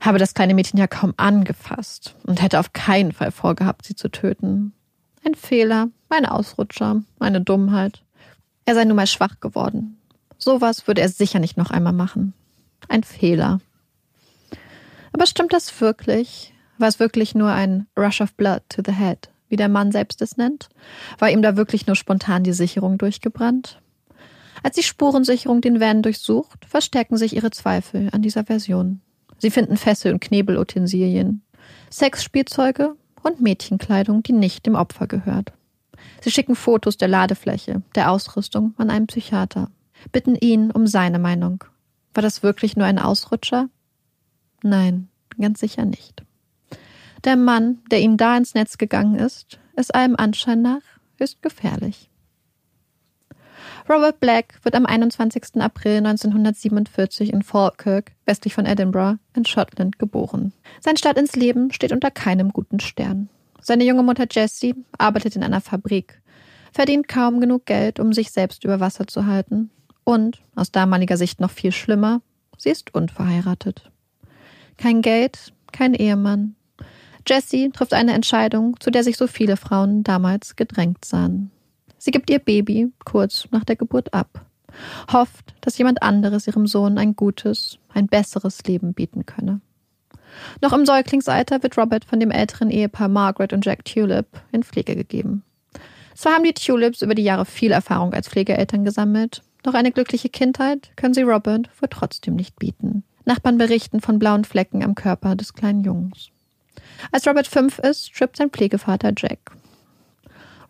Habe 0.00 0.18
das 0.18 0.34
kleine 0.34 0.54
Mädchen 0.54 0.78
ja 0.78 0.86
kaum 0.86 1.14
angefasst 1.16 2.14
und 2.24 2.42
hätte 2.42 2.60
auf 2.60 2.72
keinen 2.72 3.12
Fall 3.12 3.32
vorgehabt, 3.32 3.86
sie 3.86 3.96
zu 3.96 4.08
töten. 4.10 4.72
Ein 5.24 5.34
Fehler, 5.34 5.88
ein 6.08 6.26
Ausrutscher, 6.26 7.02
eine 7.18 7.40
Dummheit. 7.40 8.04
Er 8.64 8.74
sei 8.74 8.84
nun 8.84 8.96
mal 8.96 9.06
schwach 9.06 9.40
geworden. 9.40 9.98
Sowas 10.36 10.86
würde 10.86 11.00
er 11.00 11.08
sicher 11.08 11.40
nicht 11.40 11.56
noch 11.56 11.70
einmal 11.70 11.92
machen. 11.92 12.32
Ein 12.88 13.02
Fehler. 13.02 13.60
Aber 15.18 15.26
stimmt 15.26 15.52
das 15.52 15.80
wirklich? 15.80 16.54
War 16.78 16.86
es 16.86 17.00
wirklich 17.00 17.34
nur 17.34 17.50
ein 17.50 17.88
Rush 17.96 18.20
of 18.20 18.34
Blood 18.34 18.62
to 18.68 18.82
the 18.86 18.92
Head, 18.92 19.30
wie 19.48 19.56
der 19.56 19.68
Mann 19.68 19.90
selbst 19.90 20.22
es 20.22 20.36
nennt? 20.36 20.68
War 21.18 21.28
ihm 21.28 21.42
da 21.42 21.56
wirklich 21.56 21.88
nur 21.88 21.96
spontan 21.96 22.44
die 22.44 22.52
Sicherung 22.52 22.98
durchgebrannt? 22.98 23.82
Als 24.62 24.76
die 24.76 24.84
Spurensicherung 24.84 25.60
den 25.60 25.80
Van 25.80 26.02
durchsucht, 26.02 26.66
verstärken 26.66 27.16
sich 27.16 27.34
ihre 27.34 27.50
Zweifel 27.50 28.10
an 28.12 28.22
dieser 28.22 28.44
Version. 28.44 29.00
Sie 29.38 29.50
finden 29.50 29.76
Fessel- 29.76 30.12
und 30.12 30.20
Knebelutensilien, 30.20 31.42
Sexspielzeuge 31.90 32.94
und 33.24 33.40
Mädchenkleidung, 33.40 34.22
die 34.22 34.34
nicht 34.34 34.66
dem 34.66 34.76
Opfer 34.76 35.08
gehört. 35.08 35.52
Sie 36.20 36.30
schicken 36.30 36.54
Fotos 36.54 36.96
der 36.96 37.08
Ladefläche, 37.08 37.82
der 37.96 38.12
Ausrüstung 38.12 38.74
an 38.78 38.88
einen 38.88 39.08
Psychiater, 39.08 39.72
bitten 40.12 40.36
ihn 40.36 40.70
um 40.70 40.86
seine 40.86 41.18
Meinung. 41.18 41.64
War 42.14 42.22
das 42.22 42.44
wirklich 42.44 42.76
nur 42.76 42.86
ein 42.86 43.00
Ausrutscher? 43.00 43.68
Nein, 44.62 45.08
ganz 45.40 45.60
sicher 45.60 45.84
nicht. 45.84 46.24
Der 47.24 47.36
Mann, 47.36 47.78
der 47.90 48.00
ihm 48.00 48.16
da 48.16 48.36
ins 48.36 48.54
Netz 48.54 48.78
gegangen 48.78 49.16
ist, 49.16 49.58
ist 49.76 49.94
allem 49.94 50.16
Anschein 50.16 50.62
nach, 50.62 50.82
ist 51.18 51.42
gefährlich. 51.42 52.08
Robert 53.88 54.20
Black 54.20 54.60
wird 54.62 54.74
am 54.74 54.84
21. 54.84 55.60
April 55.60 55.98
1947 55.98 57.32
in 57.32 57.42
Falkirk, 57.42 58.12
westlich 58.26 58.52
von 58.52 58.66
Edinburgh, 58.66 59.18
in 59.34 59.46
Schottland, 59.46 59.98
geboren. 59.98 60.52
Sein 60.80 60.96
Start 60.98 61.16
ins 61.16 61.34
Leben 61.36 61.72
steht 61.72 61.92
unter 61.92 62.10
keinem 62.10 62.50
guten 62.50 62.80
Stern. 62.80 63.30
Seine 63.60 63.84
junge 63.84 64.02
Mutter 64.02 64.26
Jessie 64.30 64.74
arbeitet 64.98 65.36
in 65.36 65.42
einer 65.42 65.60
Fabrik, 65.60 66.20
verdient 66.72 67.08
kaum 67.08 67.40
genug 67.40 67.64
Geld, 67.64 67.98
um 67.98 68.12
sich 68.12 68.30
selbst 68.30 68.64
über 68.64 68.78
Wasser 68.78 69.06
zu 69.06 69.26
halten. 69.26 69.70
Und, 70.04 70.40
aus 70.54 70.70
damaliger 70.70 71.16
Sicht 71.16 71.40
noch 71.40 71.50
viel 71.50 71.72
schlimmer, 71.72 72.20
sie 72.58 72.70
ist 72.70 72.94
unverheiratet. 72.94 73.90
Kein 74.78 75.02
Geld, 75.02 75.52
kein 75.72 75.92
Ehemann. 75.92 76.54
Jessie 77.26 77.70
trifft 77.70 77.92
eine 77.92 78.12
Entscheidung, 78.14 78.78
zu 78.80 78.90
der 78.90 79.04
sich 79.04 79.16
so 79.16 79.26
viele 79.26 79.56
Frauen 79.56 80.04
damals 80.04 80.56
gedrängt 80.56 81.04
sahen. 81.04 81.50
Sie 81.98 82.12
gibt 82.12 82.30
ihr 82.30 82.38
Baby 82.38 82.92
kurz 83.04 83.48
nach 83.50 83.64
der 83.64 83.76
Geburt 83.76 84.14
ab, 84.14 84.46
hofft, 85.12 85.54
dass 85.60 85.76
jemand 85.76 86.02
anderes 86.02 86.46
ihrem 86.46 86.66
Sohn 86.66 86.96
ein 86.96 87.16
gutes, 87.16 87.78
ein 87.92 88.06
besseres 88.06 88.62
Leben 88.64 88.94
bieten 88.94 89.26
könne. 89.26 89.60
Noch 90.62 90.72
im 90.72 90.86
Säuglingsalter 90.86 91.62
wird 91.62 91.76
Robert 91.76 92.04
von 92.04 92.20
dem 92.20 92.30
älteren 92.30 92.70
Ehepaar 92.70 93.08
Margaret 93.08 93.52
und 93.52 93.66
Jack 93.66 93.84
Tulip 93.84 94.26
in 94.52 94.62
Pflege 94.62 94.94
gegeben. 94.94 95.42
Zwar 96.14 96.34
haben 96.34 96.44
die 96.44 96.54
Tulips 96.54 97.02
über 97.02 97.16
die 97.16 97.24
Jahre 97.24 97.46
viel 97.46 97.72
Erfahrung 97.72 98.14
als 98.14 98.28
Pflegeeltern 98.28 98.84
gesammelt, 98.84 99.42
doch 99.64 99.74
eine 99.74 99.90
glückliche 99.90 100.28
Kindheit 100.28 100.92
können 100.96 101.14
sie 101.14 101.22
Robert 101.22 101.68
wohl 101.80 101.88
trotzdem 101.90 102.36
nicht 102.36 102.56
bieten. 102.58 103.02
Nachbarn 103.28 103.58
berichten 103.58 104.00
von 104.00 104.18
blauen 104.18 104.44
Flecken 104.44 104.82
am 104.82 104.94
Körper 104.94 105.36
des 105.36 105.52
kleinen 105.52 105.84
Jungs. 105.84 106.30
Als 107.12 107.28
Robert 107.28 107.46
fünf 107.46 107.78
ist, 107.78 108.14
stirbt 108.14 108.38
sein 108.38 108.50
Pflegevater 108.50 109.12
Jack. 109.14 109.52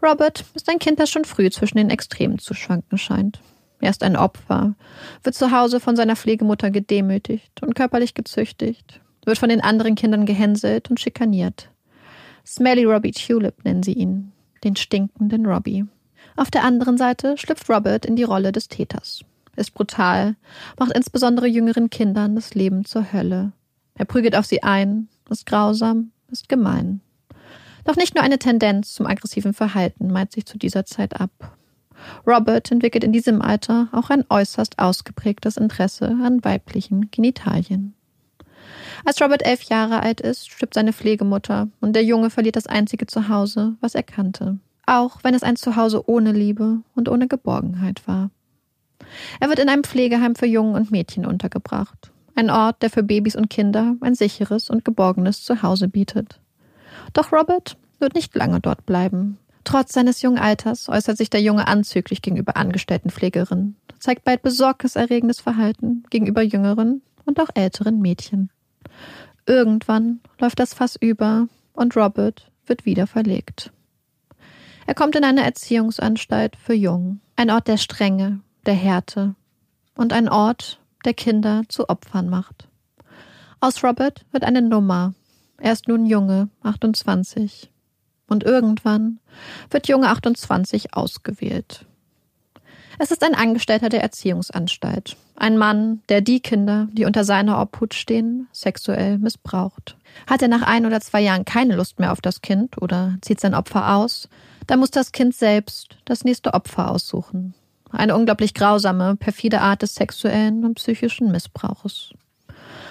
Robert 0.03 0.45
ist 0.55 0.69
ein 0.69 0.81
Kind, 0.81 0.99
das 0.99 1.09
schon 1.09 1.25
früh 1.25 1.51
zwischen 1.51 1.79
den 1.79 1.89
Extremen 1.89 2.41
zu 2.41 2.55
schwanken 2.55 2.99
scheint. 2.99 3.41
Er 3.81 3.91
ist 3.91 4.03
ein 4.03 4.17
Opfer, 4.17 4.75
wird 5.23 5.37
zu 5.37 5.53
Hause 5.53 5.79
von 5.79 5.95
seiner 5.95 6.17
Pflegemutter 6.17 6.73
gedemütigt 6.73 7.63
und 7.63 7.77
körperlich 7.77 8.15
gezüchtigt, 8.15 9.01
wird 9.25 9.39
von 9.39 9.51
den 9.51 9.61
anderen 9.61 9.95
Kindern 9.95 10.27
gehänselt 10.27 10.91
und 10.91 10.99
schikaniert. 10.99 11.71
Smelly 12.45 12.85
Robbie 12.85 13.13
Tulip 13.13 13.65
nennen 13.65 13.85
sie 13.85 13.93
ihn, 13.93 14.33
den 14.65 14.75
stinkenden 14.75 15.47
Robbie. 15.47 15.85
Auf 16.37 16.51
der 16.51 16.65
anderen 16.65 16.99
Seite 16.99 17.37
schlüpft 17.39 17.71
Robert 17.71 18.05
in 18.05 18.17
die 18.17 18.25
Rolle 18.25 18.51
des 18.51 18.67
Täters, 18.67 19.23
ist 19.59 19.75
brutal, 19.75 20.37
macht 20.79 20.93
insbesondere 20.93 21.47
jüngeren 21.47 21.91
Kindern 21.91 22.35
das 22.35 22.55
Leben 22.55 22.85
zur 22.85 23.13
Hölle. 23.13 23.53
Er 23.95 24.05
prügelt 24.05 24.37
auf 24.37 24.47
sie 24.47 24.63
ein, 24.63 25.09
ist 25.29 25.47
grausam, 25.47 26.13
ist 26.31 26.49
gemein. 26.49 27.01
Doch 27.85 27.97
nicht 27.97 28.15
nur 28.15 28.25
eine 28.25 28.39
Tendenz 28.39 28.93
zum 28.93 29.07
aggressiven 29.07 29.55
Verhalten 29.55 30.11
meint 30.11 30.33
sich 30.33 30.47
zu 30.47 30.59
dieser 30.59 30.85
Zeit 30.85 31.21
ab. 31.21 31.57
Robert 32.27 32.71
entwickelt 32.71 33.03
in 33.03 33.13
diesem 33.13 33.43
Alter 33.43 33.89
auch 33.93 34.11
ein 34.11 34.25
äußerst 34.29 34.79
ausgeprägtes 34.79 35.57
Interesse 35.57 36.17
an 36.23 36.45
weiblichen 36.45 37.11
Genitalien. 37.11 37.95
Als 39.05 39.21
Robert 39.21 39.45
elf 39.45 39.63
Jahre 39.65 40.03
alt 40.03 40.21
ist, 40.21 40.51
stirbt 40.51 40.75
seine 40.75 40.93
Pflegemutter 40.93 41.69
und 41.81 41.95
der 41.95 42.05
Junge 42.05 42.31
verliert 42.31 42.57
das 42.57 42.67
einzige 42.67 43.07
Zuhause, 43.07 43.77
was 43.81 43.95
er 43.95 44.03
kannte. 44.03 44.59
Auch 44.87 45.19
wenn 45.23 45.35
es 45.35 45.43
ein 45.43 45.57
Zuhause 45.57 46.09
ohne 46.09 46.33
Liebe 46.33 46.81
und 46.95 47.09
ohne 47.09 47.29
Geborgenheit 47.29 48.07
war. 48.07 48.31
Er 49.41 49.49
wird 49.49 49.59
in 49.59 49.69
einem 49.69 49.85
Pflegeheim 49.85 50.35
für 50.35 50.47
Jungen 50.47 50.75
und 50.75 50.91
Mädchen 50.91 51.27
untergebracht. 51.27 52.11
Ein 52.35 52.51
Ort, 52.51 52.83
der 52.83 52.91
für 52.91 53.03
Babys 53.03 53.37
und 53.37 53.51
Kinder 53.51 53.97
ein 54.01 54.15
sicheres 54.15 54.71
und 54.71 54.85
geborgenes 54.85 55.43
Zuhause 55.43 55.89
bietet. 55.89 56.41
Doch 57.13 57.33
Robert 57.33 57.77
wird 57.99 58.15
nicht 58.15 58.35
lange 58.35 58.61
dort 58.61 58.87
bleiben. 58.87 59.39
Trotz 59.65 59.93
seines 59.93 60.23
jungen 60.23 60.39
Alters 60.39 60.89
äußert 60.89 61.19
sich 61.19 61.31
der 61.31 61.43
Junge 61.43 61.67
anzüglich 61.67 62.23
gegenüber 62.23 62.57
angestellten 62.57 63.11
Pflegerinnen, 63.11 63.77
zeigt 63.99 64.25
bald 64.25 64.43
besorgniserregendes 64.43 65.41
Verhalten 65.41 66.05
gegenüber 66.11 66.43
jüngeren 66.43 67.03
und 67.25 67.41
auch 67.41 67.51
älteren 67.55 68.01
Mädchen. 68.01 68.51
Irgendwann 69.47 70.21
läuft 70.41 70.59
das 70.59 70.75
Fass 70.75 70.97
über 70.97 71.49
und 71.73 71.97
Robert 71.97 72.51
wird 72.67 72.85
wieder 72.85 73.07
verlegt. 73.07 73.73
Er 74.87 74.95
kommt 74.95 75.17
in 75.17 75.25
eine 75.25 75.45
Erziehungsanstalt 75.45 76.57
für 76.57 76.75
Jungen, 76.75 77.21
ein 77.37 77.51
Ort 77.51 77.69
der 77.69 77.77
Strenge, 77.77 78.41
der 78.69 78.75
Härte 78.75 79.35
und 79.97 80.13
ein 80.13 80.29
Ort, 80.29 80.79
der 81.07 81.15
Kinder 81.15 81.63
zu 81.69 81.89
Opfern 81.89 82.29
macht. 82.29 82.69
Aus 83.61 83.83
Robert 83.83 84.27
wird 84.31 84.45
eine 84.45 84.61
Nummer. 84.61 85.15
Er 85.57 85.73
ist 85.73 85.89
nun 85.89 86.05
Junge, 86.05 86.51
28. 86.63 87.71
Und 88.29 88.45
irgendwann 88.45 89.21
wird 89.71 89.89
Junge 89.89 90.11
28 90.11 90.93
ausgewählt. 90.95 91.87
Es 92.99 93.11
ist 93.11 93.25
ein 93.25 93.35
Angestellter 93.35 93.89
der 93.89 94.03
Erziehungsanstalt. 94.03 95.17
Ein 95.35 95.57
Mann, 95.57 96.03
der 96.11 96.21
die 96.21 96.41
Kinder, 96.41 96.89
die 96.93 97.07
unter 97.07 97.25
seiner 97.25 97.63
Obhut 97.63 97.95
stehen, 97.95 98.49
sexuell 98.53 99.17
missbraucht. 99.17 99.97
Hat 100.27 100.43
er 100.43 100.49
nach 100.49 100.63
ein 100.63 100.85
oder 100.85 101.01
zwei 101.01 101.23
Jahren 101.23 101.47
keine 101.47 101.75
Lust 101.75 102.01
mehr 102.01 102.13
auf 102.13 102.21
das 102.21 102.43
Kind 102.43 102.83
oder 102.83 103.17
zieht 103.23 103.41
sein 103.41 103.55
Opfer 103.55 103.95
aus, 103.95 104.29
dann 104.67 104.81
muss 104.81 104.91
das 104.91 105.13
Kind 105.13 105.35
selbst 105.35 105.97
das 106.05 106.25
nächste 106.25 106.53
Opfer 106.53 106.91
aussuchen. 106.91 107.55
Eine 107.91 108.17
unglaublich 108.17 108.55
grausame, 108.55 109.17
perfide 109.17 109.61
Art 109.61 109.83
des 109.83 109.95
sexuellen 109.95 110.65
und 110.65 110.75
psychischen 110.75 111.31
Missbrauches. 111.31 112.13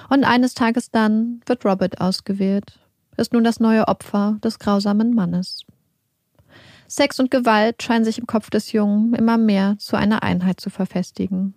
Und 0.09 0.23
eines 0.23 0.53
Tages 0.53 0.89
dann 0.91 1.41
wird 1.45 1.65
Robert 1.65 2.01
ausgewählt, 2.01 2.79
ist 3.17 3.33
nun 3.33 3.43
das 3.43 3.59
neue 3.59 3.87
Opfer 3.87 4.37
des 4.43 4.59
grausamen 4.59 5.13
Mannes. 5.13 5.65
Sex 6.87 7.19
und 7.19 7.31
Gewalt 7.31 7.83
scheinen 7.83 8.05
sich 8.05 8.17
im 8.17 8.27
Kopf 8.27 8.49
des 8.49 8.71
Jungen 8.71 9.13
immer 9.13 9.37
mehr 9.37 9.75
zu 9.77 9.97
einer 9.97 10.23
Einheit 10.23 10.61
zu 10.61 10.69
verfestigen. 10.69 11.53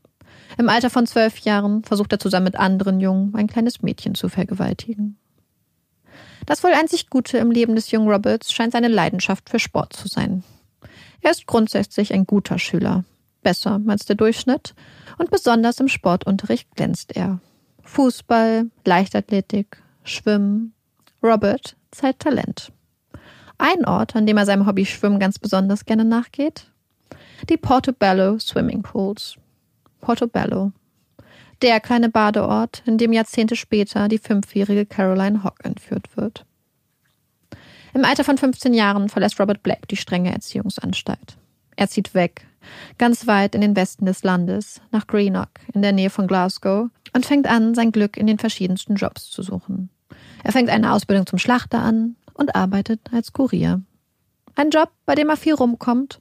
Im 0.58 0.68
Alter 0.68 0.90
von 0.90 1.06
zwölf 1.06 1.38
Jahren 1.38 1.84
versucht 1.84 2.12
er 2.12 2.18
zusammen 2.18 2.44
mit 2.44 2.56
anderen 2.56 3.00
Jungen 3.00 3.34
ein 3.34 3.46
kleines 3.46 3.82
Mädchen 3.82 4.14
zu 4.14 4.28
vergewaltigen. 4.28 5.16
Das 6.46 6.64
wohl 6.64 6.72
einzig 6.72 7.10
Gute 7.10 7.38
im 7.38 7.52
Leben 7.52 7.76
des 7.76 7.90
jungen 7.90 8.08
Roberts 8.08 8.52
scheint 8.52 8.72
seine 8.72 8.88
Leidenschaft 8.88 9.48
für 9.48 9.60
Sport 9.60 9.92
zu 9.92 10.08
sein. 10.08 10.42
Er 11.20 11.30
ist 11.30 11.46
grundsätzlich 11.46 12.12
ein 12.12 12.26
guter 12.26 12.58
Schüler, 12.58 13.04
besser 13.42 13.80
als 13.86 14.04
der 14.06 14.16
Durchschnitt, 14.16 14.74
und 15.18 15.30
besonders 15.30 15.80
im 15.80 15.88
Sportunterricht 15.88 16.74
glänzt 16.74 17.16
er. 17.16 17.40
Fußball, 17.82 18.70
Leichtathletik, 18.84 19.82
Schwimmen. 20.04 20.74
Robert 21.22 21.76
zeigt 21.90 22.22
Talent. 22.22 22.72
Ein 23.58 23.84
Ort, 23.84 24.16
an 24.16 24.26
dem 24.26 24.38
er 24.38 24.46
seinem 24.46 24.66
Hobby 24.66 24.86
Schwimmen 24.86 25.18
ganz 25.18 25.38
besonders 25.38 25.84
gerne 25.84 26.04
nachgeht? 26.04 26.70
Die 27.48 27.58
Portobello 27.58 28.38
Swimming 28.38 28.82
Pools. 28.82 29.36
Portobello. 30.00 30.72
Der 31.60 31.78
kleine 31.80 32.08
Badeort, 32.08 32.82
in 32.86 32.96
dem 32.96 33.12
Jahrzehnte 33.12 33.54
später 33.54 34.08
die 34.08 34.18
fünfjährige 34.18 34.86
Caroline 34.86 35.44
Hogg 35.44 35.62
entführt 35.62 36.16
wird. 36.16 36.46
Im 37.92 38.04
Alter 38.04 38.24
von 38.24 38.38
15 38.38 38.72
Jahren 38.72 39.08
verlässt 39.08 39.38
Robert 39.38 39.62
Black 39.62 39.88
die 39.88 39.96
strenge 39.96 40.32
Erziehungsanstalt. 40.32 41.36
Er 41.76 41.88
zieht 41.88 42.14
weg, 42.14 42.46
ganz 42.98 43.26
weit 43.26 43.54
in 43.54 43.60
den 43.60 43.76
Westen 43.76 44.06
des 44.06 44.22
Landes, 44.22 44.80
nach 44.90 45.06
Greenock, 45.06 45.50
in 45.72 45.82
der 45.82 45.92
Nähe 45.92 46.10
von 46.10 46.26
Glasgow, 46.26 46.88
und 47.12 47.26
fängt 47.26 47.48
an, 47.48 47.74
sein 47.74 47.92
Glück 47.92 48.16
in 48.16 48.26
den 48.26 48.38
verschiedensten 48.38 48.94
Jobs 48.94 49.30
zu 49.30 49.42
suchen. 49.42 49.90
Er 50.44 50.52
fängt 50.52 50.70
eine 50.70 50.92
Ausbildung 50.92 51.26
zum 51.26 51.38
Schlachter 51.38 51.80
an, 51.80 52.16
und 52.40 52.56
arbeitet 52.56 53.12
als 53.12 53.32
Kurier. 53.32 53.82
Ein 54.56 54.70
Job, 54.70 54.90
bei 55.04 55.14
dem 55.14 55.28
er 55.28 55.36
viel 55.36 55.54
rumkommt 55.54 56.20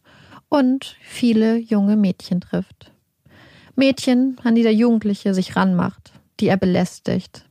und 0.50 0.98
viele 1.02 1.58
junge 1.58 1.96
Mädchen 1.96 2.42
trifft. 2.42 2.92
Mädchen, 3.76 4.36
an 4.44 4.56
die 4.56 4.64
der 4.64 4.74
Jugendliche 4.74 5.34
sich 5.34 5.56
ranmacht, 5.56 6.12
die 6.40 6.48
er 6.48 6.58
belästigt. 6.58 7.46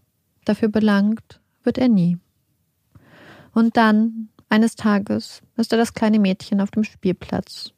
Dafür 0.44 0.68
belangt 0.68 1.40
wird 1.64 1.78
er 1.78 1.88
nie. 1.88 2.18
Und 3.54 3.76
dann, 3.78 4.28
eines 4.50 4.76
Tages, 4.76 5.42
ist 5.56 5.72
er 5.72 5.78
das 5.78 5.94
kleine 5.94 6.18
Mädchen 6.18 6.60
auf 6.60 6.70
dem 6.70 6.84
Spielplatz. 6.84 7.72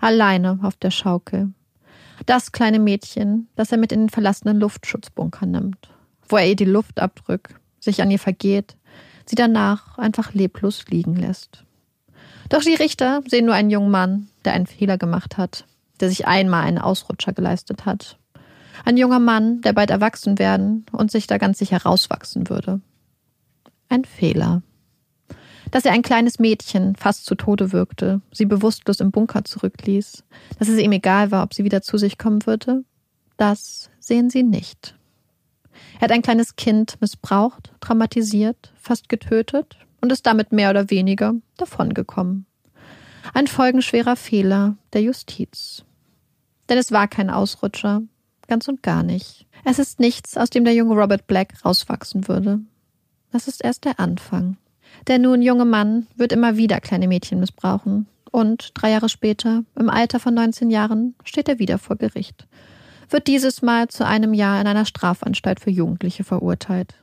Alleine 0.00 0.58
auf 0.62 0.76
der 0.76 0.90
Schaukel. 0.90 1.52
Das 2.26 2.52
kleine 2.52 2.78
Mädchen, 2.78 3.48
das 3.56 3.72
er 3.72 3.78
mit 3.78 3.92
in 3.92 4.00
den 4.00 4.08
verlassenen 4.08 4.58
Luftschutzbunker 4.60 5.46
nimmt, 5.46 5.90
wo 6.28 6.36
er 6.36 6.48
ihr 6.48 6.56
die 6.56 6.64
Luft 6.64 7.00
abdrückt, 7.00 7.54
sich 7.80 8.00
an 8.00 8.10
ihr 8.10 8.18
vergeht, 8.18 8.76
sie 9.26 9.34
danach 9.34 9.98
einfach 9.98 10.34
leblos 10.34 10.84
liegen 10.88 11.16
lässt. 11.16 11.64
Doch 12.48 12.62
die 12.62 12.74
Richter 12.74 13.22
sehen 13.26 13.46
nur 13.46 13.54
einen 13.54 13.70
jungen 13.70 13.90
Mann, 13.90 14.28
der 14.44 14.52
einen 14.52 14.66
Fehler 14.66 14.98
gemacht 14.98 15.38
hat, 15.38 15.64
der 16.00 16.08
sich 16.08 16.26
einmal 16.26 16.64
einen 16.64 16.78
Ausrutscher 16.78 17.32
geleistet 17.32 17.86
hat. 17.86 18.18
Ein 18.84 18.96
junger 18.96 19.20
Mann, 19.20 19.60
der 19.62 19.72
bald 19.72 19.90
erwachsen 19.90 20.38
werden 20.38 20.86
und 20.92 21.10
sich 21.10 21.26
da 21.26 21.38
ganz 21.38 21.58
sicher 21.58 21.82
rauswachsen 21.82 22.48
würde. 22.48 22.80
Ein 23.88 24.04
Fehler. 24.04 24.62
Dass 25.72 25.86
er 25.86 25.92
ein 25.92 26.02
kleines 26.02 26.38
Mädchen 26.38 26.94
fast 26.96 27.24
zu 27.24 27.34
Tode 27.34 27.72
wirkte, 27.72 28.20
sie 28.30 28.44
bewusstlos 28.44 29.00
im 29.00 29.10
Bunker 29.10 29.42
zurückließ, 29.42 30.22
dass 30.58 30.68
es 30.68 30.78
ihm 30.78 30.92
egal 30.92 31.30
war, 31.30 31.42
ob 31.42 31.54
sie 31.54 31.64
wieder 31.64 31.80
zu 31.80 31.96
sich 31.96 32.18
kommen 32.18 32.46
würde, 32.46 32.84
das 33.38 33.90
sehen 33.98 34.28
sie 34.28 34.42
nicht. 34.42 34.94
Er 35.94 36.02
hat 36.02 36.12
ein 36.12 36.20
kleines 36.20 36.56
Kind 36.56 37.00
missbraucht, 37.00 37.72
traumatisiert, 37.80 38.74
fast 38.76 39.08
getötet 39.08 39.78
und 40.02 40.12
ist 40.12 40.26
damit 40.26 40.52
mehr 40.52 40.68
oder 40.68 40.90
weniger 40.90 41.34
davongekommen. 41.56 42.44
Ein 43.32 43.46
folgenschwerer 43.46 44.16
Fehler 44.16 44.76
der 44.92 45.00
Justiz. 45.00 45.84
Denn 46.68 46.76
es 46.76 46.92
war 46.92 47.08
kein 47.08 47.30
Ausrutscher, 47.30 48.02
ganz 48.46 48.68
und 48.68 48.82
gar 48.82 49.02
nicht. 49.02 49.46
Es 49.64 49.78
ist 49.78 50.00
nichts, 50.00 50.36
aus 50.36 50.50
dem 50.50 50.64
der 50.64 50.74
junge 50.74 51.00
Robert 51.00 51.26
Black 51.26 51.64
rauswachsen 51.64 52.28
würde. 52.28 52.60
Das 53.30 53.48
ist 53.48 53.64
erst 53.64 53.86
der 53.86 53.98
Anfang. 53.98 54.58
Der 55.06 55.18
nun 55.18 55.42
junge 55.42 55.64
Mann 55.64 56.06
wird 56.16 56.32
immer 56.32 56.56
wieder 56.56 56.80
kleine 56.80 57.08
Mädchen 57.08 57.40
missbrauchen. 57.40 58.06
Und 58.30 58.70
drei 58.74 58.90
Jahre 58.90 59.08
später, 59.08 59.64
im 59.78 59.90
Alter 59.90 60.20
von 60.20 60.32
19 60.34 60.70
Jahren, 60.70 61.14
steht 61.24 61.48
er 61.48 61.58
wieder 61.58 61.78
vor 61.78 61.96
Gericht. 61.96 62.46
Wird 63.10 63.26
dieses 63.26 63.60
Mal 63.60 63.88
zu 63.88 64.06
einem 64.06 64.32
Jahr 64.32 64.60
in 64.60 64.66
einer 64.66 64.86
Strafanstalt 64.86 65.60
für 65.60 65.70
Jugendliche 65.70 66.24
verurteilt. 66.24 66.94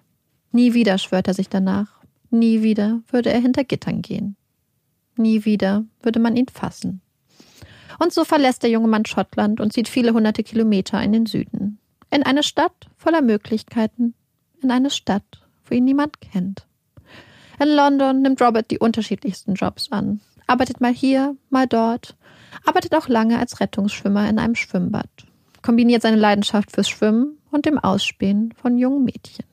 Nie 0.51 0.73
wieder 0.73 0.97
schwört 0.97 1.27
er 1.27 1.35
sich 1.35 1.49
danach. 1.49 1.99
Nie 2.31 2.63
wieder 2.63 3.01
würde 3.11 3.31
er 3.31 3.39
hinter 3.39 3.63
Gittern 3.63 4.01
gehen. 4.01 4.35
Nie 5.15 5.45
wieder 5.45 5.83
würde 6.01 6.19
man 6.19 6.35
ihn 6.35 6.47
fassen. 6.47 7.01
Und 7.99 8.13
so 8.13 8.23
verlässt 8.23 8.63
der 8.63 8.69
junge 8.69 8.87
Mann 8.87 9.05
Schottland 9.05 9.59
und 9.59 9.73
zieht 9.73 9.89
viele 9.89 10.13
hunderte 10.13 10.43
Kilometer 10.43 11.01
in 11.03 11.11
den 11.11 11.25
Süden. 11.25 11.79
In 12.09 12.23
eine 12.23 12.43
Stadt 12.43 12.87
voller 12.95 13.21
Möglichkeiten. 13.21 14.15
In 14.63 14.71
eine 14.71 14.89
Stadt, 14.89 15.45
wo 15.65 15.75
ihn 15.75 15.85
niemand 15.85 16.21
kennt. 16.21 16.65
In 17.61 17.67
London 17.75 18.21
nimmt 18.21 18.41
Robert 18.41 18.71
die 18.71 18.79
unterschiedlichsten 18.79 19.53
Jobs 19.53 19.91
an. 19.91 20.21
Arbeitet 20.47 20.79
mal 20.79 20.93
hier, 20.93 21.35
mal 21.49 21.67
dort. 21.67 22.15
Arbeitet 22.65 22.95
auch 22.95 23.09
lange 23.09 23.37
als 23.37 23.59
Rettungsschwimmer 23.59 24.29
in 24.29 24.39
einem 24.39 24.55
Schwimmbad. 24.55 25.09
Kombiniert 25.61 26.01
seine 26.01 26.15
Leidenschaft 26.15 26.71
fürs 26.71 26.87
Schwimmen 26.87 27.37
und 27.51 27.65
dem 27.65 27.77
Ausspähen 27.77 28.53
von 28.53 28.77
jungen 28.77 29.03
Mädchen. 29.03 29.45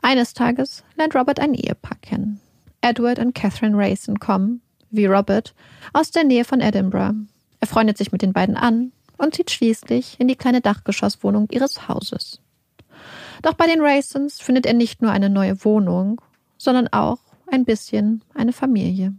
Eines 0.00 0.32
Tages 0.32 0.84
lernt 0.96 1.16
Robert 1.16 1.40
ein 1.40 1.54
Ehepaar 1.54 1.98
kennen. 2.02 2.40
Edward 2.82 3.18
und 3.18 3.34
Catherine 3.34 3.76
Rayson 3.76 4.20
kommen, 4.20 4.62
wie 4.90 5.06
Robert, 5.06 5.54
aus 5.92 6.12
der 6.12 6.22
Nähe 6.22 6.44
von 6.44 6.60
Edinburgh. 6.60 7.26
Er 7.58 7.66
freundet 7.66 7.98
sich 7.98 8.12
mit 8.12 8.22
den 8.22 8.32
beiden 8.32 8.56
an 8.56 8.92
und 9.18 9.34
zieht 9.34 9.50
schließlich 9.50 10.20
in 10.20 10.28
die 10.28 10.36
kleine 10.36 10.60
Dachgeschosswohnung 10.60 11.48
ihres 11.50 11.88
Hauses. 11.88 12.40
Doch 13.42 13.54
bei 13.54 13.66
den 13.66 13.80
Raysons 13.80 14.40
findet 14.40 14.66
er 14.66 14.74
nicht 14.74 15.02
nur 15.02 15.10
eine 15.10 15.28
neue 15.28 15.64
Wohnung 15.64 16.20
sondern 16.60 16.88
auch 16.88 17.20
ein 17.50 17.64
bisschen 17.64 18.22
eine 18.34 18.52
Familie. 18.52 19.14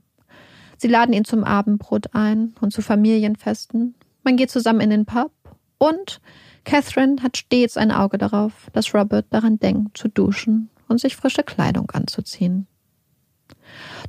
Sie 0.77 0.87
laden 0.87 1.13
ihn 1.13 1.25
zum 1.25 1.43
Abendbrot 1.43 2.13
ein 2.13 2.53
und 2.61 2.71
zu 2.71 2.83
Familienfesten. 2.83 3.95
Man 4.23 4.37
geht 4.37 4.51
zusammen 4.51 4.79
in 4.79 4.91
den 4.91 5.05
Pub 5.05 5.31
und 5.79 6.21
Catherine 6.65 7.21
hat 7.23 7.37
stets 7.37 7.77
ein 7.77 7.91
Auge 7.91 8.19
darauf, 8.19 8.69
dass 8.73 8.93
Robert 8.93 9.25
daran 9.31 9.57
denkt, 9.59 9.97
zu 9.97 10.07
duschen 10.07 10.69
und 10.87 11.01
sich 11.01 11.15
frische 11.15 11.41
Kleidung 11.41 11.89
anzuziehen. 11.89 12.67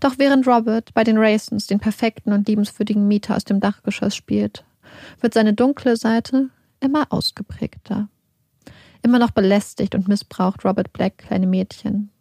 Doch 0.01 0.19
während 0.19 0.47
Robert 0.47 0.93
bei 0.93 1.03
den 1.03 1.17
Raisins 1.17 1.67
den 1.67 1.81
perfekten 1.81 2.33
und 2.33 2.47
liebenswürdigen 2.47 3.09
Mieter 3.09 3.35
aus 3.35 3.45
dem 3.45 3.61
Dachgeschoss 3.61 4.15
spielt, 4.15 4.65
wird 5.21 5.33
seine 5.33 5.55
dunkle 5.55 5.97
Seite 5.97 6.51
immer 6.81 7.07
ausgeprägter. 7.11 8.09
Immer 9.03 9.19
noch 9.19 9.31
belästigt 9.31 9.95
und 9.95 10.07
missbraucht 10.07 10.67
Robert 10.67 10.93
Black 10.93 11.19
kleine 11.19 11.47
Mädchen, 11.47 12.12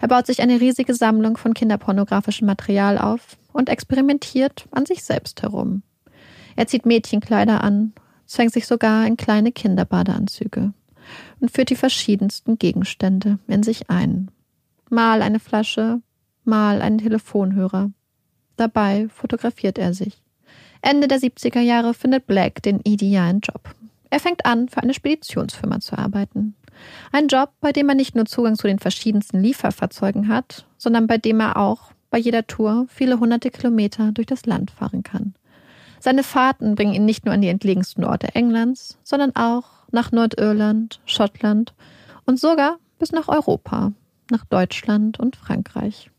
er 0.00 0.08
baut 0.08 0.26
sich 0.26 0.40
eine 0.40 0.60
riesige 0.60 0.94
Sammlung 0.94 1.36
von 1.36 1.54
kinderpornografischem 1.54 2.46
Material 2.46 2.98
auf 2.98 3.36
und 3.52 3.68
experimentiert 3.68 4.66
an 4.70 4.86
sich 4.86 5.02
selbst 5.02 5.42
herum. 5.42 5.82
Er 6.56 6.66
zieht 6.66 6.86
Mädchenkleider 6.86 7.62
an, 7.62 7.92
zwängt 8.26 8.52
sich 8.52 8.66
sogar 8.66 9.06
in 9.06 9.16
kleine 9.16 9.52
Kinderbadeanzüge 9.52 10.72
und 11.40 11.50
führt 11.50 11.70
die 11.70 11.76
verschiedensten 11.76 12.58
Gegenstände 12.58 13.38
in 13.46 13.62
sich 13.62 13.90
ein. 13.90 14.30
Mal 14.90 15.22
eine 15.22 15.40
Flasche, 15.40 16.00
mal 16.44 16.82
einen 16.82 16.98
Telefonhörer. 16.98 17.90
Dabei 18.56 19.08
fotografiert 19.08 19.78
er 19.78 19.94
sich. 19.94 20.22
Ende 20.80 21.08
der 21.08 21.18
70er 21.18 21.60
Jahre 21.60 21.94
findet 21.94 22.26
Black 22.26 22.62
den 22.62 22.80
idealen 22.80 23.40
Job. 23.40 23.74
Er 24.10 24.20
fängt 24.20 24.46
an, 24.46 24.68
für 24.68 24.82
eine 24.82 24.94
Speditionsfirma 24.94 25.80
zu 25.80 25.98
arbeiten. 25.98 26.54
Ein 27.12 27.28
Job, 27.28 27.50
bei 27.60 27.72
dem 27.72 27.88
er 27.88 27.94
nicht 27.94 28.14
nur 28.14 28.26
Zugang 28.26 28.56
zu 28.56 28.66
den 28.66 28.78
verschiedensten 28.78 29.40
Lieferfahrzeugen 29.40 30.28
hat, 30.28 30.66
sondern 30.76 31.06
bei 31.06 31.18
dem 31.18 31.40
er 31.40 31.56
auch 31.56 31.92
bei 32.10 32.18
jeder 32.18 32.46
Tour 32.46 32.86
viele 32.88 33.20
hunderte 33.20 33.50
Kilometer 33.50 34.12
durch 34.12 34.26
das 34.26 34.46
Land 34.46 34.70
fahren 34.70 35.02
kann. 35.02 35.34
Seine 36.00 36.22
Fahrten 36.22 36.74
bringen 36.74 36.94
ihn 36.94 37.04
nicht 37.04 37.24
nur 37.24 37.34
an 37.34 37.42
die 37.42 37.48
entlegensten 37.48 38.04
Orte 38.04 38.34
Englands, 38.34 38.98
sondern 39.02 39.34
auch 39.34 39.64
nach 39.90 40.12
Nordirland, 40.12 41.00
Schottland 41.06 41.74
und 42.24 42.38
sogar 42.38 42.78
bis 42.98 43.12
nach 43.12 43.28
Europa, 43.28 43.92
nach 44.30 44.44
Deutschland 44.44 45.18
und 45.18 45.36
Frankreich. 45.36 46.10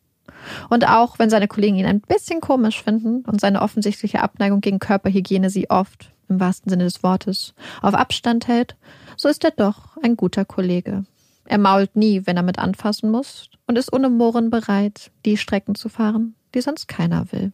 Und 0.70 0.88
auch 0.88 1.20
wenn 1.20 1.30
seine 1.30 1.47
Kollegen 1.47 1.78
ihn 1.78 1.86
ein 1.86 2.01
bisschen 2.01 2.41
komisch 2.41 2.82
finden 2.82 3.24
und 3.26 3.41
seine 3.41 3.62
offensichtliche 3.62 4.22
Abneigung 4.22 4.62
gegen 4.62 4.80
Körperhygiene 4.80 5.49
sie 5.49 5.70
oft, 5.70 6.12
im 6.30 6.39
wahrsten 6.39 6.69
Sinne 6.69 6.86
des 6.86 7.03
Wortes, 7.03 7.53
auf 7.82 7.93
Abstand 7.93 8.47
hält, 8.47 8.75
so 9.17 9.27
ist 9.27 9.43
er 9.43 9.51
doch 9.51 9.97
ein 10.03 10.15
guter 10.15 10.45
Kollege. 10.45 11.05
Er 11.45 11.57
mault 11.57 11.95
nie, 11.95 12.25
wenn 12.25 12.38
er 12.38 12.43
mit 12.43 12.59
anfassen 12.59 13.09
muss, 13.09 13.49
und 13.67 13.77
ist 13.77 13.91
ohne 13.91 14.09
Murren 14.09 14.49
bereit, 14.49 15.11
die 15.25 15.38
Strecken 15.38 15.75
zu 15.75 15.89
fahren, 15.89 16.36
die 16.53 16.61
sonst 16.61 16.88
keiner 16.88 17.32
will. 17.32 17.51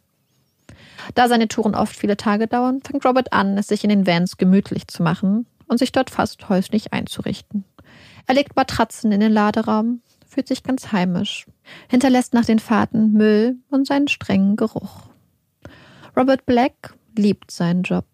Da 1.14 1.28
seine 1.28 1.48
Touren 1.48 1.76
oft 1.76 1.96
viele 1.96 2.18
Tage 2.18 2.48
dauern, 2.48 2.82
fängt 2.82 3.06
Robert 3.06 3.34
an, 3.34 3.58
es 3.58 3.68
sich 3.68 3.84
in 3.84 3.90
den 3.90 4.08
Vans 4.08 4.38
gemütlich 4.38 4.88
zu 4.88 5.04
machen 5.04 5.46
und 5.68 5.78
sich 5.78 5.92
dort 5.92 6.10
fast 6.10 6.50
häuslich 6.50 6.94
einzurichten. 6.94 7.66
Er 8.28 8.36
legt 8.36 8.56
Matratzen 8.56 9.12
in 9.12 9.20
den 9.20 9.32
Laderaum, 9.32 10.02
fühlt 10.28 10.48
sich 10.48 10.64
ganz 10.64 10.92
heimisch, 10.92 11.46
hinterlässt 11.90 12.34
nach 12.34 12.46
den 12.46 12.60
Fahrten 12.60 13.14
Müll 13.14 13.58
und 13.70 13.88
seinen 13.88 14.08
strengen 14.08 14.56
Geruch. 14.56 15.10
Robert 16.18 16.46
Black 16.46 16.96
liebt 17.16 17.52
seinen 17.52 17.84
Job, 17.84 18.06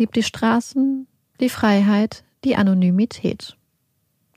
liebt 0.00 0.16
die 0.16 0.24
Straßen, 0.24 1.06
die 1.38 1.48
Freiheit, 1.48 2.24
die 2.44 2.56
Anonymität. 2.56 3.56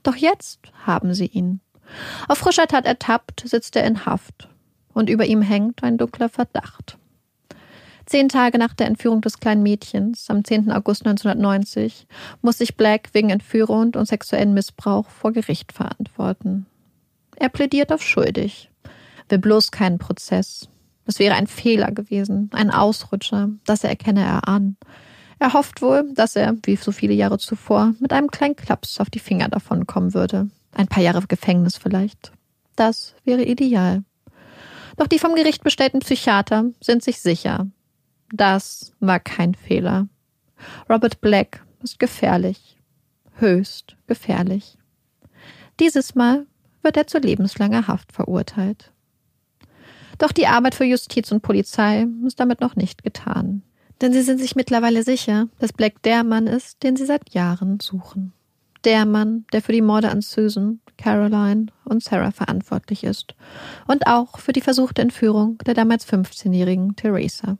Doch 0.04 0.16
jetzt 0.16 0.60
haben 0.86 1.14
sie 1.14 1.26
ihn. 1.28 1.62
Auf 2.28 2.38
frischer 2.38 2.68
Tat 2.68 2.86
ertappt 2.86 3.44
sitzt 3.46 3.76
er 3.76 3.86
in 3.86 4.06
Haft 4.06 4.50
und 4.94 5.10
über 5.10 5.26
ihm 5.26 5.42
hängt 5.42 5.84
ein 5.84 5.98
dunkler 5.98 6.30
Verdacht. 6.30 6.98
Zehn 8.06 8.28
Tage 8.28 8.58
nach 8.58 8.74
der 8.74 8.88
Entführung 8.88 9.22
des 9.22 9.40
kleinen 9.40 9.64
Mädchens, 9.64 10.30
am 10.30 10.44
10. 10.44 10.72
August 10.72 11.06
1990, 11.06 12.06
muss 12.42 12.58
sich 12.58 12.76
Black 12.76 13.10
wegen 13.14 13.30
Entführung 13.30 13.96
und 13.96 14.08
sexuellen 14.08 14.54
Missbrauch 14.54 15.08
vor 15.08 15.32
Gericht 15.32 15.72
verantworten. 15.72 16.66
Er 17.38 17.48
plädiert 17.48 17.94
auf 17.94 18.04
schuldig, 18.04 18.70
will 19.30 19.40
bloß 19.40 19.72
keinen 19.72 20.00
Prozess. 20.00 20.68
Es 21.06 21.20
wäre 21.20 21.36
ein 21.36 21.48
Fehler 21.48 21.92
gewesen, 21.92 22.50
ein 22.54 22.72
Ausrutscher, 22.72 23.50
das 23.66 23.86
erkenne 23.86 24.24
er 24.24 24.48
an. 24.50 24.76
Er 25.44 25.52
hofft 25.52 25.82
wohl, 25.82 26.10
dass 26.14 26.38
er, 26.38 26.56
wie 26.64 26.78
so 26.78 26.94
viele 26.94 27.14
Jahre 27.14 27.38
zuvor, 27.38 27.96
mit 28.00 28.14
einem 28.14 28.32
kleinen 28.32 28.56
Klaps 28.56 29.02
auf 29.02 29.10
die 29.10 29.20
Finger 29.20 29.50
davonkommen 29.50 30.14
würde. 30.14 30.50
Ein 30.72 30.88
paar 30.88 31.04
Jahre 31.04 31.22
Gefängnis 31.28 31.76
vielleicht. 31.76 32.32
Das 32.78 33.14
wäre 33.26 33.44
ideal. 33.44 34.06
Doch 34.96 35.06
die 35.08 35.20
vom 35.20 35.36
Gericht 35.36 35.62
bestellten 35.62 36.00
Psychiater 36.00 36.68
sind 36.80 37.04
sich 37.04 37.20
sicher. 37.20 37.68
Das 38.32 38.94
war 39.02 39.20
kein 39.20 39.54
Fehler. 39.54 40.08
Robert 40.90 41.20
Black 41.20 41.66
ist 41.84 42.00
gefährlich. 42.00 42.78
Höchst 43.36 43.98
gefährlich. 44.08 44.78
Dieses 45.82 46.16
Mal 46.16 46.48
wird 46.84 46.96
er 46.96 47.08
zu 47.08 47.18
lebenslanger 47.18 47.88
Haft 47.88 48.14
verurteilt. 48.14 48.94
Doch 50.20 50.32
die 50.32 50.48
Arbeit 50.48 50.74
für 50.74 50.86
Justiz 50.86 51.34
und 51.34 51.42
Polizei 51.42 52.08
ist 52.26 52.40
damit 52.40 52.62
noch 52.62 52.78
nicht 52.78 53.04
getan. 53.04 53.62
Denn 54.04 54.12
sie 54.12 54.22
sind 54.22 54.42
sich 54.42 54.58
mittlerweile 54.58 55.02
sicher, 55.02 55.48
dass 55.60 55.72
Black 55.72 56.02
der 56.04 56.26
Mann 56.26 56.46
ist, 56.46 56.84
den 56.84 56.98
sie 56.98 57.06
seit 57.06 57.34
Jahren 57.34 57.80
suchen. 57.80 58.34
Der 58.84 59.06
Mann, 59.06 59.46
der 59.54 59.62
für 59.62 59.72
die 59.72 59.82
Morde 59.82 60.10
an 60.10 60.22
Susan, 60.22 60.82
Caroline 60.98 61.68
und 61.86 62.04
Sarah 62.04 62.32
verantwortlich 62.32 63.06
ist. 63.06 63.34
Und 63.88 64.06
auch 64.06 64.40
für 64.40 64.52
die 64.52 64.60
versuchte 64.60 65.02
Entführung 65.02 65.58
der 65.60 65.74
damals 65.74 66.06
15-jährigen 66.06 66.98
Theresa. 66.98 67.58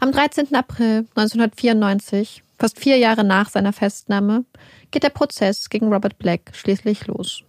Am 0.00 0.10
13. 0.10 0.56
April 0.56 1.06
1994, 1.14 2.42
fast 2.58 2.80
vier 2.80 2.96
Jahre 2.96 3.22
nach 3.22 3.48
seiner 3.48 3.72
Festnahme, 3.72 4.44
geht 4.90 5.04
der 5.04 5.10
Prozess 5.10 5.70
gegen 5.70 5.92
Robert 5.92 6.18
Black 6.18 6.50
schließlich 6.52 7.06
los. 7.06 7.44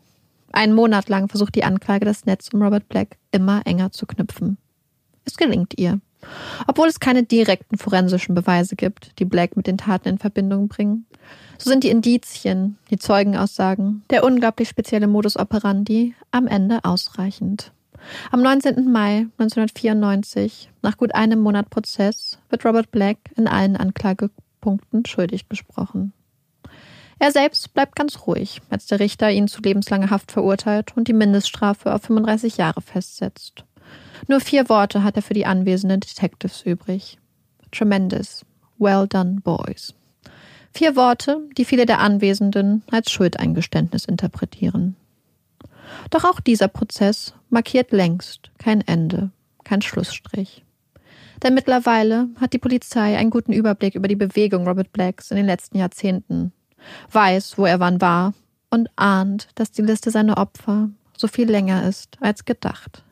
Einen 0.51 0.75
Monat 0.75 1.09
lang 1.09 1.27
versucht 1.27 1.55
die 1.55 1.63
Anklage, 1.63 2.05
das 2.05 2.27
Netz 2.27 2.49
um 2.53 2.61
Robert 2.61 2.87
Black 2.87 3.17
immer 3.31 3.65
enger 3.65 3.91
zu 3.91 4.05
knüpfen. 4.05 4.59
Es 5.25 5.37
gelingt 5.37 5.79
ihr. 5.79 5.99
Obwohl 6.67 6.87
es 6.87 6.99
keine 6.99 7.23
direkten 7.23 7.77
forensischen 7.77 8.35
Beweise 8.35 8.75
gibt, 8.75 9.19
die 9.19 9.25
Black 9.25 9.55
mit 9.55 9.67
den 9.67 9.77
Taten 9.77 10.09
in 10.09 10.17
Verbindung 10.17 10.67
bringen, 10.67 11.05
so 11.57 11.69
sind 11.69 11.83
die 11.83 11.89
Indizien, 11.89 12.77
die 12.89 12.97
Zeugenaussagen, 12.97 14.03
der 14.09 14.23
unglaublich 14.23 14.69
spezielle 14.69 15.07
Modus 15.07 15.37
operandi 15.37 16.15
am 16.31 16.47
Ende 16.47 16.79
ausreichend. 16.83 17.71
Am 18.31 18.41
19. 18.41 18.91
Mai 18.91 19.27
1994, 19.37 20.69
nach 20.81 20.97
gut 20.97 21.13
einem 21.13 21.39
Monat 21.39 21.69
Prozess, 21.69 22.39
wird 22.49 22.65
Robert 22.65 22.91
Black 22.91 23.17
in 23.35 23.47
allen 23.47 23.75
Anklagepunkten 23.75 25.05
schuldig 25.05 25.49
gesprochen. 25.49 26.13
Er 27.21 27.33
selbst 27.33 27.73
bleibt 27.73 27.97
ganz 27.97 28.25
ruhig, 28.25 28.61
als 28.69 28.85
der 28.85 29.01
Richter 29.01 29.29
ihn 29.29 29.49
zu 29.49 29.61
lebenslanger 29.61 30.09
Haft 30.09 30.31
verurteilt 30.31 30.95
und 30.95 31.09
die 31.09 31.13
Mindeststrafe 31.13 31.93
auf 31.93 32.03
35 32.03 32.55
Jahre 32.55 32.81
festsetzt. 32.81 33.65
Nur 34.27 34.39
vier 34.39 34.69
Worte 34.69 35.03
hat 35.03 35.15
er 35.15 35.21
für 35.21 35.33
die 35.33 35.45
anwesenden 35.45 35.99
Detectives 35.99 36.61
übrig. 36.63 37.17
Tremendous. 37.71 38.45
Well 38.77 39.07
done, 39.07 39.41
boys. 39.43 39.93
Vier 40.73 40.95
Worte, 40.95 41.41
die 41.57 41.65
viele 41.65 41.85
der 41.85 41.99
Anwesenden 41.99 42.83
als 42.91 43.11
Schuldeingeständnis 43.11 44.05
interpretieren. 44.05 44.95
Doch 46.09 46.23
auch 46.23 46.39
dieser 46.39 46.67
Prozess 46.67 47.33
markiert 47.49 47.91
längst 47.91 48.51
kein 48.57 48.81
Ende, 48.81 49.31
kein 49.63 49.81
Schlussstrich. 49.81 50.63
Denn 51.41 51.53
mittlerweile 51.53 52.27
hat 52.39 52.53
die 52.53 52.59
Polizei 52.59 53.17
einen 53.17 53.29
guten 53.29 53.53
Überblick 53.53 53.95
über 53.95 54.07
die 54.07 54.15
Bewegung 54.15 54.67
Robert 54.67 54.91
Blacks 54.91 55.31
in 55.31 55.37
den 55.37 55.45
letzten 55.45 55.77
Jahrzehnten, 55.77 56.51
weiß, 57.11 57.57
wo 57.57 57.65
er 57.65 57.79
wann 57.79 58.01
war 58.01 58.33
und 58.69 58.89
ahnt, 58.95 59.47
dass 59.55 59.71
die 59.71 59.81
Liste 59.81 60.11
seiner 60.11 60.37
Opfer 60.37 60.89
so 61.17 61.27
viel 61.27 61.49
länger 61.49 61.87
ist 61.87 62.17
als 62.21 62.45
gedacht. 62.45 63.03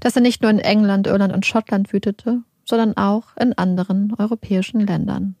Dass 0.00 0.16
er 0.16 0.22
nicht 0.22 0.42
nur 0.42 0.50
in 0.50 0.58
England, 0.58 1.06
Irland 1.06 1.32
und 1.32 1.46
Schottland 1.46 1.92
wütete, 1.92 2.42
sondern 2.64 2.96
auch 2.96 3.36
in 3.36 3.52
anderen 3.52 4.14
europäischen 4.18 4.80
Ländern. 4.80 5.36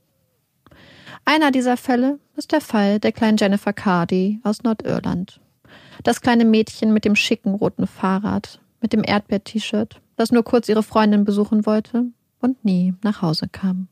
Einer 1.24 1.50
dieser 1.50 1.76
Fälle 1.76 2.20
ist 2.36 2.52
der 2.52 2.60
Fall 2.60 3.00
der 3.00 3.12
kleinen 3.12 3.36
Jennifer 3.36 3.72
Cardy 3.72 4.40
aus 4.44 4.62
Nordirland. 4.62 5.40
Das 6.04 6.20
kleine 6.20 6.44
Mädchen 6.44 6.92
mit 6.92 7.04
dem 7.04 7.16
schicken 7.16 7.54
roten 7.54 7.86
Fahrrad, 7.86 8.60
mit 8.80 8.92
dem 8.92 9.02
Erdbeer-T-Shirt, 9.04 10.00
das 10.16 10.30
nur 10.30 10.44
kurz 10.44 10.68
ihre 10.68 10.82
Freundin 10.82 11.24
besuchen 11.24 11.66
wollte 11.66 12.06
und 12.40 12.64
nie 12.64 12.94
nach 13.02 13.22
Hause 13.22 13.48
kam. 13.50 13.88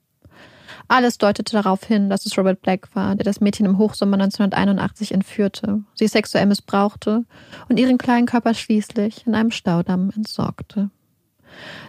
Alles 0.89 1.18
deutete 1.18 1.53
darauf 1.53 1.85
hin, 1.85 2.11
dass 2.11 2.26
es 2.26 2.37
Robert 2.37 2.61
Black 2.61 2.95
war, 2.95 3.14
der 3.14 3.24
das 3.24 3.41
Mädchen 3.41 3.66
im 3.66 3.78
Hochsommer 3.78 4.14
1981 4.14 5.12
entführte, 5.12 5.82
sie 5.95 6.07
sexuell 6.07 6.47
missbrauchte 6.47 7.24
und 7.68 7.78
ihren 7.78 7.99
kleinen 7.99 8.26
Körper 8.26 8.55
schließlich 8.55 9.26
in 9.26 9.35
einem 9.35 9.51
Staudamm 9.51 10.11
entsorgte. 10.14 10.91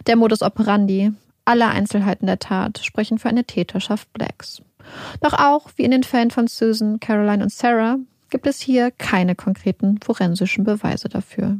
Der 0.06 0.16
Modus 0.16 0.42
operandi, 0.42 1.12
alle 1.44 1.68
Einzelheiten 1.68 2.26
der 2.26 2.38
Tat 2.38 2.78
sprechen 2.78 3.18
für 3.18 3.28
eine 3.28 3.44
Täterschaft 3.44 4.12
Blacks. 4.12 4.62
Doch 5.20 5.32
auch, 5.34 5.70
wie 5.76 5.82
in 5.82 5.90
den 5.90 6.04
Fällen 6.04 6.30
von 6.30 6.46
Susan, 6.46 7.00
Caroline 7.00 7.42
und 7.42 7.52
Sarah, 7.52 7.96
gibt 8.30 8.46
es 8.46 8.60
hier 8.60 8.90
keine 8.90 9.34
konkreten 9.34 9.98
forensischen 10.02 10.64
Beweise 10.64 11.08
dafür. 11.08 11.58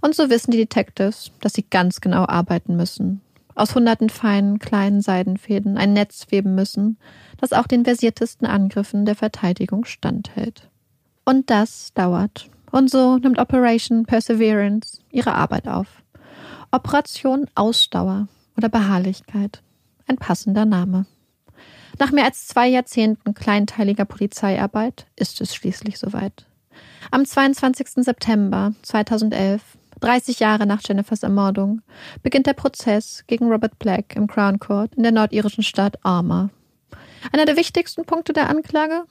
Und 0.00 0.14
so 0.14 0.30
wissen 0.30 0.50
die 0.50 0.58
Detectives, 0.58 1.30
dass 1.40 1.54
sie 1.54 1.64
ganz 1.68 2.00
genau 2.00 2.26
arbeiten 2.26 2.76
müssen, 2.76 3.22
aus 3.54 3.74
hunderten 3.74 4.10
feinen, 4.10 4.58
kleinen 4.58 5.00
Seidenfäden 5.00 5.76
ein 5.76 5.92
Netz 5.92 6.26
weben 6.30 6.54
müssen, 6.54 6.98
das 7.38 7.52
auch 7.52 7.66
den 7.66 7.84
versiertesten 7.84 8.46
Angriffen 8.46 9.04
der 9.04 9.14
Verteidigung 9.14 9.84
standhält. 9.84 10.68
Und 11.24 11.50
das 11.50 11.92
dauert. 11.94 12.50
Und 12.70 12.90
so 12.90 13.18
nimmt 13.18 13.38
Operation 13.38 14.04
Perseverance 14.04 15.00
ihre 15.10 15.34
Arbeit 15.34 15.68
auf. 15.68 16.02
Operation 16.72 17.46
Ausdauer 17.54 18.28
oder 18.56 18.68
Beharrlichkeit. 18.68 19.62
Ein 20.06 20.16
passender 20.16 20.64
Name. 20.64 21.06
Nach 21.98 22.10
mehr 22.10 22.24
als 22.24 22.48
zwei 22.48 22.66
Jahrzehnten 22.66 23.34
kleinteiliger 23.34 24.04
Polizeiarbeit 24.04 25.06
ist 25.16 25.40
es 25.40 25.54
schließlich 25.54 25.98
soweit. 25.98 26.46
Am 27.10 27.24
22. 27.24 28.04
September 28.04 28.74
2011 28.82 29.62
30 30.04 30.38
Jahre 30.38 30.66
nach 30.66 30.82
Jennifers 30.86 31.22
Ermordung, 31.22 31.80
beginnt 32.22 32.46
der 32.46 32.52
Prozess 32.52 33.24
gegen 33.26 33.50
Robert 33.50 33.78
Black 33.78 34.14
im 34.16 34.26
Crown 34.26 34.58
Court 34.58 34.94
in 34.96 35.02
der 35.02 35.12
nordirischen 35.12 35.64
Stadt 35.64 35.96
Armagh. 36.02 36.50
Einer 37.32 37.46
der 37.46 37.56
wichtigsten 37.56 38.04
Punkte 38.04 38.34
der 38.34 38.50
Anklage? 38.50 39.04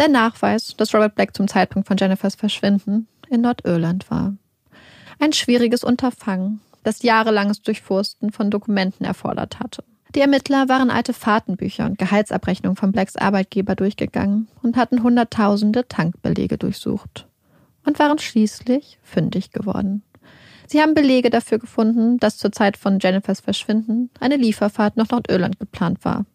Der 0.00 0.08
Nachweis, 0.08 0.74
dass 0.76 0.92
Robert 0.92 1.14
Black 1.14 1.36
zum 1.36 1.46
Zeitpunkt 1.46 1.86
von 1.86 1.96
Jennifers 1.96 2.34
Verschwinden 2.34 3.06
in 3.28 3.42
Nordirland 3.42 4.10
war. 4.10 4.34
Ein 5.20 5.32
schwieriges 5.32 5.84
Unterfangen, 5.84 6.60
das 6.82 7.02
jahrelanges 7.04 7.62
Durchforsten 7.62 8.32
von 8.32 8.50
Dokumenten 8.50 9.04
erfordert 9.04 9.60
hatte. 9.60 9.84
Die 10.16 10.20
Ermittler 10.20 10.68
waren 10.68 10.90
alte 10.90 11.12
Fahrtenbücher 11.12 11.86
und 11.86 11.98
Gehaltsabrechnungen 11.98 12.76
von 12.76 12.90
Blacks 12.90 13.14
Arbeitgeber 13.14 13.76
durchgegangen 13.76 14.48
und 14.62 14.76
hatten 14.76 15.04
hunderttausende 15.04 15.86
Tankbelege 15.86 16.58
durchsucht 16.58 17.28
und 17.86 18.00
waren 18.00 18.18
schließlich 18.18 18.98
fündig 19.04 19.52
geworden. 19.52 20.02
Sie 20.70 20.80
haben 20.80 20.94
Belege 20.94 21.30
dafür 21.30 21.58
gefunden, 21.58 22.18
dass 22.18 22.38
zur 22.38 22.52
Zeit 22.52 22.76
von 22.76 23.00
Jennifers 23.00 23.40
Verschwinden 23.40 24.08
eine 24.20 24.36
Lieferfahrt 24.36 24.96
nach 24.96 25.10
Nordirland 25.10 25.58
geplant 25.58 26.04
war. 26.04 26.26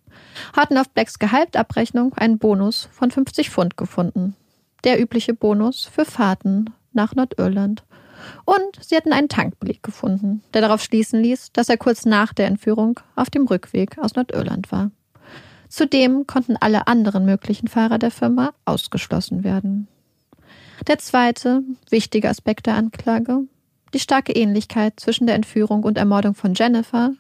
Hatten 0.52 0.78
auf 0.78 0.90
Blacks 0.90 1.20
Gehaltabrechnung 1.20 2.14
einen 2.16 2.38
Bonus 2.38 2.90
von 2.92 3.12
50 3.12 3.50
Pfund 3.50 3.78
gefunden. 3.78 4.36
Der 4.84 5.02
übliche 5.02 5.34
Bonus 5.34 5.86
für 5.86 6.04
Fahrten 6.04 6.72
nach 6.92 7.16
Nordirland. 7.16 7.86
Und 8.44 8.78
sie 8.82 8.98
hatten 8.98 9.14
einen 9.14 9.30
Tankbeleg 9.30 9.82
gefunden, 9.82 10.44
der 10.54 10.60
darauf 10.60 10.84
schließen 10.84 11.22
ließ, 11.22 11.54
dass 11.54 11.70
er 11.70 11.78
kurz 11.78 12.04
nach 12.04 12.34
der 12.34 12.48
Entführung 12.48 13.00
auf 13.16 13.30
dem 13.30 13.48
Rückweg 13.48 13.98
aus 14.00 14.16
Nordirland 14.16 14.70
war. 14.70 14.92
Zudem 15.70 16.28
konnten 16.28 16.58
alle 16.58 16.88
anderen 16.88 17.24
möglichen 17.24 17.70
Fahrer 17.70 18.00
der 18.00 18.12
Firma 18.12 18.54
ausgeschlossen 18.66 19.46
werden. 19.46 19.88
Der 20.88 20.98
zweite 20.98 21.64
wichtige 21.90 22.28
Aspekt 22.28 22.66
der 22.66 22.76
Anklage 22.76 23.44
die 23.96 24.00
starke 24.00 24.34
Ähnlichkeit 24.34 25.00
zwischen 25.00 25.26
der 25.26 25.36
Entführung 25.36 25.84
und 25.84 25.98
Ermordung 25.98 26.36
von 26.36 26.54
Jennifer 26.54 27.14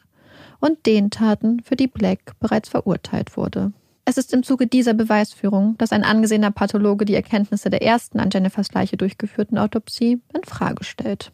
und 0.59 0.85
den 0.85 1.09
Taten, 1.09 1.61
für 1.61 1.77
die 1.77 1.87
Black 1.87 2.37
bereits 2.39 2.67
verurteilt 2.67 3.37
wurde. 3.37 3.71
Es 4.03 4.17
ist 4.17 4.33
im 4.33 4.43
Zuge 4.43 4.67
dieser 4.67 4.93
Beweisführung, 4.93 5.77
dass 5.77 5.93
ein 5.93 6.03
angesehener 6.03 6.51
Pathologe 6.51 7.05
die 7.05 7.15
Erkenntnisse 7.15 7.69
der 7.69 7.81
ersten 7.81 8.19
an 8.19 8.29
Jennifers 8.29 8.73
Leiche 8.73 8.97
durchgeführten 8.97 9.57
Autopsie 9.57 10.21
in 10.33 10.43
Frage 10.43 10.83
stellt. 10.83 11.31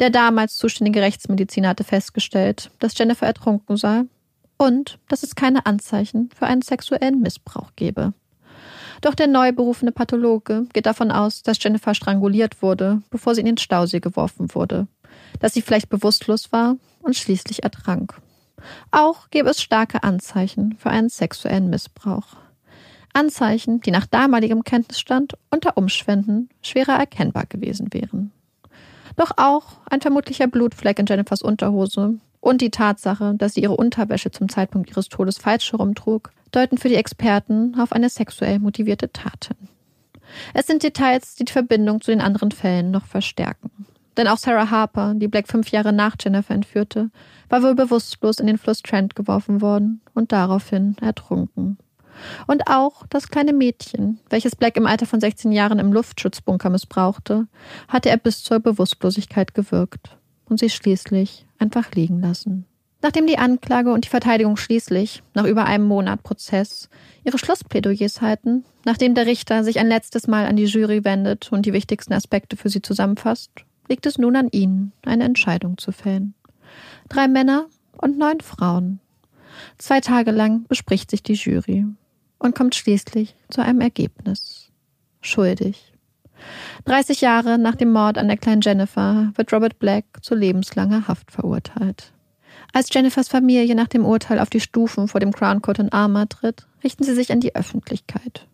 Der 0.00 0.10
damals 0.10 0.56
zuständige 0.56 1.00
Rechtsmediziner 1.00 1.68
hatte 1.68 1.84
festgestellt, 1.84 2.72
dass 2.80 2.98
Jennifer 2.98 3.26
ertrunken 3.26 3.76
sei 3.76 4.02
und 4.58 4.98
dass 5.08 5.22
es 5.22 5.36
keine 5.36 5.66
Anzeichen 5.66 6.30
für 6.36 6.46
einen 6.46 6.62
sexuellen 6.62 7.20
Missbrauch 7.20 7.70
gebe. 7.76 8.12
Doch 9.04 9.14
der 9.14 9.26
neu 9.26 9.52
berufene 9.52 9.92
Pathologe 9.92 10.64
geht 10.72 10.86
davon 10.86 11.10
aus, 11.10 11.42
dass 11.42 11.62
Jennifer 11.62 11.94
stranguliert 11.94 12.62
wurde, 12.62 13.02
bevor 13.10 13.34
sie 13.34 13.42
in 13.42 13.46
den 13.46 13.58
Stausee 13.58 14.00
geworfen 14.00 14.54
wurde, 14.54 14.86
dass 15.40 15.52
sie 15.52 15.60
vielleicht 15.60 15.90
bewusstlos 15.90 16.52
war 16.52 16.76
und 17.02 17.14
schließlich 17.14 17.64
ertrank. 17.64 18.14
Auch 18.92 19.28
gäbe 19.28 19.50
es 19.50 19.60
starke 19.60 20.02
Anzeichen 20.04 20.76
für 20.78 20.88
einen 20.88 21.10
sexuellen 21.10 21.68
Missbrauch. 21.68 22.28
Anzeichen, 23.12 23.82
die 23.82 23.90
nach 23.90 24.06
damaligem 24.06 24.64
Kenntnisstand 24.64 25.34
unter 25.50 25.76
Umständen 25.76 26.48
schwerer 26.62 26.94
erkennbar 26.94 27.44
gewesen 27.44 27.92
wären. 27.92 28.32
Doch 29.16 29.32
auch 29.36 29.64
ein 29.84 30.00
vermutlicher 30.00 30.46
Blutfleck 30.46 30.98
in 30.98 31.04
Jennifers 31.04 31.42
Unterhose 31.42 32.14
und 32.40 32.62
die 32.62 32.70
Tatsache, 32.70 33.34
dass 33.36 33.52
sie 33.52 33.64
ihre 33.64 33.76
Unterwäsche 33.76 34.30
zum 34.30 34.48
Zeitpunkt 34.48 34.88
ihres 34.88 35.10
Todes 35.10 35.36
falsch 35.36 35.72
herumtrug, 35.72 36.30
deuten 36.54 36.78
für 36.78 36.88
die 36.88 36.94
Experten 36.96 37.74
auf 37.78 37.92
eine 37.92 38.08
sexuell 38.08 38.58
motivierte 38.58 39.12
Tat 39.12 39.48
hin. 39.48 39.68
Es 40.52 40.66
sind 40.66 40.82
Details, 40.82 41.34
die 41.34 41.44
die 41.44 41.52
Verbindung 41.52 42.00
zu 42.00 42.10
den 42.10 42.20
anderen 42.20 42.50
Fällen 42.50 42.90
noch 42.90 43.06
verstärken. 43.06 43.70
Denn 44.16 44.28
auch 44.28 44.38
Sarah 44.38 44.70
Harper, 44.70 45.14
die 45.14 45.28
Black 45.28 45.48
fünf 45.48 45.70
Jahre 45.70 45.92
nach 45.92 46.16
Jennifer 46.20 46.54
entführte, 46.54 47.10
war 47.48 47.62
wohl 47.62 47.74
bewusstlos 47.74 48.38
in 48.38 48.46
den 48.46 48.58
Fluss 48.58 48.82
Trent 48.82 49.16
geworfen 49.16 49.60
worden 49.60 50.00
und 50.14 50.32
daraufhin 50.32 50.96
ertrunken. 51.00 51.78
Und 52.46 52.68
auch 52.68 53.04
das 53.08 53.28
kleine 53.28 53.52
Mädchen, 53.52 54.20
welches 54.30 54.54
Black 54.54 54.76
im 54.76 54.86
Alter 54.86 55.06
von 55.06 55.20
16 55.20 55.50
Jahren 55.50 55.80
im 55.80 55.92
Luftschutzbunker 55.92 56.70
missbrauchte, 56.70 57.48
hatte 57.88 58.08
er 58.08 58.16
bis 58.16 58.44
zur 58.44 58.60
Bewusstlosigkeit 58.60 59.52
gewirkt 59.52 60.16
und 60.48 60.60
sie 60.60 60.70
schließlich 60.70 61.46
einfach 61.58 61.90
liegen 61.92 62.20
lassen. 62.20 62.66
Nachdem 63.04 63.26
die 63.26 63.36
Anklage 63.36 63.92
und 63.92 64.06
die 64.06 64.08
Verteidigung 64.08 64.56
schließlich, 64.56 65.22
nach 65.34 65.44
über 65.44 65.66
einem 65.66 65.84
Monat 65.84 66.22
Prozess, 66.22 66.88
ihre 67.22 67.36
Schlussplädoyers 67.36 68.22
halten, 68.22 68.64
nachdem 68.86 69.14
der 69.14 69.26
Richter 69.26 69.62
sich 69.62 69.78
ein 69.78 69.88
letztes 69.88 70.26
Mal 70.26 70.46
an 70.46 70.56
die 70.56 70.64
Jury 70.64 71.04
wendet 71.04 71.52
und 71.52 71.66
die 71.66 71.74
wichtigsten 71.74 72.14
Aspekte 72.14 72.56
für 72.56 72.70
sie 72.70 72.80
zusammenfasst, 72.80 73.50
liegt 73.90 74.06
es 74.06 74.16
nun 74.16 74.36
an 74.36 74.48
ihnen, 74.52 74.92
eine 75.04 75.24
Entscheidung 75.24 75.76
zu 75.76 75.92
fällen. 75.92 76.32
Drei 77.10 77.28
Männer 77.28 77.66
und 77.98 78.16
neun 78.16 78.40
Frauen. 78.40 79.00
Zwei 79.76 80.00
Tage 80.00 80.30
lang 80.30 80.64
bespricht 80.66 81.10
sich 81.10 81.22
die 81.22 81.34
Jury 81.34 81.84
und 82.38 82.54
kommt 82.54 82.74
schließlich 82.74 83.36
zu 83.50 83.60
einem 83.60 83.82
Ergebnis. 83.82 84.70
Schuldig. 85.20 85.92
30 86.86 87.20
Jahre 87.20 87.58
nach 87.58 87.74
dem 87.74 87.92
Mord 87.92 88.16
an 88.16 88.28
der 88.28 88.38
kleinen 88.38 88.62
Jennifer 88.62 89.30
wird 89.34 89.52
Robert 89.52 89.78
Black 89.78 90.06
zu 90.22 90.34
lebenslanger 90.34 91.06
Haft 91.06 91.30
verurteilt. 91.30 92.13
Als 92.74 92.92
Jennifers 92.92 93.28
Familie 93.28 93.76
nach 93.76 93.86
dem 93.86 94.04
Urteil 94.04 94.40
auf 94.40 94.50
die 94.50 94.58
Stufen 94.58 95.06
vor 95.06 95.20
dem 95.20 95.30
Crown 95.30 95.62
Court 95.62 95.78
in 95.78 95.92
Armagh 95.92 96.30
tritt, 96.30 96.66
richten 96.82 97.04
sie 97.04 97.14
sich 97.14 97.30
an 97.30 97.38
die 97.38 97.54
Öffentlichkeit. 97.54 98.48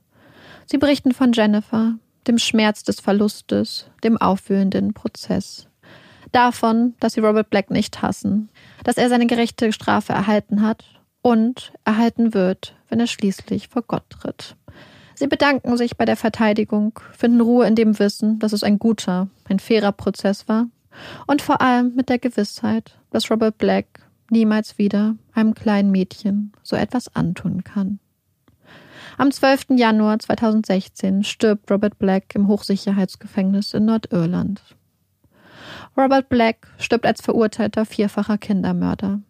Sie 0.66 0.76
berichten 0.76 1.12
von 1.12 1.32
Jennifer, 1.32 1.94
dem 2.26 2.36
Schmerz 2.36 2.84
des 2.84 3.00
Verlustes, 3.00 3.86
dem 4.04 4.18
aufwühlenden 4.18 4.92
Prozess. 4.92 5.68
Davon, 6.32 6.94
dass 7.00 7.14
sie 7.14 7.20
Robert 7.20 7.48
Black 7.48 7.70
nicht 7.70 8.02
hassen, 8.02 8.50
dass 8.84 8.98
er 8.98 9.08
seine 9.08 9.26
gerechte 9.26 9.72
Strafe 9.72 10.12
erhalten 10.12 10.60
hat 10.60 10.84
und 11.22 11.72
erhalten 11.86 12.34
wird, 12.34 12.76
wenn 12.90 13.00
er 13.00 13.06
schließlich 13.06 13.68
vor 13.68 13.82
Gott 13.82 14.04
tritt. 14.10 14.54
Sie 15.14 15.28
bedanken 15.28 15.78
sich 15.78 15.96
bei 15.96 16.04
der 16.04 16.16
Verteidigung, 16.16 17.00
finden 17.16 17.40
Ruhe 17.40 17.66
in 17.66 17.74
dem 17.74 17.98
Wissen, 17.98 18.38
dass 18.38 18.52
es 18.52 18.64
ein 18.64 18.78
guter, 18.78 19.28
ein 19.48 19.60
fairer 19.60 19.92
Prozess 19.92 20.46
war 20.46 20.66
und 21.26 21.40
vor 21.40 21.62
allem 21.62 21.94
mit 21.94 22.10
der 22.10 22.18
Gewissheit, 22.18 22.98
dass 23.10 23.30
Robert 23.30 23.56
Black 23.56 23.86
niemals 24.30 24.78
wieder 24.78 25.16
einem 25.32 25.54
kleinen 25.54 25.90
Mädchen 25.90 26.52
so 26.62 26.76
etwas 26.76 27.14
antun 27.14 27.64
kann. 27.64 27.98
Am 29.18 29.30
12. 29.30 29.66
Januar 29.70 30.18
2016 30.18 31.24
stirbt 31.24 31.70
Robert 31.70 31.98
Black 31.98 32.34
im 32.34 32.48
Hochsicherheitsgefängnis 32.48 33.74
in 33.74 33.84
Nordirland. 33.84 34.62
Robert 35.96 36.28
Black 36.28 36.68
stirbt 36.78 37.04
als 37.04 37.20
verurteilter 37.20 37.84
vierfacher 37.84 38.38
Kindermörder. 38.38 39.20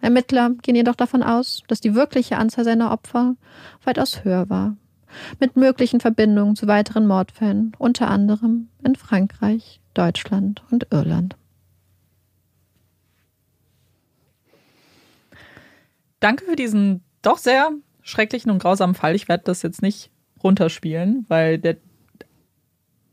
Ermittler 0.00 0.50
gehen 0.62 0.76
jedoch 0.76 0.96
davon 0.96 1.22
aus, 1.22 1.62
dass 1.68 1.80
die 1.80 1.94
wirkliche 1.94 2.38
Anzahl 2.38 2.64
seiner 2.64 2.90
Opfer 2.90 3.36
weitaus 3.84 4.24
höher 4.24 4.48
war 4.48 4.76
mit 5.40 5.56
möglichen 5.56 6.00
Verbindungen 6.00 6.56
zu 6.56 6.66
weiteren 6.66 7.06
Mordfällen, 7.06 7.72
unter 7.78 8.08
anderem 8.08 8.68
in 8.84 8.96
Frankreich, 8.96 9.80
Deutschland 9.94 10.62
und 10.70 10.88
Irland. 10.90 11.36
Danke 16.26 16.44
für 16.44 16.56
diesen 16.56 17.04
doch 17.22 17.38
sehr 17.38 17.70
schrecklichen 18.02 18.50
und 18.50 18.58
grausamen 18.58 18.96
Fall. 18.96 19.14
Ich 19.14 19.28
werde 19.28 19.44
das 19.44 19.62
jetzt 19.62 19.80
nicht 19.80 20.10
runterspielen, 20.42 21.24
weil 21.28 21.56
der 21.56 21.76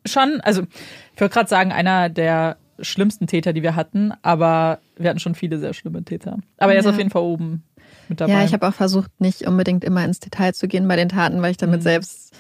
schon, 0.04 0.42
also 0.42 0.64
ich 1.14 1.22
würde 1.22 1.32
gerade 1.32 1.48
sagen, 1.48 1.72
einer 1.72 2.10
der 2.10 2.58
schlimmsten 2.80 3.28
Täter, 3.28 3.54
die 3.54 3.62
wir 3.62 3.76
hatten, 3.76 4.14
aber 4.24 4.80
wir 4.98 5.12
hatten 5.12 5.20
schon 5.20 5.36
viele 5.36 5.60
sehr 5.60 5.76
schlimme 5.76 6.04
Täter. 6.04 6.40
Aber 6.58 6.74
er 6.74 6.80
ist 6.80 6.88
auf 6.88 6.98
jeden 6.98 7.12
Fall 7.12 7.22
oben 7.22 7.62
mit 8.10 8.20
dabei. 8.20 8.34
Ja, 8.34 8.44
ich 8.46 8.52
habe 8.52 8.68
auch 8.68 8.74
versucht, 8.74 9.12
nicht 9.22 9.46
unbedingt 9.46 9.84
immer 9.84 10.04
ins 10.04 10.20
Detail 10.20 10.56
zu 10.56 10.68
gehen 10.68 10.88
bei 10.88 10.96
den 10.96 11.10
Taten, 11.10 11.40
weil 11.44 11.52
ich 11.52 11.58
damit 11.58 11.82
mhm. 11.82 11.84
selbst, 11.84 12.34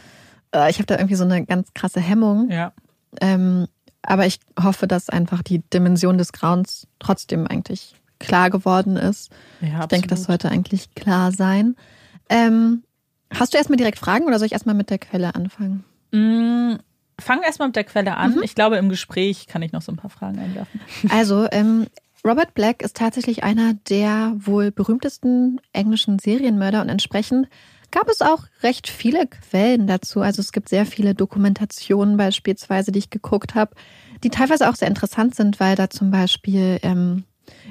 äh, 0.55 0.71
ich 0.71 0.77
habe 0.77 0.87
da 0.87 0.95
irgendwie 0.95 1.13
so 1.13 1.23
eine 1.23 1.45
ganz 1.45 1.71
krasse 1.75 1.99
Hemmung. 1.99 2.49
Ja. 2.49 2.73
Ähm, 3.21 3.67
aber 4.01 4.25
ich 4.25 4.39
hoffe, 4.59 4.87
dass 4.87 5.11
einfach 5.11 5.43
die 5.43 5.59
Dimension 5.59 6.17
des 6.17 6.33
Grauens 6.33 6.87
trotzdem 6.97 7.45
eigentlich 7.45 7.93
klar 8.19 8.49
geworden 8.49 8.97
ist. 8.97 9.31
Ja, 9.61 9.67
ich 9.67 9.73
absolut. 9.73 9.91
denke, 9.91 10.07
das 10.07 10.23
sollte 10.23 10.49
eigentlich 10.49 10.95
klar 10.95 11.31
sein. 11.31 11.75
Ähm, 12.29 12.83
hast 13.33 13.53
du 13.53 13.57
erstmal 13.57 13.77
direkt 13.77 13.99
Fragen 13.99 14.25
oder 14.25 14.39
soll 14.39 14.47
ich 14.47 14.53
erstmal 14.53 14.75
mit 14.75 14.89
der 14.89 14.99
Quelle 14.99 15.35
anfangen? 15.35 15.83
Mm, 16.11 16.75
fang 17.19 17.41
erstmal 17.41 17.67
mit 17.67 17.75
der 17.75 17.83
Quelle 17.83 18.17
an. 18.17 18.35
Mhm. 18.35 18.43
Ich 18.43 18.55
glaube, 18.55 18.77
im 18.77 18.89
Gespräch 18.89 19.47
kann 19.47 19.61
ich 19.61 19.71
noch 19.71 19.81
so 19.81 19.91
ein 19.91 19.97
paar 19.97 20.09
Fragen 20.09 20.39
einwerfen. 20.39 20.79
Also, 21.09 21.47
ähm, 21.51 21.87
Robert 22.25 22.53
Black 22.53 22.81
ist 22.81 22.95
tatsächlich 22.95 23.43
einer 23.43 23.73
der 23.89 24.33
wohl 24.37 24.71
berühmtesten 24.71 25.59
englischen 25.73 26.19
Serienmörder 26.19 26.81
und 26.81 26.87
entsprechend 26.87 27.49
gab 27.91 28.09
es 28.09 28.21
auch 28.21 28.45
recht 28.63 28.87
viele 28.89 29.27
Quellen 29.27 29.87
dazu. 29.87 30.21
Also 30.21 30.41
es 30.41 30.51
gibt 30.51 30.69
sehr 30.69 30.85
viele 30.85 31.13
Dokumentationen 31.15 32.17
beispielsweise, 32.17 32.91
die 32.91 32.99
ich 32.99 33.09
geguckt 33.09 33.55
habe, 33.55 33.75
die 34.23 34.29
teilweise 34.29 34.69
auch 34.69 34.75
sehr 34.75 34.87
interessant 34.87 35.35
sind, 35.35 35.59
weil 35.59 35.75
da 35.75 35.89
zum 35.89 36.11
Beispiel 36.11 36.79
ähm, 36.81 37.25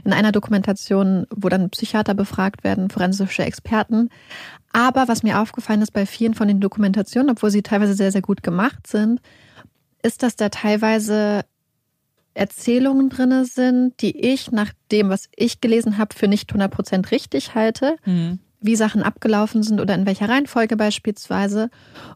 in 0.05 0.13
einer 0.13 0.33
Dokumentation, 0.33 1.27
wo 1.31 1.49
dann 1.49 1.71
Psychiater 1.71 2.15
befragt 2.15 2.65
werden, 2.65 2.91
forensische 2.91 3.45
Experten. 3.45 4.09
Aber 4.73 5.09
was 5.09 5.23
mir 5.23 5.41
aufgefallen 5.41 5.83
ist 5.83 5.93
bei 5.93 6.07
vielen 6.07 6.35
von 6.35 6.49
den 6.49 6.61
Dokumentationen, 6.61 7.31
obwohl 7.31 7.51
sie 7.51 7.63
teilweise 7.63 7.95
sehr, 7.95 8.13
sehr 8.13 8.23
gut 8.23 8.43
gemacht 8.43 8.87
sind, 8.87 9.21
ist, 10.03 10.23
dass 10.23 10.37
da 10.37 10.49
teilweise 10.49 11.45
Erzählungen 12.35 13.11
drinne 13.11 13.45
sind, 13.45 14.01
die 14.01 14.19
ich 14.19 14.51
nach 14.51 14.73
dem, 14.91 15.11
was 15.11 15.29
ich 15.37 15.61
gelesen 15.61 15.99
habe, 15.99 16.15
für 16.15 16.29
nicht 16.29 16.53
100% 16.53 17.11
richtig 17.11 17.55
halte. 17.55 17.97
Mhm. 18.05 18.39
Wie 18.63 18.77
Sachen 18.77 19.03
abgelaufen 19.03 19.63
sind 19.63 19.81
oder 19.81 19.95
in 19.95 20.07
welcher 20.07 20.29
Reihenfolge 20.29 20.77
beispielsweise. 20.77 21.69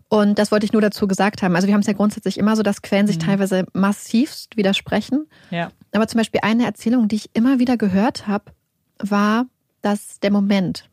Und 0.09 0.39
das 0.39 0.53
wollte 0.53 0.65
ich 0.65 0.73
nur 0.73 0.83
dazu 0.83 1.07
gesagt 1.07 1.43
haben. 1.43 1.57
Also 1.57 1.67
wir 1.67 1.75
haben 1.75 1.81
es 1.81 1.87
ja 1.87 1.93
grundsätzlich 1.93 2.39
immer 2.39 2.57
so, 2.57 2.63
dass 2.63 2.83
Quellen 2.83 3.07
sich 3.07 3.17
mhm. 3.17 3.23
teilweise 3.23 3.67
massivst 3.73 4.57
widersprechen. 4.57 5.27
Ja. 5.51 5.71
Aber 5.93 6.07
zum 6.07 6.19
Beispiel 6.19 6.41
eine 6.43 6.65
Erzählung, 6.65 7.09
die 7.09 7.17
ich 7.17 7.31
immer 7.35 7.59
wieder 7.59 7.77
gehört 7.77 8.27
habe, 8.27 8.53
war, 8.99 9.47
dass 9.83 10.21
der 10.21 10.31
Moment, 10.31 10.89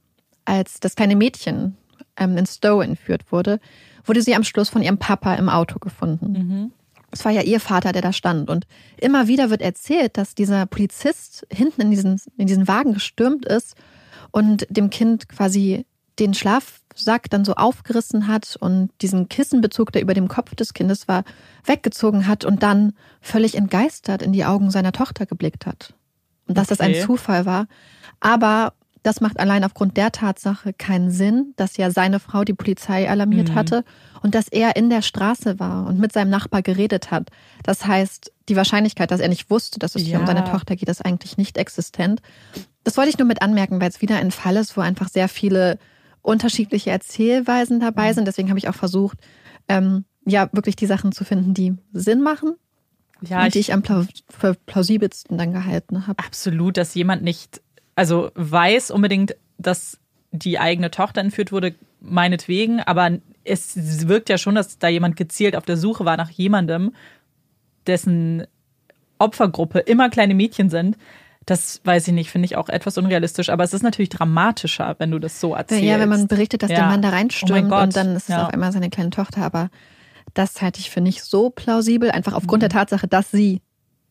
als 0.45 0.79
das 0.79 0.95
kleine 0.95 1.15
Mädchen 1.15 1.77
ähm, 2.17 2.37
in 2.37 2.45
Stowe 2.45 2.83
entführt 2.83 3.31
wurde, 3.31 3.59
wurde 4.05 4.21
sie 4.21 4.35
am 4.35 4.43
Schluss 4.43 4.69
von 4.69 4.81
ihrem 4.81 4.97
Papa 4.97 5.35
im 5.35 5.49
Auto 5.49 5.79
gefunden. 5.79 6.31
Mhm. 6.31 6.71
Es 7.11 7.23
war 7.25 7.31
ja 7.31 7.41
ihr 7.41 7.59
Vater, 7.59 7.91
der 7.91 8.01
da 8.01 8.11
stand. 8.11 8.49
Und 8.49 8.65
immer 8.97 9.27
wieder 9.27 9.49
wird 9.51 9.61
erzählt, 9.61 10.17
dass 10.17 10.33
dieser 10.33 10.65
Polizist 10.65 11.45
hinten 11.51 11.81
in 11.81 11.91
diesen, 11.91 12.19
in 12.37 12.47
diesen 12.47 12.67
Wagen 12.67 12.93
gestürmt 12.95 13.45
ist 13.45 13.75
und 14.33 14.65
dem 14.69 14.89
Kind 14.89 15.29
quasi 15.29 15.85
den 16.19 16.33
Schlafsack 16.33 17.29
dann 17.29 17.45
so 17.45 17.53
aufgerissen 17.53 18.27
hat 18.27 18.57
und 18.59 18.89
diesen 19.01 19.29
Kissenbezug, 19.29 19.91
der 19.91 20.01
über 20.01 20.13
dem 20.13 20.27
Kopf 20.27 20.55
des 20.55 20.73
Kindes 20.73 21.07
war, 21.07 21.23
weggezogen 21.63 22.27
hat 22.27 22.43
und 22.43 22.61
dann 22.63 22.93
völlig 23.21 23.55
entgeistert 23.55 24.21
in 24.21 24.33
die 24.33 24.43
Augen 24.43 24.71
seiner 24.71 24.91
Tochter 24.91 25.25
geblickt 25.25 25.65
hat. 25.65 25.93
Und 26.47 26.57
dass 26.57 26.67
okay. 26.67 26.77
das 26.77 26.79
ein 26.81 27.05
Zufall 27.05 27.45
war. 27.45 27.67
Aber 28.19 28.73
das 29.03 29.19
macht 29.19 29.39
allein 29.39 29.63
aufgrund 29.65 29.97
der 29.97 30.11
Tatsache 30.11 30.73
keinen 30.73 31.11
Sinn, 31.11 31.53
dass 31.57 31.75
ja 31.77 31.91
seine 31.91 32.19
Frau 32.19 32.45
die 32.45 32.53
Polizei 32.53 33.09
alarmiert 33.09 33.49
mhm. 33.49 33.55
hatte 33.55 33.83
und 34.21 34.33
dass 34.33 34.47
er 34.47 34.77
in 34.77 34.89
der 34.89 35.01
Straße 35.01 35.59
war 35.59 35.85
und 35.85 35.99
mit 35.99 36.13
seinem 36.13 36.29
Nachbar 36.29 36.61
geredet 36.61 37.11
hat. 37.11 37.29
Das 37.63 37.85
heißt, 37.85 38.31
die 38.47 38.55
Wahrscheinlichkeit, 38.55 39.11
dass 39.11 39.19
er 39.19 39.27
nicht 39.27 39.49
wusste, 39.49 39.77
dass 39.77 39.95
es 39.95 40.03
ja. 40.03 40.07
hier 40.07 40.19
um 40.21 40.25
seine 40.25 40.45
Tochter 40.45 40.77
geht, 40.77 40.87
ist 40.87 41.05
eigentlich 41.05 41.37
nicht 41.37 41.57
existent. 41.57 42.21
Das 42.85 42.95
wollte 42.95 43.09
ich 43.09 43.17
nur 43.17 43.27
mit 43.27 43.41
anmerken, 43.41 43.81
weil 43.81 43.89
es 43.89 44.01
wieder 44.01 44.15
ein 44.15 44.31
Fall 44.31 44.55
ist, 44.55 44.77
wo 44.77 44.81
einfach 44.81 45.09
sehr 45.09 45.27
viele 45.27 45.77
unterschiedliche 46.21 46.89
Erzählweisen 46.89 47.81
dabei 47.81 48.09
mhm. 48.09 48.15
sind. 48.15 48.27
Deswegen 48.27 48.49
habe 48.49 48.59
ich 48.59 48.69
auch 48.69 48.75
versucht, 48.75 49.17
ähm, 49.67 50.05
ja, 50.25 50.47
wirklich 50.53 50.77
die 50.77 50.85
Sachen 50.85 51.11
zu 51.11 51.25
finden, 51.25 51.53
die 51.53 51.75
Sinn 51.91 52.21
machen. 52.21 52.55
Ja, 53.21 53.43
und 53.43 53.53
die 53.53 53.59
ich, 53.59 53.69
ich 53.69 53.73
am 53.73 53.83
plausibelsten 54.65 55.37
dann 55.37 55.53
gehalten 55.53 56.07
habe. 56.07 56.19
Absolut, 56.23 56.77
dass 56.77 56.93
jemand 56.93 57.23
nicht 57.23 57.61
also 57.95 58.31
weiß 58.35 58.91
unbedingt, 58.91 59.35
dass 59.57 59.99
die 60.31 60.59
eigene 60.59 60.91
Tochter 60.91 61.21
entführt 61.21 61.51
wurde, 61.51 61.75
meinetwegen, 62.01 62.79
aber 62.81 63.19
es 63.43 64.07
wirkt 64.07 64.29
ja 64.29 64.37
schon, 64.37 64.55
dass 64.55 64.77
da 64.79 64.87
jemand 64.87 65.15
gezielt 65.15 65.55
auf 65.55 65.65
der 65.65 65.77
Suche 65.77 66.05
war 66.05 66.17
nach 66.17 66.29
jemandem, 66.29 66.93
dessen 67.87 68.45
Opfergruppe 69.19 69.79
immer 69.79 70.09
kleine 70.09 70.33
Mädchen 70.33 70.69
sind. 70.69 70.97
Das 71.45 71.81
weiß 71.83 72.07
ich 72.07 72.13
nicht, 72.13 72.31
finde 72.31 72.45
ich 72.45 72.55
auch 72.55 72.69
etwas 72.69 72.97
unrealistisch, 72.97 73.49
aber 73.49 73.63
es 73.63 73.73
ist 73.73 73.83
natürlich 73.83 74.09
dramatischer, 74.09 74.95
wenn 74.99 75.11
du 75.11 75.19
das 75.19 75.39
so 75.39 75.53
erzählst. 75.55 75.83
Ja, 75.83 75.99
wenn 75.99 76.09
man 76.09 76.27
berichtet, 76.27 76.63
dass 76.63 76.71
ja. 76.71 76.77
der 76.77 76.87
Mann 76.87 77.01
da 77.01 77.09
reinstürmt 77.09 77.71
oh 77.71 77.81
und 77.81 77.95
dann 77.95 78.15
ist 78.15 78.23
es 78.23 78.29
ja. 78.29 78.45
auf 78.45 78.53
einmal 78.53 78.71
seine 78.71 78.89
kleine 78.89 79.09
Tochter, 79.09 79.43
aber 79.43 79.69
das 80.33 80.61
halte 80.61 80.79
ich 80.79 80.89
für 80.89 81.01
nicht 81.01 81.23
so 81.23 81.49
plausibel, 81.49 82.11
einfach 82.11 82.33
aufgrund 82.33 82.61
mhm. 82.61 82.67
der 82.67 82.69
Tatsache, 82.69 83.07
dass 83.07 83.29
sie 83.29 83.61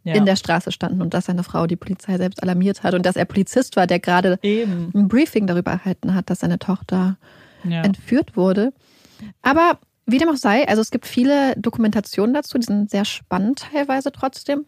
ja. 0.04 0.14
in 0.14 0.26
der 0.26 0.36
Straße 0.36 0.72
standen 0.72 1.00
und 1.02 1.14
dass 1.14 1.26
seine 1.26 1.44
Frau 1.44 1.66
die 1.66 1.76
Polizei 1.76 2.16
selbst 2.16 2.42
alarmiert 2.42 2.82
hat 2.82 2.94
und 2.94 3.06
dass 3.06 3.16
er 3.16 3.24
Polizist 3.24 3.76
war, 3.76 3.86
der 3.86 4.00
gerade 4.00 4.38
Eben. 4.42 4.90
ein 4.94 5.08
Briefing 5.08 5.46
darüber 5.46 5.72
erhalten 5.72 6.14
hat, 6.14 6.30
dass 6.30 6.40
seine 6.40 6.58
Tochter 6.58 7.16
ja. 7.64 7.82
entführt 7.82 8.36
wurde. 8.36 8.72
Aber 9.42 9.78
wie 10.06 10.18
dem 10.18 10.28
auch 10.28 10.36
sei, 10.36 10.66
also 10.66 10.82
es 10.82 10.90
gibt 10.90 11.06
viele 11.06 11.54
Dokumentationen 11.56 12.34
dazu, 12.34 12.58
die 12.58 12.66
sind 12.66 12.90
sehr 12.90 13.04
spannend 13.04 13.66
teilweise 13.72 14.10
trotzdem. 14.10 14.66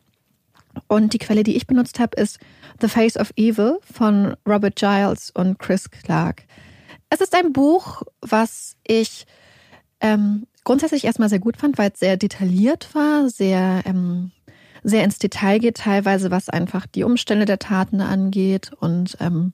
Und 0.88 1.12
die 1.12 1.18
Quelle, 1.18 1.42
die 1.42 1.56
ich 1.56 1.66
benutzt 1.66 1.98
habe, 1.98 2.20
ist 2.20 2.38
The 2.80 2.88
Face 2.88 3.16
of 3.16 3.32
Evil 3.36 3.78
von 3.82 4.36
Robert 4.46 4.76
Giles 4.76 5.30
und 5.30 5.58
Chris 5.58 5.90
Clark. 5.90 6.44
Es 7.10 7.20
ist 7.20 7.34
ein 7.34 7.52
Buch, 7.52 8.02
was 8.20 8.76
ich 8.86 9.26
ähm, 10.00 10.46
grundsätzlich 10.64 11.04
erstmal 11.04 11.28
sehr 11.28 11.38
gut 11.38 11.56
fand, 11.56 11.78
weil 11.78 11.90
es 11.92 12.00
sehr 12.00 12.16
detailliert 12.16 12.92
war, 12.94 13.28
sehr 13.28 13.82
ähm, 13.84 14.32
sehr 14.84 15.02
ins 15.02 15.18
Detail 15.18 15.58
geht, 15.58 15.78
teilweise 15.78 16.30
was 16.30 16.48
einfach 16.48 16.86
die 16.86 17.02
Umstände 17.04 17.46
der 17.46 17.58
Taten 17.58 18.00
angeht. 18.00 18.70
Und 18.78 19.16
ähm, 19.18 19.52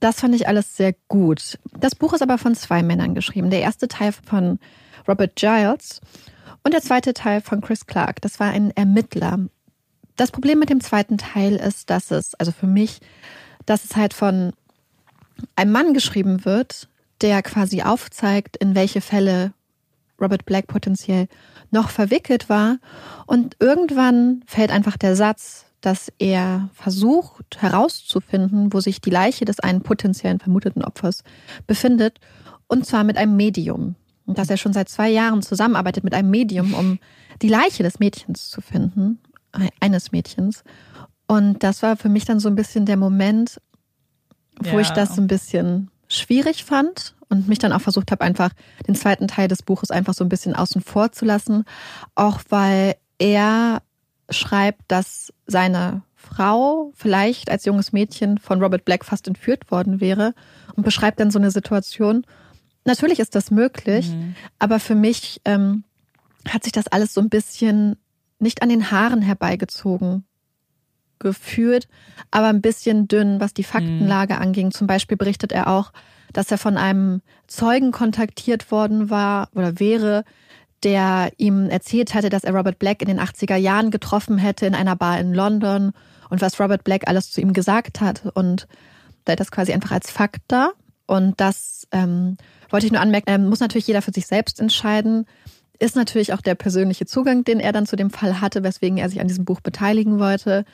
das 0.00 0.20
fand 0.20 0.34
ich 0.34 0.46
alles 0.46 0.76
sehr 0.76 0.94
gut. 1.08 1.58
Das 1.78 1.94
Buch 1.94 2.12
ist 2.12 2.22
aber 2.22 2.38
von 2.38 2.54
zwei 2.54 2.82
Männern 2.82 3.14
geschrieben. 3.14 3.50
Der 3.50 3.62
erste 3.62 3.88
Teil 3.88 4.12
von 4.12 4.60
Robert 5.08 5.34
Giles 5.34 6.00
und 6.62 6.74
der 6.74 6.82
zweite 6.82 7.14
Teil 7.14 7.40
von 7.40 7.62
Chris 7.62 7.86
Clark. 7.86 8.20
Das 8.20 8.38
war 8.38 8.50
ein 8.50 8.70
Ermittler. 8.76 9.40
Das 10.16 10.30
Problem 10.30 10.58
mit 10.58 10.68
dem 10.68 10.80
zweiten 10.80 11.16
Teil 11.16 11.56
ist, 11.56 11.90
dass 11.90 12.10
es, 12.10 12.34
also 12.34 12.52
für 12.52 12.66
mich, 12.66 13.00
dass 13.66 13.84
es 13.84 13.96
halt 13.96 14.12
von 14.12 14.52
einem 15.56 15.72
Mann 15.72 15.94
geschrieben 15.94 16.44
wird, 16.44 16.88
der 17.22 17.42
quasi 17.42 17.82
aufzeigt, 17.82 18.56
in 18.56 18.74
welche 18.74 19.00
Fälle 19.00 19.52
Robert 20.20 20.44
Black 20.44 20.66
potenziell 20.66 21.28
noch 21.70 21.90
verwickelt 21.90 22.48
war. 22.48 22.78
Und 23.26 23.56
irgendwann 23.60 24.42
fällt 24.46 24.70
einfach 24.70 24.96
der 24.96 25.16
Satz, 25.16 25.66
dass 25.80 26.12
er 26.18 26.70
versucht 26.74 27.60
herauszufinden, 27.60 28.72
wo 28.72 28.80
sich 28.80 29.00
die 29.00 29.10
Leiche 29.10 29.44
des 29.44 29.60
einen 29.60 29.82
potenziellen 29.82 30.40
vermuteten 30.40 30.84
Opfers 30.84 31.22
befindet, 31.66 32.18
und 32.66 32.84
zwar 32.84 33.04
mit 33.04 33.16
einem 33.16 33.36
Medium. 33.36 33.94
Und 34.26 34.38
dass 34.38 34.50
er 34.50 34.56
schon 34.56 34.72
seit 34.72 34.88
zwei 34.88 35.08
Jahren 35.08 35.40
zusammenarbeitet 35.40 36.04
mit 36.04 36.14
einem 36.14 36.30
Medium, 36.30 36.74
um 36.74 36.98
die 37.40 37.48
Leiche 37.48 37.82
des 37.82 37.98
Mädchens 37.98 38.50
zu 38.50 38.60
finden, 38.60 39.20
eines 39.80 40.12
Mädchens. 40.12 40.64
Und 41.26 41.62
das 41.62 41.82
war 41.82 41.96
für 41.96 42.08
mich 42.08 42.24
dann 42.24 42.40
so 42.40 42.48
ein 42.48 42.54
bisschen 42.54 42.84
der 42.84 42.96
Moment, 42.96 43.60
wo 44.60 44.76
ja. 44.76 44.80
ich 44.80 44.90
das 44.90 45.14
so 45.14 45.22
ein 45.22 45.28
bisschen 45.28 45.90
schwierig 46.08 46.64
fand 46.64 47.14
und 47.28 47.48
mich 47.48 47.58
dann 47.58 47.72
auch 47.72 47.80
versucht 47.80 48.10
habe, 48.10 48.24
einfach 48.24 48.50
den 48.86 48.94
zweiten 48.94 49.28
Teil 49.28 49.48
des 49.48 49.62
Buches 49.62 49.90
einfach 49.90 50.14
so 50.14 50.24
ein 50.24 50.28
bisschen 50.28 50.54
außen 50.54 50.80
vor 50.80 51.12
zu 51.12 51.24
lassen. 51.24 51.64
Auch 52.14 52.40
weil 52.48 52.96
er 53.18 53.82
schreibt, 54.30 54.80
dass 54.88 55.32
seine 55.46 56.02
Frau 56.14 56.92
vielleicht 56.94 57.50
als 57.50 57.64
junges 57.64 57.92
Mädchen 57.92 58.38
von 58.38 58.62
Robert 58.62 58.84
Black 58.84 59.04
fast 59.04 59.28
entführt 59.28 59.70
worden 59.70 60.00
wäre 60.00 60.34
und 60.74 60.84
beschreibt 60.84 61.20
dann 61.20 61.30
so 61.30 61.38
eine 61.38 61.50
Situation. 61.50 62.24
Natürlich 62.84 63.20
ist 63.20 63.34
das 63.34 63.50
möglich, 63.50 64.10
mhm. 64.10 64.34
aber 64.58 64.80
für 64.80 64.94
mich 64.94 65.40
ähm, 65.44 65.84
hat 66.48 66.64
sich 66.64 66.72
das 66.72 66.88
alles 66.88 67.14
so 67.14 67.20
ein 67.20 67.28
bisschen 67.28 67.96
nicht 68.38 68.62
an 68.62 68.68
den 68.68 68.90
Haaren 68.90 69.22
herbeigezogen 69.22 70.24
geführt, 71.18 71.88
aber 72.30 72.48
ein 72.48 72.60
bisschen 72.60 73.08
dünn, 73.08 73.40
was 73.40 73.54
die 73.54 73.64
Faktenlage 73.64 74.34
mhm. 74.34 74.40
anging. 74.40 74.70
Zum 74.70 74.86
Beispiel 74.86 75.16
berichtet 75.16 75.52
er 75.52 75.68
auch, 75.68 75.92
dass 76.32 76.50
er 76.50 76.58
von 76.58 76.76
einem 76.76 77.22
Zeugen 77.46 77.92
kontaktiert 77.92 78.70
worden 78.70 79.10
war 79.10 79.48
oder 79.54 79.80
wäre, 79.80 80.24
der 80.82 81.32
ihm 81.36 81.68
erzählt 81.70 82.14
hatte, 82.14 82.28
dass 82.28 82.44
er 82.44 82.54
Robert 82.54 82.78
Black 82.78 83.02
in 83.02 83.08
den 83.08 83.20
80er 83.20 83.56
Jahren 83.56 83.90
getroffen 83.90 84.38
hätte 84.38 84.66
in 84.66 84.74
einer 84.74 84.96
Bar 84.96 85.18
in 85.18 85.34
London 85.34 85.92
und 86.30 86.40
was 86.40 86.60
Robert 86.60 86.84
Black 86.84 87.08
alles 87.08 87.30
zu 87.30 87.40
ihm 87.40 87.52
gesagt 87.52 88.00
hat. 88.00 88.26
Und 88.34 88.68
da 89.24 89.32
ist 89.32 89.40
das 89.40 89.50
quasi 89.50 89.72
einfach 89.72 89.90
als 89.90 90.10
Fakt 90.10 90.42
da. 90.48 90.70
Und 91.06 91.40
das 91.40 91.88
ähm, 91.90 92.36
wollte 92.70 92.86
ich 92.86 92.92
nur 92.92 93.00
anmerken, 93.00 93.30
ähm, 93.30 93.48
muss 93.48 93.60
natürlich 93.60 93.86
jeder 93.86 94.02
für 94.02 94.12
sich 94.12 94.26
selbst 94.26 94.60
entscheiden. 94.60 95.26
Ist 95.78 95.96
natürlich 95.96 96.32
auch 96.32 96.40
der 96.40 96.54
persönliche 96.54 97.06
Zugang, 97.06 97.44
den 97.44 97.60
er 97.60 97.72
dann 97.72 97.86
zu 97.86 97.96
dem 97.96 98.10
Fall 98.10 98.40
hatte, 98.40 98.62
weswegen 98.62 98.98
er 98.98 99.08
sich 99.08 99.20
an 99.20 99.28
diesem 99.28 99.44
Buch 99.44 99.60
beteiligen 99.60 100.18
wollte. 100.18 100.64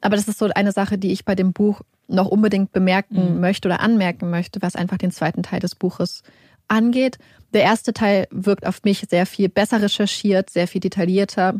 Aber 0.00 0.16
das 0.16 0.28
ist 0.28 0.38
so 0.38 0.48
eine 0.54 0.72
Sache, 0.72 0.98
die 0.98 1.12
ich 1.12 1.24
bei 1.24 1.34
dem 1.34 1.52
Buch 1.52 1.82
noch 2.06 2.26
unbedingt 2.26 2.72
bemerken 2.72 3.34
mhm. 3.34 3.40
möchte 3.40 3.68
oder 3.68 3.80
anmerken 3.80 4.30
möchte, 4.30 4.62
was 4.62 4.76
einfach 4.76 4.98
den 4.98 5.10
zweiten 5.10 5.42
Teil 5.42 5.60
des 5.60 5.74
Buches 5.74 6.22
angeht. 6.68 7.18
Der 7.52 7.62
erste 7.62 7.92
Teil 7.92 8.26
wirkt 8.30 8.66
auf 8.66 8.82
mich 8.84 9.04
sehr 9.08 9.26
viel 9.26 9.48
besser 9.48 9.82
recherchiert, 9.82 10.50
sehr 10.50 10.68
viel 10.68 10.80
detaillierter 10.80 11.56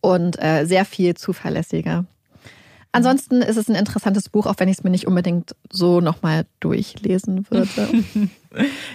und 0.00 0.42
äh, 0.42 0.64
sehr 0.64 0.84
viel 0.84 1.14
zuverlässiger. 1.14 2.04
Ansonsten 2.90 3.42
ist 3.42 3.56
es 3.56 3.68
ein 3.68 3.74
interessantes 3.74 4.30
Buch, 4.30 4.46
auch 4.46 4.54
wenn 4.58 4.68
ich 4.68 4.78
es 4.78 4.84
mir 4.84 4.90
nicht 4.90 5.06
unbedingt 5.06 5.54
so 5.70 6.00
nochmal 6.00 6.46
durchlesen 6.58 7.46
würde. 7.50 8.04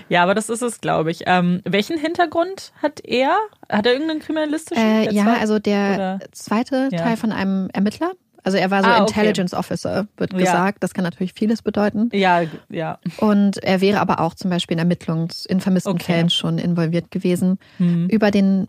ja, 0.10 0.24
aber 0.24 0.34
das 0.34 0.50
ist 0.50 0.64
es, 0.64 0.82
glaube 0.82 1.12
ich. 1.12 1.24
Ähm, 1.28 1.62
welchen 1.64 2.00
Hintergrund 2.00 2.74
hat 2.82 3.02
er? 3.04 3.38
Hat 3.70 3.86
er 3.86 3.94
irgendeinen 3.94 4.20
kriminalistischen? 4.20 4.84
Äh, 4.84 5.14
ja, 5.14 5.36
also 5.36 5.60
der 5.60 5.94
Oder? 5.94 6.20
zweite 6.32 6.90
ja. 6.92 6.98
Teil 6.98 7.18
von 7.18 7.32
einem 7.32 7.70
Ermittler. 7.72 8.14
Also 8.44 8.58
er 8.58 8.70
war 8.72 8.84
so 8.84 8.90
ah, 8.90 9.02
okay. 9.02 9.08
Intelligence 9.08 9.54
Officer, 9.54 10.08
wird 10.18 10.32
gesagt. 10.32 10.78
Ja. 10.78 10.80
Das 10.80 10.94
kann 10.94 11.04
natürlich 11.04 11.34
vieles 11.34 11.62
bedeuten. 11.62 12.10
Ja, 12.12 12.42
ja. 12.70 13.00
Und 13.18 13.64
er 13.64 13.80
wäre 13.82 14.00
aber 14.02 14.20
auch 14.20 14.34
zum 14.36 14.50
Beispiel 14.50 14.78
in 14.78 14.86
Ermittlungs-, 14.86 15.46
in 15.48 15.62
vermissten 15.62 15.94
okay. 15.94 16.04
Fällen 16.04 16.30
schon 16.30 16.58
involviert 16.58 17.10
gewesen. 17.10 17.58
Mhm. 17.80 18.08
Über 18.10 18.32
den 18.32 18.68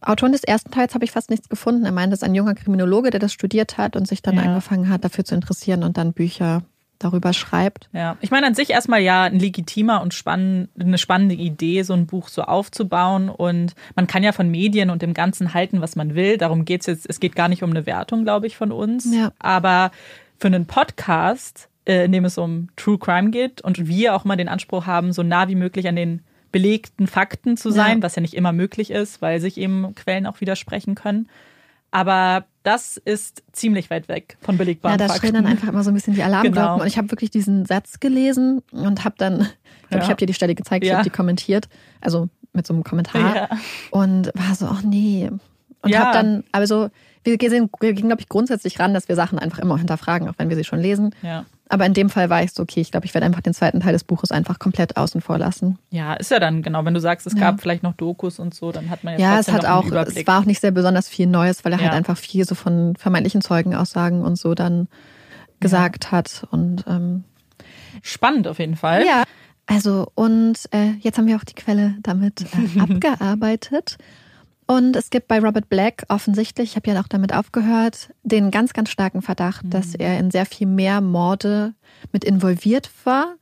Autoren 0.00 0.32
des 0.32 0.44
ersten 0.44 0.70
Teils 0.70 0.94
habe 0.94 1.04
ich 1.04 1.10
fast 1.10 1.30
nichts 1.30 1.48
gefunden. 1.48 1.84
Er 1.84 1.92
meint, 1.92 2.12
es 2.12 2.20
ist 2.20 2.24
ein 2.24 2.34
junger 2.34 2.54
Kriminologe, 2.54 3.10
der 3.10 3.20
das 3.20 3.32
studiert 3.32 3.78
hat 3.78 3.96
und 3.96 4.06
sich 4.06 4.22
dann 4.22 4.36
ja. 4.36 4.42
angefangen 4.42 4.88
hat, 4.88 5.04
dafür 5.04 5.24
zu 5.24 5.34
interessieren 5.34 5.82
und 5.82 5.96
dann 5.96 6.12
Bücher 6.12 6.62
darüber 6.98 7.32
schreibt. 7.32 7.88
Ja, 7.92 8.16
ich 8.20 8.30
meine 8.30 8.46
an 8.46 8.54
sich 8.54 8.70
erstmal 8.70 9.00
ja 9.00 9.24
ein 9.24 9.38
legitimer 9.38 10.02
und 10.02 10.14
spannend, 10.14 10.70
eine 10.78 10.98
spannende 10.98 11.34
Idee, 11.34 11.82
so 11.82 11.94
ein 11.94 12.06
Buch 12.06 12.28
so 12.28 12.42
aufzubauen. 12.42 13.28
Und 13.28 13.74
man 13.94 14.06
kann 14.06 14.22
ja 14.22 14.32
von 14.32 14.50
Medien 14.50 14.90
und 14.90 15.02
dem 15.02 15.14
Ganzen 15.14 15.54
halten, 15.54 15.80
was 15.80 15.96
man 15.96 16.14
will. 16.14 16.38
Darum 16.38 16.64
geht 16.64 16.82
es 16.82 16.86
jetzt. 16.86 17.06
Es 17.08 17.20
geht 17.20 17.36
gar 17.36 17.48
nicht 17.48 17.62
um 17.62 17.70
eine 17.70 17.86
Wertung, 17.86 18.24
glaube 18.24 18.46
ich, 18.46 18.56
von 18.56 18.72
uns. 18.72 19.12
Ja. 19.14 19.32
Aber 19.38 19.90
für 20.38 20.48
einen 20.48 20.66
Podcast, 20.66 21.68
äh, 21.84 22.04
in 22.04 22.12
dem 22.12 22.24
es 22.24 22.38
um 22.38 22.68
True 22.76 22.98
Crime 22.98 23.30
geht 23.30 23.60
und 23.60 23.86
wir 23.86 24.14
auch 24.14 24.24
mal 24.24 24.36
den 24.36 24.48
Anspruch 24.48 24.86
haben, 24.86 25.12
so 25.12 25.22
nah 25.22 25.48
wie 25.48 25.54
möglich 25.54 25.88
an 25.88 25.96
den 25.96 26.22
belegten 26.50 27.06
Fakten 27.06 27.56
zu 27.56 27.70
sein, 27.70 27.98
ja. 27.98 28.02
was 28.02 28.16
ja 28.16 28.22
nicht 28.22 28.34
immer 28.34 28.52
möglich 28.52 28.90
ist, 28.90 29.20
weil 29.20 29.40
sich 29.40 29.58
eben 29.58 29.94
Quellen 29.94 30.26
auch 30.26 30.40
widersprechen 30.40 30.94
können. 30.94 31.28
Aber 31.90 32.44
das 32.68 32.98
ist 32.98 33.42
ziemlich 33.52 33.88
weit 33.88 34.08
weg 34.08 34.36
von 34.42 34.58
belegbaren. 34.58 35.00
Ja, 35.00 35.08
da 35.08 35.14
stehen 35.14 35.32
dann 35.32 35.46
einfach 35.46 35.68
immer 35.68 35.82
so 35.82 35.90
ein 35.90 35.94
bisschen 35.94 36.12
die 36.12 36.22
Alarmglocken. 36.22 36.54
Genau. 36.54 36.80
Und 36.82 36.86
ich 36.86 36.98
habe 36.98 37.10
wirklich 37.10 37.30
diesen 37.30 37.64
Satz 37.64 37.98
gelesen 37.98 38.60
und 38.72 39.06
habe 39.06 39.14
dann, 39.16 39.40
ich 39.40 39.88
glaube, 39.88 39.96
ja. 39.96 40.02
ich 40.02 40.08
habe 40.08 40.16
dir 40.16 40.26
die 40.26 40.34
Stelle 40.34 40.54
gezeigt, 40.54 40.84
ich 40.84 40.90
ja. 40.90 40.98
habe 40.98 41.08
die 41.08 41.14
kommentiert, 41.14 41.70
also 42.02 42.28
mit 42.52 42.66
so 42.66 42.74
einem 42.74 42.84
Kommentar 42.84 43.34
ja. 43.34 43.48
und 43.90 44.30
war 44.34 44.54
so, 44.54 44.66
ach 44.66 44.82
nee. 44.82 45.30
Und 45.80 45.98
habe 45.98 46.12
dann, 46.12 46.44
also 46.52 46.90
wir 47.24 47.38
gehen, 47.38 47.70
wir 47.80 47.94
gehen 47.94 48.08
glaube 48.08 48.20
ich, 48.20 48.28
grundsätzlich 48.28 48.78
ran, 48.78 48.92
dass 48.92 49.08
wir 49.08 49.16
Sachen 49.16 49.38
einfach 49.38 49.60
immer 49.60 49.78
hinterfragen, 49.78 50.28
auch 50.28 50.34
wenn 50.36 50.50
wir 50.50 50.56
sie 50.56 50.64
schon 50.64 50.80
lesen. 50.80 51.14
Ja. 51.22 51.46
Aber 51.70 51.84
in 51.84 51.94
dem 51.94 52.08
Fall 52.08 52.30
war 52.30 52.42
ich 52.42 52.52
so, 52.52 52.62
okay, 52.62 52.80
ich 52.80 52.90
glaube, 52.90 53.04
ich 53.04 53.14
werde 53.14 53.26
einfach 53.26 53.42
den 53.42 53.52
zweiten 53.52 53.80
Teil 53.80 53.92
des 53.92 54.04
Buches 54.04 54.30
einfach 54.30 54.58
komplett 54.58 54.96
außen 54.96 55.20
vor 55.20 55.38
lassen. 55.38 55.78
Ja, 55.90 56.14
ist 56.14 56.30
ja 56.30 56.40
dann 56.40 56.62
genau, 56.62 56.84
wenn 56.84 56.94
du 56.94 57.00
sagst, 57.00 57.26
es 57.26 57.34
ja. 57.34 57.40
gab 57.40 57.60
vielleicht 57.60 57.82
noch 57.82 57.94
Dokus 57.94 58.38
und 58.38 58.54
so, 58.54 58.72
dann 58.72 58.88
hat 58.88 59.04
man 59.04 59.18
ja 59.18 59.34
Ja, 59.34 59.38
es 59.38 59.52
hat 59.52 59.66
auch, 59.66 59.84
es 59.90 60.26
war 60.26 60.40
auch 60.40 60.44
nicht 60.46 60.60
sehr 60.60 60.70
besonders 60.70 61.08
viel 61.08 61.26
Neues, 61.26 61.64
weil 61.64 61.72
er 61.72 61.78
halt 61.78 61.86
ja. 61.86 61.92
halt 61.92 61.98
einfach 61.98 62.16
viel 62.16 62.44
so 62.46 62.54
von 62.54 62.96
vermeintlichen 62.96 63.42
Zeugenaussagen 63.42 64.22
und 64.22 64.36
so 64.36 64.54
dann 64.54 64.88
gesagt 65.60 66.06
ja. 66.06 66.12
hat. 66.12 66.46
Und 66.50 66.84
ähm, 66.88 67.24
spannend 68.02 68.48
auf 68.48 68.58
jeden 68.58 68.76
Fall. 68.76 69.04
Ja. 69.06 69.24
Also, 69.66 70.10
und 70.14 70.56
äh, 70.70 70.92
jetzt 71.00 71.18
haben 71.18 71.26
wir 71.26 71.36
auch 71.36 71.44
die 71.44 71.54
Quelle 71.54 71.96
damit 72.02 72.42
äh, 72.42 72.80
abgearbeitet. 72.80 73.98
Und 74.70 74.96
es 74.96 75.08
gibt 75.08 75.28
bei 75.28 75.40
Robert 75.40 75.70
Black 75.70 76.04
offensichtlich, 76.08 76.70
ich 76.70 76.76
habe 76.76 76.90
ja 76.90 77.00
auch 77.00 77.08
damit 77.08 77.32
aufgehört, 77.32 78.10
den 78.22 78.50
ganz, 78.50 78.74
ganz 78.74 78.90
starken 78.90 79.22
Verdacht, 79.22 79.64
mhm. 79.64 79.70
dass 79.70 79.94
er 79.94 80.18
in 80.18 80.30
sehr 80.30 80.44
viel 80.44 80.66
mehr 80.66 81.00
Morde 81.00 81.72
mit 82.12 82.22
involviert 82.22 82.90
war. 83.04 83.36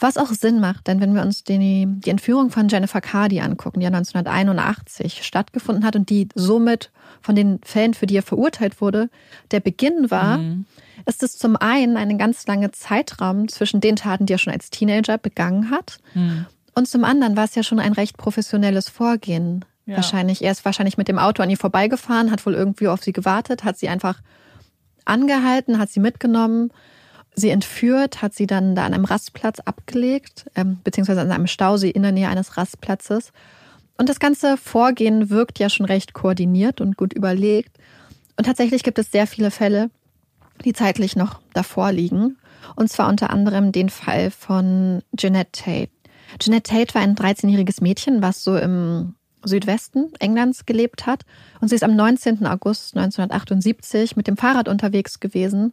Was 0.00 0.16
auch 0.16 0.28
Sinn 0.28 0.60
macht, 0.60 0.86
denn 0.86 1.00
wenn 1.00 1.14
wir 1.14 1.22
uns 1.22 1.44
die, 1.44 1.86
die 1.86 2.10
Entführung 2.10 2.50
von 2.50 2.68
Jennifer 2.68 3.02
Cardi 3.02 3.40
angucken, 3.40 3.80
die 3.80 3.84
ja 3.84 3.90
1981 3.90 5.24
stattgefunden 5.24 5.84
hat 5.84 5.94
und 5.94 6.08
die 6.08 6.28
somit 6.34 6.90
von 7.20 7.34
den 7.34 7.60
Fällen, 7.62 7.92
für 7.92 8.06
die 8.06 8.16
er 8.16 8.22
verurteilt 8.22 8.80
wurde, 8.80 9.10
der 9.50 9.60
Beginn 9.60 10.10
war, 10.10 10.38
mhm. 10.38 10.64
ist 11.04 11.22
es 11.22 11.36
zum 11.36 11.56
einen 11.56 11.98
eine 11.98 12.16
ganz 12.16 12.46
lange 12.46 12.70
Zeitraum 12.70 13.48
zwischen 13.48 13.82
den 13.82 13.96
Taten, 13.96 14.24
die 14.24 14.32
er 14.32 14.38
schon 14.38 14.54
als 14.54 14.70
Teenager 14.70 15.18
begangen 15.18 15.70
hat. 15.70 15.98
Mhm. 16.14 16.46
Und 16.74 16.88
zum 16.88 17.04
anderen 17.04 17.36
war 17.36 17.44
es 17.44 17.54
ja 17.54 17.62
schon 17.62 17.78
ein 17.78 17.92
recht 17.92 18.16
professionelles 18.16 18.88
Vorgehen. 18.88 19.66
Ja. 19.86 19.96
Wahrscheinlich. 19.96 20.42
Er 20.42 20.52
ist 20.52 20.64
wahrscheinlich 20.64 20.96
mit 20.96 21.08
dem 21.08 21.18
Auto 21.18 21.42
an 21.42 21.50
ihr 21.50 21.56
vorbeigefahren, 21.56 22.30
hat 22.30 22.46
wohl 22.46 22.54
irgendwie 22.54 22.88
auf 22.88 23.02
sie 23.02 23.12
gewartet, 23.12 23.64
hat 23.64 23.78
sie 23.78 23.88
einfach 23.88 24.20
angehalten, 25.04 25.78
hat 25.78 25.90
sie 25.90 26.00
mitgenommen, 26.00 26.72
sie 27.34 27.50
entführt, 27.50 28.22
hat 28.22 28.34
sie 28.34 28.46
dann 28.46 28.74
da 28.76 28.84
an 28.84 28.94
einem 28.94 29.04
Rastplatz 29.04 29.58
abgelegt, 29.60 30.46
ähm, 30.54 30.78
beziehungsweise 30.84 31.20
an 31.20 31.32
einem 31.32 31.48
Stausee 31.48 31.90
in 31.90 32.02
der 32.02 32.12
Nähe 32.12 32.28
eines 32.28 32.56
Rastplatzes. 32.56 33.32
Und 33.98 34.08
das 34.08 34.20
ganze 34.20 34.56
Vorgehen 34.56 35.30
wirkt 35.30 35.58
ja 35.58 35.68
schon 35.68 35.86
recht 35.86 36.12
koordiniert 36.12 36.80
und 36.80 36.96
gut 36.96 37.12
überlegt. 37.12 37.76
Und 38.36 38.44
tatsächlich 38.44 38.82
gibt 38.82 38.98
es 38.98 39.10
sehr 39.10 39.26
viele 39.26 39.50
Fälle, 39.50 39.90
die 40.64 40.72
zeitlich 40.72 41.16
noch 41.16 41.40
davor 41.54 41.92
liegen. 41.92 42.38
Und 42.76 42.88
zwar 42.88 43.08
unter 43.08 43.30
anderem 43.30 43.72
den 43.72 43.90
Fall 43.90 44.30
von 44.30 45.02
Jeanette 45.16 45.50
Tate. 45.52 45.90
Jeanette 46.40 46.70
Tate 46.70 46.94
war 46.94 47.02
ein 47.02 47.16
13-jähriges 47.16 47.82
Mädchen, 47.82 48.22
was 48.22 48.44
so 48.44 48.56
im 48.56 49.14
Südwesten 49.44 50.12
Englands 50.18 50.66
gelebt 50.66 51.06
hat. 51.06 51.22
Und 51.60 51.68
sie 51.68 51.74
ist 51.74 51.84
am 51.84 51.96
19. 51.96 52.46
August 52.46 52.96
1978 52.96 54.16
mit 54.16 54.26
dem 54.26 54.36
Fahrrad 54.36 54.68
unterwegs 54.68 55.20
gewesen 55.20 55.72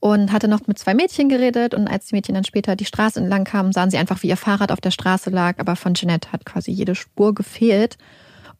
und 0.00 0.32
hatte 0.32 0.48
noch 0.48 0.66
mit 0.66 0.78
zwei 0.78 0.94
Mädchen 0.94 1.28
geredet. 1.28 1.74
Und 1.74 1.88
als 1.88 2.06
die 2.06 2.14
Mädchen 2.14 2.34
dann 2.34 2.44
später 2.44 2.76
die 2.76 2.84
Straße 2.84 3.20
entlang 3.20 3.44
kamen, 3.44 3.72
sahen 3.72 3.90
sie 3.90 3.98
einfach, 3.98 4.22
wie 4.22 4.28
ihr 4.28 4.36
Fahrrad 4.36 4.72
auf 4.72 4.80
der 4.80 4.90
Straße 4.90 5.30
lag. 5.30 5.58
Aber 5.58 5.76
von 5.76 5.94
Jeanette 5.94 6.32
hat 6.32 6.44
quasi 6.44 6.70
jede 6.70 6.94
Spur 6.94 7.34
gefehlt. 7.34 7.98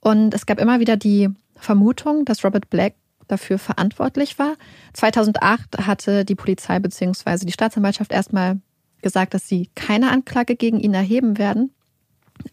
Und 0.01 0.35
es 0.35 0.47
gab 0.47 0.61
immer 0.61 0.81
wieder 0.81 0.97
die 0.97 1.31
Vermutung, 1.57 2.25
dass 2.25 2.45
Robert 2.45 2.71
Black 2.71 2.95
dafür 3.29 3.59
verantwortlich 3.59 4.39
war. 4.39 4.55
2008 4.93 5.87
hatte 5.87 6.25
die 6.25 6.35
Polizei 6.35 6.79
bzw. 6.79 7.47
die 7.47 7.53
Staatsanwaltschaft 7.53 8.13
erstmal 8.13 8.61
gesagt, 9.01 9.35
dass 9.35 9.49
sie 9.49 9.71
keine 9.75 10.11
Anklage 10.11 10.57
gegen 10.57 10.79
ihn 10.79 10.95
erheben 10.95 11.39
werden. 11.39 11.73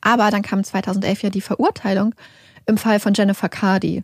Aber 0.01 0.31
dann 0.31 0.41
kam 0.41 0.63
2011 0.63 1.23
ja 1.23 1.29
die 1.29 1.41
Verurteilung 1.41 2.15
im 2.65 2.77
Fall 2.77 2.99
von 2.99 3.13
Jennifer 3.13 3.49
Cardi. 3.49 4.03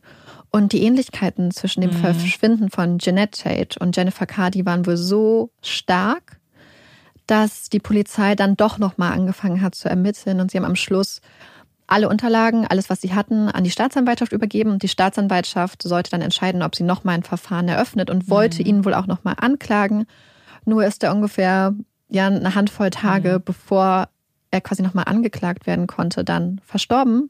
Und 0.52 0.72
die 0.72 0.84
Ähnlichkeiten 0.84 1.52
zwischen 1.52 1.82
dem 1.82 1.92
mhm. 1.92 1.98
Verschwinden 1.98 2.70
von 2.70 3.00
Jeanette 3.00 3.44
Tate 3.44 3.80
und 3.80 3.96
Jennifer 3.96 4.26
Cardi 4.26 4.66
waren 4.66 4.86
wohl 4.86 4.96
so 4.96 5.52
stark, 5.62 6.40
dass 7.28 7.70
die 7.70 7.80
Polizei 7.80 8.36
dann 8.36 8.56
doch 8.56 8.78
nochmal 8.78 9.14
angefangen 9.14 9.62
hat 9.62 9.76
zu 9.76 9.90
ermitteln. 9.90 10.40
Und 10.40 10.52
sie 10.52 10.58
haben 10.58 10.66
am 10.66 10.76
Schluss 10.76 11.22
alle 11.88 12.10
Unterlagen, 12.10 12.66
alles, 12.66 12.90
was 12.90 13.02
sie 13.02 13.14
hatten, 13.14 13.50
an 13.50 13.64
die 13.64 13.72
Staatsanwaltschaft 13.72 14.32
übergeben. 14.32 14.72
Und 14.72 14.84
die 14.84 14.88
Staatsanwaltschaft 14.88 15.84
sollte 15.84 16.12
dann 16.12 16.22
entscheiden, 16.22 16.62
ob 16.62 16.76
sie 16.76 16.84
nochmal 16.84 17.16
ein 17.16 17.24
Verfahren 17.24 17.68
eröffnet 17.68 18.10
und 18.10 18.30
wollte 18.30 18.62
mhm. 18.62 18.68
ihn 18.68 18.86
wohl 18.86 18.94
auch 18.94 19.08
nochmal 19.08 19.36
anklagen. 19.38 20.06
Nur 20.66 20.86
ist 20.86 21.04
er 21.04 21.14
ungefähr 21.14 21.74
ja, 22.10 22.28
eine 22.28 22.56
Handvoll 22.56 22.90
Tage, 22.92 23.40
mhm. 23.40 23.44
bevor 23.44 24.10
er 24.56 24.62
quasi 24.62 24.82
nochmal 24.82 25.06
angeklagt 25.08 25.68
werden 25.68 25.86
konnte, 25.86 26.24
dann 26.24 26.60
verstorben. 26.66 27.30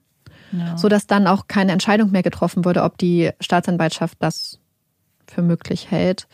Ja. 0.52 0.78
Sodass 0.78 1.08
dann 1.08 1.28
auch 1.28 1.48
keine 1.48 1.72
Entscheidung 1.72 2.12
mehr 2.12 2.24
getroffen 2.24 2.64
wurde, 2.66 2.84
ob 2.84 2.98
die 2.98 3.32
Staatsanwaltschaft 3.42 4.18
das 4.20 4.60
für 5.28 5.42
möglich 5.42 5.92
hält. 5.92 6.28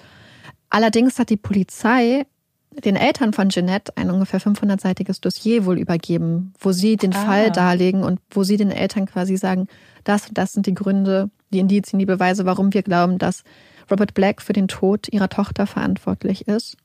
Allerdings 0.69 1.17
hat 1.17 1.29
die 1.29 1.37
Polizei 1.37 2.25
den 2.71 2.95
Eltern 2.95 3.33
von 3.33 3.49
Jeanette 3.49 3.91
ein 3.97 4.09
ungefähr 4.09 4.39
500-seitiges 4.39 5.19
Dossier 5.19 5.65
wohl 5.65 5.77
übergeben, 5.77 6.53
wo 6.59 6.71
sie 6.71 6.95
den 6.95 7.13
ah. 7.13 7.25
Fall 7.25 7.51
darlegen 7.51 8.03
und 8.03 8.19
wo 8.29 8.43
sie 8.43 8.57
den 8.57 8.71
Eltern 8.71 9.05
quasi 9.05 9.35
sagen, 9.37 9.67
das 10.03 10.27
und 10.27 10.37
das 10.37 10.53
sind 10.53 10.67
die 10.67 10.73
Gründe, 10.73 11.29
die 11.51 11.59
Indizien, 11.59 11.99
die 11.99 12.05
Beweise, 12.05 12.45
warum 12.45 12.73
wir 12.73 12.83
glauben, 12.83 13.17
dass 13.17 13.43
Robert 13.89 14.13
Black 14.13 14.41
für 14.41 14.53
den 14.53 14.67
Tod 14.69 15.09
ihrer 15.11 15.29
Tochter 15.29 15.67
verantwortlich 15.67 16.47
ist. 16.47 16.77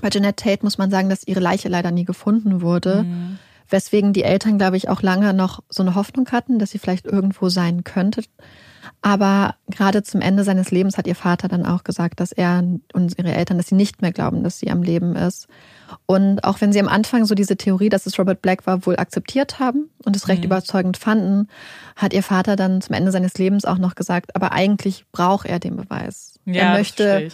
Bei 0.00 0.10
Jeanette 0.10 0.42
Tate 0.42 0.64
muss 0.64 0.78
man 0.78 0.90
sagen, 0.90 1.08
dass 1.08 1.26
ihre 1.26 1.40
Leiche 1.40 1.68
leider 1.68 1.90
nie 1.90 2.04
gefunden 2.04 2.60
wurde, 2.60 3.04
mhm. 3.04 3.38
weswegen 3.68 4.12
die 4.12 4.24
Eltern, 4.24 4.58
glaube 4.58 4.76
ich, 4.76 4.88
auch 4.88 5.02
lange 5.02 5.34
noch 5.34 5.62
so 5.68 5.82
eine 5.82 5.94
Hoffnung 5.94 6.28
hatten, 6.30 6.58
dass 6.58 6.70
sie 6.70 6.78
vielleicht 6.78 7.06
irgendwo 7.06 7.48
sein 7.48 7.84
könnte. 7.84 8.22
Aber 9.02 9.54
gerade 9.68 10.02
zum 10.02 10.20
Ende 10.20 10.44
seines 10.44 10.70
Lebens 10.70 10.98
hat 10.98 11.06
ihr 11.06 11.14
Vater 11.14 11.48
dann 11.48 11.66
auch 11.66 11.84
gesagt, 11.84 12.20
dass 12.20 12.32
er 12.32 12.64
und 12.92 13.18
ihre 13.18 13.32
Eltern, 13.32 13.56
dass 13.56 13.68
sie 13.68 13.74
nicht 13.74 14.02
mehr 14.02 14.12
glauben, 14.12 14.42
dass 14.42 14.58
sie 14.58 14.70
am 14.70 14.82
Leben 14.82 15.14
ist. 15.14 15.46
Und 16.06 16.42
auch 16.44 16.60
wenn 16.60 16.72
sie 16.72 16.80
am 16.80 16.88
Anfang 16.88 17.24
so 17.24 17.34
diese 17.34 17.56
Theorie, 17.56 17.88
dass 17.88 18.06
es 18.06 18.18
Robert 18.18 18.42
Black 18.42 18.66
war, 18.66 18.84
wohl 18.86 18.96
akzeptiert 18.96 19.58
haben 19.58 19.88
und 20.04 20.16
es 20.16 20.28
recht 20.28 20.40
mhm. 20.40 20.46
überzeugend 20.46 20.96
fanden, 20.96 21.48
hat 21.96 22.12
ihr 22.12 22.22
Vater 22.22 22.56
dann 22.56 22.80
zum 22.80 22.94
Ende 22.94 23.12
seines 23.12 23.38
Lebens 23.38 23.64
auch 23.64 23.78
noch 23.78 23.94
gesagt, 23.94 24.34
aber 24.34 24.52
eigentlich 24.52 25.04
braucht 25.12 25.46
er 25.46 25.58
den 25.58 25.76
Beweis. 25.76 26.38
Ja, 26.44 26.64
er 26.64 26.72
möchte, 26.72 27.28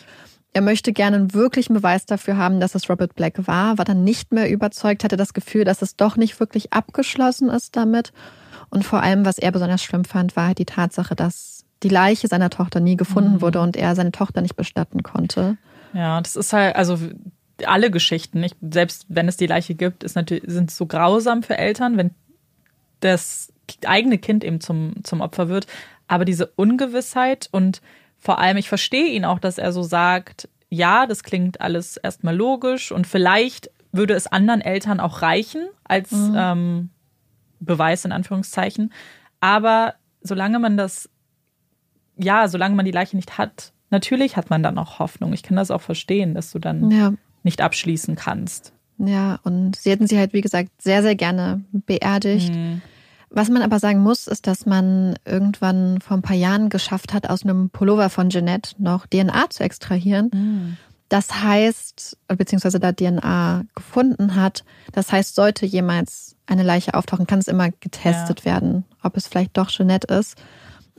er 0.55 0.63
möchte 0.63 0.93
gerne 0.93 1.17
einen 1.17 1.35
wirklichen 1.35 1.75
Beweis 1.75 2.07
dafür 2.07 2.37
haben, 2.37 2.61
dass 2.61 2.77
es 2.77 2.89
Robert 2.89 3.15
Black 3.17 3.47
war, 3.47 3.77
war 3.77 3.85
dann 3.85 4.05
nicht 4.05 4.33
mehr 4.33 4.49
überzeugt, 4.49 5.03
hatte 5.03 5.17
das 5.17 5.35
Gefühl, 5.35 5.65
dass 5.65 5.83
es 5.83 5.97
doch 5.97 6.17
nicht 6.17 6.39
wirklich 6.39 6.73
abgeschlossen 6.73 7.51
ist 7.51 7.77
damit. 7.77 8.13
Und 8.71 8.85
vor 8.85 9.03
allem, 9.03 9.27
was 9.27 9.39
er 9.39 9.51
besonders 9.51 9.83
schlimm 9.83 10.05
fand, 10.05 10.37
war 10.37 10.47
halt 10.47 10.59
die 10.59 10.65
Tatsache, 10.65 11.17
dass 11.17 11.65
die 11.83 11.89
Leiche 11.89 12.29
seiner 12.29 12.51
Tochter 12.51 12.79
nie 12.79 12.97
gefunden 12.97 13.35
mhm. 13.35 13.41
wurde 13.41 13.61
und 13.61 13.77
er 13.77 13.97
seine 13.97 14.13
Tochter 14.13 14.41
nicht 14.41 14.55
bestatten 14.55 15.03
konnte. 15.03 15.59
Ja, 15.93 16.21
das 16.21 16.37
ist 16.37 16.53
halt, 16.53 16.77
also 16.77 16.99
alle 17.67 17.91
Geschichten, 17.91 18.41
nicht? 18.41 18.57
selbst 18.61 19.07
wenn 19.09 19.27
es 19.27 19.37
die 19.37 19.47
Leiche 19.47 19.75
gibt, 19.75 20.05
ist 20.05 20.15
natürlich, 20.15 20.45
sind 20.47 20.71
so 20.71 20.87
grausam 20.87 21.43
für 21.43 21.59
Eltern, 21.59 21.97
wenn 21.97 22.13
das 23.01 23.53
eigene 23.85 24.19
Kind 24.19 24.45
eben 24.45 24.61
zum, 24.61 25.03
zum 25.03 25.21
Opfer 25.21 25.49
wird. 25.49 25.67
Aber 26.07 26.25
diese 26.25 26.47
Ungewissheit 26.47 27.49
und 27.51 27.81
vor 28.25 28.39
allem, 28.39 28.57
ich 28.57 28.71
verstehe 28.71 29.09
ihn 29.09 29.27
auch, 29.27 29.39
dass 29.39 29.59
er 29.59 29.71
so 29.71 29.83
sagt, 29.83 30.49
ja, 30.71 31.07
das 31.07 31.23
klingt 31.23 31.61
alles 31.61 31.99
erstmal 31.99 32.35
logisch 32.35 32.91
und 32.91 33.07
vielleicht 33.07 33.71
würde 33.93 34.15
es 34.15 34.27
anderen 34.27 34.63
Eltern 34.63 34.99
auch 34.99 35.21
reichen 35.21 35.69
als 35.85 36.11
mhm. 36.11 36.35
ähm, 36.35 36.91
Beweis 37.61 38.07
in 38.07 38.13
Anführungszeichen. 38.13 38.93
Aber 39.41 39.95
solange 40.23 40.59
man 40.59 40.79
das, 40.79 41.11
ja, 42.17 42.49
solange 42.49 42.75
man 42.75 42.87
die 42.87 42.93
Leiche 42.93 43.15
nicht 43.15 43.37
hat, 43.37 43.73
natürlich 43.91 44.39
hat 44.39 44.49
man 44.49 44.63
dann 44.63 44.79
auch 44.79 44.99
Hoffnung. 44.99 45.35
Ich 45.35 45.43
kann 45.43 45.59
das 45.59 45.71
auch 45.71 45.83
verstehen, 45.83 46.35
dass 46.35 46.51
du 46.51 46.59
dann 46.59 46.91
ja. 46.91 47.13
nicht 47.43 47.61
abschließen 47.61 48.17
kannst. 48.17 48.73
Ja, 48.97 49.39
und 49.43 49.77
sie 49.77 49.91
hätten 49.91 50.07
sie 50.07 50.19
halt, 50.19 50.33
wie 50.33 50.41
gesagt, 50.41 50.71
sehr, 50.81 51.03
sehr 51.03 51.15
gerne 51.15 51.63
beerdigt. 51.73 52.55
Mhm. 52.55 52.81
Was 53.37 53.51
man 53.51 53.63
aber 53.63 53.81
sagen 53.81 53.99
muss, 53.99 54.29
ist, 54.29 54.47
dass 54.47 54.65
man 54.65 55.17
irgendwann 55.25 56.01
vor 56.01 56.17
ein 56.17 56.23
paar 56.23 56.37
Jahren 56.37 56.69
geschafft 56.69 57.13
hat, 57.13 57.29
aus 57.29 57.43
einem 57.43 57.69
Pullover 57.69 58.09
von 58.09 58.31
Jeanette 58.31 58.77
noch 58.79 59.09
DNA 59.09 59.51
zu 59.51 59.65
extrahieren. 59.65 60.31
Mhm. 60.33 60.77
Das 61.09 61.43
heißt, 61.43 62.17
beziehungsweise 62.29 62.79
da 62.79 62.93
DNA 62.93 63.65
gefunden 63.75 64.37
hat, 64.37 64.65
das 64.93 65.11
heißt, 65.11 65.35
sollte 65.35 65.67
jemals 65.67 66.37
eine 66.47 66.63
Leiche 66.63 66.95
auftauchen, 66.95 67.27
kann 67.27 67.41
es 67.41 67.49
immer 67.49 67.71
getestet 67.71 68.41
ja. 68.41 68.53
werden, 68.53 68.85
ob 69.03 69.17
es 69.17 69.27
vielleicht 69.27 69.57
doch 69.57 69.69
Jeanette 69.69 70.15
ist. 70.15 70.37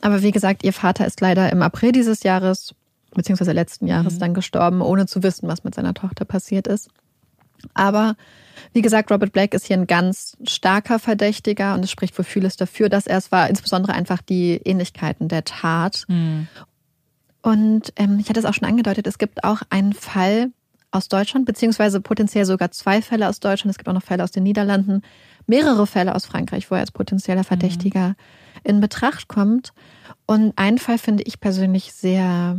Aber 0.02 0.22
wie 0.22 0.32
gesagt, 0.32 0.66
ihr 0.66 0.74
Vater 0.74 1.08
ist 1.08 1.22
leider 1.22 1.50
im 1.54 1.62
April 1.62 1.94
dieses 1.94 2.24
Jahres, 2.24 2.76
beziehungsweise 3.14 3.54
letzten 3.54 3.88
Jahres, 3.88 4.16
mhm. 4.16 4.20
dann 4.20 4.34
gestorben, 4.34 4.82
ohne 4.82 5.06
zu 5.06 5.24
wissen, 5.24 5.48
was 5.48 5.64
mit 5.64 5.74
seiner 5.74 5.94
Tochter 5.94 6.26
passiert 6.26 6.68
ist. 6.68 6.90
Aber 7.74 8.16
wie 8.74 8.82
gesagt, 8.82 9.12
Robert 9.12 9.32
Black 9.32 9.54
ist 9.54 9.66
hier 9.66 9.78
ein 9.78 9.88
ganz 9.88 10.38
starker 10.44 11.00
Verdächtiger 11.00 11.74
und 11.74 11.84
es 11.84 11.92
spricht 11.92 12.16
für 12.16 12.24
vieles 12.24 12.56
dafür, 12.56 12.90
dass 12.90 13.08
er 13.08 13.18
es 13.18 13.32
war, 13.32 13.50
insbesondere 13.50 13.94
einfach 13.94 14.22
die 14.22 14.62
Ähnlichkeiten 14.64 15.28
der 15.28 15.44
Tat. 15.44 16.06
Mhm. 16.08 16.48
Und 17.42 17.94
ähm, 17.96 18.18
ich 18.20 18.30
hatte 18.30 18.40
es 18.40 18.46
auch 18.46 18.54
schon 18.54 18.68
angedeutet, 18.68 19.08
es 19.08 19.18
gibt 19.18 19.44
auch 19.44 19.62
einen 19.70 19.94
Fall 19.94 20.52
aus 20.92 21.10
Deutschland, 21.10 21.46
beziehungsweise 21.46 22.02
potenziell 22.02 22.46
sogar 22.46 22.72
zwei 22.72 23.02
Fälle 23.02 23.28
aus 23.28 23.40
Deutschland. 23.40 23.72
Es 23.72 23.78
gibt 23.78 23.90
auch 23.90 23.94
noch 23.94 24.04
Fälle 24.04 24.24
aus 24.24 24.32
den 24.32 24.44
Niederlanden, 24.44 25.02
mehrere 25.46 25.86
Fälle 25.86 26.16
aus 26.16 26.26
Frankreich, 26.26 26.72
wo 26.72 26.76
er 26.76 26.82
als 26.82 26.92
potenzieller 26.92 27.42
mhm. 27.42 27.46
Verdächtiger 27.46 28.10
mhm. 28.10 28.16
in 28.64 28.80
Betracht 28.80 29.28
kommt. 29.28 29.74
Und 30.26 30.58
einen 30.58 30.80
Fall 30.80 30.98
finde 30.98 31.24
ich 31.24 31.40
persönlich 31.40 31.94
sehr, 31.94 32.58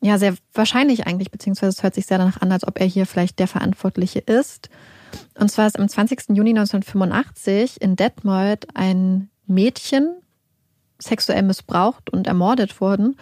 ja, 0.00 0.18
sehr 0.18 0.34
wahrscheinlich 0.54 1.06
eigentlich, 1.06 1.30
beziehungsweise 1.30 1.70
es 1.70 1.82
hört 1.82 1.94
sich 1.94 2.06
sehr 2.06 2.18
danach 2.18 2.40
an, 2.40 2.52
als 2.52 2.66
ob 2.66 2.78
er 2.80 2.86
hier 2.86 3.06
vielleicht 3.06 3.38
der 3.38 3.48
Verantwortliche 3.48 4.20
ist. 4.20 4.68
Und 5.38 5.50
zwar 5.50 5.66
ist 5.66 5.78
am 5.78 5.88
20. 5.88 6.36
Juni 6.36 6.50
1985 6.50 7.80
in 7.80 7.96
Detmold 7.96 8.68
ein 8.74 9.30
Mädchen 9.46 10.16
sexuell 10.98 11.42
missbraucht 11.42 12.10
und 12.10 12.26
ermordet 12.26 12.80
worden. 12.80 13.16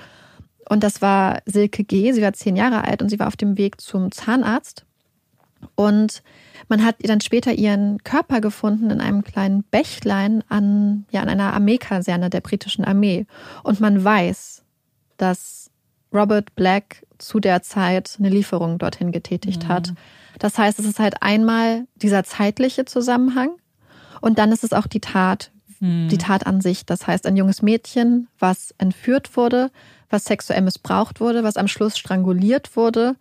Und 0.69 0.83
das 0.83 1.01
war 1.01 1.41
Silke 1.47 1.85
G. 1.85 2.13
Sie 2.13 2.23
war 2.23 2.33
zehn 2.33 2.57
Jahre 2.57 2.85
alt 2.85 3.03
und 3.03 3.09
sie 3.09 3.19
war 3.19 3.29
auf 3.29 3.37
dem 3.37 3.57
Weg 3.57 3.81
zum 3.81 4.11
Zahnarzt. 4.11 4.85
Und 5.75 6.23
man 6.69 6.85
hat 6.85 6.97
dann 7.01 7.21
später 7.21 7.53
ihren 7.53 8.03
Körper 8.03 8.41
gefunden 8.41 8.91
in 8.91 9.01
einem 9.01 9.23
kleinen 9.23 9.63
Bächlein 9.65 10.43
an, 10.49 11.07
ja, 11.11 11.23
an 11.23 11.29
einer 11.29 11.53
Armeekaserne 11.53 12.31
der 12.31 12.41
britischen 12.41 12.85
Armee. 12.85 13.27
Und 13.63 13.81
man 13.81 14.03
weiß, 14.03 14.63
dass 15.17 15.66
Robert 16.17 16.55
Black 16.55 17.07
zu 17.19 17.41
der 17.41 17.63
Zeit 17.63 18.17
eine 18.19 18.29
Lieferung 18.29 18.79
dorthin 18.79 19.13
getätigt 19.13 19.65
mhm. 19.65 19.69
hat. 19.69 19.93
Das 20.39 20.59
heißt, 20.59 20.79
es 20.79 20.87
ist 20.87 20.99
halt 20.99 21.23
einmal 21.23 21.87
dieser 21.97 22.25
zeitliche 22.25 22.85
Zusammenhang 22.85 23.51
und 24.21 24.39
dann 24.39 24.53
ist 24.53 24.65
es 24.65 24.73
auch 24.73 24.87
die 24.87 25.01
Tat, 25.01 25.51
mhm. 25.81 26.09
die 26.09 26.19
Tat 26.19 26.47
an 26.47 26.61
sich. 26.61 26.85
Das 26.85 27.07
heißt, 27.07 27.27
ein 27.27 27.37
junges 27.37 27.63
Mädchen, 27.63 28.29
was 28.39 28.75
entführt 28.79 29.37
wurde, 29.37 29.71
was 30.11 30.25
sexuell 30.25 30.61
missbraucht 30.63 31.21
wurde, 31.21 31.43
was 31.43 31.57
am 31.57 31.69
Schluss 31.69 31.99
stranguliert 31.99 32.77
wurde 32.77 33.17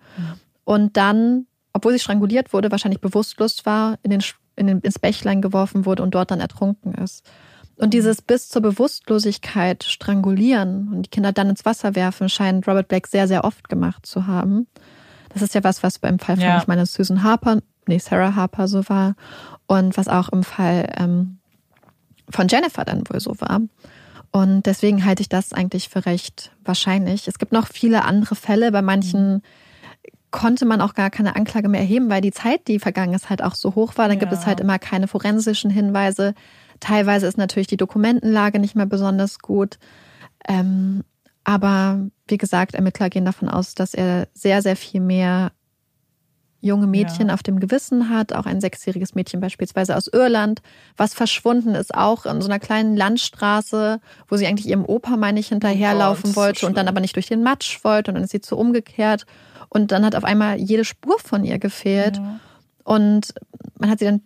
und 0.63 0.97
dann, 0.97 1.47
obwohl 1.73 1.93
sie 1.93 1.99
stranguliert 1.99 2.53
wurde, 2.53 2.71
wahrscheinlich 2.71 3.01
bewusstlos 3.01 3.65
war, 3.65 3.97
in 4.03 4.11
den, 4.11 4.23
in 4.55 4.67
den, 4.67 4.79
ins 4.79 4.99
Bächlein 4.99 5.41
geworfen 5.41 5.85
wurde 5.85 6.03
und 6.03 6.13
dort 6.13 6.31
dann 6.31 6.41
ertrunken 6.41 6.93
ist. 6.95 7.23
Und 7.77 7.93
dieses 7.93 8.21
bis 8.21 8.47
zur 8.47 8.61
Bewusstlosigkeit 8.61 9.83
strangulieren 9.83 10.93
und 10.93 11.03
die 11.03 11.09
Kinder 11.09 11.33
dann 11.33 11.49
ins 11.49 11.65
Wasser 11.65 11.95
werfen, 11.95 12.29
scheint 12.29 12.67
Robert 12.67 12.87
Blake 12.87 13.09
sehr, 13.09 13.27
sehr 13.27 13.43
oft 13.43 13.67
gemacht 13.67 14.05
zu 14.05 14.27
haben. 14.27 14.67
Das 15.29 15.41
ist 15.41 15.53
ja 15.53 15.63
was, 15.63 15.83
was 15.83 15.99
beim 15.99 16.17
Fall 16.17 16.37
von, 16.37 16.45
ja. 16.45 16.57
ich 16.57 16.67
meine, 16.67 16.85
Susan 16.85 17.23
Harper, 17.23 17.59
nee, 17.87 17.99
Sarah 17.99 18.35
Harper 18.35 18.69
so 18.69 18.87
war 18.87 19.15
und 19.67 19.97
was 19.97 20.07
auch 20.07 20.29
im 20.29 20.43
Fall 20.43 20.89
ähm, 20.97 21.39
von 22.29 22.47
Jennifer 22.47 22.85
dann 22.85 23.03
wohl 23.09 23.19
so 23.19 23.39
war. 23.41 23.59
Und 24.31 24.65
deswegen 24.65 25.05
halte 25.05 25.21
ich 25.21 25.29
das 25.29 25.53
eigentlich 25.53 25.89
für 25.89 26.05
recht 26.05 26.51
wahrscheinlich. 26.63 27.27
Es 27.27 27.39
gibt 27.39 27.51
noch 27.51 27.67
viele 27.67 28.03
andere 28.03 28.35
Fälle. 28.35 28.71
Bei 28.71 28.81
manchen 28.81 29.41
konnte 30.31 30.65
man 30.65 30.81
auch 30.81 30.93
gar 30.93 31.09
keine 31.09 31.37
Anklage 31.37 31.69
mehr 31.69 31.79
erheben, 31.79 32.09
weil 32.09 32.19
die 32.19 32.31
Zeit, 32.33 32.67
die 32.67 32.79
vergangen 32.79 33.13
ist, 33.13 33.29
halt 33.29 33.41
auch 33.41 33.55
so 33.55 33.75
hoch 33.75 33.93
war. 33.95 34.09
Dann 34.09 34.17
ja. 34.17 34.19
gibt 34.19 34.33
es 34.33 34.45
halt 34.45 34.59
immer 34.59 34.79
keine 34.79 35.07
forensischen 35.07 35.71
Hinweise. 35.71 36.33
Teilweise 36.79 37.27
ist 37.27 37.37
natürlich 37.37 37.67
die 37.67 37.77
Dokumentenlage 37.77 38.59
nicht 38.59 38.75
mehr 38.75 38.85
besonders 38.85 39.39
gut. 39.39 39.77
Ähm, 40.47 41.03
aber 41.43 42.07
wie 42.27 42.37
gesagt, 42.37 42.73
Ermittler 42.73 43.09
gehen 43.09 43.25
davon 43.25 43.49
aus, 43.49 43.75
dass 43.75 43.93
er 43.93 44.27
sehr, 44.33 44.61
sehr 44.61 44.75
viel 44.75 45.01
mehr 45.01 45.51
junge 46.65 46.87
Mädchen 46.87 47.27
ja. 47.27 47.35
auf 47.35 47.43
dem 47.43 47.59
Gewissen 47.59 48.09
hat, 48.09 48.33
auch 48.33 48.47
ein 48.47 48.59
sechsjähriges 48.59 49.13
Mädchen 49.13 49.39
beispielsweise 49.39 49.95
aus 49.95 50.07
Irland, 50.07 50.63
was 50.97 51.13
verschwunden 51.13 51.75
ist, 51.75 51.93
auch 51.93 52.25
in 52.25 52.41
so 52.41 52.47
einer 52.47 52.57
kleinen 52.57 52.97
Landstraße, 52.97 53.99
wo 54.27 54.35
sie 54.35 54.47
eigentlich 54.47 54.67
ihrem 54.67 54.83
Opa, 54.83 55.15
meine 55.15 55.39
ich, 55.39 55.49
hinterherlaufen 55.49 56.31
oh, 56.31 56.35
wollte 56.35 56.61
so 56.61 56.67
und 56.67 56.75
dann 56.75 56.87
aber 56.87 57.01
nicht 57.01 57.15
durch 57.15 57.27
den 57.27 57.43
Matsch 57.43 57.83
wollte 57.83 58.09
und 58.09 58.15
dann 58.15 58.23
ist 58.23 58.31
sie 58.31 58.41
zu 58.41 58.57
umgekehrt 58.57 59.27
und 59.69 59.91
dann 59.91 60.03
hat 60.03 60.15
auf 60.15 60.23
einmal 60.23 60.57
jede 60.57 60.85
Spur 60.85 61.19
von 61.19 61.43
ihr 61.43 61.59
gefehlt 61.59 62.17
ja. 62.17 62.39
und 62.83 63.35
man 63.77 63.91
hat 63.91 63.99
sie 63.99 64.05
dann 64.05 64.21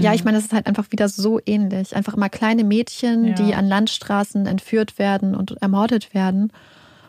ja, 0.00 0.12
ich 0.14 0.20
mhm. 0.20 0.26
meine, 0.26 0.38
es 0.38 0.44
ist 0.44 0.52
halt 0.52 0.66
einfach 0.66 0.90
wieder 0.90 1.08
so 1.08 1.40
ähnlich. 1.44 1.96
Einfach 1.96 2.14
immer 2.14 2.28
kleine 2.28 2.64
Mädchen, 2.64 3.28
ja. 3.28 3.34
die 3.34 3.54
an 3.54 3.66
Landstraßen 3.66 4.46
entführt 4.46 4.98
werden 4.98 5.34
und 5.34 5.56
ermordet 5.60 6.14
werden 6.14 6.52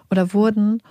oder 0.09 0.33
wurden. 0.33 0.81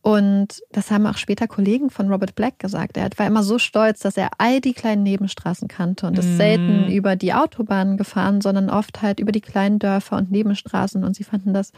Und 0.00 0.62
das 0.70 0.90
haben 0.90 1.06
auch 1.06 1.16
später 1.16 1.48
Kollegen 1.48 1.90
von 1.90 2.10
Robert 2.10 2.34
Black 2.34 2.58
gesagt. 2.58 2.96
Er 2.96 3.10
war 3.16 3.26
immer 3.26 3.42
so 3.42 3.58
stolz, 3.58 4.00
dass 4.00 4.16
er 4.16 4.30
all 4.38 4.60
die 4.60 4.72
kleinen 4.72 5.02
Nebenstraßen 5.02 5.68
kannte 5.68 6.06
und 6.06 6.18
ist 6.18 6.28
Mhm. 6.28 6.36
selten 6.36 6.88
über 6.90 7.16
die 7.16 7.34
Autobahnen 7.34 7.96
gefahren, 7.96 8.40
sondern 8.40 8.70
oft 8.70 9.02
halt 9.02 9.20
über 9.20 9.32
die 9.32 9.40
kleinen 9.40 9.78
Dörfer 9.78 10.16
und 10.16 10.30
Nebenstraßen. 10.30 11.04
Und 11.04 11.16
sie 11.16 11.24
fanden 11.24 11.52
das 11.52 11.72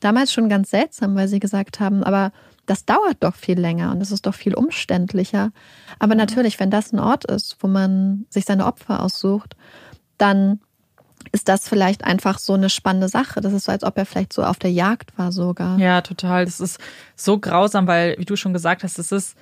damals 0.00 0.32
schon 0.32 0.48
ganz 0.48 0.70
seltsam, 0.70 1.14
weil 1.14 1.28
sie 1.28 1.40
gesagt 1.40 1.80
haben, 1.80 2.04
aber 2.04 2.32
das 2.66 2.84
dauert 2.84 3.16
doch 3.20 3.34
viel 3.34 3.58
länger 3.58 3.90
und 3.90 4.00
es 4.00 4.10
ist 4.10 4.26
doch 4.26 4.34
viel 4.34 4.54
umständlicher. 4.54 5.52
Aber 5.98 6.14
natürlich, 6.14 6.60
wenn 6.60 6.70
das 6.70 6.92
ein 6.92 6.98
Ort 6.98 7.24
ist, 7.24 7.56
wo 7.60 7.66
man 7.66 8.26
sich 8.28 8.44
seine 8.44 8.66
Opfer 8.66 9.02
aussucht, 9.02 9.56
dann 10.18 10.60
ist 11.32 11.48
das 11.48 11.68
vielleicht 11.68 12.04
einfach 12.04 12.38
so 12.38 12.54
eine 12.54 12.70
spannende 12.70 13.08
Sache. 13.08 13.40
Das 13.40 13.52
ist 13.52 13.64
so, 13.64 13.72
als 13.72 13.84
ob 13.84 13.96
er 13.96 14.06
vielleicht 14.06 14.32
so 14.32 14.44
auf 14.44 14.58
der 14.58 14.72
Jagd 14.72 15.16
war 15.18 15.32
sogar. 15.32 15.78
Ja, 15.78 16.00
total. 16.00 16.44
Das 16.44 16.60
ist 16.60 16.78
so 17.16 17.38
grausam, 17.38 17.86
weil, 17.86 18.16
wie 18.18 18.24
du 18.24 18.36
schon 18.36 18.52
gesagt 18.52 18.82
hast, 18.82 18.98
es 18.98 19.12
ist 19.12 19.36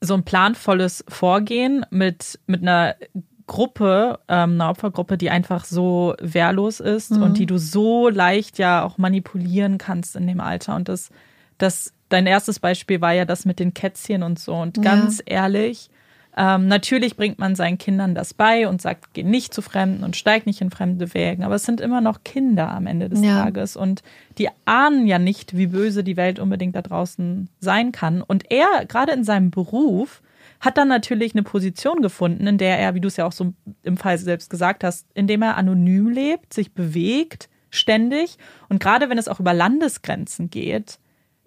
so 0.00 0.14
ein 0.14 0.24
planvolles 0.24 1.04
Vorgehen 1.08 1.86
mit, 1.90 2.38
mit 2.46 2.62
einer 2.62 2.96
Gruppe, 3.46 4.18
ähm, 4.28 4.52
einer 4.54 4.70
Opfergruppe, 4.70 5.18
die 5.18 5.30
einfach 5.30 5.64
so 5.64 6.14
wehrlos 6.20 6.80
ist 6.80 7.12
Mhm. 7.12 7.22
und 7.22 7.38
die 7.38 7.46
du 7.46 7.58
so 7.58 8.08
leicht 8.08 8.58
ja 8.58 8.82
auch 8.84 8.98
manipulieren 8.98 9.78
kannst 9.78 10.16
in 10.16 10.26
dem 10.26 10.40
Alter. 10.40 10.74
Und 10.76 10.88
das, 10.88 11.10
das, 11.58 11.92
dein 12.08 12.26
erstes 12.26 12.58
Beispiel 12.58 13.00
war 13.00 13.12
ja 13.12 13.24
das 13.24 13.44
mit 13.44 13.58
den 13.60 13.74
Kätzchen 13.74 14.22
und 14.22 14.38
so. 14.38 14.54
Und 14.54 14.78
Ja. 14.78 14.82
ganz 14.82 15.22
ehrlich, 15.26 15.90
ähm, 16.36 16.66
natürlich 16.66 17.16
bringt 17.16 17.38
man 17.38 17.54
seinen 17.54 17.78
Kindern 17.78 18.14
das 18.16 18.34
bei 18.34 18.66
und 18.66 18.82
sagt, 18.82 19.12
geh 19.12 19.22
nicht 19.22 19.54
zu 19.54 19.62
Fremden 19.62 20.02
und 20.02 20.16
steig 20.16 20.46
nicht 20.46 20.60
in 20.62 20.70
fremde 20.70 21.14
Wägen. 21.14 21.44
Aber 21.44 21.54
es 21.54 21.64
sind 21.64 21.80
immer 21.80 22.00
noch 22.00 22.24
Kinder 22.24 22.70
am 22.70 22.86
Ende 22.86 23.08
des 23.08 23.22
Ja. 23.22 23.42
Tages. 23.44 23.76
Und 23.76 24.02
die 24.38 24.48
ahnen 24.64 25.06
ja 25.06 25.18
nicht, 25.20 25.56
wie 25.56 25.68
böse 25.68 26.02
die 26.02 26.16
Welt 26.16 26.38
unbedingt 26.40 26.74
da 26.74 26.82
draußen 26.82 27.50
sein 27.60 27.92
kann. 27.92 28.20
Und 28.22 28.50
er, 28.50 28.84
gerade 28.88 29.12
in 29.12 29.22
seinem 29.22 29.50
Beruf, 29.52 30.22
hat 30.64 30.78
dann 30.78 30.88
natürlich 30.88 31.34
eine 31.34 31.42
Position 31.42 32.00
gefunden, 32.02 32.46
in 32.46 32.58
der 32.58 32.78
er, 32.78 32.94
wie 32.94 33.00
du 33.00 33.08
es 33.08 33.16
ja 33.16 33.26
auch 33.26 33.32
so 33.32 33.52
im 33.82 33.96
Fall 33.96 34.18
selbst 34.18 34.50
gesagt 34.50 34.84
hast, 34.84 35.06
in 35.14 35.26
dem 35.26 35.42
er 35.42 35.56
anonym 35.56 36.08
lebt, 36.10 36.54
sich 36.54 36.72
bewegt, 36.72 37.48
ständig. 37.70 38.38
Und 38.68 38.80
gerade 38.80 39.10
wenn 39.10 39.18
es 39.18 39.28
auch 39.28 39.40
über 39.40 39.52
Landesgrenzen 39.54 40.50
geht, 40.50 40.98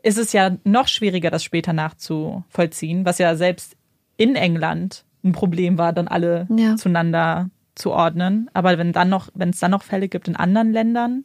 ist 0.03 0.18
es 0.18 0.34
ja 0.34 0.57
noch 0.64 0.88
schwieriger, 0.88 1.31
das 1.31 1.44
später 1.44 1.73
nachzuvollziehen, 1.73 3.06
was 3.06 3.18
ja 3.18 3.35
selbst 3.35 3.76
in 4.18 4.35
England 4.35 5.06
ein 5.23 5.31
Problem 5.31 5.77
war, 5.77 5.94
dann 5.94 6.07
alle 6.07 6.48
Ja. 6.56 6.76
zueinander 6.76 7.49
zu 7.76 7.91
ordnen. 7.91 8.49
Aber 8.53 8.77
wenn 8.77 8.94
dann 8.94 9.10
noch, 9.10 9.30
wenn 9.34 9.49
es 9.49 9.60
dann 9.60 9.72
noch 9.72 9.84
Fälle 9.84 10.07
gibt 10.07 10.27
in 10.27 10.35
anderen 10.35 10.72
Ländern, 10.72 11.23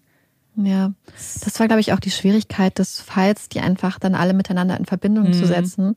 Ja, 0.55 0.93
das 1.14 1.59
war, 1.60 1.66
glaube 1.66 1.81
ich, 1.81 1.94
auch 1.94 1.98
die 2.01 2.10
Schwierigkeit 2.10 2.78
des 2.78 3.01
Falls, 3.01 3.48
die 3.48 3.60
einfach 3.60 3.98
dann 3.98 4.14
alle 4.14 4.35
miteinander 4.35 4.77
in 4.78 4.85
Verbindung 4.85 5.32
zu 5.32 5.44
Mhm. 5.44 5.48
setzen. 5.48 5.97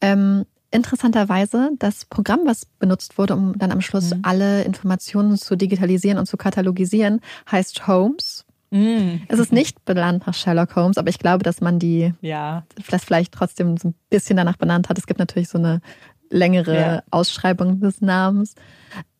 Ähm, 0.00 0.46
interessanterweise, 0.74 1.70
das 1.78 2.04
Programm, 2.04 2.40
was 2.44 2.66
benutzt 2.66 3.16
wurde, 3.16 3.34
um 3.34 3.56
dann 3.58 3.70
am 3.72 3.80
Schluss 3.80 4.12
Mhm. 4.14 4.20
alle 4.22 4.62
Informationen 4.64 5.38
zu 5.38 5.56
digitalisieren 5.56 6.18
und 6.18 6.26
zu 6.26 6.36
katalogisieren, 6.36 7.20
heißt 7.50 7.86
Holmes. 7.86 8.44
Es 9.28 9.38
ist 9.38 9.52
nicht 9.52 9.84
benannt 9.84 10.26
nach 10.26 10.34
Sherlock 10.34 10.74
Holmes, 10.74 10.98
aber 10.98 11.08
ich 11.08 11.20
glaube, 11.20 11.44
dass 11.44 11.60
man 11.60 11.78
die 11.78 12.12
ja, 12.20 12.64
das 12.90 13.04
vielleicht 13.04 13.32
trotzdem 13.32 13.76
so 13.76 13.88
ein 13.88 13.94
bisschen 14.10 14.36
danach 14.36 14.56
benannt 14.56 14.88
hat. 14.88 14.98
Es 14.98 15.06
gibt 15.06 15.20
natürlich 15.20 15.48
so 15.48 15.58
eine 15.58 15.80
längere 16.30 16.74
Ja. 16.76 17.02
Ausschreibung 17.10 17.80
des 17.80 18.00
Namens. 18.00 18.54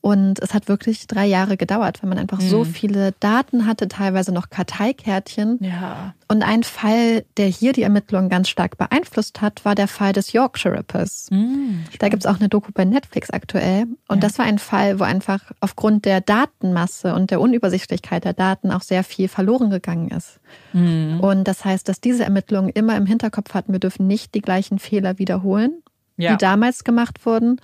Und 0.01 0.39
es 0.41 0.53
hat 0.53 0.69
wirklich 0.69 1.07
drei 1.07 1.25
Jahre 1.25 1.57
gedauert, 1.57 2.03
weil 2.03 2.11
man 2.11 2.19
einfach 2.19 2.39
so 2.43 2.61
Mhm. 2.61 2.65
viele 2.67 3.13
Daten 3.21 3.65
hatte, 3.67 3.89
teilweise 3.89 4.33
noch 4.33 4.51
Karteikärtchen. 4.51 5.59
ja, 5.63 6.15
Und 6.29 6.43
ein 6.43 6.63
Fall, 6.63 7.25
der 7.39 7.47
hier 7.47 7.73
die 7.73 7.83
Ermittlungen 7.83 8.29
ganz 8.29 8.49
stark 8.51 8.77
beeinflusst 8.77 9.41
hat, 9.41 9.65
war 9.65 9.75
der 9.75 9.89
Fall 9.89 10.13
des 10.13 10.33
Yorkshire 10.33 10.77
Rippers. 10.79 11.29
Mhm. 11.31 11.85
Da 12.01 12.09
gibt's 12.11 12.27
auch 12.27 12.39
eine 12.39 12.49
Doku 12.51 12.71
bei 12.75 12.85
Netflix 12.85 13.31
aktuell. 13.31 13.85
Und 14.09 14.17
Ja. 14.17 14.29
das 14.29 14.39
war 14.39 14.45
ein 14.45 14.59
Fall, 14.59 15.01
wo 15.01 15.05
einfach 15.05 15.53
aufgrund 15.61 16.05
der 16.05 16.21
Datenmasse 16.21 17.15
und 17.15 17.31
der 17.31 17.41
Unübersichtlichkeit 17.41 18.25
der 18.25 18.35
Daten 18.35 18.71
auch 18.73 18.83
sehr 18.83 19.05
viel 19.05 19.29
verloren 19.29 19.71
gegangen 19.71 20.09
ist. 20.11 20.39
Mhm. 20.75 21.21
Und 21.21 21.45
das 21.49 21.65
heißt, 21.65 21.89
dass 21.89 22.01
diese 22.03 22.25
Ermittlungen 22.25 22.69
immer 22.69 22.97
im 22.97 23.07
Hinterkopf 23.07 23.55
hatten, 23.55 23.73
wir 23.73 23.81
dürfen 23.81 24.07
nicht 24.07 24.35
die 24.35 24.43
gleichen 24.43 24.79
Fehler 24.79 25.19
wiederholen, 25.19 25.83
ja. 26.17 26.33
die 26.33 26.39
damals 26.39 26.85
gemacht 26.85 27.25
wurden. 27.27 27.61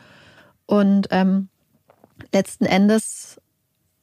Und 0.67 1.09
ähm, 1.11 1.49
letzten 2.33 2.65
Endes 2.65 3.41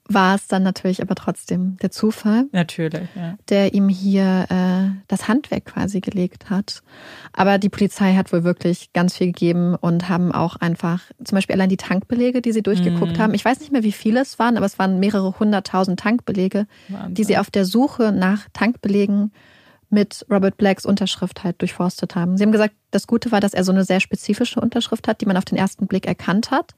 war 0.10 0.36
es 0.36 0.48
dann 0.48 0.64
natürlich 0.64 1.02
aber 1.02 1.16
trotzdem 1.16 1.76
der 1.82 1.92
Zufall, 1.92 2.46
Natürlich, 2.54 3.10
ja. 3.14 3.36
der 3.50 3.74
ihm 3.74 3.90
hier 3.90 4.46
äh, 4.50 4.98
das 5.10 5.28
Handwerk 5.28 5.66
quasi 5.66 6.00
gelegt 6.00 6.50
hat. 6.50 6.82
Aber 7.34 7.58
die 7.58 7.68
Polizei 7.68 8.14
hat 8.16 8.32
wohl 8.32 8.46
wirklich 8.46 8.94
ganz 8.94 9.18
viel 9.18 9.28
gegeben 9.28 9.76
und 9.76 10.08
haben 10.08 10.32
auch 10.32 10.56
einfach 10.56 11.02
zum 11.26 11.36
Beispiel 11.36 11.56
allein 11.56 11.68
die 11.68 11.76
Tankbelege, 11.76 12.42
die 12.42 12.54
sie 12.54 12.64
durchgeguckt 12.64 13.18
Mhm. 13.18 13.22
haben. 13.22 13.34
Ich 13.34 13.44
weiß 13.44 13.60
nicht 13.60 13.74
mehr, 13.74 13.84
wie 13.84 13.92
viele 13.92 14.22
es 14.22 14.40
waren, 14.40 14.56
aber 14.56 14.66
es 14.66 14.80
waren 14.80 14.98
mehrere 15.02 15.40
hunderttausend 15.40 16.00
Tankbelege, 16.00 16.68
Wahnsinn. 16.88 17.14
die 17.16 17.24
sie 17.26 17.38
auf 17.38 17.52
der 17.52 17.66
Suche 17.66 18.14
nach 18.14 18.48
Tankbelegen 18.54 19.34
mit 19.90 20.26
Robert 20.30 20.58
Blacks 20.58 20.86
Unterschrift 20.86 21.44
halt 21.44 21.62
durchforstet 21.62 22.16
haben. 22.16 22.38
Sie 22.38 22.44
haben 22.44 22.52
gesagt, 22.52 22.76
das 22.92 23.08
Gute 23.08 23.32
war, 23.32 23.40
dass 23.40 23.54
er 23.54 23.64
so 23.64 23.72
eine 23.72 23.84
sehr 23.84 24.00
spezifische 24.00 24.60
Unterschrift 24.60 25.08
hat, 25.08 25.22
die 25.22 25.26
man 25.26 25.38
auf 25.38 25.46
den 25.46 25.58
ersten 25.58 25.88
Blick 25.88 26.08
erkannt 26.08 26.52
hat. 26.52 26.76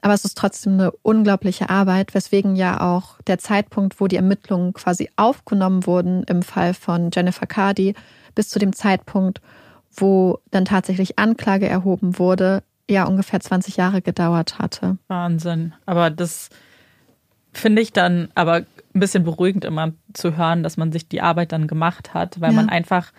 Aber 0.00 0.14
es 0.14 0.24
ist 0.24 0.36
trotzdem 0.36 0.74
eine 0.74 0.90
unglaubliche 1.02 1.70
Arbeit, 1.70 2.12
weswegen 2.14 2.56
ja 2.56 2.80
auch 2.80 3.20
der 3.28 3.38
Zeitpunkt, 3.38 4.00
wo 4.00 4.08
die 4.08 4.16
Ermittlungen 4.16 4.72
quasi 4.72 5.08
aufgenommen 5.14 5.86
wurden 5.86 6.24
im 6.24 6.42
Fall 6.42 6.74
von 6.74 7.10
Jennifer 7.14 7.46
Cardi, 7.46 7.94
bis 8.34 8.48
zu 8.48 8.58
dem 8.58 8.72
Zeitpunkt, 8.72 9.40
wo 9.92 10.40
dann 10.50 10.64
tatsächlich 10.64 11.20
Anklage 11.20 11.68
erhoben 11.68 12.18
wurde, 12.18 12.64
ja 12.90 13.04
ungefähr 13.04 13.38
20 13.38 13.76
Jahre 13.76 14.02
gedauert 14.02 14.58
hatte. 14.58 14.98
Wahnsinn. 15.06 15.74
Aber 15.86 16.10
das 16.10 16.50
finde 17.52 17.80
ich 17.80 17.92
dann 17.92 18.28
aber 18.34 18.62
ein 18.94 19.00
bisschen 19.00 19.24
beruhigend 19.24 19.64
immer 19.64 19.92
zu 20.12 20.36
hören, 20.36 20.62
dass 20.62 20.76
man 20.76 20.92
sich 20.92 21.08
die 21.08 21.20
Arbeit 21.22 21.52
dann 21.52 21.66
gemacht 21.66 22.14
hat, 22.14 22.40
weil 22.40 22.50
Ja. 22.50 22.56
man 22.56 22.68
einfach 22.68 23.12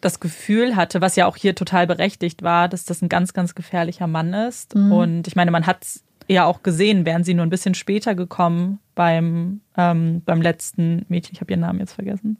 das 0.00 0.20
Gefühl 0.20 0.76
hatte, 0.76 1.00
was 1.00 1.16
ja 1.16 1.26
auch 1.26 1.36
hier 1.36 1.54
total 1.54 1.86
berechtigt 1.86 2.42
war, 2.42 2.68
dass 2.68 2.84
das 2.84 3.02
ein 3.02 3.08
ganz, 3.08 3.32
ganz 3.32 3.54
gefährlicher 3.54 4.06
Mann 4.06 4.32
ist. 4.34 4.74
Mhm. 4.74 4.92
Und 4.92 5.26
ich 5.28 5.36
meine, 5.36 5.50
man 5.50 5.66
hat 5.66 5.82
es 5.82 6.04
ja 6.28 6.44
auch 6.44 6.62
gesehen, 6.62 7.06
wären 7.06 7.24
sie 7.24 7.34
nur 7.34 7.46
ein 7.46 7.50
bisschen 7.50 7.74
später 7.74 8.14
gekommen 8.14 8.78
beim, 8.94 9.60
ähm, 9.76 10.22
beim 10.24 10.42
letzten 10.42 11.06
Mädchen, 11.08 11.34
ich 11.34 11.40
habe 11.40 11.52
ihren 11.52 11.60
Namen 11.60 11.78
jetzt 11.80 11.92
vergessen. 11.94 12.36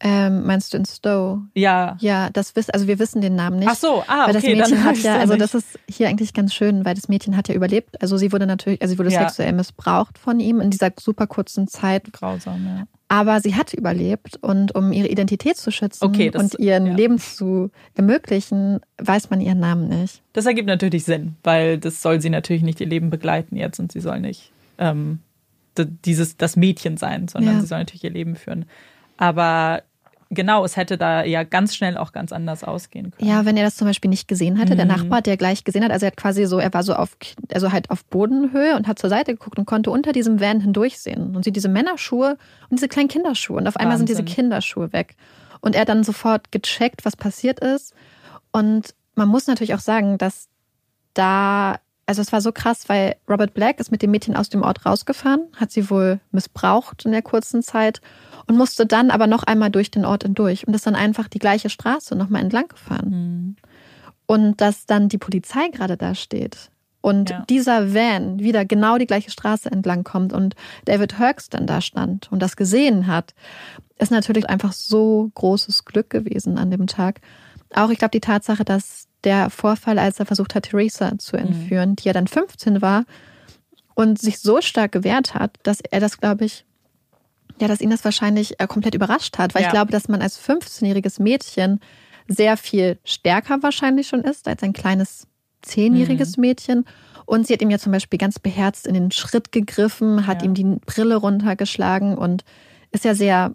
Ähm, 0.00 0.44
meinst 0.44 0.72
du 0.72 0.76
in 0.78 0.84
Stowe? 0.84 1.42
Ja. 1.54 1.96
Ja, 2.00 2.28
das 2.30 2.56
wissen, 2.56 2.72
also 2.72 2.86
wir 2.88 2.98
wissen 2.98 3.20
den 3.22 3.36
Namen 3.36 3.58
nicht. 3.60 3.68
Ach 3.70 3.76
so, 3.76 4.02
ah, 4.06 4.26
weil 4.26 4.34
das 4.34 4.42
okay, 4.42 4.56
Mädchen 4.56 4.84
hat 4.84 4.98
ja, 4.98 5.18
also 5.18 5.36
das 5.36 5.54
ist 5.54 5.78
hier 5.88 6.08
eigentlich 6.08 6.34
ganz 6.34 6.52
schön, 6.52 6.84
weil 6.84 6.94
das 6.94 7.08
Mädchen 7.08 7.36
hat 7.36 7.48
ja 7.48 7.54
überlebt. 7.54 8.02
Also 8.02 8.16
sie 8.16 8.32
wurde 8.32 8.46
natürlich, 8.46 8.82
also 8.82 8.92
sie 8.92 8.98
wurde 8.98 9.10
Ja. 9.10 9.20
sexuell 9.20 9.52
missbraucht 9.52 10.18
von 10.18 10.40
ihm 10.40 10.60
in 10.60 10.70
dieser 10.70 10.92
super 11.00 11.26
kurzen 11.26 11.68
Zeit. 11.68 12.12
Grausam, 12.12 12.66
ja. 12.66 12.84
Aber 13.08 13.40
sie 13.40 13.54
hat 13.54 13.72
überlebt 13.72 14.38
und 14.42 14.74
um 14.74 14.90
ihre 14.92 15.08
Identität 15.08 15.56
zu 15.56 15.70
schützen 15.70 16.04
Okay, 16.04 16.30
das- 16.30 16.42
und 16.42 16.58
ihren 16.58 16.86
ja. 16.86 16.94
Leben 16.94 17.18
zu 17.18 17.70
ermöglichen, 17.94 18.80
weiß 18.98 19.30
man 19.30 19.40
ihren 19.40 19.60
Namen 19.60 19.88
nicht. 19.88 20.22
Das 20.32 20.46
ergibt 20.46 20.66
natürlich 20.66 21.04
Sinn, 21.04 21.36
weil 21.44 21.78
das 21.78 22.02
soll 22.02 22.20
sie 22.20 22.30
natürlich 22.30 22.62
nicht 22.62 22.80
ihr 22.80 22.88
Leben 22.88 23.10
begleiten 23.10 23.56
jetzt 23.56 23.78
und 23.78 23.92
sie 23.92 24.00
soll 24.00 24.20
nicht 24.20 24.50
ähm, 24.78 25.20
dieses 25.76 26.36
das 26.36 26.56
Mädchen 26.56 26.96
sein, 26.96 27.28
sondern 27.28 27.54
Ja. 27.56 27.60
sie 27.60 27.66
soll 27.66 27.78
natürlich 27.78 28.04
ihr 28.04 28.10
Leben 28.10 28.36
führen. 28.36 28.64
Aber 29.16 29.82
genau, 30.30 30.64
es 30.64 30.76
hätte 30.76 30.98
da 30.98 31.24
ja 31.24 31.44
ganz 31.44 31.76
schnell 31.76 31.96
auch 31.96 32.12
ganz 32.12 32.32
anders 32.32 32.64
ausgehen 32.64 33.12
können. 33.12 33.28
Ja, 33.30 33.44
wenn 33.44 33.56
er 33.56 33.64
das 33.64 33.76
zum 33.76 33.86
Beispiel 33.86 34.08
nicht 34.08 34.26
gesehen 34.26 34.58
hatte, 34.58 34.74
der 34.74 34.84
Mhm. 34.86 34.90
Nachbar, 34.90 35.22
der 35.22 35.36
gleich 35.36 35.62
gesehen 35.64 35.84
hat, 35.84 35.92
also 35.92 36.06
er 36.06 36.12
hat 36.12 36.16
quasi 36.16 36.44
so, 36.46 36.58
er 36.58 36.72
war 36.74 36.82
so 36.82 36.94
auf, 36.94 37.16
also 37.52 37.70
halt 37.72 37.90
auf 37.90 38.04
Bodenhöhe 38.06 38.74
und 38.76 38.88
hat 38.88 38.98
zur 38.98 39.10
Seite 39.10 39.32
geguckt 39.34 39.58
und 39.58 39.66
konnte 39.66 39.90
unter 39.90 40.12
diesem 40.12 40.40
Van 40.40 40.60
hindurchsehen 40.60 41.36
und 41.36 41.44
sieht 41.44 41.54
diese 41.56 41.68
Männerschuhe 41.68 42.36
und 42.68 42.78
diese 42.78 42.88
kleinen 42.88 43.08
Kinderschuhe 43.08 43.58
und 43.58 43.68
auf 43.68 43.76
einmal 43.76 43.96
sind 43.96 44.08
diese 44.08 44.20
Wahnsinn. 44.20 44.34
Kinderschuhe 44.34 44.92
weg. 44.92 45.14
Und 45.60 45.74
er 45.76 45.82
hat 45.82 45.88
dann 45.88 46.02
sofort 46.04 46.50
gecheckt, 46.52 47.04
was 47.04 47.16
passiert 47.16 47.60
ist. 47.60 47.94
Und 48.52 48.94
man 49.14 49.28
muss 49.28 49.46
natürlich 49.46 49.74
auch 49.74 49.78
sagen, 49.80 50.18
dass 50.18 50.48
da, 51.14 51.76
also 52.06 52.20
es 52.22 52.32
war 52.32 52.40
so 52.40 52.52
krass, 52.52 52.88
weil 52.88 53.16
Robert 53.28 53.54
Black 53.54 53.80
ist 53.80 53.90
mit 53.90 54.02
dem 54.02 54.10
Mädchen 54.10 54.36
aus 54.36 54.48
dem 54.48 54.62
Ort 54.62 54.84
rausgefahren, 54.84 55.42
hat 55.56 55.70
sie 55.70 55.88
wohl 55.90 56.20
missbraucht 56.32 57.04
in 57.04 57.12
der 57.12 57.22
kurzen 57.22 57.62
Zeit 57.62 58.00
und 58.46 58.56
musste 58.56 58.86
dann 58.86 59.10
aber 59.10 59.26
noch 59.26 59.42
einmal 59.44 59.70
durch 59.70 59.90
den 59.90 60.04
Ort 60.04 60.22
hindurch 60.24 60.66
und 60.66 60.74
ist 60.74 60.86
dann 60.86 60.94
einfach 60.94 61.28
die 61.28 61.38
gleiche 61.38 61.70
Straße 61.70 62.14
nochmal 62.14 62.42
entlang 62.42 62.68
gefahren. 62.68 63.10
Mhm. 63.10 63.56
Und 64.26 64.60
dass 64.60 64.86
dann 64.86 65.08
die 65.08 65.18
Polizei 65.18 65.68
gerade 65.68 65.96
da 65.96 66.14
steht 66.14 66.70
und 67.00 67.30
Ja. 67.30 67.44
dieser 67.48 67.92
Van 67.94 68.38
wieder 68.38 68.64
genau 68.64 68.96
die 68.96 69.06
gleiche 69.06 69.30
Straße 69.30 69.70
entlang 69.70 70.04
kommt 70.04 70.32
und 70.32 70.56
David 70.86 71.18
Hurks 71.18 71.50
dann 71.50 71.66
da 71.66 71.80
stand 71.80 72.32
und 72.32 72.40
das 72.40 72.56
gesehen 72.56 73.06
hat, 73.06 73.34
ist 73.98 74.10
natürlich 74.10 74.48
einfach 74.48 74.72
so 74.72 75.30
großes 75.34 75.84
Glück 75.84 76.10
gewesen 76.10 76.58
an 76.58 76.70
dem 76.70 76.86
Tag. 76.86 77.20
Auch 77.74 77.90
ich 77.90 77.98
glaube 77.98 78.12
die 78.12 78.20
Tatsache, 78.20 78.64
dass 78.64 79.03
der 79.24 79.50
Vorfall, 79.50 79.98
als 79.98 80.20
er 80.20 80.26
versucht 80.26 80.54
hat, 80.54 80.64
Theresa 80.64 81.18
zu 81.18 81.36
entführen, 81.36 81.96
die 81.96 82.04
ja 82.04 82.12
dann 82.12 82.26
15 82.26 82.82
war 82.82 83.04
und 83.94 84.20
sich 84.20 84.38
so 84.38 84.60
stark 84.60 84.92
gewehrt 84.92 85.34
hat, 85.34 85.58
dass 85.62 85.80
er 85.80 86.00
das, 86.00 86.18
glaube 86.18 86.44
ich, 86.44 86.64
ja, 87.60 87.68
dass 87.68 87.80
ihn 87.80 87.90
das 87.90 88.04
wahrscheinlich 88.04 88.60
äh, 88.60 88.66
komplett 88.66 88.94
überrascht 88.94 89.38
hat, 89.38 89.54
weil 89.54 89.62
Ja. 89.62 89.68
ich 89.68 89.72
glaube, 89.72 89.92
dass 89.92 90.08
man 90.08 90.20
als 90.22 90.40
15-jähriges 90.40 91.22
Mädchen 91.22 91.80
sehr 92.26 92.56
viel 92.56 92.98
stärker 93.04 93.62
wahrscheinlich 93.62 94.08
schon 94.08 94.22
ist 94.22 94.48
als 94.48 94.62
ein 94.62 94.72
kleines 94.72 95.26
zehnjähriges 95.62 96.36
mhm. 96.36 96.40
Mädchen. 96.40 96.84
Und 97.26 97.46
sie 97.46 97.54
hat 97.54 97.62
ihm 97.62 97.70
ja 97.70 97.78
zum 97.78 97.92
Beispiel 97.92 98.18
ganz 98.18 98.38
beherzt 98.38 98.86
in 98.86 98.94
den 98.94 99.10
Schritt 99.10 99.52
gegriffen, 99.52 100.26
hat 100.26 100.42
ja. 100.42 100.48
ihm 100.48 100.54
die 100.54 100.78
Brille 100.84 101.16
runtergeschlagen 101.16 102.18
und 102.18 102.44
ist 102.90 103.04
ja 103.04 103.14
sehr, 103.14 103.54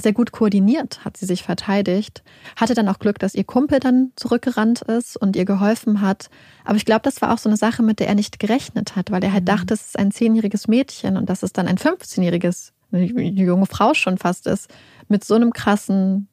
sehr 0.00 0.12
gut 0.12 0.30
koordiniert, 0.30 1.04
hat 1.04 1.16
sie 1.16 1.26
sich 1.26 1.42
verteidigt. 1.42 2.22
Hatte 2.56 2.74
dann 2.74 2.88
auch 2.88 3.00
Glück, 3.00 3.18
dass 3.18 3.34
ihr 3.34 3.42
Kumpel 3.42 3.80
dann 3.80 4.12
zurückgerannt 4.14 4.82
ist 4.82 5.16
und 5.16 5.34
ihr 5.34 5.44
geholfen 5.44 6.00
hat. 6.00 6.30
Aber 6.64 6.76
ich 6.76 6.84
glaube, 6.84 7.02
das 7.02 7.20
war 7.20 7.34
auch 7.34 7.38
so 7.38 7.48
eine 7.48 7.56
Sache, 7.56 7.82
mit 7.82 7.98
der 7.98 8.06
er 8.06 8.14
nicht 8.14 8.38
gerechnet 8.38 8.94
hat, 8.94 9.10
weil 9.10 9.24
er 9.24 9.32
halt 9.32 9.42
mhm. 9.42 9.46
dachte, 9.46 9.74
es 9.74 9.88
ist 9.88 9.98
ein 9.98 10.12
zehnjähriges 10.12 10.68
Mädchen 10.68 11.16
und 11.16 11.28
dass 11.28 11.42
es 11.42 11.52
dann 11.52 11.66
ein 11.66 11.78
15-jähriges, 11.78 12.72
eine 12.92 13.04
junge 13.04 13.66
Frau 13.66 13.92
schon 13.92 14.18
fast 14.18 14.46
ist, 14.46 14.70
mit 15.08 15.24
so 15.24 15.34
einem 15.34 15.52
krassen 15.52 16.28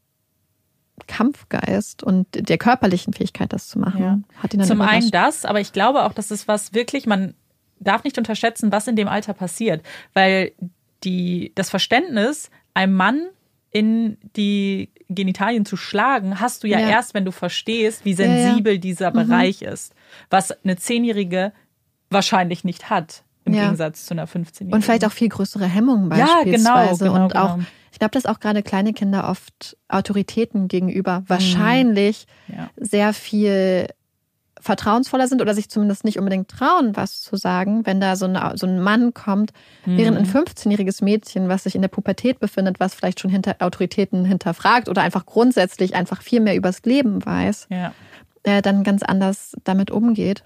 Kampfgeist 1.07 2.03
und 2.03 2.27
der 2.31 2.57
körperlichen 2.59 3.13
Fähigkeit, 3.13 3.51
das 3.51 3.67
zu 3.67 3.79
machen. 3.79 4.01
Ja. 4.01 4.19
Hat 4.37 4.53
ihn 4.53 4.59
dann 4.59 4.67
Zum 4.67 4.81
einen 4.81 5.09
das, 5.09 5.43
aber 5.43 5.59
ich 5.59 5.73
glaube 5.73 6.03
auch, 6.03 6.13
dass 6.13 6.29
es 6.29 6.47
was 6.47 6.73
wirklich, 6.73 7.07
man 7.07 7.33
darf 7.79 8.03
nicht 8.03 8.17
unterschätzen, 8.17 8.71
was 8.71 8.87
in 8.87 8.95
dem 8.95 9.07
Alter 9.07 9.33
passiert, 9.33 9.83
weil 10.13 10.51
die, 11.03 11.51
das 11.55 11.71
Verständnis, 11.71 12.49
einem 12.73 12.93
Mann 12.93 13.27
in 13.75 14.17
die 14.37 14.89
Genitalien 15.09 15.65
zu 15.65 15.75
schlagen, 15.75 16.39
hast 16.39 16.63
du 16.63 16.67
ja, 16.67 16.79
ja. 16.79 16.87
erst, 16.87 17.13
wenn 17.13 17.25
du 17.25 17.31
verstehst, 17.31 18.05
wie 18.05 18.13
sensibel 18.13 18.75
ja, 18.75 18.79
dieser 18.79 19.09
mhm. 19.09 19.15
Bereich 19.15 19.63
ist, 19.63 19.93
was 20.29 20.53
eine 20.63 20.77
Zehnjährige 20.77 21.51
wahrscheinlich 22.09 22.63
nicht 22.63 22.89
hat 22.89 23.23
im 23.43 23.51
Gegensatz 23.51 24.05
zu 24.05 24.13
einer 24.13 24.27
15-Jährigen. 24.27 24.73
Und 24.73 24.81
vielleicht 24.81 25.03
auch 25.05 25.11
viel 25.11 25.27
größere 25.27 25.65
Hemmungen 25.65 26.07
beispielsweise. 26.07 26.49
Ja, 26.49 26.81
genau, 26.81 26.97
genau, 26.97 27.25
und 27.25 27.35
auch 27.35 27.55
genau. 27.55 27.67
Ich 27.91 27.99
glaube, 27.99 28.11
dass 28.11 28.25
auch 28.25 28.39
gerade 28.39 28.63
kleine 28.63 28.93
Kinder 28.93 29.29
oft 29.29 29.77
Autoritäten 29.89 30.69
gegenüber 30.69 31.23
wahrscheinlich 31.27 32.27
mhm. 32.47 32.55
ja. 32.55 32.69
sehr 32.77 33.13
viel 33.13 33.87
vertrauensvoller 34.65 35.27
sind 35.27 35.43
oder 35.43 35.53
sich 35.53 35.69
zumindest 35.69 36.03
nicht 36.03 36.17
unbedingt 36.17 36.49
trauen, 36.49 36.95
was 36.95 37.21
zu 37.21 37.35
sagen, 37.35 37.85
wenn 37.85 38.01
da 38.01 38.15
so, 38.15 38.25
eine, 38.25 38.53
so 38.55 38.65
ein 38.65 38.79
Mann 38.79 39.13
kommt, 39.13 39.53
mhm. 39.85 39.97
während 39.97 40.17
ein 40.17 40.25
15-jähriges 40.25 41.03
Mädchen, 41.03 41.47
was 41.49 41.63
sich 41.63 41.75
in 41.75 41.83
der 41.83 41.89
Pubertät 41.89 42.39
befindet, 42.39 42.79
was 42.79 42.95
vielleicht 42.95 43.19
schon 43.19 43.29
hinter 43.29 43.57
Autoritäten 43.59 44.25
hinterfragt 44.25 44.89
oder 44.89 45.03
einfach 45.03 45.27
grundsätzlich 45.27 45.93
einfach 45.93 46.23
viel 46.23 46.41
mehr 46.41 46.55
übers 46.55 46.81
Leben 46.83 47.23
weiß, 47.23 47.67
ja. 47.69 47.93
äh, 48.41 48.63
dann 48.63 48.83
ganz 48.83 49.03
anders 49.03 49.53
damit 49.63 49.91
umgeht. 49.91 50.43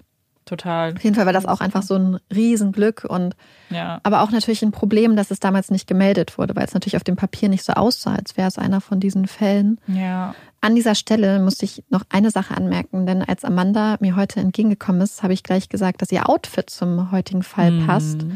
Total. 0.50 0.94
Auf 0.96 1.04
jeden 1.04 1.14
Fall 1.14 1.26
war 1.26 1.32
das 1.32 1.46
auch 1.46 1.60
einfach 1.60 1.84
so 1.84 1.94
ein 1.94 2.18
Riesenglück 2.34 3.06
und 3.08 3.36
ja. 3.68 4.00
aber 4.02 4.20
auch 4.20 4.32
natürlich 4.32 4.64
ein 4.64 4.72
Problem, 4.72 5.14
dass 5.14 5.30
es 5.30 5.38
damals 5.38 5.70
nicht 5.70 5.86
gemeldet 5.86 6.38
wurde, 6.38 6.56
weil 6.56 6.64
es 6.64 6.74
natürlich 6.74 6.96
auf 6.96 7.04
dem 7.04 7.14
Papier 7.14 7.48
nicht 7.48 7.62
so 7.62 7.74
aussah, 7.74 8.16
als 8.16 8.36
wäre 8.36 8.48
es 8.48 8.58
einer 8.58 8.80
von 8.80 8.98
diesen 8.98 9.28
Fällen. 9.28 9.80
Ja. 9.86 10.34
An 10.60 10.74
dieser 10.74 10.96
Stelle 10.96 11.38
musste 11.38 11.66
ich 11.66 11.84
noch 11.88 12.02
eine 12.08 12.32
Sache 12.32 12.56
anmerken, 12.56 13.06
denn 13.06 13.22
als 13.22 13.44
Amanda 13.44 13.96
mir 14.00 14.16
heute 14.16 14.40
entgegengekommen 14.40 15.02
ist, 15.02 15.22
habe 15.22 15.34
ich 15.34 15.44
gleich 15.44 15.68
gesagt, 15.68 16.02
dass 16.02 16.10
ihr 16.10 16.28
Outfit 16.28 16.68
zum 16.68 17.12
heutigen 17.12 17.44
Fall 17.44 17.70
mhm. 17.70 17.86
passt. 17.86 18.26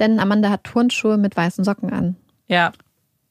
Denn 0.00 0.18
Amanda 0.18 0.50
hat 0.50 0.64
Turnschuhe 0.64 1.16
mit 1.16 1.36
weißen 1.36 1.62
Socken 1.62 1.92
an. 1.92 2.16
Ja. 2.48 2.72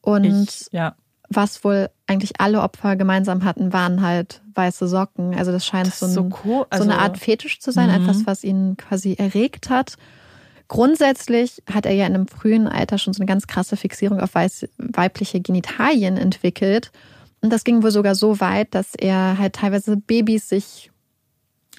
Und 0.00 0.24
ich, 0.24 0.68
ja 0.72 0.94
was 1.34 1.64
wohl 1.64 1.90
eigentlich 2.06 2.40
alle 2.40 2.60
Opfer 2.60 2.96
gemeinsam 2.96 3.44
hatten, 3.44 3.72
waren 3.72 4.02
halt 4.02 4.42
weiße 4.54 4.88
Socken. 4.88 5.34
Also 5.34 5.52
das 5.52 5.66
scheint 5.66 5.86
das 5.86 6.00
so, 6.00 6.06
ein, 6.06 6.12
so, 6.12 6.30
cool. 6.44 6.66
also, 6.70 6.84
so, 6.84 6.90
eine 6.90 7.00
Art 7.00 7.18
Fetisch 7.18 7.60
zu 7.60 7.72
sein, 7.72 7.88
mhm. 7.88 8.02
etwas, 8.02 8.26
was 8.26 8.44
ihn 8.44 8.76
quasi 8.76 9.14
erregt 9.18 9.70
hat. 9.70 9.96
Grundsätzlich 10.68 11.62
hat 11.70 11.86
er 11.86 11.92
ja 11.92 12.06
in 12.06 12.14
einem 12.14 12.28
frühen 12.28 12.66
Alter 12.66 12.98
schon 12.98 13.12
so 13.12 13.20
eine 13.20 13.26
ganz 13.26 13.46
krasse 13.46 13.76
Fixierung 13.76 14.20
auf 14.20 14.34
weiß, 14.34 14.68
weibliche 14.78 15.40
Genitalien 15.40 16.16
entwickelt. 16.16 16.92
Und 17.42 17.52
das 17.52 17.64
ging 17.64 17.82
wohl 17.82 17.90
sogar 17.90 18.14
so 18.14 18.40
weit, 18.40 18.74
dass 18.74 18.94
er 18.94 19.36
halt 19.36 19.54
teilweise 19.54 19.96
Babys 19.96 20.48
sich 20.48 20.91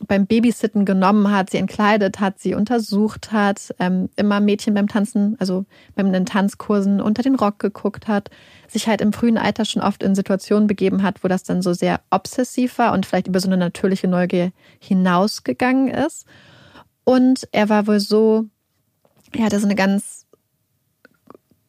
beim 0.07 0.25
Babysitten 0.25 0.85
genommen 0.85 1.31
hat, 1.31 1.51
sie 1.51 1.57
entkleidet 1.57 2.19
hat, 2.19 2.39
sie 2.39 2.55
untersucht 2.55 3.31
hat, 3.31 3.73
ähm, 3.79 4.09
immer 4.15 4.39
Mädchen 4.39 4.73
beim 4.73 4.87
Tanzen, 4.87 5.35
also 5.39 5.65
beim 5.95 6.11
den 6.11 6.25
Tanzkursen 6.25 6.99
unter 6.99 7.21
den 7.21 7.35
Rock 7.35 7.59
geguckt 7.59 8.07
hat, 8.07 8.29
sich 8.67 8.87
halt 8.87 9.01
im 9.01 9.13
frühen 9.13 9.37
Alter 9.37 9.65
schon 9.65 9.83
oft 9.83 10.01
in 10.01 10.15
Situationen 10.15 10.67
begeben 10.67 11.03
hat, 11.03 11.23
wo 11.23 11.27
das 11.27 11.43
dann 11.43 11.61
so 11.61 11.73
sehr 11.73 12.01
obsessiv 12.09 12.79
war 12.79 12.93
und 12.93 13.05
vielleicht 13.05 13.27
über 13.27 13.39
so 13.39 13.47
eine 13.47 13.57
natürliche 13.57 14.07
Neugier 14.07 14.51
hinausgegangen 14.79 15.89
ist. 15.89 16.25
Und 17.03 17.47
er 17.51 17.69
war 17.69 17.85
wohl 17.85 17.99
so, 17.99 18.45
er 19.31 19.45
hatte 19.45 19.59
so 19.59 19.67
eine 19.67 19.75
ganz, 19.75 20.25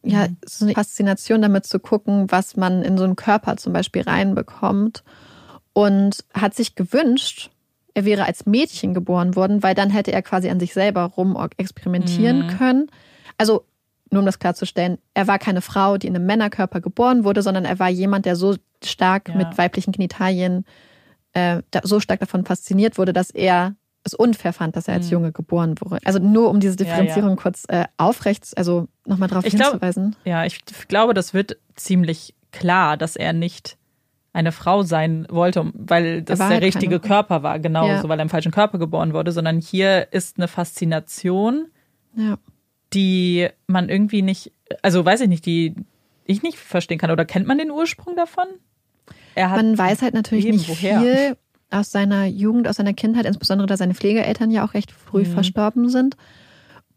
ja, 0.03 0.29
mhm. 0.29 0.37
so 0.47 0.65
eine 0.65 0.75
Faszination 0.75 1.43
damit 1.43 1.67
zu 1.67 1.79
gucken, 1.79 2.31
was 2.31 2.57
man 2.57 2.83
in 2.83 2.97
so 2.97 3.05
einen 3.05 3.17
Körper 3.17 3.59
zum 3.59 3.75
Beispiel 3.75 4.03
reinbekommt 4.03 5.05
und 5.75 6.25
hat 6.33 6.55
sich 6.55 6.75
gewünscht, 6.75 7.51
er 7.95 8.05
wäre 8.05 8.25
als 8.27 8.45
Mädchen 8.45 8.93
geboren 8.93 9.37
worden, 9.37 9.63
weil 9.63 9.75
dann 9.75 9.91
hätte 9.91 10.13
er 10.13 10.23
quasi 10.23 10.51
an 10.51 10.61
sich 10.61 10.75
selber 10.75 11.05
rum 11.05 11.39
experimentieren 11.57 12.47
mhm. 12.47 12.59
können. 12.59 12.91
Also 13.39 13.65
nur 14.11 14.21
um 14.21 14.27
das 14.27 14.39
klarzustellen, 14.39 14.99
er 15.15 15.27
war 15.27 15.39
keine 15.39 15.61
Frau, 15.61 15.97
die 15.97 16.07
in 16.07 16.15
einem 16.15 16.27
Männerkörper 16.27 16.81
geboren 16.81 17.25
wurde, 17.25 17.43
sondern 17.43 17.65
er 17.65 17.79
war 17.79 17.89
jemand, 17.89 18.27
der 18.27 18.37
so 18.37 18.57
stark 18.83 19.29
ja. 19.29 19.35
mit 19.37 19.59
weiblichen 19.59 19.93
Genitalien, 19.93 20.65
äh, 21.33 21.63
so 21.83 22.01
stark 22.01 22.21
davon 22.21 22.45
fasziniert 22.45 22.99
wurde, 22.99 23.13
dass 23.13 23.31
er 23.31 23.75
es 24.05 24.15
unfair 24.15 24.53
fand, 24.53 24.77
dass 24.77 24.87
er 24.87 24.95
als 24.95 25.07
mhm. 25.07 25.13
Junge 25.13 25.33
geboren 25.33 25.75
wurde. 25.81 26.05
Also 26.05 26.19
nur 26.19 26.51
um 26.51 26.61
diese 26.61 26.77
Differenzierung 26.77 27.31
ja, 27.31 27.37
ja. 27.37 27.43
kurz 27.43 27.65
äh, 27.69 27.85
aufrecht, 27.97 28.47
also 28.57 28.89
nochmal 29.07 29.29
darauf 29.29 29.47
ich 29.47 29.55
hinzuweisen. 29.55 30.11
Glaub, 30.11 30.27
ja, 30.27 30.45
ich 30.45 30.63
glaube, 30.89 31.15
das 31.15 31.33
wird 31.33 31.57
ziemlich 31.75 32.35
klar, 32.53 32.97
dass 32.97 33.17
er 33.17 33.33
nicht 33.33 33.79
eine 34.35 34.53
Frau 34.53 34.83
sein 34.83 35.27
wollte, 35.31 35.71
weil 35.75 36.23
das 36.23 36.41
der 36.41 36.49
halt 36.49 36.63
richtige 36.63 37.01
Körper 37.01 37.43
war, 37.43 37.61
genau 37.61 37.87
ja. 37.87 38.03
so, 38.03 38.09
weil 38.09 38.19
er 38.19 38.25
im 38.25 38.29
falschen 38.29 38.53
Körper 38.53 38.79
geboren 38.79 39.15
wurde, 39.15 39.33
sondern 39.33 39.61
hier 39.61 40.09
ist 40.11 40.37
eine 40.37 40.49
Faszination, 40.49 41.69
ja. 42.17 42.37
die 42.93 43.49
man 43.69 43.89
irgendwie 43.89 44.23
nicht, 44.23 44.53
also 44.83 45.05
weiß 45.05 45.21
ich 45.23 45.29
nicht, 45.29 45.47
die 45.47 45.77
ich 46.25 46.43
nicht 46.43 46.59
verstehen 46.59 46.99
kann. 46.99 47.13
Oder 47.13 47.25
kennt 47.25 47.47
man 47.47 47.59
den 47.59 47.71
Ursprung 47.71 48.17
davon? 48.17 48.47
man 49.37 49.79
weiß 49.79 50.03
halt 50.03 50.15
natürlich 50.15 50.47
nicht 50.47 50.69
woher. 50.69 51.01
viel 51.01 51.37
aus 51.71 51.91
seiner 51.91 52.27
Jugend, 52.27 52.67
aus 52.69 52.77
seiner 52.77 52.95
Kindheit, 52.95 53.27
insbesondere 53.27 53.67
da 53.67 53.77
seine 53.77 53.95
Pflegeeltern 53.95 54.51
ja 54.51 54.67
auch 54.67 54.75
recht 54.75 54.91
früh 54.91 55.23
mhm. 55.23 55.33
verstorben 55.33 55.89
sind. 55.89 56.17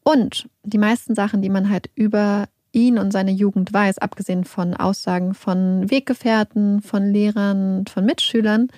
Und 0.03 0.49
die 0.64 0.77
meisten 0.77 1.14
Sachen, 1.14 1.41
die 1.41 1.49
man 1.49 1.69
halt 1.69 1.89
über 1.93 2.47
ihn 2.78 2.99
und 2.99 3.12
seine 3.12 3.32
Jugend 3.32 3.74
weiß, 3.74 3.98
abgesehen 3.98 4.44
von 4.44 4.76
Aussagen 4.76 5.34
von 5.34 5.90
Weggefährten, 5.90 6.82
von 6.82 7.12
Lehrern, 7.12 7.86
von 7.88 8.06
Mitschülern, 8.06 8.70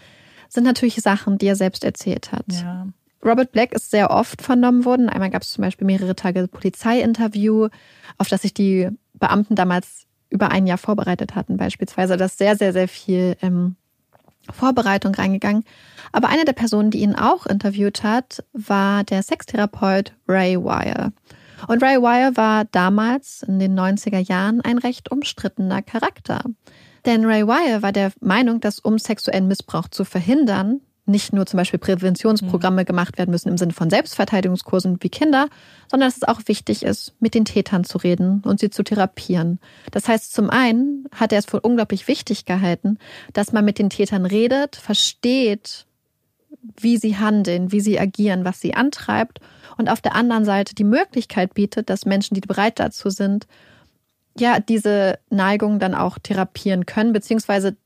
sind 0.48 0.64
natürlich 0.64 0.96
Sachen, 0.96 1.38
die 1.38 1.48
er 1.48 1.56
selbst 1.56 1.84
erzählt 1.84 2.32
hat. 2.32 2.46
Ja. 2.50 2.88
Robert 3.24 3.52
Black 3.52 3.74
ist 3.74 3.92
sehr 3.92 4.12
oft 4.12 4.42
vernommen 4.42 4.86
worden. 4.86 5.10
Einmal 5.10 5.30
gab 5.30 5.42
es 5.42 5.52
zum 5.52 5.64
Beispiel 5.64 5.86
mehrere 5.86 6.16
Tage 6.16 6.48
Polizeiinterview, 6.48 7.68
auf 8.18 8.30
das 8.30 8.44
sich 8.44 8.54
die 8.54 8.90
Beamten 9.14 9.56
damals 9.56 10.06
über 10.30 10.50
ein 10.52 10.66
Jahr 10.66 10.78
vorbereitet 10.78 11.36
hatten, 11.36 11.58
beispielsweise. 11.58 12.16
Da 12.16 12.26
ist 12.26 12.38
sehr, 12.38 12.56
sehr, 12.56 12.72
sehr 12.72 12.88
viel 12.88 13.36
ähm, 13.42 13.76
Vorbereitung 14.50 15.14
reingegangen. 15.14 15.66
Aber 16.12 16.30
eine 16.30 16.46
der 16.46 16.54
Personen, 16.54 16.92
die 16.92 17.00
ihn 17.00 17.16
auch 17.16 17.46
interviewt 17.46 18.04
hat, 18.04 18.44
war 18.54 19.04
der 19.04 19.22
Sextherapeut 19.22 20.14
Ray 20.28 20.58
Wire. 20.58 21.12
Und 21.68 21.84
Ray 21.84 21.98
Wire 21.98 22.36
war 22.38 22.66
damals 22.66 23.44
in 23.44 23.60
den 23.60 23.78
90er 23.78 24.20
Jahren 24.20 24.62
ein 24.62 24.78
recht 24.78 25.12
umstrittener 25.12 25.82
Charakter. 25.82 26.44
Denn 27.06 27.26
Ray 27.26 27.48
Wire 27.48 27.82
war 27.82 27.92
der 27.92 28.12
Meinung, 28.20 28.60
dass 28.60 28.80
um 28.80 28.98
sexuellen 28.98 29.48
Missbrauch 29.48 29.88
zu 29.88 30.04
verhindern, 30.04 30.82
nicht 31.06 31.34
nur 31.34 31.46
zum 31.46 31.58
Beispiel 31.58 31.80
Präventionsprogramme 31.80 32.82
mhm. 32.82 32.86
gemacht 32.86 33.18
werden 33.18 33.32
müssen 33.32 33.50
im 33.50 33.58
Sinne 33.58 33.74
von 33.74 33.90
Selbstverteidigungskursen 33.90 34.98
wie 35.02 35.10
Kinder, 35.10 35.50
sondern 35.90 36.08
dass 36.10 36.18
es 36.18 36.24
auch 36.24 36.42
wichtig 36.46 36.84
ist, 36.84 37.14
mit 37.20 37.34
den 37.34 37.46
Tätern 37.46 37.84
zu 37.84 37.98
reden 37.98 38.42
und 38.46 38.60
sie 38.60 38.70
zu 38.70 38.84
therapieren. 38.84 39.60
Das 39.92 40.08
heißt, 40.08 40.34
zum 40.34 40.50
einen 40.50 41.06
hat 41.14 41.34
er 41.34 41.40
es 41.40 41.46
für 41.46 41.62
unglaublich 41.62 42.08
wichtig 42.08 42.46
gehalten, 42.46 43.00
dass 43.34 43.52
man 43.52 43.66
mit 43.66 43.80
den 43.80 43.90
Tätern 43.90 44.26
redet, 44.26 44.76
versteht, 44.76 45.88
wie 46.80 46.98
sie 46.98 47.18
handeln, 47.18 47.72
wie 47.72 47.82
sie 47.82 48.00
agieren, 48.00 48.46
was 48.46 48.62
sie 48.62 48.76
antreibt 48.76 49.40
und 49.80 49.90
auf 49.90 50.02
der 50.02 50.14
anderen 50.14 50.44
Seite 50.44 50.76
die 50.76 50.84
Möglichkeit 50.84 51.54
bietet, 51.54 51.90
dass 51.90 52.06
Menschen, 52.06 52.36
die 52.36 52.42
bereit 52.42 52.80
dazu 52.80 53.10
sind, 53.10 53.48
ja, 54.38 54.60
diese 54.60 55.20
Neigung 55.30 55.80
dann 55.80 55.96
auch 55.96 56.20
therapieren 56.20 56.86
können, 56.86 57.14
beziehungsweise 57.14 57.78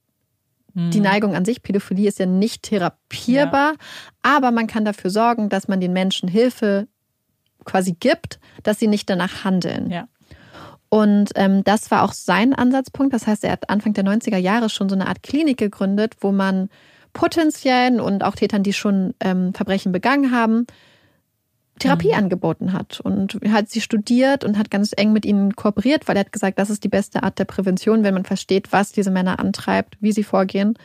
die 0.74 0.98
hm. 0.98 1.04
Neigung 1.04 1.36
an 1.36 1.46
sich, 1.46 1.62
Pädophilie 1.62 2.08
ist 2.08 2.18
ja 2.18 2.26
nicht 2.26 2.64
therapierbar, 2.64 3.74
ja. 3.74 3.78
aber 4.24 4.50
man 4.50 4.66
kann 4.66 4.86
dafür 4.86 5.12
sorgen, 5.12 5.50
dass 5.50 5.68
man 5.68 5.80
den 5.80 5.94
Menschen 5.94 6.28
Hilfe 6.28 6.88
quasi 7.64 7.94
gibt, 7.94 8.40
dass 8.64 8.80
sie 8.80 8.88
nicht 8.88 9.08
danach 9.08 9.44
handeln. 9.44 9.92
Ja. 9.92 10.08
Und 10.90 11.30
ähm, 11.36 11.64
das 11.64 11.92
war 11.92 12.02
auch 12.02 12.14
sein 12.14 12.56
Ansatzpunkt. 12.56 13.14
Das 13.14 13.28
heißt, 13.28 13.44
er 13.44 13.52
hat 13.52 13.70
Anfang 13.70 13.94
der 13.94 14.04
90er 14.04 14.38
Jahre 14.38 14.70
schon 14.70 14.90
so 14.90 14.96
eine 14.96 15.08
Art 15.08 15.22
Klinik 15.22 15.58
gegründet, 15.58 16.16
wo 16.22 16.32
man 16.32 16.70
potenziellen 17.14 18.00
und 18.00 18.24
auch 18.24 18.36
Tätern, 18.36 18.64
die 18.64 18.74
schon 18.74 19.14
ähm, 19.20 19.54
Verbrechen 19.54 19.92
begangen 19.92 20.32
haben, 20.32 20.66
Therapie 21.80 22.10
mhm. 22.10 22.18
angeboten 22.18 22.74
hat. 22.74 23.00
Und 23.00 23.40
hat 23.50 23.70
sie 23.70 23.82
studiert 23.82 24.44
und 24.44 24.58
hat 24.58 24.72
ganz 24.72 24.92
eng 24.96 25.14
mit 25.14 25.26
ihnen 25.26 25.56
kooperiert, 25.56 26.08
weil 26.08 26.16
er 26.16 26.22
hat 26.22 26.32
gesagt, 26.32 26.60
das 26.60 26.70
ist 26.70 26.84
die 26.84 26.90
beste 26.90 27.24
Art 27.24 27.40
der 27.40 27.46
Prävention, 27.46 28.04
wenn 28.04 28.14
man 28.14 28.26
versteht, 28.26 28.72
was 28.72 28.92
diese 28.92 29.12
Männer 29.12 29.40
antreibt, 29.40 29.98
wie 30.00 30.12
sie 30.12 30.24
vorgehen. 30.24 30.78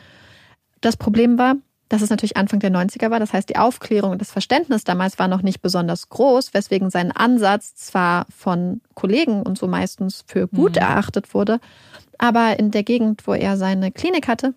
Das 0.81 0.97
Problem 0.97 1.37
war, 1.37 1.55
dass 1.89 2.03
es 2.03 2.09
natürlich 2.09 2.37
Anfang 2.37 2.59
der 2.59 2.71
90er 2.71 3.09
war. 3.09 3.19
Das 3.19 3.33
heißt, 3.33 3.49
die 3.49 3.57
Aufklärung 3.57 4.11
und 4.11 4.21
das 4.21 4.31
Verständnis 4.31 4.83
damals 4.83 5.19
war 5.19 5.27
noch 5.27 5.41
nicht 5.41 5.61
besonders 5.61 6.09
groß, 6.09 6.53
weswegen 6.53 6.89
sein 6.89 7.11
Ansatz 7.11 7.75
zwar 7.75 8.27
von 8.35 8.81
Kollegen 8.93 9.41
und 9.41 9.57
so 9.57 9.67
meistens 9.67 10.23
für 10.27 10.47
gut 10.47 10.75
mhm. 10.75 10.81
erachtet 10.81 11.33
wurde, 11.33 11.59
aber 12.17 12.59
in 12.59 12.71
der 12.71 12.83
Gegend, 12.83 13.25
wo 13.25 13.33
er 13.33 13.57
seine 13.57 13.91
Klinik 13.91 14.27
hatte, 14.27 14.53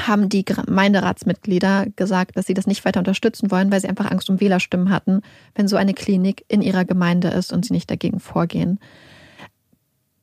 haben 0.00 0.28
die 0.28 0.44
Gemeinderatsmitglieder 0.44 1.86
gesagt, 1.96 2.36
dass 2.36 2.46
sie 2.46 2.54
das 2.54 2.66
nicht 2.66 2.84
weiter 2.84 3.00
unterstützen 3.00 3.50
wollen, 3.50 3.70
weil 3.70 3.80
sie 3.80 3.88
einfach 3.88 4.10
Angst 4.10 4.28
um 4.30 4.40
Wählerstimmen 4.40 4.90
hatten, 4.90 5.22
wenn 5.54 5.68
so 5.68 5.76
eine 5.76 5.94
Klinik 5.94 6.44
in 6.48 6.62
ihrer 6.62 6.84
Gemeinde 6.84 7.28
ist 7.28 7.52
und 7.52 7.64
sie 7.64 7.72
nicht 7.72 7.90
dagegen 7.90 8.20
vorgehen. 8.20 8.78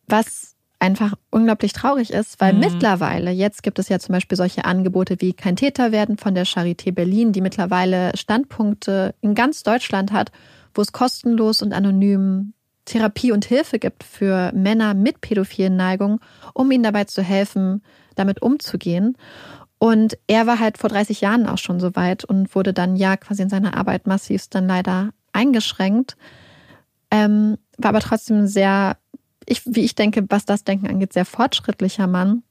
Was 0.07 0.55
einfach 0.81 1.13
unglaublich 1.29 1.73
traurig 1.73 2.11
ist, 2.11 2.41
weil 2.41 2.53
mhm. 2.53 2.59
mittlerweile, 2.59 3.31
jetzt 3.31 3.61
gibt 3.63 3.77
es 3.79 3.87
ja 3.87 3.99
zum 3.99 4.13
Beispiel 4.13 4.35
solche 4.35 4.65
Angebote 4.65 5.17
wie 5.19 5.33
Kein 5.33 5.55
Täter 5.55 5.91
werden 5.91 6.17
von 6.17 6.33
der 6.33 6.45
Charité 6.45 6.91
Berlin, 6.91 7.31
die 7.31 7.41
mittlerweile 7.41 8.11
Standpunkte 8.17 9.13
in 9.21 9.35
ganz 9.35 9.63
Deutschland 9.63 10.11
hat, 10.11 10.31
wo 10.73 10.81
es 10.81 10.91
kostenlos 10.91 11.61
und 11.61 11.71
anonym 11.71 12.53
Therapie 12.85 13.31
und 13.31 13.45
Hilfe 13.45 13.77
gibt 13.77 14.03
für 14.03 14.51
Männer 14.53 14.95
mit 14.95 15.21
pädophilen 15.21 15.75
Neigungen, 15.75 16.19
um 16.53 16.71
ihnen 16.71 16.83
dabei 16.83 17.03
zu 17.03 17.21
helfen, 17.21 17.83
damit 18.15 18.41
umzugehen. 18.41 19.17
Und 19.83 20.15
er 20.27 20.45
war 20.45 20.59
halt 20.59 20.77
vor 20.77 20.91
30 20.91 21.21
Jahren 21.21 21.47
auch 21.47 21.57
schon 21.57 21.79
so 21.79 21.95
weit 21.95 22.23
und 22.23 22.53
wurde 22.53 22.71
dann 22.71 22.95
ja 22.95 23.17
quasi 23.17 23.41
in 23.41 23.49
seiner 23.49 23.75
Arbeit 23.75 24.05
massiv 24.05 24.47
dann 24.47 24.67
leider 24.67 25.09
eingeschränkt. 25.33 26.17
Ähm, 27.09 27.57
war 27.79 27.89
aber 27.89 27.99
trotzdem 27.99 28.45
sehr, 28.45 28.97
ich, 29.47 29.65
wie 29.65 29.81
ich 29.81 29.95
denke, 29.95 30.23
was 30.29 30.45
das 30.45 30.63
Denken 30.63 30.87
angeht, 30.87 31.13
sehr 31.13 31.25
fortschrittlicher 31.25 32.05
Mann. 32.05 32.43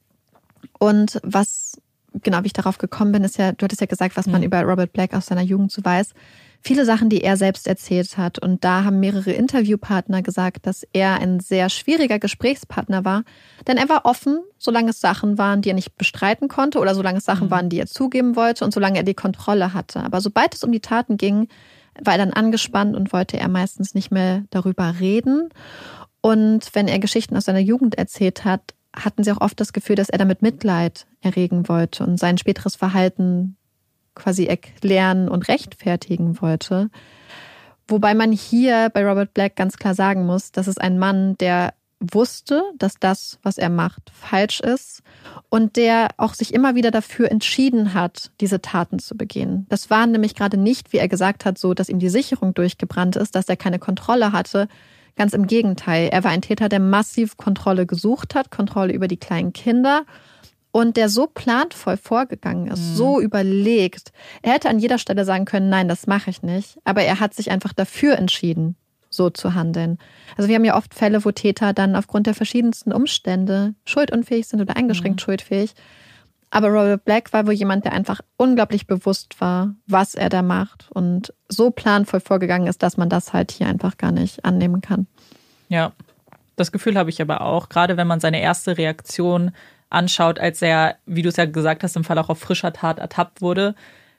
Und 0.77 1.21
was, 1.23 1.79
genau 2.21 2.43
wie 2.43 2.47
ich 2.47 2.53
darauf 2.53 2.79
gekommen 2.79 3.13
bin, 3.13 3.23
ist 3.23 3.37
ja, 3.37 3.53
du 3.53 3.63
hattest 3.63 3.79
ja 3.79 3.87
gesagt, 3.87 4.17
was 4.17 4.27
man 4.27 4.41
mhm. 4.41 4.47
über 4.47 4.61
Robert 4.63 4.91
Black 4.91 5.13
aus 5.13 5.27
seiner 5.27 5.39
Jugend 5.41 5.71
so 5.71 5.85
weiß 5.85 6.13
viele 6.61 6.85
Sachen, 6.85 7.09
die 7.09 7.23
er 7.23 7.37
selbst 7.37 7.67
erzählt 7.67 8.17
hat. 8.17 8.39
Und 8.39 8.63
da 8.63 8.83
haben 8.83 8.99
mehrere 8.99 9.31
Interviewpartner 9.31 10.21
gesagt, 10.21 10.67
dass 10.67 10.83
er 10.93 11.19
ein 11.19 11.39
sehr 11.39 11.69
schwieriger 11.69 12.19
Gesprächspartner 12.19 13.03
war. 13.03 13.23
Denn 13.67 13.77
er 13.77 13.89
war 13.89 14.05
offen, 14.05 14.39
solange 14.57 14.91
es 14.91 14.99
Sachen 14.99 15.37
waren, 15.37 15.61
die 15.61 15.69
er 15.69 15.75
nicht 15.75 15.97
bestreiten 15.97 16.47
konnte 16.47 16.79
oder 16.79 16.95
solange 16.95 17.17
es 17.17 17.25
Sachen 17.25 17.47
mhm. 17.47 17.51
waren, 17.51 17.69
die 17.69 17.79
er 17.79 17.87
zugeben 17.87 18.35
wollte 18.35 18.63
und 18.63 18.73
solange 18.73 18.97
er 18.97 19.03
die 19.03 19.13
Kontrolle 19.13 19.73
hatte. 19.73 20.01
Aber 20.01 20.21
sobald 20.21 20.53
es 20.53 20.63
um 20.63 20.71
die 20.71 20.79
Taten 20.79 21.17
ging, 21.17 21.47
war 21.99 22.13
er 22.13 22.19
dann 22.19 22.33
angespannt 22.33 22.95
und 22.95 23.11
wollte 23.11 23.37
er 23.37 23.49
meistens 23.49 23.93
nicht 23.93 24.11
mehr 24.11 24.43
darüber 24.49 24.99
reden. 24.99 25.49
Und 26.21 26.69
wenn 26.73 26.87
er 26.87 26.99
Geschichten 26.99 27.35
aus 27.35 27.45
seiner 27.45 27.59
Jugend 27.59 27.97
erzählt 27.97 28.45
hat, 28.45 28.61
hatten 28.95 29.23
sie 29.23 29.31
auch 29.31 29.41
oft 29.41 29.59
das 29.59 29.73
Gefühl, 29.73 29.95
dass 29.95 30.09
er 30.09 30.17
damit 30.17 30.41
Mitleid 30.41 31.07
erregen 31.21 31.67
wollte 31.67 32.03
und 32.03 32.17
sein 32.17 32.37
späteres 32.37 32.75
Verhalten 32.75 33.57
quasi 34.15 34.45
erklären 34.45 35.29
und 35.29 35.47
rechtfertigen 35.47 36.41
wollte. 36.41 36.89
Wobei 37.87 38.13
man 38.13 38.31
hier 38.31 38.89
bei 38.93 39.05
Robert 39.05 39.33
Black 39.33 39.55
ganz 39.55 39.77
klar 39.77 39.95
sagen 39.95 40.25
muss, 40.25 40.51
das 40.51 40.67
ist 40.67 40.79
ein 40.79 40.97
Mann, 40.97 41.37
der 41.39 41.73
wusste, 42.01 42.63
dass 42.77 42.95
das, 42.99 43.37
was 43.43 43.57
er 43.57 43.69
macht, 43.69 44.11
falsch 44.11 44.59
ist 44.59 45.03
und 45.49 45.75
der 45.75 46.09
auch 46.17 46.33
sich 46.33 46.53
immer 46.53 46.73
wieder 46.73 46.89
dafür 46.89 47.29
entschieden 47.29 47.93
hat, 47.93 48.31
diese 48.41 48.61
Taten 48.61 48.97
zu 48.97 49.15
begehen. 49.15 49.67
Das 49.69 49.89
war 49.89 50.07
nämlich 50.07 50.35
gerade 50.35 50.57
nicht, 50.57 50.93
wie 50.93 50.97
er 50.97 51.07
gesagt 51.07 51.45
hat, 51.45 51.57
so, 51.57 51.73
dass 51.73 51.89
ihm 51.89 51.99
die 51.99 52.09
Sicherung 52.09 52.53
durchgebrannt 52.53 53.15
ist, 53.15 53.35
dass 53.35 53.47
er 53.49 53.57
keine 53.57 53.77
Kontrolle 53.77 54.31
hatte. 54.31 54.67
Ganz 55.15 55.33
im 55.33 55.45
Gegenteil. 55.45 56.09
Er 56.11 56.23
war 56.23 56.31
ein 56.31 56.41
Täter, 56.41 56.69
der 56.69 56.79
massiv 56.79 57.37
Kontrolle 57.37 57.85
gesucht 57.85 58.33
hat, 58.33 58.49
Kontrolle 58.49 58.93
über 58.93 59.07
die 59.07 59.17
kleinen 59.17 59.53
Kinder 59.53 60.05
und 60.71 60.97
der 60.97 61.09
so 61.09 61.27
planvoll 61.27 61.97
vorgegangen 61.97 62.67
ist, 62.67 62.79
mhm. 62.79 62.95
so 62.95 63.21
überlegt. 63.21 64.11
Er 64.41 64.53
hätte 64.53 64.69
an 64.69 64.79
jeder 64.79 64.97
Stelle 64.97 65.25
sagen 65.25 65.45
können, 65.45 65.69
nein, 65.69 65.87
das 65.87 66.07
mache 66.07 66.29
ich 66.29 66.43
nicht. 66.43 66.77
Aber 66.83 67.03
er 67.03 67.19
hat 67.19 67.33
sich 67.33 67.51
einfach 67.51 67.73
dafür 67.73 68.17
entschieden, 68.17 68.75
so 69.09 69.29
zu 69.29 69.53
handeln. 69.53 69.97
Also 70.37 70.47
wir 70.47 70.55
haben 70.55 70.65
ja 70.65 70.77
oft 70.77 70.93
Fälle, 70.93 71.25
wo 71.25 71.31
Täter 71.31 71.73
dann 71.73 71.95
aufgrund 71.95 72.27
der 72.27 72.33
verschiedensten 72.33 72.93
Umstände 72.93 73.75
schuldunfähig 73.85 74.47
sind 74.47 74.61
oder 74.61 74.77
eingeschränkt 74.77 75.19
mhm. 75.19 75.23
schuldfähig. 75.23 75.73
Aber 76.53 76.67
Robert 76.67 77.05
Black 77.05 77.31
war 77.31 77.47
wohl 77.47 77.53
jemand, 77.53 77.85
der 77.85 77.93
einfach 77.93 78.19
unglaublich 78.35 78.85
bewusst 78.85 79.39
war, 79.39 79.73
was 79.87 80.15
er 80.15 80.27
da 80.27 80.41
macht 80.41 80.89
und 80.91 81.33
so 81.47 81.71
planvoll 81.71 82.19
vorgegangen 82.19 82.67
ist, 82.67 82.83
dass 82.83 82.97
man 82.97 83.07
das 83.07 83.31
halt 83.31 83.51
hier 83.51 83.67
einfach 83.67 83.97
gar 83.97 84.11
nicht 84.11 84.43
annehmen 84.43 84.81
kann. 84.81 85.07
Ja, 85.69 85.93
das 86.57 86.73
Gefühl 86.73 86.97
habe 86.97 87.09
ich 87.09 87.21
aber 87.21 87.41
auch, 87.41 87.69
gerade 87.69 87.95
wenn 87.95 88.07
man 88.07 88.19
seine 88.19 88.41
erste 88.41 88.77
Reaktion 88.77 89.51
anschaut, 89.91 90.39
als 90.39 90.61
er, 90.61 90.97
wie 91.05 91.21
du 91.21 91.29
es 91.29 91.37
ja 91.37 91.45
gesagt 91.45 91.83
hast, 91.83 91.95
im 91.95 92.03
Fall 92.03 92.17
auch 92.17 92.29
auf 92.29 92.39
frischer 92.39 92.73
Tat 92.73 92.99
ertappt 92.99 93.41
wurde. 93.41 93.75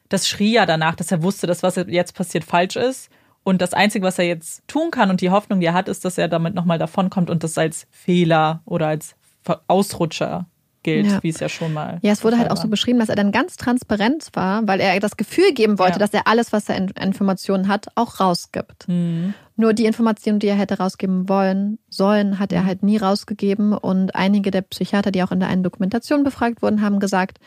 Das 0.09 0.29
schrie 0.29 0.53
ja 0.53 0.67
danach, 0.67 0.95
dass 0.95 1.11
er 1.11 1.23
wusste, 1.23 1.47
dass 1.47 1.63
was 1.63 1.77
jetzt 1.77 2.15
passiert 2.15 2.45
falsch 2.45 2.77
ist. 2.77 3.11
Und 3.45 3.61
das 3.61 3.75
Einzige, 3.75 4.07
was 4.07 4.19
er 4.19 4.27
jetzt 4.27 4.67
tun 4.69 4.91
kann 4.91 5.11
und 5.11 5.21
die 5.21 5.31
Hoffnung, 5.31 5.61
die 5.61 5.67
er 5.67 5.75
hat, 5.75 5.89
ist, 5.89 6.05
dass 6.05 6.19
er 6.19 6.29
damit 6.29 6.55
nochmal 6.55 6.79
davonkommt 6.79 7.31
und 7.31 7.43
das 7.43 7.59
als 7.59 7.87
Fehler 7.91 8.61
oder 8.65 8.87
als 8.87 9.17
Ausrutscher 9.67 10.47
gilt, 10.83 11.07
ja. 11.07 11.23
wie 11.23 11.29
es 11.29 11.41
ja 11.41 11.49
schon 11.49 11.73
mal. 11.73 11.99
Ja, 12.03 12.13
es 12.13 12.25
wurde 12.25 12.39
halt 12.39 12.51
auch 12.51 12.57
so 12.57 12.69
beschrieben, 12.69 12.99
dass 12.99 13.09
er 13.09 13.17
dann 13.17 13.33
ganz 13.33 13.57
transparent 13.57 14.29
war, 14.35 14.67
weil 14.67 14.81
er 14.81 14.99
das 15.01 15.17
Gefühl 15.17 15.53
geben 15.53 15.79
wollte, 15.79 15.95
ja. 15.95 15.99
dass 15.99 16.15
er 16.15 16.27
alles, 16.27 16.53
was 16.53 16.69
er 16.69 16.77
in 16.77 16.89
Informationen 16.89 17.69
hat, 17.69 17.87
auch 17.95 18.21
rausgibt. 18.21 18.89
Mhm. 18.89 19.35
Nur 19.57 19.75
die 19.75 19.85
Informationen, 19.85 20.39
die 20.39 20.49
er 20.49 20.57
hätte 20.57 20.79
rausgeben 20.79 21.29
wollen, 21.29 21.79
sollen, 21.89 22.39
hat 22.39 22.53
er 22.53 22.63
mhm. 22.63 22.67
halt 22.67 22.83
nie 22.83 22.97
rausgegeben. 22.97 23.75
Und 23.75 24.15
einige 24.15 24.51
der 24.51 24.63
Psychiater, 24.63 25.11
die 25.11 25.23
auch 25.23 25.33
in 25.33 25.41
der 25.41 25.49
einen 25.49 25.63
Dokumentation 25.63 26.25
befragt 26.25 26.63
wurden, 26.63 26.81
haben 26.81 27.01
gesagt, 27.01 27.39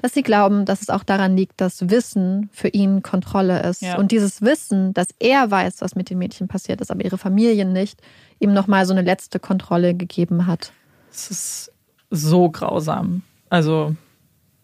dass 0.00 0.14
sie 0.14 0.22
glauben, 0.22 0.64
dass 0.64 0.82
es 0.82 0.88
auch 0.88 1.04
daran 1.04 1.36
liegt, 1.36 1.60
dass 1.60 1.90
Wissen 1.90 2.48
für 2.52 2.68
ihn 2.68 3.02
Kontrolle 3.02 3.62
ist. 3.62 3.82
Ja. 3.82 3.98
Und 3.98 4.10
dieses 4.10 4.42
Wissen, 4.42 4.94
dass 4.94 5.08
er 5.18 5.50
weiß, 5.50 5.80
was 5.80 5.94
mit 5.94 6.10
den 6.10 6.18
Mädchen 6.18 6.48
passiert 6.48 6.80
ist, 6.80 6.90
aber 6.90 7.04
ihre 7.04 7.18
Familien 7.18 7.72
nicht, 7.72 8.00
ihm 8.38 8.52
nochmal 8.52 8.86
so 8.86 8.92
eine 8.92 9.02
letzte 9.02 9.38
Kontrolle 9.38 9.94
gegeben 9.94 10.46
hat. 10.46 10.72
Es 11.10 11.30
ist 11.30 11.72
so 12.12 12.50
grausam. 12.50 13.22
Also, 13.48 13.96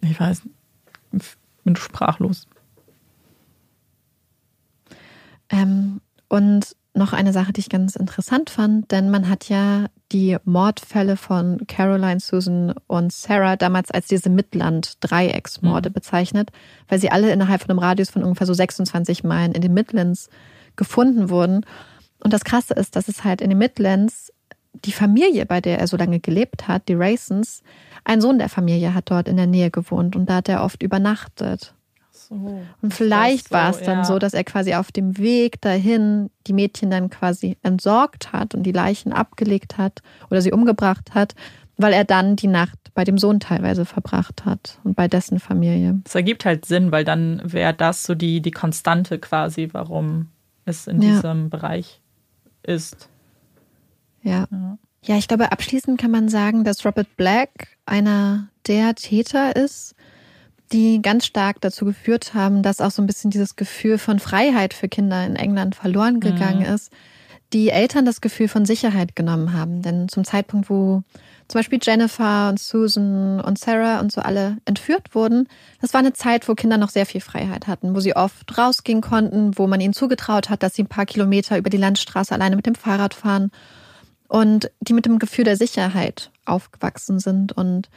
ich 0.02 0.20
weiß, 0.20 0.42
ich 1.12 1.36
bin 1.64 1.76
sprachlos. 1.76 2.46
Ähm, 5.48 6.00
und 6.28 6.76
noch 6.94 7.12
eine 7.12 7.32
Sache, 7.32 7.52
die 7.52 7.60
ich 7.60 7.70
ganz 7.70 7.96
interessant 7.96 8.50
fand, 8.50 8.90
denn 8.90 9.10
man 9.10 9.28
hat 9.28 9.48
ja 9.48 9.86
die 10.12 10.36
Mordfälle 10.44 11.16
von 11.16 11.66
Caroline, 11.66 12.20
Susan 12.20 12.74
und 12.86 13.12
Sarah 13.12 13.56
damals 13.56 13.90
als 13.90 14.08
diese 14.08 14.30
Midland-Dreiecksmorde 14.30 15.90
mhm. 15.90 15.92
bezeichnet, 15.92 16.50
weil 16.88 16.98
sie 16.98 17.10
alle 17.10 17.32
innerhalb 17.32 17.62
von 17.62 17.70
einem 17.70 17.78
Radius 17.78 18.10
von 18.10 18.24
ungefähr 18.24 18.46
so 18.46 18.54
26 18.54 19.24
Meilen 19.24 19.52
in 19.52 19.62
den 19.62 19.74
Midlands 19.74 20.28
gefunden 20.76 21.30
wurden. 21.30 21.64
Und 22.22 22.32
das 22.32 22.44
Krasse 22.44 22.74
ist, 22.74 22.96
dass 22.96 23.08
es 23.08 23.24
halt 23.24 23.40
in 23.40 23.50
den 23.50 23.58
Midlands 23.58 24.32
die 24.72 24.92
Familie, 24.92 25.46
bei 25.46 25.60
der 25.60 25.78
er 25.78 25.86
so 25.86 25.96
lange 25.96 26.20
gelebt 26.20 26.68
hat, 26.68 26.88
die 26.88 26.94
Raisons, 26.94 27.62
ein 28.04 28.20
Sohn 28.20 28.38
der 28.38 28.48
Familie 28.48 28.94
hat 28.94 29.10
dort 29.10 29.28
in 29.28 29.36
der 29.36 29.46
Nähe 29.46 29.70
gewohnt 29.70 30.16
und 30.16 30.28
da 30.28 30.36
hat 30.36 30.48
er 30.48 30.62
oft 30.62 30.82
übernachtet. 30.82 31.74
So, 32.10 32.62
und 32.82 32.92
vielleicht 32.92 33.48
so, 33.48 33.54
war 33.54 33.70
es 33.70 33.80
dann 33.80 33.98
ja. 33.98 34.04
so, 34.04 34.18
dass 34.18 34.34
er 34.34 34.44
quasi 34.44 34.74
auf 34.74 34.92
dem 34.92 35.18
Weg 35.18 35.60
dahin 35.60 36.30
die 36.46 36.52
Mädchen 36.52 36.90
dann 36.90 37.10
quasi 37.10 37.56
entsorgt 37.62 38.32
hat 38.32 38.54
und 38.54 38.64
die 38.64 38.72
Leichen 38.72 39.12
abgelegt 39.12 39.78
hat 39.78 40.02
oder 40.30 40.42
sie 40.42 40.52
umgebracht 40.52 41.14
hat, 41.14 41.34
weil 41.76 41.92
er 41.92 42.04
dann 42.04 42.36
die 42.36 42.48
Nacht 42.48 42.78
bei 42.94 43.04
dem 43.04 43.18
Sohn 43.18 43.40
teilweise 43.40 43.84
verbracht 43.84 44.44
hat 44.44 44.78
und 44.84 44.96
bei 44.96 45.06
dessen 45.06 45.38
Familie. 45.38 46.00
Das 46.04 46.16
ergibt 46.16 46.44
halt 46.44 46.64
Sinn, 46.66 46.90
weil 46.92 47.04
dann 47.04 47.40
wäre 47.44 47.72
das 47.72 48.02
so 48.02 48.14
die, 48.14 48.40
die 48.40 48.50
Konstante 48.50 49.18
quasi, 49.18 49.68
warum 49.72 50.28
es 50.64 50.86
in 50.86 51.00
ja. 51.00 51.10
diesem 51.10 51.48
Bereich 51.48 52.00
ist. 52.62 53.08
Ja. 54.22 54.46
ja. 54.50 54.78
Ja, 55.04 55.16
ich 55.16 55.28
glaube, 55.28 55.52
abschließend 55.52 56.00
kann 56.00 56.10
man 56.10 56.28
sagen, 56.28 56.64
dass 56.64 56.84
Robert 56.84 57.16
Black 57.16 57.68
einer 57.86 58.48
der 58.66 58.94
Täter 58.94 59.56
ist, 59.56 59.94
die 60.72 61.00
ganz 61.00 61.24
stark 61.24 61.60
dazu 61.60 61.84
geführt 61.84 62.34
haben, 62.34 62.62
dass 62.62 62.80
auch 62.80 62.90
so 62.90 63.00
ein 63.00 63.06
bisschen 63.06 63.30
dieses 63.30 63.56
Gefühl 63.56 63.96
von 63.98 64.18
Freiheit 64.18 64.74
für 64.74 64.88
Kinder 64.88 65.24
in 65.24 65.36
England 65.36 65.74
verloren 65.74 66.20
gegangen 66.20 66.60
mhm. 66.60 66.74
ist. 66.74 66.92
Die 67.54 67.70
Eltern 67.70 68.04
das 68.04 68.20
Gefühl 68.20 68.48
von 68.48 68.66
Sicherheit 68.66 69.16
genommen 69.16 69.54
haben. 69.54 69.80
Denn 69.80 70.10
zum 70.10 70.24
Zeitpunkt, 70.24 70.68
wo 70.68 71.02
zum 71.46 71.58
Beispiel 71.60 71.78
Jennifer 71.82 72.50
und 72.50 72.60
Susan 72.60 73.40
und 73.40 73.58
Sarah 73.58 74.00
und 74.00 74.12
so 74.12 74.20
alle 74.20 74.58
entführt 74.66 75.14
wurden, 75.14 75.48
das 75.80 75.94
war 75.94 76.00
eine 76.00 76.12
Zeit, 76.12 76.46
wo 76.46 76.54
Kinder 76.54 76.76
noch 76.76 76.90
sehr 76.90 77.06
viel 77.06 77.22
Freiheit 77.22 77.66
hatten, 77.66 77.94
wo 77.94 78.00
sie 78.00 78.14
oft 78.14 78.58
rausgehen 78.58 79.00
konnten, 79.00 79.56
wo 79.56 79.66
man 79.66 79.80
ihnen 79.80 79.94
zugetraut 79.94 80.50
hat, 80.50 80.62
dass 80.62 80.74
sie 80.74 80.82
ein 80.82 80.88
paar 80.88 81.06
Kilometer 81.06 81.56
über 81.56 81.70
die 81.70 81.78
Landstraße 81.78 82.34
alleine 82.34 82.56
mit 82.56 82.66
dem 82.66 82.74
Fahrrad 82.74 83.14
fahren 83.14 83.50
und 84.28 84.70
die 84.80 84.92
mit 84.92 85.06
dem 85.06 85.18
Gefühl 85.18 85.44
der 85.44 85.56
Sicherheit 85.56 86.30
aufgewachsen 86.44 87.18
sind. 87.18 87.52
Und 87.52 87.88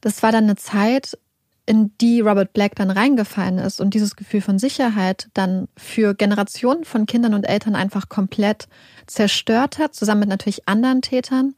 das 0.00 0.22
war 0.22 0.32
dann 0.32 0.44
eine 0.44 0.56
Zeit, 0.56 1.18
in 1.64 1.92
die 2.00 2.20
Robert 2.20 2.52
Black 2.52 2.74
dann 2.74 2.90
reingefallen 2.90 3.58
ist 3.58 3.80
und 3.80 3.94
dieses 3.94 4.16
Gefühl 4.16 4.40
von 4.40 4.58
Sicherheit 4.58 5.28
dann 5.34 5.68
für 5.76 6.14
Generationen 6.14 6.84
von 6.84 7.06
Kindern 7.06 7.34
und 7.34 7.44
Eltern 7.44 7.76
einfach 7.76 8.08
komplett 8.08 8.68
zerstört 9.06 9.78
hat, 9.78 9.94
zusammen 9.94 10.20
mit 10.20 10.28
natürlich 10.28 10.68
anderen 10.68 11.02
Tätern. 11.02 11.54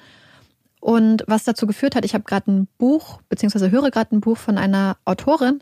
Und 0.81 1.25
was 1.27 1.45
dazu 1.45 1.67
geführt 1.67 1.97
hat, 1.97 2.05
ich 2.05 2.13
habe 2.13 2.25
gerade 2.25 2.51
ein 2.51 2.69
Buch, 2.77 3.23
beziehungsweise 3.31 3.71
höre 3.71 3.91
gerade 3.91 4.15
ein 4.15 4.21
Buch 4.21 4.37
von 4.37 4.59
einer 4.59 4.99
Autorin, 5.07 5.61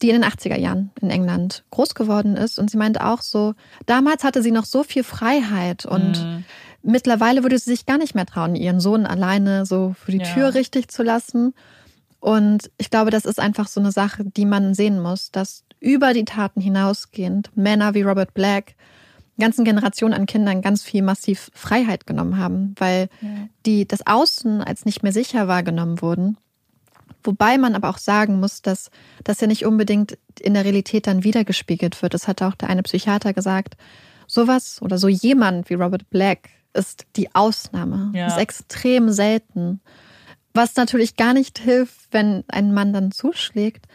die 0.00 0.10
in 0.10 0.22
den 0.22 0.30
80er 0.30 0.56
Jahren 0.56 0.90
in 1.00 1.10
England 1.10 1.64
groß 1.70 1.96
geworden 1.96 2.36
ist. 2.36 2.60
Und 2.60 2.70
sie 2.70 2.76
meinte 2.76 3.04
auch 3.04 3.20
so, 3.20 3.54
damals 3.86 4.22
hatte 4.22 4.42
sie 4.42 4.52
noch 4.52 4.64
so 4.64 4.84
viel 4.84 5.02
Freiheit 5.02 5.84
und 5.84 6.24
mhm. 6.24 6.44
Mittlerweile 6.82 7.42
würde 7.42 7.58
sie 7.58 7.70
sich 7.70 7.86
gar 7.86 7.98
nicht 7.98 8.14
mehr 8.14 8.26
trauen, 8.26 8.54
ihren 8.54 8.80
Sohn 8.80 9.06
alleine 9.06 9.66
so 9.66 9.94
für 9.98 10.12
die 10.12 10.18
ja. 10.18 10.24
Tür 10.24 10.54
richtig 10.54 10.88
zu 10.88 11.02
lassen. 11.02 11.54
Und 12.20 12.70
ich 12.76 12.90
glaube, 12.90 13.10
das 13.10 13.24
ist 13.24 13.40
einfach 13.40 13.68
so 13.68 13.80
eine 13.80 13.92
Sache, 13.92 14.24
die 14.24 14.44
man 14.44 14.74
sehen 14.74 15.00
muss, 15.00 15.30
dass 15.30 15.64
über 15.80 16.12
die 16.12 16.26
Taten 16.26 16.60
hinausgehend 16.60 17.50
Männer 17.56 17.94
wie 17.94 18.02
Robert 18.02 18.34
Black 18.34 18.74
ganzen 19.40 19.64
Generationen 19.64 20.14
an 20.14 20.26
Kindern 20.26 20.62
ganz 20.62 20.84
viel 20.84 21.02
massiv 21.02 21.50
Freiheit 21.54 22.06
genommen 22.06 22.36
haben, 22.36 22.74
weil 22.78 23.08
ja. 23.20 23.28
die 23.66 23.88
das 23.88 24.06
Außen 24.06 24.60
als 24.60 24.84
nicht 24.84 25.02
mehr 25.02 25.12
sicher 25.12 25.48
wahrgenommen 25.48 26.00
wurden. 26.00 26.36
Wobei 27.24 27.58
man 27.58 27.74
aber 27.74 27.90
auch 27.90 27.98
sagen 27.98 28.38
muss, 28.38 28.62
dass 28.62 28.90
das 29.24 29.40
ja 29.40 29.46
nicht 29.46 29.66
unbedingt 29.66 30.16
in 30.38 30.54
der 30.54 30.64
Realität 30.64 31.06
dann 31.06 31.24
wiedergespiegelt 31.24 32.00
wird. 32.00 32.14
Das 32.14 32.28
hat 32.28 32.40
auch 32.42 32.54
der 32.54 32.70
eine 32.70 32.82
Psychiater 32.82 33.34
gesagt. 33.34 33.76
Sowas 34.26 34.80
oder 34.80 34.96
so 34.96 35.08
jemand 35.08 35.68
wie 35.68 35.74
Robert 35.74 36.08
Black 36.08 36.50
ist 36.72 37.06
die 37.16 37.34
Ausnahme. 37.34 38.12
Ja. 38.14 38.28
Ist 38.28 38.38
extrem 38.38 39.10
selten. 39.10 39.80
Was 40.54 40.76
natürlich 40.76 41.16
gar 41.16 41.34
nicht 41.34 41.58
hilft, 41.58 42.08
wenn 42.10 42.44
ein 42.48 42.72
Mann 42.72 42.92
dann 42.92 43.12
zuschlägt. 43.12 43.86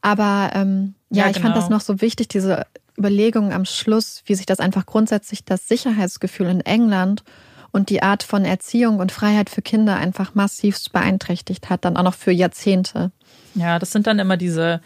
Aber 0.00 0.50
ähm, 0.54 0.94
ja, 1.10 1.24
ja 1.24 1.30
ich 1.30 1.40
fand 1.40 1.56
das 1.56 1.66
genau. 1.66 1.76
noch 1.76 1.80
so 1.80 2.00
wichtig, 2.00 2.28
diese 2.28 2.66
Überlegungen 2.98 3.52
am 3.52 3.64
Schluss, 3.64 4.22
wie 4.26 4.34
sich 4.34 4.46
das 4.46 4.60
einfach 4.60 4.86
grundsätzlich 4.86 5.44
das 5.44 5.66
Sicherheitsgefühl 5.66 6.48
in 6.48 6.60
England 6.60 7.24
und 7.72 7.90
die 7.90 8.02
Art 8.02 8.22
von 8.22 8.44
Erziehung 8.44 8.98
und 9.00 9.10
Freiheit 9.10 9.50
für 9.50 9.62
Kinder 9.62 9.96
einfach 9.96 10.34
massivst 10.34 10.92
beeinträchtigt 10.92 11.70
hat, 11.70 11.84
dann 11.84 11.96
auch 11.96 12.04
noch 12.04 12.14
für 12.14 12.30
Jahrzehnte. 12.30 13.10
Ja, 13.54 13.78
das 13.78 13.90
sind 13.90 14.06
dann 14.06 14.18
immer 14.18 14.36
diese, 14.36 14.80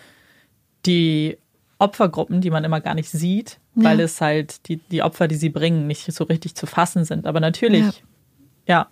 die 0.87 1.37
Opfergruppen, 1.79 2.41
die 2.41 2.51
man 2.51 2.65
immer 2.65 2.81
gar 2.81 2.95
nicht 2.95 3.11
sieht, 3.11 3.59
ja. 3.77 3.85
weil 3.85 4.01
es 4.01 4.21
halt 4.21 4.69
die, 4.69 4.77
die 4.77 5.03
Opfer, 5.03 5.29
die 5.29 5.37
sie 5.37 5.49
bringen, 5.49 5.87
nicht 5.87 6.13
so 6.13 6.25
richtig 6.25 6.55
zu 6.55 6.67
fassen 6.67 7.05
sind. 7.05 7.27
Aber 7.27 7.41
natürlich, 7.41 8.03
ja, 8.67 8.81
ja 8.81 8.89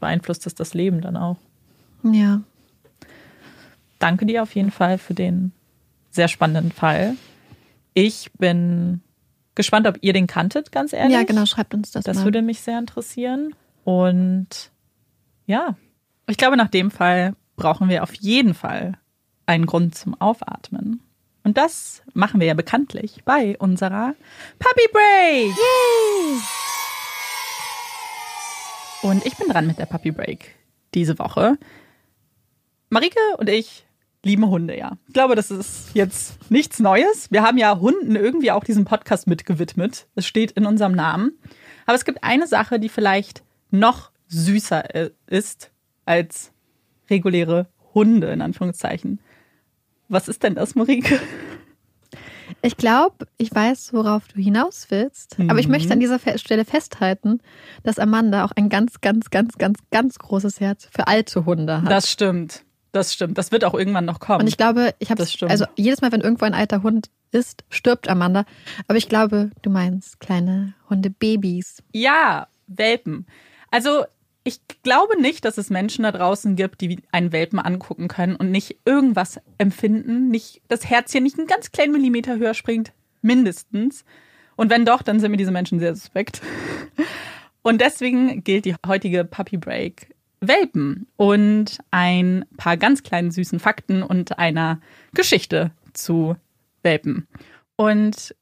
beeinflusst 0.00 0.46
das 0.46 0.54
das 0.54 0.74
Leben 0.74 1.00
dann 1.00 1.16
auch. 1.16 1.36
Ja. 2.02 2.40
Danke 3.98 4.26
dir 4.26 4.42
auf 4.42 4.54
jeden 4.54 4.70
Fall 4.70 4.98
für 4.98 5.14
den 5.14 5.52
sehr 6.10 6.28
spannenden 6.28 6.72
Fall. 6.72 7.14
Ich 7.94 8.30
bin 8.38 9.00
gespannt, 9.54 9.86
ob 9.86 9.98
ihr 10.00 10.12
den 10.12 10.26
kanntet, 10.26 10.72
ganz 10.72 10.92
ehrlich. 10.92 11.16
Ja, 11.16 11.24
genau, 11.24 11.46
schreibt 11.46 11.74
uns 11.74 11.90
das. 11.90 12.04
Das 12.04 12.18
mal. 12.18 12.24
würde 12.24 12.42
mich 12.42 12.60
sehr 12.60 12.78
interessieren. 12.78 13.54
Und 13.84 14.70
ja, 15.46 15.76
ich 16.28 16.36
glaube, 16.36 16.56
nach 16.56 16.68
dem 16.68 16.90
Fall 16.90 17.34
brauchen 17.56 17.88
wir 17.88 18.02
auf 18.02 18.14
jeden 18.14 18.54
Fall 18.54 18.98
einen 19.46 19.66
Grund 19.66 19.94
zum 19.94 20.14
Aufatmen. 20.20 21.00
Und 21.44 21.56
das 21.56 22.02
machen 22.14 22.40
wir 22.40 22.46
ja 22.46 22.54
bekanntlich 22.54 23.22
bei 23.24 23.56
unserer 23.58 24.14
Puppy 24.58 24.88
Break. 24.92 25.56
Yay! 25.56 26.40
Und 29.02 29.24
ich 29.24 29.36
bin 29.36 29.48
dran 29.48 29.66
mit 29.66 29.78
der 29.78 29.86
Puppy 29.86 30.10
Break 30.10 30.54
diese 30.94 31.18
Woche. 31.18 31.56
Marike 32.90 33.20
und 33.38 33.48
ich 33.48 33.86
lieben 34.24 34.48
Hunde, 34.48 34.76
ja. 34.76 34.96
Ich 35.06 35.14
glaube, 35.14 35.36
das 35.36 35.50
ist 35.50 35.90
jetzt 35.94 36.50
nichts 36.50 36.80
Neues. 36.80 37.30
Wir 37.30 37.42
haben 37.42 37.58
ja 37.58 37.78
Hunden 37.78 38.16
irgendwie 38.16 38.50
auch 38.50 38.64
diesen 38.64 38.84
Podcast 38.84 39.26
mitgewidmet. 39.26 40.06
Es 40.14 40.26
steht 40.26 40.52
in 40.52 40.66
unserem 40.66 40.92
Namen. 40.92 41.38
Aber 41.86 41.94
es 41.94 42.04
gibt 42.04 42.24
eine 42.24 42.46
Sache, 42.46 42.80
die 42.80 42.88
vielleicht 42.88 43.42
noch 43.70 44.10
süßer 44.26 44.94
äh, 44.94 45.10
ist 45.26 45.70
als 46.04 46.52
reguläre 47.08 47.68
Hunde, 47.94 48.28
in 48.28 48.42
Anführungszeichen. 48.42 49.20
Was 50.08 50.28
ist 50.28 50.42
denn 50.42 50.54
das, 50.54 50.74
Marike? 50.74 51.20
Ich 52.62 52.76
glaube, 52.76 53.26
ich 53.36 53.54
weiß, 53.54 53.92
worauf 53.92 54.26
du 54.28 54.40
hinaus 54.40 54.86
willst. 54.88 55.38
Mhm. 55.38 55.50
Aber 55.50 55.60
ich 55.60 55.68
möchte 55.68 55.92
an 55.92 56.00
dieser 56.00 56.18
Stelle 56.38 56.64
festhalten, 56.64 57.40
dass 57.84 57.98
Amanda 57.98 58.44
auch 58.44 58.52
ein 58.56 58.68
ganz, 58.68 59.00
ganz, 59.00 59.30
ganz, 59.30 59.58
ganz, 59.58 59.78
ganz 59.90 60.18
großes 60.18 60.60
Herz 60.60 60.88
für 60.90 61.06
alte 61.06 61.44
Hunde 61.44 61.82
hat. 61.82 61.90
Das 61.90 62.10
stimmt. 62.10 62.64
Das 62.92 63.12
stimmt. 63.12 63.36
Das 63.36 63.52
wird 63.52 63.64
auch 63.64 63.74
irgendwann 63.74 64.06
noch 64.06 64.18
kommen. 64.18 64.40
Und 64.40 64.46
ich 64.48 64.56
glaube, 64.56 64.94
ich 64.98 65.10
habe 65.10 65.22
also 65.22 65.66
jedes 65.76 66.00
Mal, 66.00 66.10
wenn 66.10 66.22
irgendwo 66.22 66.46
ein 66.46 66.54
alter 66.54 66.82
Hund 66.82 67.10
ist, 67.30 67.64
stirbt 67.68 68.08
Amanda. 68.08 68.44
Aber 68.88 68.96
ich 68.96 69.08
glaube, 69.08 69.50
du 69.62 69.70
meinst 69.70 70.20
kleine 70.20 70.72
Hundebabys. 70.88 71.82
Ja, 71.92 72.48
Welpen. 72.66 73.26
Also 73.70 74.04
ich 74.48 74.60
glaube 74.82 75.20
nicht, 75.20 75.44
dass 75.44 75.58
es 75.58 75.70
Menschen 75.70 76.02
da 76.02 76.12
draußen 76.12 76.56
gibt, 76.56 76.80
die 76.80 77.00
einen 77.12 77.32
Welpen 77.32 77.58
angucken 77.58 78.08
können 78.08 78.34
und 78.34 78.50
nicht 78.50 78.78
irgendwas 78.84 79.40
empfinden, 79.58 80.28
nicht 80.30 80.62
das 80.68 80.88
Herzchen 80.88 81.22
nicht 81.22 81.38
einen 81.38 81.46
ganz 81.46 81.70
kleinen 81.70 81.92
Millimeter 81.92 82.38
höher 82.38 82.54
springt, 82.54 82.92
mindestens. 83.22 84.04
Und 84.56 84.70
wenn 84.70 84.84
doch, 84.84 85.02
dann 85.02 85.20
sind 85.20 85.30
mir 85.30 85.36
diese 85.36 85.52
Menschen 85.52 85.78
sehr 85.78 85.94
suspekt. 85.94 86.40
Und 87.62 87.80
deswegen 87.80 88.42
gilt 88.44 88.64
die 88.64 88.76
heutige 88.86 89.24
Puppy 89.24 89.58
Break 89.58 90.08
Welpen 90.40 91.08
und 91.16 91.78
ein 91.90 92.44
paar 92.56 92.76
ganz 92.76 93.02
kleinen 93.02 93.30
süßen 93.32 93.58
Fakten 93.58 94.02
und 94.02 94.38
einer 94.38 94.80
Geschichte 95.12 95.72
zu 95.92 96.36
Welpen. 96.82 97.26
Und 97.76 98.34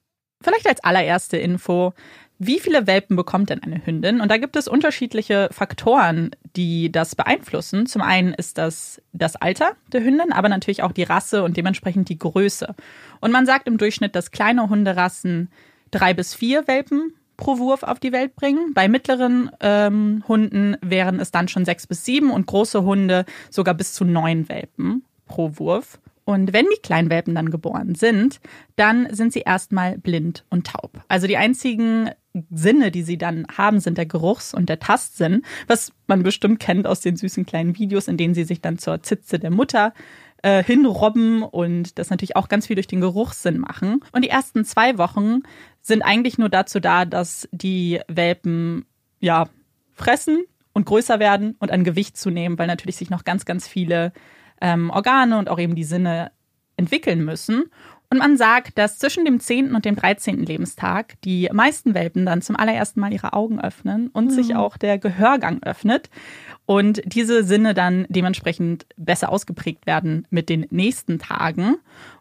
vielleicht 0.43 0.69
als 0.69 0.85
allererste 0.85 1.39
Info, 1.39 1.95
wie 2.39 2.61
viele 2.61 2.87
Welpen 2.87 3.17
bekommt 3.17 3.51
denn 3.51 3.63
eine 3.63 3.85
Hündin? 3.85 4.21
Und 4.21 4.31
da 4.31 4.37
gibt 4.37 4.57
es 4.57 4.69
unterschiedliche 4.69 5.49
Faktoren, 5.53 6.31
die 6.55 6.93
das 6.93 7.15
beeinflussen. 7.15 7.87
Zum 7.87 8.03
einen 8.03 8.35
ist 8.35 8.59
das 8.59 9.01
das 9.13 9.37
Alter 9.37 9.73
der 9.93 10.05
Hündin, 10.05 10.33
aber 10.33 10.49
natürlich 10.49 10.83
auch 10.83 10.93
die 10.93 11.05
Rasse 11.05 11.43
und 11.43 11.57
dementsprechend 11.57 12.09
die 12.09 12.19
Größe. 12.19 12.75
Und 13.21 13.33
man 13.33 13.47
sagt 13.47 13.67
im 13.67 13.79
Durchschnitt, 13.79 14.15
dass 14.15 14.31
kleine 14.31 14.69
Hunderassen 14.69 15.51
drei 15.91 16.13
bis 16.13 16.35
vier 16.35 16.69
Welpen 16.69 17.15
pro 17.37 17.59
Wurf 17.59 17.83
auf 17.83 18.01
die 18.01 18.13
Welt 18.13 18.37
bringen. 18.37 18.73
Bei 18.75 18.89
mittleren 18.89 19.51
ähm, 19.61 20.23
Hunden 20.29 20.77
wären 20.83 21.21
es 21.21 21.31
dann 21.31 21.49
schon 21.49 21.65
sechs 21.65 21.87
bis 21.87 22.05
sieben 22.05 22.31
und 22.31 22.47
große 22.47 22.83
Hunde 22.83 23.25
sogar 23.51 23.75
bis 23.75 23.95
zu 23.95 24.05
neun 24.05 24.49
Welpen 24.49 25.05
pro 25.27 25.53
Wurf. 25.59 25.99
Und 26.27 26.53
wenn 26.53 26.67
die 26.75 26.83
kleinen 26.83 27.09
Welpen 27.09 27.37
dann 27.37 27.51
geboren 27.51 27.95
sind, 27.95 28.41
dann 28.75 29.07
sind 29.15 29.33
sie 29.33 29.43
erstmal 29.43 29.97
blind 29.97 30.45
und 30.51 30.67
taub. 30.67 31.01
Also 31.07 31.29
die 31.29 31.37
einzigen 31.37 32.11
Sinne, 32.51 32.91
die 32.91 33.05
sie 33.05 33.17
dann 33.17 33.47
haben, 33.57 33.79
sind 33.79 33.97
der 33.97 34.07
Geruchs- 34.07 34.53
und 34.53 34.69
der 34.69 34.81
Tastsinn, 34.81 35.43
was 35.69 35.93
man 36.09 36.25
bestimmt 36.25 36.59
kennt 36.59 36.89
aus 36.89 37.01
den 37.01 37.17
süßen 37.17 37.47
kleinen 37.47 37.79
Videos, 37.79 38.09
in 38.09 38.17
denen 38.17 38.35
sie 38.35 38.43
sich 38.43 38.61
dann 38.61 38.77
zur 38.77 39.05
Zitze 39.05 39.39
der 39.39 39.53
Mutter 39.53 39.95
äh, 40.43 40.65
hinrobben 40.65 41.45
und 41.45 41.97
das 41.97 42.11
natürlich 42.11 42.35
auch 42.35 42.49
ganz 42.49 42.67
viel 42.67 42.75
durch 42.75 42.89
den 42.89 43.01
Geruchssinn 43.01 43.61
machen. 43.61 44.01
Und 44.11 44.25
die 44.25 44.29
ersten 44.29 44.65
zwei 44.65 44.99
Wochen 44.99 45.43
sind 45.81 46.03
eigentlich 46.03 46.39
nur 46.39 46.49
dazu 46.49 46.81
da, 46.81 47.05
dass 47.05 47.49
die 47.53 48.01
Welpen 48.09 48.85
ja 49.21 49.49
fressen 49.93 50.43
und 50.73 50.87
größer 50.87 51.21
werden 51.21 51.55
und 51.61 51.71
an 51.71 51.85
Gewicht 51.85 52.17
zunehmen, 52.17 52.59
weil 52.59 52.67
natürlich 52.67 52.97
sich 52.97 53.11
noch 53.11 53.23
ganz, 53.23 53.45
ganz 53.45 53.69
viele 53.69 54.13
ähm, 54.61 54.91
Organe 54.91 55.39
und 55.39 55.49
auch 55.49 55.59
eben 55.59 55.75
die 55.75 55.85
Sinne 55.85 56.31
entwickeln 56.77 57.25
müssen. 57.25 57.65
Und 58.09 58.19
man 58.19 58.37
sagt, 58.37 58.79
dass 58.79 58.99
zwischen 58.99 59.25
dem 59.25 59.41
10. 59.41 59.75
und 59.75 59.85
dem 59.85 59.97
13. 59.97 60.45
Lebenstag 60.45 61.21
die 61.23 61.49
meisten 61.53 61.95
Welpen 61.95 62.25
dann 62.25 62.41
zum 62.41 62.55
allerersten 62.55 63.01
Mal 63.01 63.13
ihre 63.13 63.33
Augen 63.33 63.61
öffnen 63.61 64.09
und 64.09 64.27
mhm. 64.27 64.31
sich 64.31 64.55
auch 64.55 64.77
der 64.77 64.99
Gehörgang 64.99 65.61
öffnet 65.63 66.09
und 66.67 67.03
diese 67.05 67.43
Sinne 67.43 67.75
dann 67.75 68.07
dementsprechend 68.09 68.87
besser 68.97 69.31
ausgeprägt 69.31 69.87
werden 69.87 70.27
mit 70.31 70.49
den 70.49 70.67
nächsten 70.71 71.19
Tagen. 71.19 71.79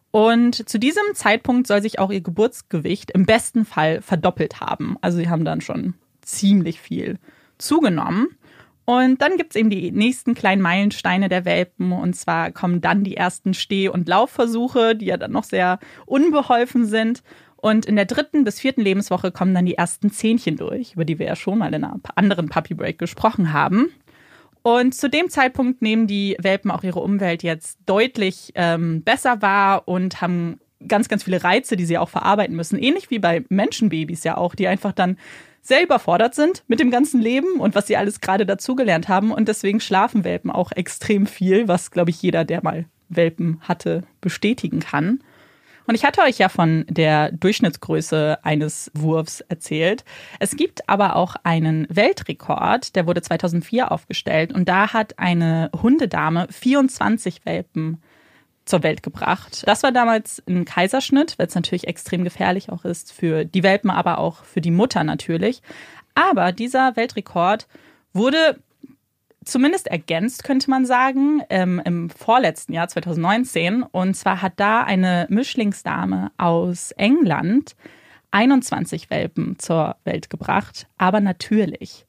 Und 0.10 0.68
zu 0.68 0.80
diesem 0.80 1.04
Zeitpunkt 1.14 1.68
soll 1.68 1.82
sich 1.82 2.00
auch 2.00 2.10
ihr 2.10 2.22
Geburtsgewicht 2.22 3.12
im 3.12 3.26
besten 3.26 3.66
Fall 3.66 4.02
verdoppelt 4.02 4.62
haben. 4.62 4.98
Also 5.02 5.18
sie 5.18 5.30
haben 5.30 5.46
dann 5.46 5.62
schon 5.62 5.94
ziemlich 6.22 6.80
viel 6.80 7.20
zugenommen. 7.58 8.30
Und 8.86 9.22
dann 9.22 9.38
gibt's 9.38 9.56
eben 9.56 9.72
die 9.72 9.92
nächsten 9.92 10.36
kleinen 10.36 10.62
Meilensteine 10.62 11.28
der 11.28 11.44
Welpen. 11.44 11.92
Und 11.92 12.16
zwar 12.16 12.52
kommen 12.52 12.82
dann 12.82 13.04
die 13.04 13.18
ersten 13.18 13.54
Steh- 13.54 13.90
und 13.90 14.08
Laufversuche, 14.08 14.96
die 14.96 15.08
ja 15.08 15.18
dann 15.18 15.32
noch 15.32 15.44
sehr 15.44 15.80
unbeholfen 16.06 16.86
sind. 16.86 17.24
Und 17.58 17.88
in 17.88 17.96
der 17.96 18.06
dritten 18.06 18.44
bis 18.44 18.60
vierten 18.60 18.82
Lebenswoche 18.82 19.32
kommen 19.32 19.56
dann 19.56 19.66
die 19.66 19.76
ersten 19.76 20.12
Zähnchen 20.12 20.56
durch, 20.56 20.94
über 20.94 21.04
die 21.04 21.18
wir 21.18 21.26
ja 21.26 21.36
schon 21.36 21.58
mal 21.58 21.74
in 21.74 21.84
einer 21.84 22.00
anderen 22.14 22.48
Puppy 22.48 22.76
Break 22.76 23.00
gesprochen 23.00 23.54
haben. 23.54 23.90
Und 24.62 24.94
zu 24.94 25.10
dem 25.10 25.30
Zeitpunkt 25.30 25.82
nehmen 25.82 26.06
die 26.06 26.38
Welpen 26.40 26.70
auch 26.70 26.84
ihre 26.84 27.00
Umwelt 27.00 27.44
jetzt 27.44 27.80
deutlich 27.88 28.52
ähm, 28.56 29.04
besser 29.04 29.42
wahr 29.42 29.88
und 29.88 30.22
haben 30.22 30.60
ganz, 30.88 31.08
ganz 31.08 31.24
viele 31.24 31.44
Reize, 31.44 31.76
die 31.76 31.86
sie 31.86 31.98
auch 31.98 32.10
verarbeiten 32.10 32.56
müssen. 32.56 32.78
Ähnlich 32.78 33.10
wie 33.10 33.20
bei 33.20 33.44
Menschenbabys 33.50 34.24
ja 34.24 34.38
auch, 34.38 34.56
die 34.56 34.68
einfach 34.68 34.92
dann 34.92 35.18
sehr 35.66 35.84
überfordert 35.84 36.36
sind 36.36 36.64
mit 36.68 36.80
dem 36.80 36.92
ganzen 36.92 37.20
Leben 37.20 37.60
und 37.60 37.74
was 37.74 37.88
sie 37.88 37.98
alles 37.98 38.22
gerade 38.22 38.46
dazugelernt 38.46 39.10
haben. 39.10 39.32
Und 39.32 39.48
deswegen 39.48 39.80
schlafen 39.80 40.24
Welpen 40.24 40.52
auch 40.52 40.72
extrem 40.72 41.26
viel, 41.26 41.68
was, 41.68 41.90
glaube 41.90 42.12
ich, 42.12 42.22
jeder, 42.22 42.46
der 42.46 42.64
mal 42.64 42.86
Welpen 43.10 43.60
hatte, 43.62 44.04
bestätigen 44.22 44.80
kann. 44.80 45.24
Und 45.88 45.96
ich 45.96 46.06
hatte 46.06 46.22
euch 46.22 46.38
ja 46.38 46.50
von 46.50 46.86
der 46.88 47.32
Durchschnittsgröße 47.32 48.40
eines 48.44 48.92
Wurfs 48.94 49.42
erzählt. 49.42 50.04
Es 50.40 50.56
gibt 50.56 50.88
aber 50.88 51.16
auch 51.16 51.36
einen 51.44 51.88
Weltrekord, 51.90 52.96
der 52.96 53.08
wurde 53.08 53.22
2004 53.22 53.92
aufgestellt 53.92 54.54
und 54.54 54.70
da 54.70 54.94
hat 54.94 55.18
eine 55.18 55.72
Hundedame 55.82 56.48
24 56.50 57.46
Welpen 57.46 58.02
zur 58.66 58.84
Welt 58.84 59.04
gebracht. 59.04 59.64
Das 59.68 59.84
war 59.84 59.92
damals 59.92 60.42
ein 60.48 60.66
Kaiserschnitt, 60.66 61.38
weil 61.38 61.48
es 61.48 61.56
natürlich 61.56 61.88
extrem 61.88 62.24
gefährlich 62.24 62.70
auch 62.70 62.84
ist 62.84 63.14
für 63.14 63.46
die 63.46 63.64
Welpen, 63.64 63.90
aber 63.90 64.18
auch 64.18 64.44
für 64.44 64.62
die 64.62 64.72
Mutter 64.72 65.04
natürlich. 65.04 65.62
Aber 66.16 66.52
dieser 66.52 66.96
Weltrekord 66.96 67.68
wurde 68.14 68.60
zumindest 69.44 69.88
ergänzt, 69.88 70.44
könnte 70.44 70.70
man 70.70 70.86
sagen, 70.86 71.42
ähm, 71.50 71.82
im 71.86 72.10
vorletzten 72.10 72.74
Jahr 72.74 72.88
2019. 72.88 73.84
Und 73.84 74.16
zwar 74.16 74.42
hat 74.42 74.54
da 74.58 74.84
eine 74.84 75.28
Mischlingsdame 75.30 76.32
aus 76.38 76.92
England 76.92 77.76
21 78.32 79.10
Welpen 79.10 79.58
zur 79.60 79.96
Welt 80.04 80.30
gebracht, 80.30 80.88
aber 80.98 81.22
natürlich. 81.22 82.06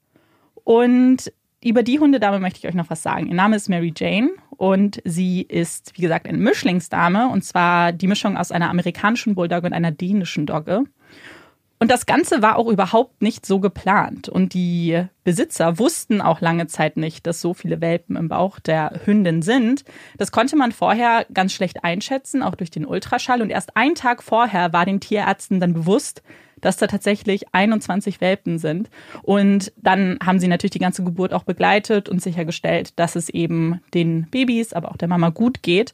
Und 0.64 1.32
über 1.62 1.82
die 1.82 2.00
Hundedame 2.00 2.40
möchte 2.40 2.58
ich 2.58 2.66
euch 2.66 2.74
noch 2.74 2.90
was 2.90 3.02
sagen. 3.02 3.28
Ihr 3.28 3.34
Name 3.34 3.56
ist 3.56 3.68
Mary 3.68 3.92
Jane 3.96 4.30
und 4.56 5.00
sie 5.04 5.42
ist, 5.42 5.92
wie 5.96 6.02
gesagt, 6.02 6.26
eine 6.26 6.38
Mischlingsdame 6.38 7.28
und 7.28 7.44
zwar 7.44 7.92
die 7.92 8.06
Mischung 8.06 8.36
aus 8.36 8.52
einer 8.52 8.70
amerikanischen 8.70 9.34
Bulldog 9.34 9.64
und 9.64 9.72
einer 9.72 9.92
dänischen 9.92 10.46
Dogge. 10.46 10.84
Und 11.78 11.90
das 11.90 12.06
Ganze 12.06 12.40
war 12.40 12.56
auch 12.56 12.68
überhaupt 12.68 13.20
nicht 13.20 13.44
so 13.44 13.60
geplant. 13.60 14.30
Und 14.30 14.54
die 14.54 15.04
Besitzer 15.24 15.78
wussten 15.78 16.22
auch 16.22 16.40
lange 16.40 16.68
Zeit 16.68 16.96
nicht, 16.96 17.26
dass 17.26 17.42
so 17.42 17.52
viele 17.52 17.82
Welpen 17.82 18.16
im 18.16 18.28
Bauch 18.28 18.58
der 18.60 19.00
Hündin 19.04 19.42
sind. 19.42 19.84
Das 20.16 20.32
konnte 20.32 20.56
man 20.56 20.72
vorher 20.72 21.26
ganz 21.34 21.52
schlecht 21.52 21.84
einschätzen, 21.84 22.42
auch 22.42 22.54
durch 22.54 22.70
den 22.70 22.86
Ultraschall. 22.86 23.42
Und 23.42 23.50
erst 23.50 23.76
einen 23.76 23.94
Tag 23.94 24.22
vorher 24.22 24.72
war 24.72 24.86
den 24.86 25.00
Tierärzten 25.00 25.60
dann 25.60 25.74
bewusst, 25.74 26.22
dass 26.60 26.76
da 26.76 26.86
tatsächlich 26.86 27.52
21 27.52 28.20
Welpen 28.20 28.58
sind. 28.58 28.90
Und 29.22 29.72
dann 29.76 30.18
haben 30.24 30.38
sie 30.38 30.48
natürlich 30.48 30.72
die 30.72 30.78
ganze 30.78 31.04
Geburt 31.04 31.32
auch 31.32 31.44
begleitet 31.44 32.08
und 32.08 32.22
sichergestellt, 32.22 32.98
dass 32.98 33.16
es 33.16 33.28
eben 33.28 33.80
den 33.94 34.26
Babys, 34.30 34.72
aber 34.72 34.90
auch 34.90 34.96
der 34.96 35.08
Mama 35.08 35.30
gut 35.30 35.62
geht. 35.62 35.92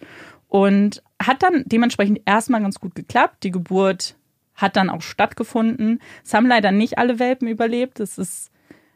Und 0.48 1.02
hat 1.20 1.42
dann 1.42 1.64
dementsprechend 1.66 2.20
erstmal 2.26 2.60
ganz 2.60 2.78
gut 2.78 2.94
geklappt. 2.94 3.42
Die 3.42 3.50
Geburt 3.50 4.16
hat 4.54 4.76
dann 4.76 4.90
auch 4.90 5.02
stattgefunden. 5.02 6.00
Es 6.24 6.34
haben 6.34 6.46
leider 6.46 6.72
nicht 6.72 6.98
alle 6.98 7.18
Welpen 7.18 7.48
überlebt. 7.48 8.00
Das 8.00 8.18
ist 8.18 8.50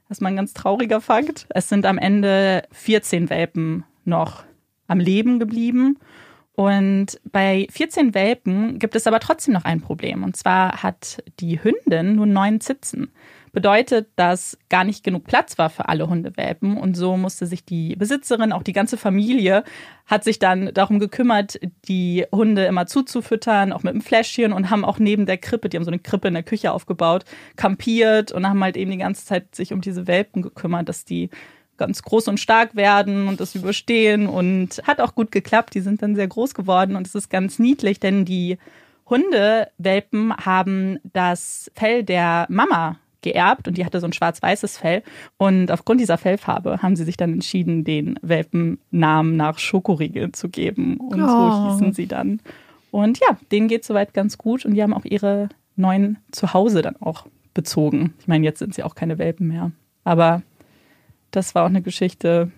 erstmal 0.09 0.33
ein 0.33 0.37
ganz 0.37 0.55
trauriger 0.55 1.01
Fakt. 1.01 1.47
Es 1.51 1.69
sind 1.69 1.87
am 1.87 1.99
Ende 1.99 2.63
14 2.73 3.31
Welpen 3.31 3.85
noch 4.05 4.45
am 4.87 5.01
Leben 5.01 5.39
geblieben. 5.39 5.99
Und 6.57 7.21
bei 7.31 7.67
14 7.71 8.15
Welpen 8.15 8.79
gibt 8.79 8.97
es 8.97 9.07
aber 9.07 9.21
trotzdem 9.21 9.53
noch 9.53 9.67
ein 9.67 9.83
Problem. 9.83 10.25
Und 10.25 10.39
zwar 10.39 10.83
hat 10.83 11.23
die 11.39 11.63
Hündin 11.63 12.17
nur 12.17 12.25
neun 12.25 12.63
Zitzen 12.63 13.13
bedeutet, 13.53 14.09
dass 14.17 14.59
gar 14.71 14.85
nicht 14.85 15.05
genug 15.05 15.25
Platz 15.25 15.59
war 15.59 15.69
für 15.69 15.89
alle 15.89 16.09
Hundewelpen. 16.09 16.79
Und 16.79 16.97
so 16.97 17.19
musste 17.19 17.47
sich 17.47 17.67
die 17.67 17.95
Besitzerin, 17.97 18.53
auch 18.53 18.63
die 18.63 18.73
ganze 18.73 18.97
Familie, 18.97 19.65
hat 20.07 20.25
sich 20.25 20.39
dann 20.39 20.73
darum 20.73 20.99
gekümmert, 20.99 21.59
die 21.89 22.25
Hunde 22.33 22.65
immer 22.65 22.87
zuzufüttern, 22.87 23.73
auch 23.73 23.83
mit 23.83 23.93
einem 23.93 24.03
Fläschchen 24.03 24.55
und 24.55 24.71
haben 24.71 24.85
auch 24.85 24.99
neben 24.99 25.27
der 25.27 25.39
Krippe, 25.39 25.69
die 25.69 25.77
haben 25.77 25.85
so 25.85 25.91
eine 25.91 25.99
Krippe 25.99 26.29
in 26.29 26.35
der 26.35 26.43
Küche 26.43 26.73
aufgebaut, 26.73 27.25
kampiert 27.57 28.33
und 28.33 28.49
haben 28.49 28.65
halt 28.65 28.79
eben 28.79 28.91
die 28.91 28.99
ganze 28.99 29.27
Zeit 29.27 29.55
sich 29.55 29.75
um 29.75 29.83
diese 29.83 30.07
Welpen 30.07 30.41
gekümmert, 30.41 30.89
dass 30.89 31.05
die 31.05 31.29
ganz 31.77 32.03
groß 32.03 32.29
und 32.29 32.41
stark 32.41 32.77
werden 32.77 33.29
und 33.29 33.41
das 33.41 33.55
überstehen 33.55 34.27
und 34.27 34.83
hat 34.87 35.01
auch 35.01 35.15
gut 35.15 35.31
geklappt. 35.31 35.75
Die 35.75 35.81
sind 35.81 36.03
dann 36.03 36.15
sehr 36.15 36.29
groß 36.29 36.55
geworden 36.55 36.97
und 36.97 37.07
es 37.07 37.15
ist 37.15 37.31
ganz 37.31 37.59
niedlich, 37.59 38.01
denn 38.01 38.25
die 38.25 38.59
Hundewelpen 39.09 40.37
haben 40.37 40.99
das 41.13 41.71
Fell 41.75 42.03
der 42.03 42.47
Mama 42.49 42.97
geerbt 43.23 43.67
und 43.67 43.77
die 43.77 43.85
hatte 43.85 44.01
so 44.01 44.07
ein 44.07 44.13
schwarz-weißes 44.13 44.79
Fell. 44.79 45.03
Und 45.37 45.71
aufgrund 45.71 46.01
dieser 46.01 46.19
Fellfarbe 46.19 46.83
haben 46.83 46.97
sie 46.97 47.05
sich 47.05 47.17
dann 47.17 47.33
entschieden, 47.33 47.85
den 47.85 48.19
Welpennamen 48.23 49.37
nach 49.37 49.59
Schokoriegel 49.59 50.33
zu 50.33 50.49
geben. 50.49 50.97
Und 50.99 51.23
oh. 51.23 51.27
so 51.27 51.73
hießen 51.73 51.93
sie 51.93 52.07
dann. 52.07 52.41
Und 52.91 53.19
ja, 53.19 53.37
denen 53.53 53.69
geht 53.69 53.85
soweit 53.85 54.15
ganz 54.15 54.39
gut 54.39 54.65
und 54.65 54.75
die 54.75 54.83
haben 54.83 54.95
auch 54.95 55.05
ihre 55.05 55.49
neuen 55.77 56.19
Zuhause 56.31 56.83
dann 56.83 56.97
auch 56.97 57.27
bezogen. 57.53 58.15
Ich 58.21 58.29
meine, 58.29 58.45
jetzt 58.45 58.61
sind 58.61 58.75
sie 58.75 58.83
auch 58.83 58.95
keine 58.95 59.19
Welpen 59.19 59.49
mehr. 59.49 59.73
Aber 60.05 60.43
das 61.37 61.55
war 61.55 61.65
auch 61.65 61.69
eine 61.69 61.83
Geschichte, 61.83 62.51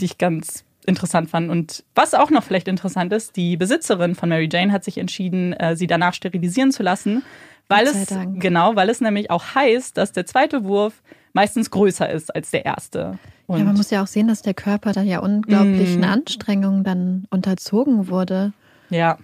die 0.00 0.06
ich 0.06 0.18
ganz 0.18 0.64
interessant 0.86 1.30
fand. 1.30 1.50
Und 1.50 1.84
was 1.94 2.14
auch 2.14 2.30
noch 2.30 2.42
vielleicht 2.42 2.66
interessant 2.66 3.12
ist, 3.12 3.36
die 3.36 3.56
Besitzerin 3.56 4.14
von 4.14 4.30
Mary 4.30 4.48
Jane 4.50 4.72
hat 4.72 4.84
sich 4.84 4.98
entschieden, 4.98 5.52
äh, 5.52 5.76
sie 5.76 5.86
danach 5.86 6.14
sterilisieren 6.14 6.72
zu 6.72 6.82
lassen, 6.82 7.22
weil 7.68 7.86
es, 7.86 8.06
Dank. 8.06 8.40
genau, 8.40 8.74
weil 8.74 8.88
es 8.88 9.00
nämlich 9.00 9.30
auch 9.30 9.54
heißt, 9.54 9.96
dass 9.98 10.12
der 10.12 10.24
zweite 10.24 10.64
Wurf 10.64 11.02
meistens 11.34 11.70
größer 11.70 12.08
ist 12.08 12.34
als 12.34 12.50
der 12.50 12.64
erste. 12.64 13.18
Und 13.46 13.58
ja, 13.58 13.64
man 13.64 13.76
muss 13.76 13.90
ja 13.90 14.02
auch 14.02 14.06
sehen, 14.06 14.28
dass 14.28 14.42
der 14.42 14.54
Körper 14.54 14.92
dann 14.92 15.06
ja 15.06 15.20
unglaublichen 15.20 16.00
mm. 16.00 16.04
Anstrengungen 16.04 16.84
dann 16.84 17.26
unterzogen 17.30 18.08
wurde. 18.08 18.52
Ja. 18.90 19.18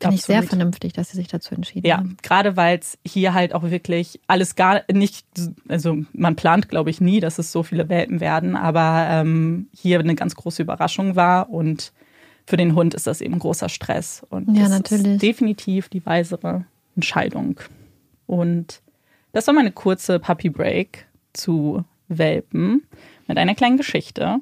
Finde 0.00 0.16
ich 0.16 0.22
sehr 0.22 0.42
vernünftig, 0.42 0.92
dass 0.92 1.10
sie 1.10 1.16
sich 1.16 1.28
dazu 1.28 1.54
entschieden 1.54 1.86
ja, 1.86 1.98
haben. 1.98 2.10
Ja, 2.10 2.16
gerade 2.22 2.56
weil 2.56 2.78
es 2.78 2.98
hier 3.06 3.34
halt 3.34 3.54
auch 3.54 3.62
wirklich 3.62 4.20
alles 4.26 4.54
gar 4.54 4.82
nicht, 4.92 5.26
also 5.68 5.98
man 6.12 6.36
plant, 6.36 6.68
glaube 6.68 6.90
ich, 6.90 7.00
nie, 7.00 7.20
dass 7.20 7.38
es 7.38 7.52
so 7.52 7.62
viele 7.62 7.88
Welpen 7.88 8.20
werden, 8.20 8.56
aber 8.56 9.06
ähm, 9.10 9.68
hier 9.74 10.00
eine 10.00 10.14
ganz 10.14 10.34
große 10.34 10.62
Überraschung 10.62 11.16
war 11.16 11.50
und 11.50 11.92
für 12.46 12.56
den 12.56 12.74
Hund 12.74 12.94
ist 12.94 13.06
das 13.06 13.20
eben 13.20 13.38
großer 13.38 13.68
Stress. 13.68 14.22
Und 14.28 14.54
ja, 14.54 14.64
das 14.64 14.70
natürlich. 14.70 15.06
ist 15.06 15.22
definitiv 15.22 15.88
die 15.88 16.04
weisere 16.04 16.66
Entscheidung. 16.94 17.60
Und 18.26 18.82
das 19.32 19.46
war 19.46 19.54
meine 19.54 19.72
kurze 19.72 20.18
Puppy 20.18 20.50
Break 20.50 21.06
zu 21.32 21.84
Welpen 22.08 22.86
mit 23.26 23.38
einer 23.38 23.54
kleinen 23.54 23.76
Geschichte. 23.76 24.40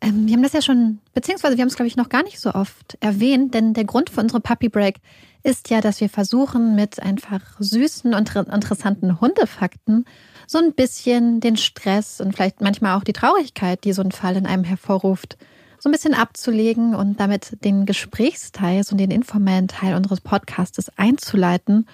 Ähm, 0.00 0.26
wir 0.26 0.34
haben 0.34 0.42
das 0.42 0.52
ja 0.52 0.62
schon, 0.62 1.00
beziehungsweise 1.12 1.56
wir 1.56 1.62
haben 1.62 1.68
es, 1.68 1.76
glaube 1.76 1.88
ich, 1.88 1.96
noch 1.96 2.08
gar 2.08 2.22
nicht 2.22 2.40
so 2.40 2.52
oft 2.54 2.96
erwähnt, 3.00 3.54
denn 3.54 3.74
der 3.74 3.84
Grund 3.84 4.10
für 4.10 4.20
unsere 4.20 4.40
Puppy 4.40 4.68
Break 4.68 4.96
ist 5.42 5.70
ja, 5.70 5.80
dass 5.80 6.00
wir 6.00 6.08
versuchen, 6.08 6.74
mit 6.74 7.00
einfach 7.02 7.40
süßen 7.58 8.14
und 8.14 8.34
interessanten 8.34 9.20
Hundefakten 9.20 10.04
so 10.46 10.58
ein 10.58 10.72
bisschen 10.72 11.40
den 11.40 11.56
Stress 11.56 12.20
und 12.20 12.34
vielleicht 12.34 12.60
manchmal 12.60 12.96
auch 12.96 13.04
die 13.04 13.12
Traurigkeit, 13.12 13.84
die 13.84 13.92
so 13.92 14.02
ein 14.02 14.12
Fall 14.12 14.36
in 14.36 14.46
einem 14.46 14.64
hervorruft, 14.64 15.38
so 15.78 15.88
ein 15.88 15.92
bisschen 15.92 16.14
abzulegen 16.14 16.94
und 16.94 17.20
damit 17.20 17.64
den 17.64 17.86
Gesprächsteil 17.86 18.82
und 18.90 18.98
den 18.98 19.10
informellen 19.10 19.68
Teil 19.68 19.94
unseres 19.94 20.20
Podcastes 20.20 20.90
einzuleiten. 20.98 21.86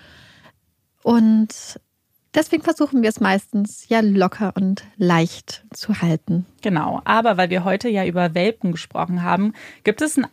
Und 1.02 1.78
deswegen 2.36 2.62
versuchen 2.62 3.02
wir 3.02 3.08
es 3.08 3.18
meistens 3.18 3.88
ja 3.88 4.00
locker 4.00 4.52
und 4.54 4.84
leicht 4.96 5.64
zu 5.72 6.00
halten. 6.00 6.46
Genau, 6.62 7.00
aber 7.04 7.36
weil 7.36 7.50
wir 7.50 7.64
heute 7.64 7.88
ja 7.88 8.04
über 8.04 8.34
Welpen 8.34 8.72
gesprochen 8.72 9.22
haben, 9.22 9.54
gibt 9.82 10.02
es 10.02 10.16
ein 10.16 10.26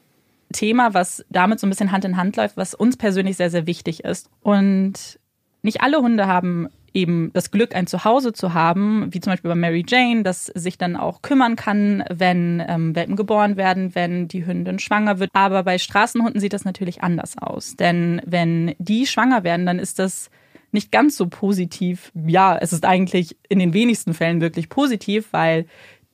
Thema, 0.51 0.93
was 0.93 1.25
damit 1.29 1.59
so 1.59 1.65
ein 1.65 1.71
bisschen 1.71 1.91
Hand 1.91 2.05
in 2.05 2.17
Hand 2.17 2.35
läuft, 2.35 2.57
was 2.57 2.75
uns 2.75 2.97
persönlich 2.97 3.37
sehr, 3.37 3.49
sehr 3.49 3.65
wichtig 3.65 4.03
ist. 4.03 4.29
Und 4.41 5.19
nicht 5.63 5.81
alle 5.81 5.97
Hunde 5.97 6.27
haben 6.27 6.67
eben 6.93 7.31
das 7.33 7.49
Glück, 7.49 7.75
ein 7.75 7.87
Zuhause 7.87 8.33
zu 8.33 8.53
haben, 8.53 9.11
wie 9.11 9.19
zum 9.19 9.33
Beispiel 9.33 9.49
bei 9.49 9.55
Mary 9.55 9.83
Jane, 9.87 10.21
das 10.21 10.45
sich 10.45 10.77
dann 10.77 10.95
auch 10.95 11.23
kümmern 11.23 11.55
kann, 11.55 12.03
wenn 12.11 12.63
ähm, 12.67 12.95
Welpen 12.95 13.15
geboren 13.15 13.57
werden, 13.57 13.95
wenn 13.95 14.27
die 14.27 14.45
Hündin 14.45 14.77
schwanger 14.77 15.19
wird. 15.19 15.31
Aber 15.33 15.63
bei 15.63 15.79
Straßenhunden 15.79 16.39
sieht 16.39 16.53
das 16.53 16.65
natürlich 16.65 17.01
anders 17.01 17.35
aus. 17.39 17.75
Denn 17.75 18.21
wenn 18.25 18.75
die 18.77 19.07
schwanger 19.07 19.43
werden, 19.43 19.65
dann 19.65 19.79
ist 19.79 19.97
das 19.97 20.29
nicht 20.73 20.91
ganz 20.91 21.17
so 21.17 21.27
positiv. 21.27 22.11
Ja, 22.13 22.57
es 22.57 22.73
ist 22.73 22.85
eigentlich 22.85 23.37
in 23.49 23.59
den 23.59 23.73
wenigsten 23.73 24.13
Fällen 24.13 24.41
wirklich 24.41 24.69
positiv, 24.69 25.27
weil 25.31 25.65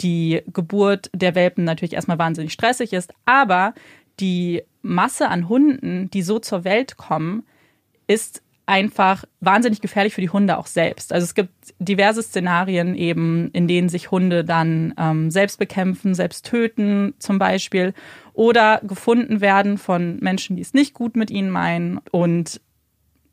die 0.02 0.42
Geburt 0.54 1.10
der 1.14 1.36
Welpen 1.36 1.64
natürlich 1.64 1.94
erstmal 1.94 2.20
wahnsinnig 2.20 2.54
stressig 2.54 2.94
ist. 2.94 3.14
Aber 3.26 3.74
die 4.20 4.64
Masse 4.82 5.30
an 5.30 5.50
Hunden, 5.50 6.10
die 6.12 6.22
so 6.22 6.40
zur 6.40 6.64
Welt 6.64 6.98
kommen, 6.98 7.44
ist 8.08 8.42
einfach 8.70 9.26
wahnsinnig 9.40 9.82
gefährlich 9.82 10.14
für 10.14 10.22
die 10.22 10.30
Hunde 10.30 10.58
auch 10.58 10.68
selbst. 10.68 11.12
Also 11.12 11.26
es 11.26 11.34
gibt 11.34 11.74
diverse 11.80 12.22
Szenarien 12.22 12.96
eben, 12.96 13.50
in 13.52 13.68
denen 13.68 13.90
sich 13.90 14.12
Hunde 14.12 14.46
dann 14.46 14.94
ähm, 14.98 15.32
selbst 15.32 15.58
bekämpfen, 15.58 16.14
selbst 16.14 16.46
töten 16.46 17.16
zum 17.18 17.40
Beispiel 17.40 17.96
oder 18.34 18.80
gefunden 18.84 19.42
werden 19.42 19.80
von 19.80 20.20
Menschen, 20.20 20.56
die 20.56 20.62
es 20.62 20.76
nicht 20.76 20.94
gut 20.94 21.16
mit 21.16 21.32
ihnen 21.32 21.50
meinen 21.50 22.00
und 22.12 22.62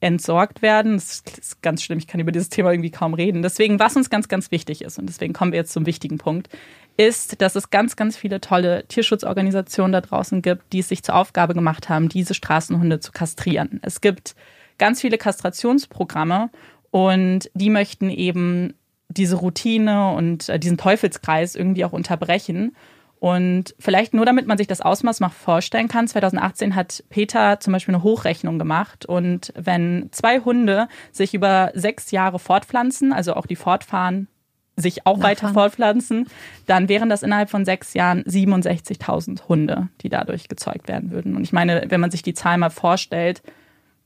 entsorgt 0.01 0.63
werden. 0.63 0.95
Das 0.95 1.23
ist 1.41 1.63
ganz 1.63 1.83
schlimm, 1.83 1.99
ich 1.99 2.07
kann 2.07 2.21
über 2.21 2.33
dieses 2.33 2.49
Thema 2.49 2.71
irgendwie 2.71 2.91
kaum 2.91 3.15
reden. 3.15 3.43
Deswegen, 3.43 3.79
was 3.79 3.97
uns 3.97 4.11
ganz, 4.11 4.29
ganz 4.29 4.51
wichtig 4.51 4.83
ist, 4.83 4.99
und 4.99 5.07
deswegen 5.07 5.33
kommen 5.33 5.53
wir 5.53 5.59
jetzt 5.59 5.73
zum 5.73 5.87
wichtigen 5.87 6.19
Punkt, 6.19 6.49
ist, 6.97 7.41
dass 7.41 7.57
es 7.57 7.71
ganz, 7.71 7.97
ganz 7.97 8.17
viele 8.17 8.41
tolle 8.41 8.87
Tierschutzorganisationen 8.89 9.93
da 9.93 10.01
draußen 10.01 10.43
gibt, 10.43 10.73
die 10.73 10.81
es 10.81 10.89
sich 10.89 11.03
zur 11.03 11.15
Aufgabe 11.15 11.55
gemacht 11.55 11.89
haben, 11.89 12.09
diese 12.09 12.35
Straßenhunde 12.35 13.01
zu 13.01 13.13
kastrieren. 13.13 13.81
Es 13.83 14.01
gibt 14.01 14.35
ganz 14.79 15.01
viele 15.01 15.19
Kastrationsprogramme 15.19 16.51
und 16.91 17.51
die 17.55 17.71
möchten 17.71 18.11
eben 18.11 18.75
diese 19.09 19.37
Routine 19.37 20.13
und 20.13 20.49
äh, 20.49 20.59
diesen 20.59 20.79
Teufelskreis 20.79 21.55
irgendwie 21.55 21.85
auch 21.85 21.93
unterbrechen. 21.93 22.77
Und 23.27 23.75
vielleicht 23.81 24.15
nur 24.15 24.25
damit 24.25 24.47
man 24.47 24.57
sich 24.57 24.69
das 24.69 24.81
Ausmaß 24.81 25.19
mal 25.19 25.31
vorstellen 25.31 25.89
kann, 25.89 26.07
2018 26.07 26.77
hat 26.77 27.03
Peter 27.11 27.59
zum 27.59 27.73
Beispiel 27.73 27.93
eine 27.93 28.05
Hochrechnung 28.05 28.57
gemacht. 28.57 29.05
Und 29.05 29.53
wenn 29.57 30.11
zwei 30.13 30.39
Hunde 30.39 30.87
sich 31.11 31.35
über 31.35 31.73
sechs 31.75 32.13
Jahre 32.13 32.39
fortpflanzen, 32.39 33.13
also 33.13 33.35
auch 33.35 33.47
die 33.47 33.57
fortfahren 33.57 34.29
sich 34.77 35.07
auch 35.09 35.21
weiter 35.23 35.49
fortpflanzen, 35.55 36.29
dann 36.67 36.89
wären 36.89 37.09
das 37.09 37.25
innerhalb 37.25 37.51
von 37.51 37.65
sechs 37.65 37.95
Jahren 37.95 38.23
67.000 38.23 39.49
Hunde, 39.49 39.89
die 40.03 40.09
dadurch 40.09 40.47
gezeugt 40.47 40.87
werden 40.87 41.11
würden. 41.11 41.35
Und 41.35 41.43
ich 41.43 41.53
meine, 41.53 41.87
wenn 41.89 42.01
man 42.01 42.13
sich 42.13 42.23
die 42.23 42.35
Zahl 42.35 42.59
mal 42.59 42.71
vorstellt, 42.71 43.43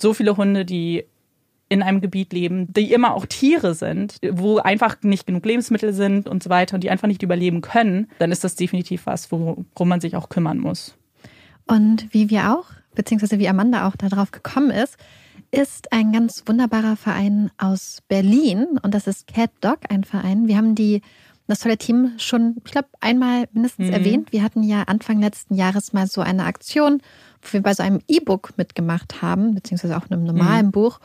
so 0.01 0.15
viele 0.15 0.39
Hunde, 0.39 0.65
die 0.65 1.05
in 1.71 1.83
einem 1.83 2.01
Gebiet 2.01 2.33
leben, 2.33 2.71
die 2.73 2.93
immer 2.93 3.15
auch 3.15 3.25
Tiere 3.25 3.75
sind, 3.75 4.17
wo 4.29 4.59
einfach 4.59 4.97
nicht 5.03 5.27
genug 5.27 5.47
Lebensmittel 5.47 5.93
sind 5.93 6.29
und 6.29 6.43
so 6.43 6.51
weiter 6.51 6.75
und 6.75 6.83
die 6.83 6.91
einfach 6.91 7.07
nicht 7.07 7.23
überleben 7.23 7.63
können, 7.63 8.09
dann 8.19 8.33
ist 8.33 8.45
das 8.45 8.57
definitiv 8.57 9.07
was, 9.07 9.31
worum 9.31 9.67
man 9.77 10.01
sich 10.01 10.17
auch 10.17 10.29
kümmern 10.29 10.59
muss. 10.59 10.97
Und 11.67 12.13
wie 12.13 12.29
wir 12.29 12.53
auch, 12.53 12.67
beziehungsweise 12.97 13.39
wie 13.39 13.49
Amanda 13.49 13.87
auch 13.87 13.95
darauf 13.95 14.33
gekommen 14.33 14.71
ist, 14.71 14.97
ist 15.53 15.93
ein 15.93 16.13
ganz 16.13 16.43
wunderbarer 16.47 16.97
Verein 16.97 17.51
aus 17.57 18.03
Berlin 18.09 18.67
und 18.83 18.93
das 18.93 19.07
ist 19.07 19.29
Cat 19.29 19.51
Dog, 19.61 19.79
ein 19.89 20.03
Verein. 20.03 20.49
Wir 20.49 20.57
haben 20.57 20.75
die 20.75 21.03
das 21.47 21.61
tolle 21.61 21.79
Team 21.79 22.13
schon, 22.19 22.57
ich 22.65 22.73
glaube, 22.73 22.89
einmal 23.01 23.47
mindestens 23.53 23.89
mhm. 23.89 23.93
erwähnt. 23.93 24.33
Wir 24.33 24.43
hatten 24.43 24.63
ja 24.63 24.85
Anfang 24.85 25.21
letzten 25.21 25.55
Jahres 25.55 25.93
mal 25.93 26.07
so 26.07 26.21
eine 26.21 26.45
Aktion, 26.45 27.03
wo 27.43 27.53
wir 27.53 27.63
bei 27.63 27.75
so 27.75 27.83
einem 27.83 28.01
E-Book 28.09 28.53
mitgemacht 28.57 29.21
haben, 29.21 29.55
beziehungsweise 29.55 29.97
auch 29.97 30.09
einem 30.11 30.25
normalen 30.25 30.67
mhm. 30.67 30.71
Buch. 30.73 31.01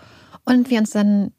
Und 0.46 0.70
wir 0.70 0.80
uns 0.80 0.92
dann 0.92 1.32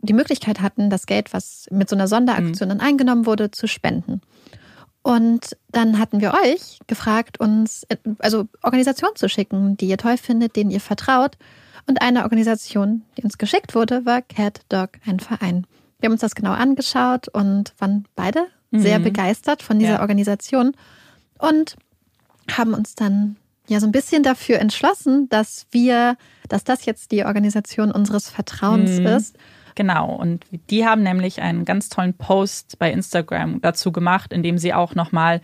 die 0.00 0.12
Möglichkeit 0.12 0.60
hatten, 0.60 0.90
das 0.90 1.06
Geld, 1.06 1.32
was 1.32 1.66
mit 1.70 1.88
so 1.88 1.96
einer 1.96 2.08
Sonderaktion 2.08 2.68
mhm. 2.68 2.78
dann 2.78 2.80
eingenommen 2.80 3.26
wurde, 3.26 3.50
zu 3.50 3.66
spenden. 3.66 4.20
Und 5.02 5.56
dann 5.70 5.98
hatten 5.98 6.20
wir 6.20 6.34
euch 6.34 6.80
gefragt, 6.86 7.40
uns 7.40 7.86
also 8.18 8.46
Organisationen 8.62 9.16
zu 9.16 9.28
schicken, 9.28 9.76
die 9.76 9.88
ihr 9.88 9.96
toll 9.96 10.16
findet, 10.16 10.56
denen 10.56 10.70
ihr 10.70 10.80
vertraut. 10.80 11.36
Und 11.86 12.02
eine 12.02 12.24
Organisation, 12.24 13.02
die 13.16 13.22
uns 13.22 13.38
geschickt 13.38 13.74
wurde, 13.74 14.04
war 14.04 14.22
Cat 14.22 14.60
Dog, 14.68 14.90
ein 15.06 15.20
Verein. 15.20 15.66
Wir 15.98 16.08
haben 16.08 16.12
uns 16.12 16.20
das 16.20 16.34
genau 16.34 16.52
angeschaut 16.52 17.28
und 17.28 17.72
waren 17.78 18.06
beide 18.14 18.46
mhm. 18.70 18.80
sehr 18.80 18.98
begeistert 18.98 19.62
von 19.62 19.78
dieser 19.78 19.94
ja. 19.94 20.00
Organisation 20.00 20.72
und 21.38 21.76
haben 22.50 22.74
uns 22.74 22.94
dann 22.94 23.36
ja 23.68 23.80
so 23.80 23.86
ein 23.86 23.92
bisschen 23.92 24.22
dafür 24.22 24.58
entschlossen, 24.58 25.28
dass 25.28 25.66
wir, 25.70 26.16
dass 26.48 26.64
das 26.64 26.84
jetzt 26.84 27.12
die 27.12 27.24
Organisation 27.24 27.92
unseres 27.92 28.28
Vertrauens 28.28 28.98
mhm. 28.98 29.06
ist. 29.06 29.36
Genau, 29.74 30.12
und 30.12 30.44
die 30.70 30.86
haben 30.86 31.02
nämlich 31.02 31.40
einen 31.40 31.64
ganz 31.64 31.88
tollen 31.88 32.14
Post 32.14 32.78
bei 32.78 32.90
Instagram 32.90 33.60
dazu 33.60 33.92
gemacht, 33.92 34.32
in 34.32 34.42
dem 34.42 34.58
sie 34.58 34.74
auch 34.74 34.94
nochmal 34.94 35.40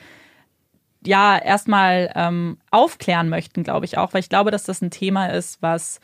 ja 1.06 1.38
erstmal 1.38 2.10
ähm, 2.14 2.58
aufklären 2.70 3.28
möchten, 3.28 3.62
glaube 3.62 3.84
ich 3.84 3.98
auch, 3.98 4.12
weil 4.12 4.20
ich 4.20 4.28
glaube, 4.28 4.50
dass 4.50 4.64
das 4.64 4.80
ein 4.82 4.90
Thema 4.90 5.26
ist, 5.26 5.62
was 5.62 6.00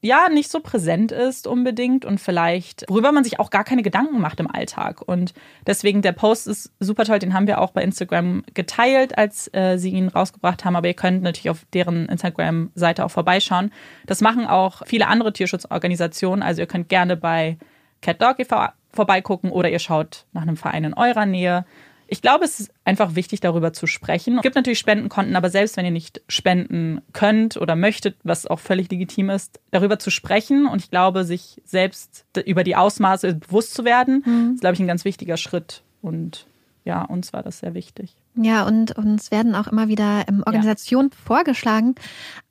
ja 0.00 0.28
nicht 0.28 0.50
so 0.50 0.60
präsent 0.60 1.10
ist 1.10 1.46
unbedingt 1.46 2.04
und 2.04 2.20
vielleicht, 2.20 2.84
worüber 2.88 3.10
man 3.12 3.24
sich 3.24 3.40
auch 3.40 3.50
gar 3.50 3.64
keine 3.64 3.82
Gedanken 3.82 4.20
macht 4.20 4.38
im 4.38 4.50
Alltag. 4.50 5.02
Und 5.02 5.34
deswegen, 5.66 6.02
der 6.02 6.12
Post 6.12 6.46
ist 6.46 6.72
super 6.78 7.04
toll, 7.04 7.18
den 7.18 7.34
haben 7.34 7.46
wir 7.46 7.60
auch 7.60 7.72
bei 7.72 7.82
Instagram 7.82 8.44
geteilt, 8.54 9.18
als 9.18 9.52
äh, 9.54 9.76
sie 9.76 9.90
ihn 9.90 10.08
rausgebracht 10.08 10.64
haben. 10.64 10.76
Aber 10.76 10.86
ihr 10.86 10.94
könnt 10.94 11.22
natürlich 11.22 11.50
auf 11.50 11.64
deren 11.74 12.06
Instagram-Seite 12.06 13.04
auch 13.04 13.10
vorbeischauen. 13.10 13.72
Das 14.06 14.20
machen 14.20 14.46
auch 14.46 14.82
viele 14.86 15.08
andere 15.08 15.32
Tierschutzorganisationen. 15.32 16.42
Also 16.42 16.60
ihr 16.60 16.66
könnt 16.66 16.88
gerne 16.88 17.16
bei 17.16 17.58
Cat 18.00 18.22
e.V. 18.38 18.68
vorbeigucken 18.92 19.50
oder 19.50 19.68
ihr 19.70 19.80
schaut 19.80 20.26
nach 20.32 20.42
einem 20.42 20.56
Verein 20.56 20.84
in 20.84 20.94
eurer 20.94 21.26
Nähe. 21.26 21.64
Ich 22.10 22.22
glaube, 22.22 22.44
es 22.44 22.58
ist 22.58 22.72
einfach 22.84 23.14
wichtig, 23.14 23.40
darüber 23.40 23.72
zu 23.72 23.86
sprechen. 23.86 24.36
Es 24.36 24.42
gibt 24.42 24.56
natürlich 24.56 24.78
Spendenkonten, 24.78 25.36
aber 25.36 25.50
selbst 25.50 25.76
wenn 25.76 25.84
ihr 25.84 25.90
nicht 25.90 26.22
spenden 26.28 27.02
könnt 27.12 27.58
oder 27.58 27.76
möchtet, 27.76 28.16
was 28.24 28.46
auch 28.46 28.58
völlig 28.58 28.90
legitim 28.90 29.30
ist, 29.30 29.60
darüber 29.70 29.98
zu 29.98 30.10
sprechen 30.10 30.66
und 30.66 30.82
ich 30.82 30.90
glaube, 30.90 31.24
sich 31.24 31.60
selbst 31.64 32.24
über 32.46 32.64
die 32.64 32.76
Ausmaße 32.76 33.34
bewusst 33.34 33.74
zu 33.74 33.84
werden, 33.84 34.24
mhm. 34.24 34.54
ist, 34.54 34.60
glaube 34.60 34.74
ich, 34.74 34.80
ein 34.80 34.86
ganz 34.86 35.04
wichtiger 35.04 35.36
Schritt. 35.36 35.82
Und 36.00 36.46
ja, 36.84 37.02
uns 37.04 37.32
war 37.32 37.42
das 37.42 37.60
sehr 37.60 37.74
wichtig. 37.74 38.16
Ja, 38.34 38.66
und 38.66 38.96
uns 38.96 39.30
werden 39.30 39.54
auch 39.54 39.66
immer 39.66 39.88
wieder 39.88 40.24
ähm, 40.28 40.42
Organisationen 40.46 41.10
ja. 41.10 41.16
vorgeschlagen. 41.24 41.96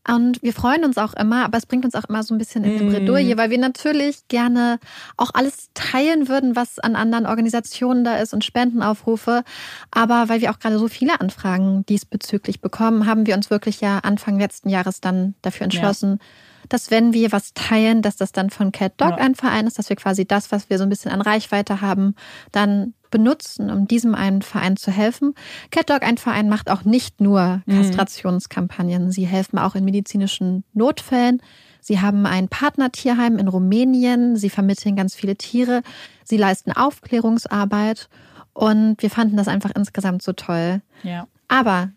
Und 0.08 0.42
wir 0.42 0.54
freuen 0.54 0.84
uns 0.84 0.98
auch 0.98 1.14
immer, 1.14 1.46
aber 1.46 1.58
es 1.58 1.66
bringt 1.66 1.86
uns 1.86 1.96
auch 1.96 2.06
immer 2.06 2.24
so 2.24 2.34
ein 2.34 2.38
bisschen 2.38 2.64
in 2.64 2.80
eine 2.80 2.90
Bredouille, 2.90 3.36
mm. 3.36 3.38
weil 3.38 3.50
wir 3.50 3.58
natürlich 3.58 4.28
gerne 4.30 4.80
auch 5.18 5.32
alles 5.34 5.70
teilen 5.74 6.30
würden, 6.30 6.56
was 6.56 6.80
an 6.80 6.96
anderen 6.96 7.26
Organisationen 7.26 8.04
da 8.04 8.18
ist 8.18 8.34
und 8.34 8.46
Spendenaufrufe. 8.46 9.44
Aber 9.92 10.30
weil 10.30 10.42
wir 10.42 10.52
auch 10.52 10.60
gerade 10.60 10.80
so 10.80 10.88
viele 10.88 11.20
Anfragen 11.20 11.86
diesbezüglich 11.88 12.62
bekommen, 12.62 13.06
haben 13.06 13.26
wir 13.26 13.36
uns 13.36 13.50
wirklich 13.50 13.82
ja 13.82 14.00
Anfang 14.00 14.40
letzten 14.40 14.70
Jahres 14.70 15.02
dann 15.02 15.36
dafür 15.42 15.66
entschlossen, 15.66 16.20
ja 16.20 16.26
dass 16.70 16.92
wenn 16.92 17.14
wir 17.14 17.32
was 17.32 17.54
teilen, 17.54 18.02
dass 18.02 18.16
das 18.16 18.32
dann 18.32 18.50
von 18.50 18.72
Cat 18.72 18.94
Dog 18.98 19.12
ja. 19.12 19.18
ein 19.18 19.36
Verein 19.36 19.68
ist, 19.68 19.80
dass 19.80 19.90
wir 19.90 19.96
quasi 19.96 20.26
das, 20.26 20.52
was 20.52 20.70
wir 20.70 20.78
so 20.78 20.84
ein 20.84 20.90
bisschen 20.90 21.12
an 21.12 21.22
Reichweite 21.22 21.82
haben, 21.82 22.16
dann 22.52 22.94
benutzen, 23.10 23.70
um 23.70 23.88
diesem 23.88 24.16
einen 24.16 24.42
Verein 24.42 24.78
zu 24.78 24.92
helfen. 24.92 25.34
CatDog, 25.72 26.04
ein 26.04 26.18
Verein, 26.18 26.50
macht 26.50 26.70
auch 26.70 26.84
nicht 26.84 27.22
nur 27.22 27.62
mhm. 27.66 27.76
Kastrationskampagnen. 27.78 29.12
Sie 29.12 29.26
helfen 29.26 29.60
auch 29.60 29.76
in 29.76 29.86
medizinischen 29.86 30.64
Notfällen. 30.74 31.42
Sie 31.82 32.02
haben 32.02 32.26
ein 32.26 32.50
Partnertierheim 32.50 33.38
in 33.38 33.48
Rumänien. 33.48 34.36
Sie 34.36 34.50
vermitteln 34.50 34.96
ganz 34.96 35.16
viele 35.16 35.36
Tiere. 35.36 35.82
Sie 36.24 36.38
leisten 36.38 36.72
Aufklärungsarbeit. 36.72 38.10
Und 38.54 39.02
wir 39.02 39.10
fanden 39.10 39.38
das 39.38 39.48
einfach 39.48 39.72
insgesamt 39.76 40.24
so 40.24 40.34
toll. 40.34 40.82
Ja. 41.04 41.28
Aber 41.48 41.92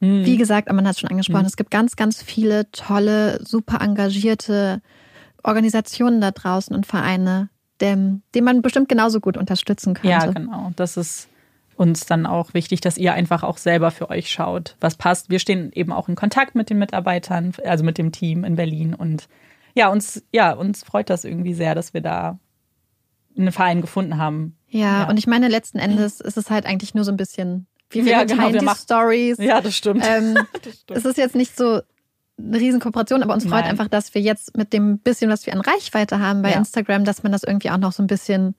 mhm. 0.00 0.24
wie 0.24 0.36
gesagt, 0.36 0.72
man 0.72 0.86
hat 0.86 0.94
es 0.94 1.00
schon 1.00 1.10
angesprochen, 1.10 1.42
mhm. 1.42 1.48
es 1.48 1.56
gibt 1.56 1.70
ganz, 1.70 1.96
ganz 1.96 2.22
viele 2.22 2.70
tolle, 2.70 3.44
super 3.44 3.80
engagierte 3.80 4.82
Organisationen 5.42 6.20
da 6.20 6.30
draußen 6.30 6.74
und 6.74 6.86
Vereine, 6.86 7.48
dem, 7.80 8.22
den 8.34 8.44
man 8.44 8.62
bestimmt 8.62 8.88
genauso 8.88 9.20
gut 9.20 9.36
unterstützen 9.36 9.94
könnte. 9.94 10.08
Ja, 10.08 10.26
genau. 10.26 10.72
Das 10.76 10.96
ist 10.96 11.28
uns 11.76 12.04
dann 12.04 12.26
auch 12.26 12.52
wichtig, 12.52 12.82
dass 12.82 12.98
ihr 12.98 13.14
einfach 13.14 13.42
auch 13.42 13.56
selber 13.56 13.90
für 13.90 14.10
euch 14.10 14.30
schaut, 14.30 14.76
was 14.80 14.96
passt. 14.96 15.30
Wir 15.30 15.38
stehen 15.38 15.72
eben 15.72 15.92
auch 15.92 16.08
in 16.08 16.14
Kontakt 16.14 16.54
mit 16.54 16.68
den 16.68 16.78
Mitarbeitern, 16.78 17.52
also 17.64 17.84
mit 17.84 17.96
dem 17.96 18.12
Team 18.12 18.44
in 18.44 18.56
Berlin 18.56 18.94
und 18.94 19.28
ja, 19.74 19.88
uns, 19.88 20.22
ja, 20.32 20.52
uns 20.52 20.82
freut 20.84 21.08
das 21.08 21.24
irgendwie 21.24 21.54
sehr, 21.54 21.74
dass 21.74 21.94
wir 21.94 22.00
da 22.00 22.38
einen 23.36 23.52
Verein 23.52 23.80
gefunden 23.80 24.18
haben. 24.18 24.56
Ja, 24.68 25.02
ja. 25.02 25.08
und 25.08 25.16
ich 25.16 25.26
meine, 25.26 25.48
letzten 25.48 25.78
Endes 25.78 26.20
ist 26.20 26.36
es 26.36 26.50
halt 26.50 26.66
eigentlich 26.66 26.94
nur 26.94 27.04
so 27.04 27.12
ein 27.12 27.16
bisschen, 27.16 27.66
wie 27.88 28.04
wir 28.04 28.12
ja, 28.12 28.24
genau, 28.24 28.52
wir 28.52 28.60
die 28.60 28.68
Stories. 28.76 29.38
Ja, 29.38 29.60
das 29.60 29.74
stimmt. 29.74 30.04
Ähm, 30.06 30.34
das 30.62 30.80
stimmt. 30.80 30.98
Es 30.98 31.04
ist 31.04 31.18
jetzt 31.18 31.34
nicht 31.34 31.56
so 31.56 31.80
eine 32.46 32.58
riesen 32.58 32.80
Kooperation, 32.80 33.22
aber 33.22 33.34
uns 33.34 33.44
freut 33.44 33.62
Nein. 33.62 33.70
einfach, 33.70 33.88
dass 33.88 34.14
wir 34.14 34.22
jetzt 34.22 34.56
mit 34.56 34.72
dem 34.72 34.98
bisschen, 34.98 35.30
was 35.30 35.46
wir 35.46 35.52
an 35.52 35.60
Reichweite 35.60 36.18
haben 36.18 36.42
bei 36.42 36.50
ja. 36.50 36.58
Instagram, 36.58 37.04
dass 37.04 37.22
man 37.22 37.32
das 37.32 37.42
irgendwie 37.42 37.70
auch 37.70 37.78
noch 37.78 37.92
so 37.92 38.02
ein 38.02 38.06
bisschen 38.06 38.54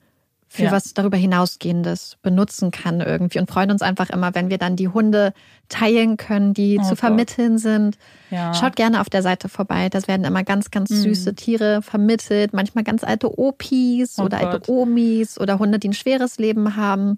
für 0.52 0.64
ja. 0.64 0.70
was 0.70 0.92
darüber 0.92 1.16
hinausgehendes 1.16 2.18
benutzen 2.20 2.70
kann 2.70 3.00
irgendwie 3.00 3.38
und 3.38 3.50
freuen 3.50 3.70
uns 3.70 3.80
einfach 3.80 4.10
immer, 4.10 4.34
wenn 4.34 4.50
wir 4.50 4.58
dann 4.58 4.76
die 4.76 4.88
Hunde 4.88 5.32
teilen 5.70 6.18
können, 6.18 6.52
die 6.52 6.76
oh 6.78 6.82
zu 6.82 6.90
Gott. 6.90 6.98
vermitteln 6.98 7.56
sind. 7.56 7.96
Ja. 8.30 8.52
Schaut 8.52 8.76
gerne 8.76 9.00
auf 9.00 9.08
der 9.08 9.22
Seite 9.22 9.48
vorbei. 9.48 9.88
Das 9.88 10.08
werden 10.08 10.24
immer 10.26 10.44
ganz, 10.44 10.70
ganz 10.70 10.90
mhm. 10.90 10.96
süße 10.96 11.34
Tiere 11.36 11.80
vermittelt. 11.80 12.52
Manchmal 12.52 12.84
ganz 12.84 13.02
alte 13.02 13.38
Opis 13.38 14.18
oh 14.18 14.24
oder 14.24 14.40
Gott. 14.40 14.46
alte 14.46 14.70
Omis 14.70 15.40
oder 15.40 15.58
Hunde, 15.58 15.78
die 15.78 15.88
ein 15.88 15.94
schweres 15.94 16.36
Leben 16.36 16.76
haben. 16.76 17.16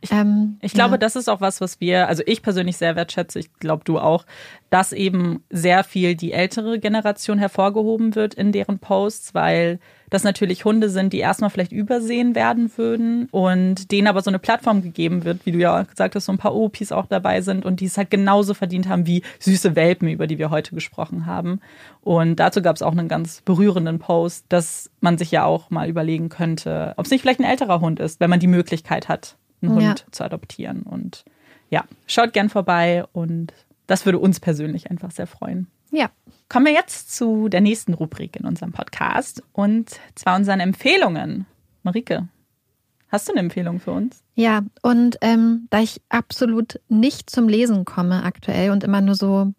Ich, 0.00 0.12
ähm, 0.12 0.58
ich 0.60 0.72
glaube, 0.72 0.92
ja. 0.92 0.98
das 0.98 1.16
ist 1.16 1.28
auch 1.28 1.40
was, 1.40 1.60
was 1.60 1.80
wir, 1.80 2.08
also 2.08 2.22
ich 2.26 2.42
persönlich 2.42 2.76
sehr 2.76 2.96
wertschätze, 2.96 3.38
ich 3.38 3.52
glaube 3.54 3.84
du 3.84 3.98
auch, 3.98 4.24
dass 4.70 4.92
eben 4.92 5.42
sehr 5.50 5.84
viel 5.84 6.16
die 6.16 6.32
ältere 6.32 6.78
Generation 6.78 7.38
hervorgehoben 7.38 8.14
wird 8.14 8.34
in 8.34 8.52
deren 8.52 8.78
Posts, 8.78 9.34
weil 9.34 9.78
das 10.10 10.24
natürlich 10.24 10.64
Hunde 10.64 10.88
sind, 10.88 11.12
die 11.12 11.18
erstmal 11.18 11.50
vielleicht 11.50 11.72
übersehen 11.72 12.34
werden 12.34 12.70
würden 12.76 13.28
und 13.30 13.90
denen 13.90 14.06
aber 14.06 14.22
so 14.22 14.30
eine 14.30 14.38
Plattform 14.38 14.82
gegeben 14.82 15.24
wird, 15.24 15.44
wie 15.46 15.52
du 15.52 15.58
ja 15.58 15.82
gesagt 15.82 16.14
hast, 16.14 16.26
so 16.26 16.32
ein 16.32 16.38
paar 16.38 16.54
Opis 16.54 16.92
auch 16.92 17.06
dabei 17.06 17.40
sind 17.40 17.64
und 17.64 17.80
die 17.80 17.86
es 17.86 17.96
halt 17.96 18.10
genauso 18.10 18.54
verdient 18.54 18.88
haben 18.88 19.06
wie 19.06 19.22
süße 19.40 19.74
Welpen, 19.74 20.08
über 20.08 20.26
die 20.26 20.38
wir 20.38 20.50
heute 20.50 20.74
gesprochen 20.74 21.26
haben. 21.26 21.60
Und 22.02 22.36
dazu 22.36 22.62
gab 22.62 22.76
es 22.76 22.82
auch 22.82 22.92
einen 22.92 23.08
ganz 23.08 23.42
berührenden 23.44 23.98
Post, 23.98 24.46
dass 24.48 24.90
man 25.00 25.18
sich 25.18 25.30
ja 25.30 25.44
auch 25.44 25.70
mal 25.70 25.88
überlegen 25.88 26.28
könnte, 26.28 26.94
ob 26.96 27.06
es 27.06 27.10
nicht 27.10 27.22
vielleicht 27.22 27.40
ein 27.40 27.44
älterer 27.44 27.80
Hund 27.80 27.98
ist, 27.98 28.20
wenn 28.20 28.30
man 28.30 28.40
die 28.40 28.46
Möglichkeit 28.46 29.08
hat, 29.08 29.36
einen 29.66 29.74
Hund 29.74 30.00
ja. 30.00 30.12
zu 30.12 30.24
adoptieren. 30.24 30.82
Und 30.82 31.24
ja, 31.70 31.84
schaut 32.06 32.32
gern 32.32 32.48
vorbei 32.48 33.04
und 33.12 33.52
das 33.86 34.04
würde 34.04 34.18
uns 34.18 34.40
persönlich 34.40 34.90
einfach 34.90 35.10
sehr 35.10 35.26
freuen. 35.26 35.68
Ja. 35.90 36.10
Kommen 36.48 36.66
wir 36.66 36.72
jetzt 36.72 37.14
zu 37.14 37.48
der 37.48 37.60
nächsten 37.60 37.94
Rubrik 37.94 38.36
in 38.36 38.46
unserem 38.46 38.72
Podcast 38.72 39.42
und 39.52 39.98
zwar 40.14 40.36
unseren 40.36 40.60
Empfehlungen. 40.60 41.46
Marike, 41.82 42.28
hast 43.08 43.28
du 43.28 43.32
eine 43.32 43.40
Empfehlung 43.40 43.80
für 43.80 43.92
uns? 43.92 44.22
Ja, 44.34 44.62
und 44.82 45.16
ähm, 45.22 45.66
da 45.70 45.80
ich 45.80 46.00
absolut 46.08 46.80
nicht 46.88 47.30
zum 47.30 47.48
Lesen 47.48 47.84
komme 47.84 48.22
aktuell 48.22 48.70
und 48.70 48.84
immer 48.84 49.00
nur 49.00 49.14
so 49.14 49.52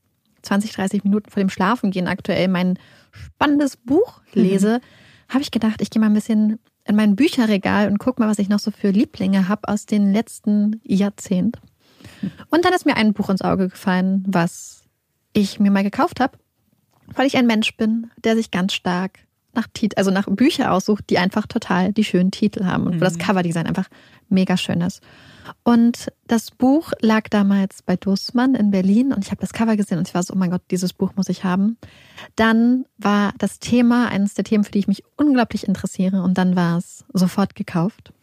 20, 0.44 0.72
30 0.72 1.04
Minuten 1.04 1.30
vor 1.30 1.42
dem 1.42 1.50
Schlafengehen 1.50 2.08
aktuell 2.08 2.48
mein 2.48 2.80
spannendes 3.12 3.76
Buch 3.76 4.22
mhm. 4.34 4.42
lese, 4.42 4.78
mhm. 4.78 5.34
habe 5.34 5.42
ich 5.42 5.52
gedacht, 5.52 5.82
ich 5.82 5.90
gehe 5.90 6.00
mal 6.00 6.08
ein 6.08 6.14
bisschen 6.14 6.60
in 6.88 6.96
mein 6.96 7.16
Bücherregal 7.16 7.90
und 7.90 8.00
guck 8.00 8.20
mal, 8.20 8.30
was 8.30 8.40
ich 8.40 8.50
noch 8.50 8.60
so 8.60 8.72
für 8.72 8.92
Lieblinge 8.92 9.48
habe 9.48 9.68
aus 9.68 9.86
den 9.86 10.14
letzten 10.14 10.82
Jahrzehnten. 10.84 11.62
Und 12.50 12.66
dann 12.66 12.74
ist 12.74 12.86
mir 12.86 12.96
ein 12.96 13.14
Buch 13.14 13.30
ins 13.30 13.42
Auge 13.42 13.70
gefallen, 13.70 14.24
was 14.28 14.84
ich 15.34 15.60
mir 15.60 15.72
mal 15.72 15.84
gekauft 15.84 16.20
habe, 16.20 16.38
weil 17.14 17.28
ich 17.28 17.38
ein 17.38 17.48
Mensch 17.48 17.76
bin, 17.78 18.10
der 18.24 18.36
sich 18.36 18.52
ganz 18.52 18.74
stark 18.74 19.20
nach 19.54 19.68
Tit 19.74 19.98
also 19.98 20.12
nach 20.12 20.28
Bücher 20.30 20.72
aussucht, 20.72 21.06
die 21.10 21.18
einfach 21.18 21.48
total 21.48 21.92
die 21.92 22.04
schönen 22.04 22.32
Titel 22.32 22.66
haben 22.66 22.86
und 22.86 22.96
wo 22.96 23.04
das 23.04 23.16
mhm. 23.16 23.20
Coverdesign 23.20 23.66
einfach 23.66 23.88
mega 24.30 24.56
schön 24.56 24.82
ist. 24.82 25.02
Und 25.64 26.12
das 26.28 26.52
Buch 26.52 26.92
lag 27.00 27.30
damals 27.30 27.82
bei 27.82 27.96
Dussmann 27.96 28.56
in 28.56 28.72
Berlin 28.72 29.14
und 29.14 29.24
ich 29.24 29.32
habe 29.32 29.42
das 29.42 29.54
Cover 29.54 29.76
gesehen 29.76 29.98
und 29.98 30.08
ich 30.08 30.14
war 30.14 30.24
so, 30.24 30.34
oh 30.34 30.38
mein 30.38 30.52
Gott, 30.52 30.62
dieses 30.72 30.94
Buch 30.94 31.12
muss 31.16 31.30
ich 31.30 31.44
haben. 31.44 31.78
Dann 32.36 32.86
war 32.98 33.34
das 33.38 33.60
Thema 33.60 34.08
eines 34.10 34.34
der 34.34 34.44
Themen, 34.44 34.64
für 34.64 34.72
die 34.72 34.80
ich 34.80 34.88
mich 34.88 35.04
unglaublich 35.16 35.68
interessiere 35.68 36.22
und 36.22 36.38
dann 36.38 36.56
war 36.56 36.78
es 36.78 37.06
sofort 37.14 37.56
gekauft. 37.56 38.14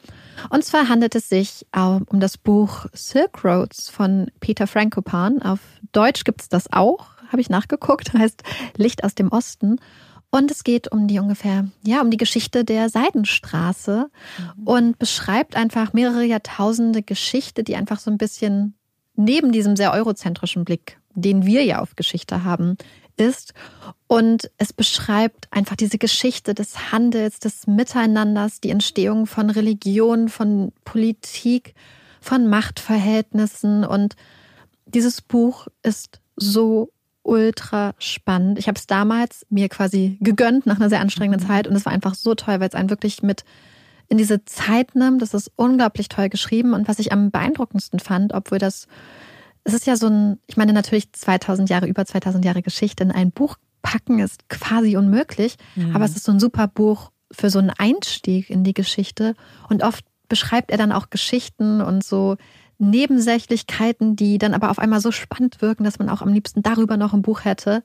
Und 0.51 0.64
zwar 0.64 0.88
handelt 0.88 1.14
es 1.14 1.28
sich 1.28 1.66
um 1.72 2.20
das 2.20 2.36
Buch 2.36 2.86
Silk 2.92 3.44
Roads 3.44 3.88
von 3.88 4.30
Peter 4.40 4.66
Frankopan. 4.66 5.42
Auf 5.42 5.60
Deutsch 5.92 6.24
gibt 6.24 6.42
es 6.42 6.48
das 6.48 6.72
auch, 6.72 7.06
habe 7.28 7.40
ich 7.40 7.51
nachgeguckt, 7.51 8.12
heißt 8.18 8.42
Licht 8.76 9.05
aus 9.05 9.14
dem 9.14 9.28
Osten. 9.28 9.76
Und 10.35 10.51
es 10.51 10.65
geht 10.65 10.90
um 10.90 11.06
die 11.06 11.20
ungefähr, 11.20 11.69
ja, 11.85 12.01
um 12.01 12.11
die 12.11 12.16
Geschichte 12.16 12.65
der 12.65 12.89
Seidenstraße 12.89 14.11
mhm. 14.56 14.66
und 14.66 14.98
beschreibt 14.98 15.55
einfach 15.55 15.93
mehrere 15.93 16.24
Jahrtausende 16.24 17.02
Geschichte, 17.02 17.62
die 17.62 17.77
einfach 17.77 18.01
so 18.01 18.11
ein 18.11 18.19
bisschen 18.19 18.74
neben 19.15 19.52
diesem 19.52 19.77
sehr 19.77 19.93
eurozentrischen 19.93 20.65
Blick, 20.65 20.98
den 21.15 21.47
wir 21.47 21.62
ja 21.62 21.81
auf 21.81 21.94
Geschichte 21.94 22.43
haben, 22.43 22.77
ist. 23.16 23.55
Und 24.09 24.51
es 24.59 24.73
beschreibt 24.73 25.47
einfach 25.52 25.77
diese 25.77 25.98
Geschichte 25.98 26.52
des 26.52 26.90
Handels, 26.90 27.39
des 27.39 27.69
Miteinanders, 27.69 28.61
die 28.61 28.70
Entstehung 28.70 29.27
von 29.27 29.51
Religion, 29.51 30.28
von 30.28 30.73
Politik, 30.85 31.77
von 32.20 32.48
Machtverhältnissen. 32.48 33.85
Und 33.85 34.16
dieses 34.85 35.23
Buch 35.23 35.69
ist 35.85 36.20
so 36.35 36.90
ultra 37.24 37.94
spannend. 37.98 38.59
Ich 38.59 38.68
habe 38.68 38.78
es 38.78 38.86
damals 38.86 39.44
mir 39.51 39.68
quasi 39.68 40.18
gegönnt 40.20 40.66
nach 40.66 40.76
einer 40.76 40.88
sehr 40.88 41.01
anstrengenden 41.01 41.42
mhm. 41.42 41.51
Zeit 41.51 41.66
und 41.66 41.74
es 41.74 41.84
war 41.84 41.92
einfach 41.92 42.14
so 42.14 42.34
toll, 42.34 42.60
weil 42.60 42.68
es 42.68 42.74
einen 42.74 42.90
wirklich 42.90 43.22
mit 43.22 43.44
in 44.09 44.18
diese 44.18 44.44
Zeit 44.44 44.94
nimmt. 44.94 45.22
Das 45.22 45.34
ist 45.34 45.51
unglaublich 45.56 46.09
toll 46.09 46.28
geschrieben 46.28 46.74
und 46.74 46.86
was 46.86 46.98
ich 46.98 47.12
am 47.12 47.30
beeindruckendsten 47.30 47.98
fand, 47.98 48.32
obwohl 48.32 48.59
das 48.59 48.86
es 49.64 49.72
ist 49.72 49.86
ja 49.86 49.96
so 49.96 50.09
ein, 50.09 50.38
ich 50.46 50.59
meine 50.59 50.74
natürlich 50.74 51.10
2000 51.12 51.70
Jahre, 51.70 51.86
über 51.86 52.05
2000 52.05 52.44
Jahre 52.44 52.60
Geschichte 52.62 53.02
in 53.02 53.10
ein 53.10 53.32
Buch 53.32 53.56
packen 53.80 54.18
ist 54.18 54.48
quasi 54.48 54.96
unmöglich, 54.96 55.56
mhm. 55.74 55.96
aber 55.96 56.05
es 56.05 56.16
ist 56.16 56.24
so 56.24 56.32
ein 56.32 56.40
super 56.40 56.68
Buch 56.68 57.10
für 57.32 57.51
so 57.51 57.59
einen 57.59 57.70
Einstieg 57.70 58.51
in 58.51 58.62
die 58.62 58.74
Geschichte 58.74 59.34
und 59.68 59.82
oft 59.82 60.05
beschreibt 60.28 60.70
er 60.70 60.78
dann 60.78 60.92
auch 60.92 61.10
Geschichten 61.10 61.80
und 61.80 62.05
so 62.05 62.36
Nebensächlichkeiten, 62.78 64.16
die 64.16 64.38
dann 64.38 64.55
aber 64.55 64.70
auf 64.70 64.78
einmal 64.78 65.01
so 65.01 65.10
spannend 65.10 65.62
wirken, 65.62 65.84
dass 65.84 65.98
man 65.98 66.09
auch 66.09 66.22
am 66.22 66.32
liebsten 66.32 66.62
darüber 66.62 66.96
noch 66.96 67.12
ein 67.12 67.22
Buch 67.22 67.44
hätte. 67.44 67.82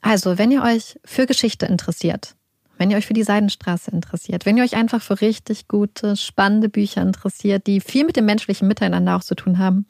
Also, 0.00 0.38
wenn 0.38 0.50
ihr 0.50 0.62
euch 0.62 0.98
für 1.04 1.26
Geschichte 1.26 1.66
interessiert, 1.66 2.34
wenn 2.78 2.90
ihr 2.90 2.96
euch 2.96 3.06
für 3.06 3.14
die 3.14 3.22
Seidenstraße 3.22 3.90
interessiert, 3.90 4.46
wenn 4.46 4.56
ihr 4.56 4.64
euch 4.64 4.74
einfach 4.74 5.02
für 5.02 5.20
richtig 5.20 5.68
gute, 5.68 6.16
spannende 6.16 6.68
Bücher 6.68 7.02
interessiert, 7.02 7.66
die 7.66 7.80
viel 7.80 8.04
mit 8.04 8.16
dem 8.16 8.24
menschlichen 8.24 8.66
Miteinander 8.66 9.16
auch 9.16 9.22
zu 9.22 9.34
tun 9.34 9.58
haben, 9.58 9.86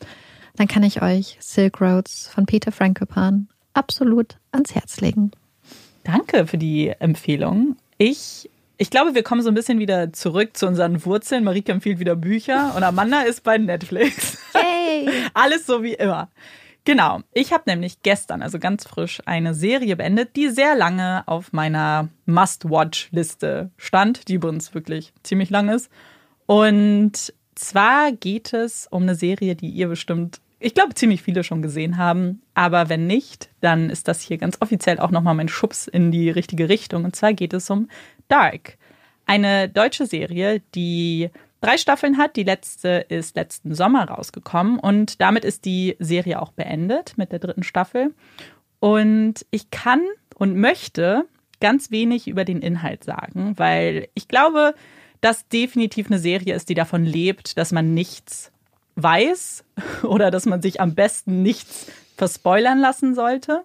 dann 0.56 0.68
kann 0.68 0.82
ich 0.82 1.00
euch 1.00 1.38
Silk 1.40 1.80
Roads 1.80 2.28
von 2.28 2.44
Peter 2.44 2.72
Frankopan 2.72 3.48
absolut 3.72 4.36
ans 4.50 4.74
Herz 4.74 5.00
legen. 5.00 5.30
Danke 6.04 6.46
für 6.46 6.58
die 6.58 6.88
Empfehlung. 6.88 7.76
Ich 7.96 8.50
ich 8.82 8.90
glaube, 8.90 9.14
wir 9.14 9.22
kommen 9.22 9.42
so 9.42 9.48
ein 9.48 9.54
bisschen 9.54 9.78
wieder 9.78 10.12
zurück 10.12 10.56
zu 10.56 10.66
unseren 10.66 11.04
Wurzeln. 11.04 11.44
Marike 11.44 11.70
empfiehlt 11.70 12.00
wieder 12.00 12.16
Bücher 12.16 12.74
und 12.74 12.82
Amanda 12.82 13.20
ist 13.20 13.44
bei 13.44 13.56
Netflix. 13.56 14.38
Yay! 14.56 15.08
Alles 15.34 15.66
so 15.66 15.84
wie 15.84 15.94
immer. 15.94 16.30
Genau. 16.84 17.20
Ich 17.32 17.52
habe 17.52 17.62
nämlich 17.68 18.02
gestern, 18.02 18.42
also 18.42 18.58
ganz 18.58 18.84
frisch, 18.88 19.22
eine 19.24 19.54
Serie 19.54 19.94
beendet, 19.94 20.34
die 20.34 20.48
sehr 20.48 20.74
lange 20.74 21.22
auf 21.26 21.52
meiner 21.52 22.08
Must-Watch-Liste 22.26 23.70
stand, 23.76 24.26
die 24.26 24.34
übrigens 24.34 24.74
wirklich 24.74 25.12
ziemlich 25.22 25.50
lang 25.50 25.68
ist. 25.68 25.88
Und 26.46 27.32
zwar 27.54 28.10
geht 28.10 28.52
es 28.52 28.88
um 28.90 29.04
eine 29.04 29.14
Serie, 29.14 29.54
die 29.54 29.68
ihr 29.68 29.86
bestimmt, 29.86 30.40
ich 30.58 30.74
glaube, 30.74 30.96
ziemlich 30.96 31.22
viele 31.22 31.44
schon 31.44 31.62
gesehen 31.62 31.98
haben. 31.98 32.42
Aber 32.54 32.88
wenn 32.88 33.06
nicht, 33.06 33.48
dann 33.60 33.90
ist 33.90 34.08
das 34.08 34.22
hier 34.22 34.38
ganz 34.38 34.56
offiziell 34.58 34.98
auch 34.98 35.12
nochmal 35.12 35.36
mein 35.36 35.48
Schubs 35.48 35.86
in 35.86 36.10
die 36.10 36.30
richtige 36.30 36.68
Richtung. 36.68 37.04
Und 37.04 37.14
zwar 37.14 37.32
geht 37.32 37.52
es 37.52 37.70
um 37.70 37.86
Dark. 38.32 38.78
Eine 39.26 39.68
deutsche 39.68 40.06
Serie, 40.06 40.62
die 40.74 41.28
drei 41.60 41.76
Staffeln 41.76 42.16
hat. 42.16 42.36
Die 42.36 42.44
letzte 42.44 43.04
ist 43.10 43.36
letzten 43.36 43.74
Sommer 43.74 44.08
rausgekommen 44.08 44.78
und 44.78 45.20
damit 45.20 45.44
ist 45.44 45.66
die 45.66 45.96
Serie 45.98 46.40
auch 46.40 46.52
beendet 46.52 47.18
mit 47.18 47.30
der 47.30 47.40
dritten 47.40 47.62
Staffel. 47.62 48.14
Und 48.80 49.44
ich 49.50 49.70
kann 49.70 50.00
und 50.34 50.56
möchte 50.56 51.26
ganz 51.60 51.90
wenig 51.90 52.26
über 52.26 52.46
den 52.46 52.62
Inhalt 52.62 53.04
sagen, 53.04 53.52
weil 53.58 54.08
ich 54.14 54.28
glaube, 54.28 54.74
dass 55.20 55.46
definitiv 55.48 56.06
eine 56.06 56.18
Serie 56.18 56.54
ist, 56.54 56.70
die 56.70 56.74
davon 56.74 57.04
lebt, 57.04 57.58
dass 57.58 57.70
man 57.70 57.92
nichts 57.92 58.50
weiß 58.96 59.62
oder 60.04 60.30
dass 60.30 60.46
man 60.46 60.62
sich 60.62 60.80
am 60.80 60.94
besten 60.94 61.42
nichts 61.42 61.92
verspoilern 62.16 62.78
lassen 62.78 63.14
sollte. 63.14 63.62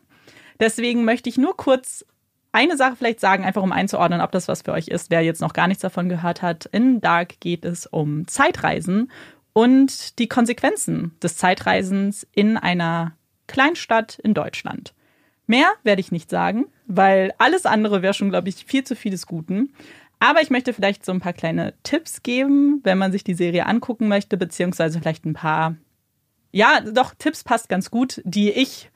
Deswegen 0.60 1.06
möchte 1.06 1.30
ich 1.30 1.38
nur 1.38 1.56
kurz 1.56 2.06
eine 2.58 2.76
Sache 2.76 2.96
vielleicht 2.96 3.20
sagen, 3.20 3.46
einfach 3.46 3.62
um 3.62 3.72
einzuordnen, 3.72 4.20
ob 4.20 4.32
das 4.32 4.48
was 4.48 4.64
für 4.64 4.72
euch 4.72 4.88
ist, 4.88 5.12
wer 5.12 5.22
jetzt 5.22 5.42
noch 5.42 5.54
gar 5.54 5.68
nichts 5.68 5.84
davon 5.84 6.10
gehört 6.10 6.42
hat. 6.42 6.66
In 6.66 7.02
Dark 7.02 7.40
geht 7.40 7.64
es 7.64 7.86
um 7.86 8.28
Zeitreisen 8.28 9.12
und 9.54 10.18
die 10.18 10.28
Konsequenzen 10.28 11.16
des 11.22 11.38
Zeitreisens 11.38 12.26
in 12.32 12.58
einer 12.58 13.16
Kleinstadt 13.46 14.18
in 14.18 14.34
Deutschland. 14.34 14.96
Mehr 15.46 15.68
werde 15.84 16.02
ich 16.02 16.12
nicht 16.12 16.32
sagen, 16.32 16.66
weil 16.88 17.32
alles 17.38 17.68
andere 17.68 18.02
wäre 18.02 18.16
schon, 18.16 18.32
glaube 18.32 18.50
ich, 18.50 18.66
viel 18.66 18.84
zu 18.84 18.96
vieles 18.96 19.28
Guten. 19.28 19.72
Aber 20.18 20.42
ich 20.42 20.50
möchte 20.50 20.74
vielleicht 20.74 21.06
so 21.06 21.12
ein 21.12 21.20
paar 21.20 21.34
kleine 21.34 21.76
Tipps 21.84 22.24
geben, 22.24 22.82
wenn 22.84 22.98
man 22.98 23.12
sich 23.12 23.24
die 23.24 23.36
Serie 23.36 23.68
angucken 23.68 24.08
möchte, 24.08 24.36
beziehungsweise 24.36 25.00
vielleicht 25.00 25.26
ein 25.26 25.36
paar, 25.36 25.76
ja, 26.52 26.82
doch, 26.82 27.14
Tipps 27.14 27.44
passt 27.44 27.70
ganz 27.70 27.92
gut, 27.92 28.20
die 28.26 28.50
ich 28.50 28.90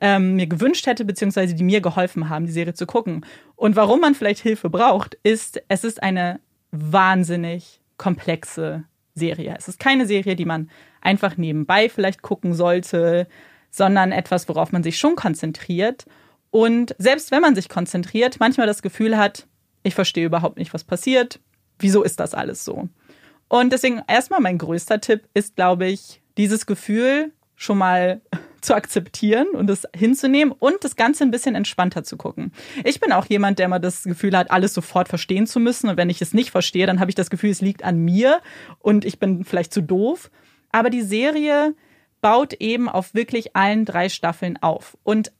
ähm, 0.00 0.36
mir 0.36 0.46
gewünscht 0.46 0.86
hätte, 0.86 1.04
beziehungsweise 1.04 1.54
die 1.54 1.64
mir 1.64 1.80
geholfen 1.80 2.28
haben, 2.28 2.46
die 2.46 2.52
Serie 2.52 2.74
zu 2.74 2.86
gucken. 2.86 3.24
Und 3.56 3.76
warum 3.76 4.00
man 4.00 4.14
vielleicht 4.14 4.40
Hilfe 4.40 4.70
braucht, 4.70 5.16
ist, 5.22 5.62
es 5.68 5.84
ist 5.84 6.02
eine 6.02 6.40
wahnsinnig 6.70 7.80
komplexe 7.96 8.84
Serie. 9.14 9.54
Es 9.58 9.68
ist 9.68 9.78
keine 9.78 10.06
Serie, 10.06 10.36
die 10.36 10.44
man 10.44 10.70
einfach 11.00 11.36
nebenbei 11.36 11.88
vielleicht 11.88 12.22
gucken 12.22 12.54
sollte, 12.54 13.26
sondern 13.70 14.12
etwas, 14.12 14.48
worauf 14.48 14.72
man 14.72 14.82
sich 14.82 14.98
schon 14.98 15.16
konzentriert. 15.16 16.06
Und 16.50 16.94
selbst 16.98 17.30
wenn 17.30 17.42
man 17.42 17.54
sich 17.54 17.68
konzentriert, 17.68 18.40
manchmal 18.40 18.66
das 18.66 18.82
Gefühl 18.82 19.16
hat, 19.16 19.46
ich 19.82 19.94
verstehe 19.94 20.26
überhaupt 20.26 20.58
nicht, 20.58 20.74
was 20.74 20.84
passiert. 20.84 21.40
Wieso 21.78 22.02
ist 22.02 22.20
das 22.20 22.34
alles 22.34 22.64
so? 22.64 22.88
Und 23.48 23.72
deswegen 23.72 24.02
erstmal 24.06 24.40
mein 24.40 24.58
größter 24.58 25.00
Tipp 25.00 25.28
ist, 25.34 25.56
glaube 25.56 25.86
ich, 25.86 26.22
dieses 26.36 26.66
Gefühl 26.66 27.32
schon 27.56 27.78
mal 27.78 28.20
zu 28.60 28.74
akzeptieren 28.74 29.48
und 29.54 29.66
das 29.66 29.86
hinzunehmen 29.94 30.54
und 30.58 30.82
das 30.82 30.96
Ganze 30.96 31.24
ein 31.24 31.30
bisschen 31.30 31.54
entspannter 31.54 32.04
zu 32.04 32.16
gucken. 32.16 32.52
Ich 32.84 33.00
bin 33.00 33.12
auch 33.12 33.26
jemand, 33.26 33.58
der 33.58 33.66
immer 33.66 33.80
das 33.80 34.04
Gefühl 34.04 34.36
hat, 34.36 34.50
alles 34.50 34.74
sofort 34.74 35.08
verstehen 35.08 35.46
zu 35.46 35.60
müssen. 35.60 35.88
Und 35.88 35.96
wenn 35.96 36.10
ich 36.10 36.20
es 36.22 36.34
nicht 36.34 36.50
verstehe, 36.50 36.86
dann 36.86 37.00
habe 37.00 37.10
ich 37.10 37.14
das 37.14 37.30
Gefühl, 37.30 37.50
es 37.50 37.60
liegt 37.60 37.84
an 37.84 37.98
mir 37.98 38.40
und 38.78 39.04
ich 39.04 39.18
bin 39.18 39.44
vielleicht 39.44 39.72
zu 39.72 39.82
doof. 39.82 40.30
Aber 40.72 40.90
die 40.90 41.02
Serie 41.02 41.74
baut 42.20 42.52
eben 42.54 42.88
auf 42.88 43.14
wirklich 43.14 43.56
allen 43.56 43.84
drei 43.84 44.08
Staffeln 44.08 44.56
auf. 44.62 44.96
Und 45.02 45.32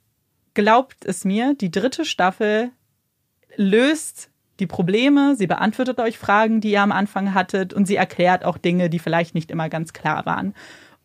glaubt 0.55 1.05
es 1.05 1.25
mir, 1.25 1.55
die 1.55 1.71
dritte 1.71 2.05
Staffel 2.05 2.71
löst 3.57 4.31
die 4.61 4.67
Probleme, 4.67 5.37
sie 5.37 5.47
beantwortet 5.47 5.99
euch 6.01 6.19
Fragen, 6.19 6.61
die 6.61 6.73
ihr 6.73 6.83
am 6.83 6.93
Anfang 6.93 7.35
hattet 7.35 7.73
und 7.73 7.87
sie 7.87 7.97
erklärt 7.97 8.45
auch 8.45 8.59
Dinge, 8.59 8.91
die 8.91 8.99
vielleicht 8.99 9.35
nicht 9.35 9.51
immer 9.51 9.69
ganz 9.69 9.93
klar 9.93 10.27
waren. 10.27 10.55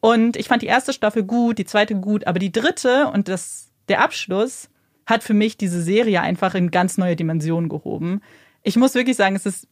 Und 0.06 0.38
ich 0.38 0.50
fand 0.50 0.62
die 0.62 0.68
erste 0.68 0.94
Staffel 0.94 1.24
gut, 1.24 1.58
die 1.58 1.66
zweite 1.66 1.96
gut, 1.96 2.28
aber 2.28 2.38
die 2.38 2.52
dritte 2.52 3.08
und 3.08 3.28
das, 3.28 3.72
der 3.90 4.04
Abschluss 4.04 4.70
hat 5.08 5.24
für 5.24 5.34
mich 5.34 5.58
diese 5.58 5.82
Serie 5.82 6.22
einfach 6.22 6.54
in 6.54 6.70
ganz 6.70 7.00
neue 7.00 7.16
Dimensionen 7.16 7.70
gehoben. 7.70 8.22
Ich 8.62 8.76
muss 8.76 8.94
wirklich 8.94 9.18
sagen, 9.18 9.36
es 9.36 9.48
ist 9.48 9.68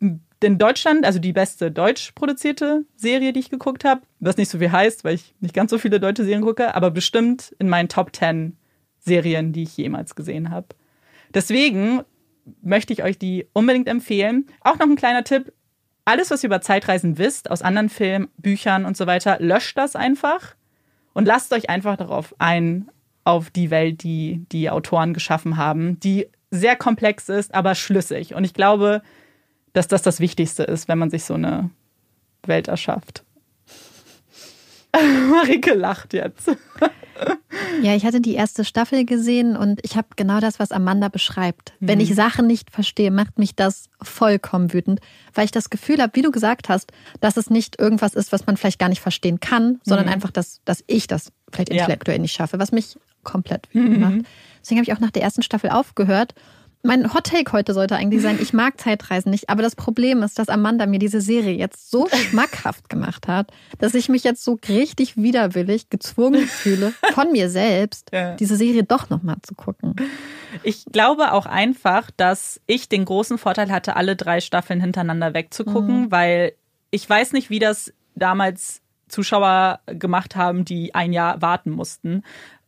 in 0.00 0.58
Deutschland, 0.58 1.06
also 1.06 1.20
die 1.20 1.32
beste 1.32 1.70
deutsch 1.70 2.10
produzierte 2.16 2.84
Serie, 2.96 3.32
die 3.32 3.38
ich 3.38 3.48
geguckt 3.48 3.84
habe, 3.84 4.00
was 4.18 4.36
nicht 4.36 4.48
so 4.48 4.58
viel 4.58 4.72
heißt, 4.72 5.04
weil 5.04 5.14
ich 5.14 5.36
nicht 5.38 5.54
ganz 5.54 5.70
so 5.70 5.78
viele 5.78 6.00
deutsche 6.00 6.24
Serien 6.24 6.42
gucke, 6.42 6.74
aber 6.74 6.90
bestimmt 6.90 7.54
in 7.60 7.68
meinen 7.68 7.88
Top 7.88 8.10
10 8.12 8.56
Serien, 8.98 9.52
die 9.52 9.62
ich 9.62 9.76
jemals 9.76 10.16
gesehen 10.16 10.50
habe. 10.50 10.66
Deswegen 11.32 12.02
möchte 12.60 12.92
ich 12.92 13.04
euch 13.04 13.20
die 13.20 13.46
unbedingt 13.52 13.86
empfehlen. 13.86 14.46
Auch 14.62 14.80
noch 14.80 14.88
ein 14.88 14.96
kleiner 14.96 15.22
Tipp, 15.22 15.52
alles, 16.06 16.30
was 16.30 16.42
ihr 16.42 16.48
über 16.48 16.62
Zeitreisen 16.62 17.18
wisst, 17.18 17.50
aus 17.50 17.60
anderen 17.60 17.90
Filmen, 17.90 18.28
Büchern 18.38 18.86
und 18.86 18.96
so 18.96 19.06
weiter, 19.06 19.38
löscht 19.40 19.76
das 19.76 19.96
einfach 19.96 20.54
und 21.12 21.26
lasst 21.26 21.52
euch 21.52 21.68
einfach 21.68 21.96
darauf 21.96 22.34
ein, 22.38 22.88
auf 23.24 23.50
die 23.50 23.70
Welt, 23.70 24.04
die 24.04 24.46
die 24.52 24.70
Autoren 24.70 25.12
geschaffen 25.12 25.56
haben, 25.56 25.98
die 25.98 26.28
sehr 26.52 26.76
komplex 26.76 27.28
ist, 27.28 27.52
aber 27.54 27.74
schlüssig. 27.74 28.34
Und 28.34 28.44
ich 28.44 28.54
glaube, 28.54 29.02
dass 29.72 29.88
das 29.88 30.02
das 30.02 30.20
Wichtigste 30.20 30.62
ist, 30.62 30.86
wenn 30.86 30.98
man 30.98 31.10
sich 31.10 31.24
so 31.24 31.34
eine 31.34 31.70
Welt 32.44 32.68
erschafft. 32.68 33.24
Marike 35.30 35.74
lacht 35.74 36.12
jetzt. 36.12 36.50
Ja, 37.82 37.94
ich 37.94 38.04
hatte 38.04 38.20
die 38.20 38.34
erste 38.34 38.64
Staffel 38.64 39.04
gesehen 39.04 39.56
und 39.56 39.80
ich 39.82 39.96
habe 39.96 40.08
genau 40.16 40.40
das, 40.40 40.58
was 40.58 40.72
Amanda 40.72 41.08
beschreibt. 41.08 41.72
Mhm. 41.80 41.88
Wenn 41.88 42.00
ich 42.00 42.14
Sachen 42.14 42.46
nicht 42.46 42.70
verstehe, 42.70 43.10
macht 43.10 43.38
mich 43.38 43.54
das 43.54 43.88
vollkommen 44.02 44.72
wütend, 44.72 45.00
weil 45.34 45.46
ich 45.46 45.50
das 45.50 45.70
Gefühl 45.70 46.00
habe, 46.02 46.14
wie 46.14 46.22
du 46.22 46.30
gesagt 46.30 46.68
hast, 46.68 46.92
dass 47.20 47.36
es 47.36 47.50
nicht 47.50 47.78
irgendwas 47.78 48.14
ist, 48.14 48.32
was 48.32 48.46
man 48.46 48.56
vielleicht 48.56 48.78
gar 48.78 48.88
nicht 48.88 49.00
verstehen 49.00 49.40
kann, 49.40 49.80
sondern 49.84 50.06
mhm. 50.06 50.12
einfach, 50.12 50.30
dass, 50.30 50.60
dass 50.64 50.84
ich 50.86 51.06
das 51.06 51.32
vielleicht 51.52 51.70
intellektuell 51.70 52.18
ja. 52.18 52.22
nicht 52.22 52.34
schaffe, 52.34 52.58
was 52.58 52.72
mich 52.72 52.98
komplett 53.22 53.68
wütend 53.72 53.96
mhm. 53.96 54.00
macht. 54.00 54.26
Deswegen 54.60 54.80
habe 54.80 54.90
ich 54.90 54.92
auch 54.92 55.00
nach 55.00 55.10
der 55.10 55.22
ersten 55.22 55.42
Staffel 55.42 55.70
aufgehört 55.70 56.34
mein 56.86 57.12
Hot 57.12 57.24
Take 57.24 57.52
heute 57.52 57.74
sollte 57.74 57.96
eigentlich 57.96 58.22
sein, 58.22 58.38
ich 58.40 58.52
mag 58.52 58.80
Zeitreisen 58.80 59.30
nicht, 59.30 59.50
aber 59.50 59.62
das 59.62 59.76
Problem 59.76 60.22
ist, 60.22 60.38
dass 60.38 60.48
Amanda 60.48 60.86
mir 60.86 60.98
diese 60.98 61.20
Serie 61.20 61.54
jetzt 61.54 61.90
so 61.90 62.08
schmackhaft 62.08 62.88
gemacht 62.88 63.28
hat, 63.28 63.50
dass 63.78 63.94
ich 63.94 64.08
mich 64.08 64.24
jetzt 64.24 64.44
so 64.44 64.58
richtig 64.68 65.16
widerwillig 65.16 65.90
gezwungen 65.90 66.46
fühle, 66.46 66.92
von 67.12 67.32
mir 67.32 67.50
selbst 67.50 68.10
ja. 68.12 68.34
diese 68.36 68.56
Serie 68.56 68.84
doch 68.84 69.10
nochmal 69.10 69.36
zu 69.42 69.54
gucken. 69.54 69.94
Ich 70.62 70.84
glaube 70.86 71.32
auch 71.32 71.46
einfach, 71.46 72.10
dass 72.16 72.60
ich 72.66 72.88
den 72.88 73.04
großen 73.04 73.36
Vorteil 73.36 73.70
hatte, 73.70 73.96
alle 73.96 74.16
drei 74.16 74.40
Staffeln 74.40 74.80
hintereinander 74.80 75.34
wegzugucken, 75.34 76.02
mhm. 76.02 76.10
weil 76.10 76.52
ich 76.90 77.08
weiß 77.08 77.32
nicht, 77.32 77.50
wie 77.50 77.58
das 77.58 77.92
damals 78.14 78.80
Zuschauer 79.08 79.80
gemacht 79.86 80.36
haben, 80.36 80.64
die 80.64 80.94
ein 80.94 81.12
Jahr 81.12 81.42
warten 81.42 81.70
mussten. 81.70 82.22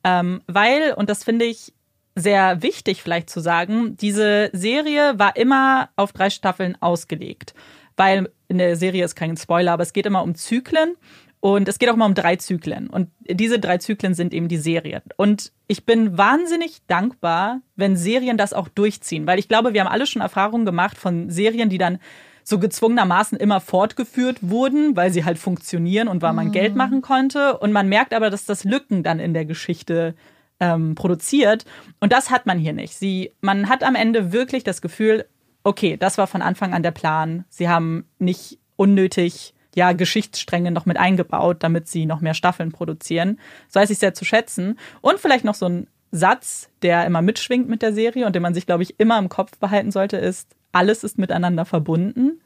Ähm, 0.05 0.43
weil, 0.47 0.93
und 0.93 1.11
das 1.11 1.25
finde 1.25 1.45
ich 1.45 1.73
sehr 2.19 2.63
wichtig 2.63 3.03
vielleicht 3.03 3.31
zu 3.31 3.41
sagen, 3.41 3.97
diese 3.97 4.51
Serie 4.53 5.19
war 5.19 5.37
immer 5.37 5.91
auf 5.97 6.13
drei 6.13 6.31
Staffeln 6.31 6.77
ausgelegt, 6.81 7.55
weil 7.97 8.31
in 8.49 8.59
der 8.59 8.77
Serie 8.77 9.05
ist 9.05 9.15
kein 9.15 9.37
Spoiler, 9.37 9.73
aber 9.73 9.83
es 9.83 9.93
geht 9.93 10.07
immer 10.07 10.23
um 10.23 10.35
Zyklen 10.35 10.97
und 11.41 11.69
es 11.69 11.79
geht 11.79 11.89
auch 11.89 11.95
immer 11.95 12.07
um 12.07 12.15
drei 12.15 12.37
Zyklen. 12.37 12.89
Und 12.89 13.11
diese 13.29 13.61
drei 13.61 13.79
Zyklen 13.79 14.15
sind 14.15 14.35
eben 14.35 14.49
die 14.49 14.57
Serie. 14.57 15.03
Und 15.17 15.53
ich 15.69 15.85
bin 15.85 16.19
wahnsinnig 16.19 16.79
dankbar, 16.89 17.61
wenn 17.77 17.97
Serien 17.97 18.37
das 18.37 18.53
auch 18.53 18.69
durchziehen, 18.69 19.27
weil 19.27 19.39
ich 19.39 19.49
glaube, 19.49 19.73
wir 19.73 19.81
haben 19.81 19.93
alle 19.93 20.07
schon 20.07 20.23
Erfahrungen 20.23 20.65
gemacht 20.65 20.99
von 20.99 21.31
Serien, 21.31 21.69
die 21.69 21.79
dann 21.79 21.99
so 22.43 22.59
gezwungenermaßen 22.59 23.39
immer 23.39 23.61
fortgeführt 23.61 24.39
wurden, 24.41 24.97
weil 24.97 25.13
sie 25.13 25.25
halt 25.25 25.39
funktionieren 25.39 26.09
und 26.09 26.23
weil 26.23 26.33
man 26.33 26.47
mhm. 26.47 26.53
Geld 26.53 26.75
machen 26.75 27.03
konnte. 27.03 27.59
Und 27.59 27.73
man 27.73 27.89
merkt 27.89 28.15
aber, 28.15 28.31
dass 28.31 28.47
das 28.47 28.65
Lücken 28.65 29.03
dann 29.03 29.21
in 29.21 29.35
der 29.35 29.45
Geschichte 29.45 30.15
ähm, 30.61 30.95
produziert. 30.95 31.65
Und 32.01 32.13
das 32.13 32.31
hat 32.31 32.47
man 32.47 32.59
hier 32.59 32.73
nicht. 32.73 32.95
Sie, 32.95 33.33
man 33.41 33.69
hat 33.69 33.83
am 33.83 33.95
Ende 33.95 34.33
wirklich 34.33 34.65
das 34.65 34.83
Gefühl, 34.83 35.27
okay, 35.65 35.97
das 35.97 36.19
war 36.19 36.27
von 36.27 36.43
Anfang 36.43 36.75
an 36.75 36.83
der 36.83 36.91
Plan. 36.91 37.45
Sie 37.49 37.69
haben 37.69 38.07
nicht 38.19 38.59
unnötig 38.77 39.55
ja, 39.75 39.93
Geschichtsstränge 39.93 40.71
noch 40.71 40.87
mit 40.87 40.97
eingebaut, 40.97 41.59
damit 41.61 41.89
sie 41.89 42.07
noch 42.07 42.21
mehr 42.21 42.35
Staffeln 42.35 42.73
produzieren. 42.73 43.39
So 43.69 43.81
weiß 43.81 43.91
ich 43.91 43.99
sehr 43.99 44.15
zu 44.15 44.25
schätzen. 44.25 44.79
Und 45.01 45.21
vielleicht 45.21 45.45
noch 45.45 45.55
so 45.55 45.67
ein 45.67 45.87
Satz, 46.11 46.71
der 46.83 47.07
immer 47.07 47.23
mitschwingt 47.23 47.69
mit 47.69 47.83
der 47.83 47.93
Serie 47.93 48.27
und 48.27 48.35
den 48.35 48.43
man 48.43 48.55
sich, 48.55 48.67
glaube 48.67 48.83
ich, 48.83 48.99
immer 48.99 49.19
im 49.19 49.29
Kopf 49.29 49.59
behalten 49.59 49.91
sollte, 49.91 50.17
ist, 50.17 50.55
alles 50.73 51.05
ist 51.05 51.19
miteinander 51.19 51.65
verbunden. 51.65 52.41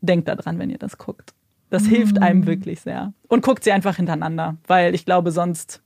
Denkt 0.00 0.28
daran, 0.28 0.58
wenn 0.58 0.70
ihr 0.70 0.78
das 0.78 0.98
guckt. 0.98 1.34
Das 1.70 1.84
mhm. 1.84 1.88
hilft 1.88 2.20
einem 2.20 2.46
wirklich 2.46 2.80
sehr. 2.80 3.12
Und 3.28 3.42
guckt 3.42 3.64
sie 3.64 3.72
einfach 3.72 3.96
hintereinander, 3.96 4.56
weil 4.66 4.94
ich 4.94 5.04
glaube, 5.04 5.30
sonst 5.30 5.82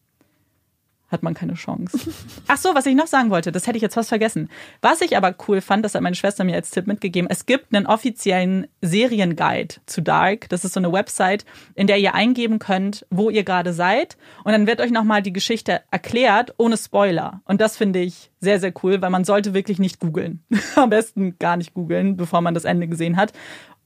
hat 1.11 1.23
man 1.23 1.35
keine 1.35 1.55
Chance. 1.55 1.99
Ach 2.47 2.57
so, 2.57 2.74
was 2.74 2.87
ich 2.87 2.95
noch 2.95 3.07
sagen 3.07 3.31
wollte, 3.31 3.53
das 3.53 3.66
hätte 3.66 3.77
ich 3.77 3.82
jetzt 3.82 3.95
fast 3.95 4.09
vergessen. 4.09 4.49
Was 4.81 5.01
ich 5.01 5.16
aber 5.16 5.35
cool 5.49 5.61
fand, 5.61 5.85
das 5.85 5.95
hat 5.95 6.03
meine 6.03 6.16
Schwester 6.16 6.45
mir 6.45 6.55
als 6.55 6.70
Tipp 6.70 6.87
mitgegeben, 6.87 7.28
es 7.31 7.47
gibt 7.47 7.74
einen 7.74 7.87
offiziellen 7.87 8.66
Serienguide 8.81 9.77
zu 9.87 10.01
Dark. 10.01 10.49
Das 10.49 10.65
ist 10.65 10.74
so 10.74 10.81
eine 10.81 10.93
Website, 10.93 11.45
in 11.74 11.87
der 11.87 11.99
ihr 11.99 12.15
eingeben 12.15 12.59
könnt, 12.59 13.07
wo 13.11 13.31
ihr 13.31 13.45
gerade 13.45 13.73
seid. 13.73 14.16
Und 14.45 14.53
dann 14.53 14.66
wird 14.66 14.81
euch 14.81 14.91
nochmal 14.91 15.23
die 15.23 15.32
Geschichte 15.32 15.81
erklärt, 15.91 16.55
ohne 16.59 16.77
Spoiler. 16.77 17.41
Und 17.45 17.61
das 17.61 17.77
finde 17.77 18.01
ich 18.01 18.31
sehr, 18.41 18.61
sehr 18.61 18.73
cool, 18.82 19.03
weil 19.03 19.11
man 19.11 19.24
sollte 19.24 19.53
wirklich 19.53 19.78
nicht 19.78 19.99
googeln. 19.99 20.43
Am 20.77 20.91
besten 20.91 21.37
gar 21.39 21.57
nicht 21.57 21.74
googeln, 21.74 22.16
bevor 22.16 22.41
man 22.41 22.55
das 22.55 22.65
Ende 22.65 22.87
gesehen 22.87 23.16
hat. 23.16 23.32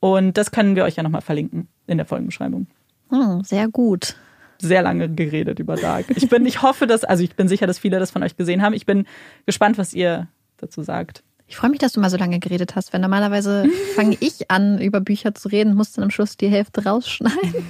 Und 0.00 0.36
das 0.36 0.50
können 0.50 0.76
wir 0.76 0.84
euch 0.84 0.96
ja 0.96 1.02
nochmal 1.02 1.22
verlinken 1.22 1.68
in 1.86 1.96
der 1.96 2.06
Folgenbeschreibung. 2.06 2.66
Hm, 3.10 3.42
sehr 3.42 3.68
gut 3.68 4.16
sehr 4.60 4.82
lange 4.82 5.08
geredet 5.08 5.58
über 5.58 5.76
Dark. 5.76 6.06
Ich 6.16 6.28
bin, 6.28 6.46
ich 6.46 6.62
hoffe, 6.62 6.86
dass, 6.86 7.04
also 7.04 7.22
ich 7.22 7.34
bin 7.34 7.48
sicher, 7.48 7.66
dass 7.66 7.78
viele 7.78 7.98
das 7.98 8.10
von 8.10 8.22
euch 8.22 8.36
gesehen 8.36 8.62
haben. 8.62 8.74
Ich 8.74 8.86
bin 8.86 9.06
gespannt, 9.46 9.78
was 9.78 9.94
ihr 9.94 10.28
dazu 10.56 10.82
sagt. 10.82 11.22
Ich 11.46 11.56
freue 11.56 11.70
mich, 11.70 11.78
dass 11.78 11.92
du 11.92 12.00
mal 12.00 12.08
so 12.08 12.16
lange 12.16 12.38
geredet 12.38 12.74
hast, 12.74 12.92
weil 12.92 13.00
normalerweise 13.00 13.66
fange 13.94 14.16
ich 14.20 14.50
an, 14.50 14.80
über 14.80 15.00
Bücher 15.00 15.34
zu 15.34 15.48
reden, 15.48 15.74
muss 15.74 15.92
dann 15.92 16.04
am 16.04 16.10
Schluss 16.10 16.36
die 16.36 16.48
Hälfte 16.48 16.84
rausschneiden. 16.84 17.66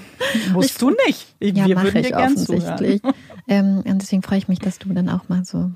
Musst 0.53 0.71
ich, 0.71 0.77
du 0.79 0.91
nicht. 1.07 1.35
Ich, 1.39 1.57
ja, 1.57 1.67
wir 1.67 1.83
würden 1.83 1.97
ich 1.97 2.07
dir 2.07 2.17
gern 2.17 2.33
offensichtlich. 2.33 3.01
Ähm, 3.47 3.83
und 3.85 4.01
deswegen 4.01 4.23
freue 4.23 4.39
ich 4.39 4.49
mich, 4.49 4.59
dass 4.59 4.79
du 4.79 4.91
dann 4.95 5.11
auch 5.11 5.29
mal 5.29 5.45
so, 5.45 5.71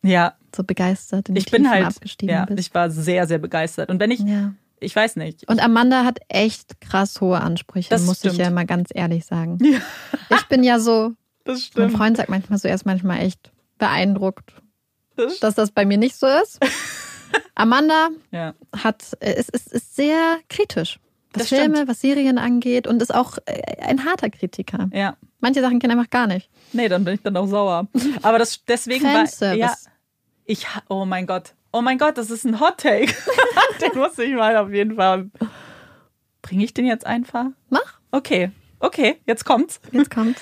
ja. 0.00 0.32
so 0.56 0.64
begeistert 0.64 1.28
in 1.28 1.34
die 1.34 1.42
ich 1.42 1.50
bin 1.50 1.68
halt, 1.68 1.94
ja, 2.22 2.46
bist. 2.46 2.58
Ich 2.58 2.74
war 2.74 2.88
sehr, 2.88 3.26
sehr 3.26 3.36
begeistert. 3.36 3.90
Und 3.90 4.00
wenn 4.00 4.10
ich, 4.10 4.20
ja 4.20 4.54
ich 4.84 4.94
weiß 4.94 5.16
nicht. 5.16 5.48
Und 5.48 5.62
Amanda 5.62 6.04
hat 6.04 6.18
echt 6.28 6.80
krass 6.80 7.20
hohe 7.20 7.40
Ansprüche, 7.40 7.90
das 7.90 8.02
muss 8.02 8.18
stimmt. 8.18 8.34
ich 8.34 8.40
ja 8.40 8.50
mal 8.50 8.66
ganz 8.66 8.90
ehrlich 8.94 9.24
sagen. 9.24 9.58
Ja. 9.60 9.80
Ich 10.36 10.48
bin 10.48 10.62
ja 10.62 10.78
so, 10.78 11.12
das 11.44 11.64
stimmt. 11.64 11.88
mein 11.92 11.96
Freund 11.96 12.16
sagt 12.16 12.28
manchmal 12.28 12.58
so, 12.58 12.68
er 12.68 12.74
ist 12.74 12.86
manchmal 12.86 13.20
echt 13.20 13.52
beeindruckt, 13.78 14.52
das 15.16 15.40
dass 15.40 15.54
das 15.54 15.70
bei 15.70 15.84
mir 15.84 15.98
nicht 15.98 16.16
so 16.16 16.26
ist. 16.26 16.60
Amanda 17.54 18.08
ja. 18.30 18.54
hat, 18.76 19.02
ist, 19.20 19.50
ist, 19.50 19.72
ist 19.72 19.96
sehr 19.96 20.38
kritisch, 20.48 21.00
was 21.32 21.42
das 21.42 21.48
Filme, 21.48 21.76
stimmt. 21.76 21.90
was 21.90 22.00
Serien 22.00 22.38
angeht 22.38 22.86
und 22.86 23.02
ist 23.02 23.14
auch 23.14 23.38
äh, 23.46 23.82
ein 23.82 24.04
harter 24.04 24.30
Kritiker. 24.30 24.88
Ja. 24.92 25.16
Manche 25.40 25.60
Sachen 25.60 25.78
kennen 25.78 25.98
einfach 25.98 26.10
gar 26.10 26.26
nicht. 26.26 26.48
Nee, 26.72 26.88
dann 26.88 27.04
bin 27.04 27.14
ich 27.14 27.22
dann 27.22 27.36
auch 27.36 27.46
sauer. 27.46 27.88
Aber 28.22 28.38
das 28.38 28.64
deswegen 28.64 29.04
war 29.04 29.54
ja, 29.54 29.74
ich 30.44 30.66
oh 30.88 31.04
mein 31.04 31.26
Gott, 31.26 31.54
oh 31.74 31.82
mein 31.82 31.98
Gott, 31.98 32.16
das 32.16 32.30
ist 32.30 32.44
ein 32.44 32.60
Hot 32.60 32.78
Take. 32.78 33.12
den 33.80 33.98
muss 33.98 34.18
ich 34.18 34.32
mal 34.32 34.56
auf 34.56 34.70
jeden 34.70 34.94
Fall. 34.94 35.28
Bringe 36.40 36.64
ich 36.64 36.72
den 36.72 36.86
jetzt 36.86 37.04
einfach? 37.04 37.46
Mach. 37.68 38.00
Okay, 38.12 38.52
okay, 38.78 39.16
jetzt 39.26 39.44
kommt's. 39.44 39.80
Jetzt 39.90 40.10
kommt's. 40.10 40.40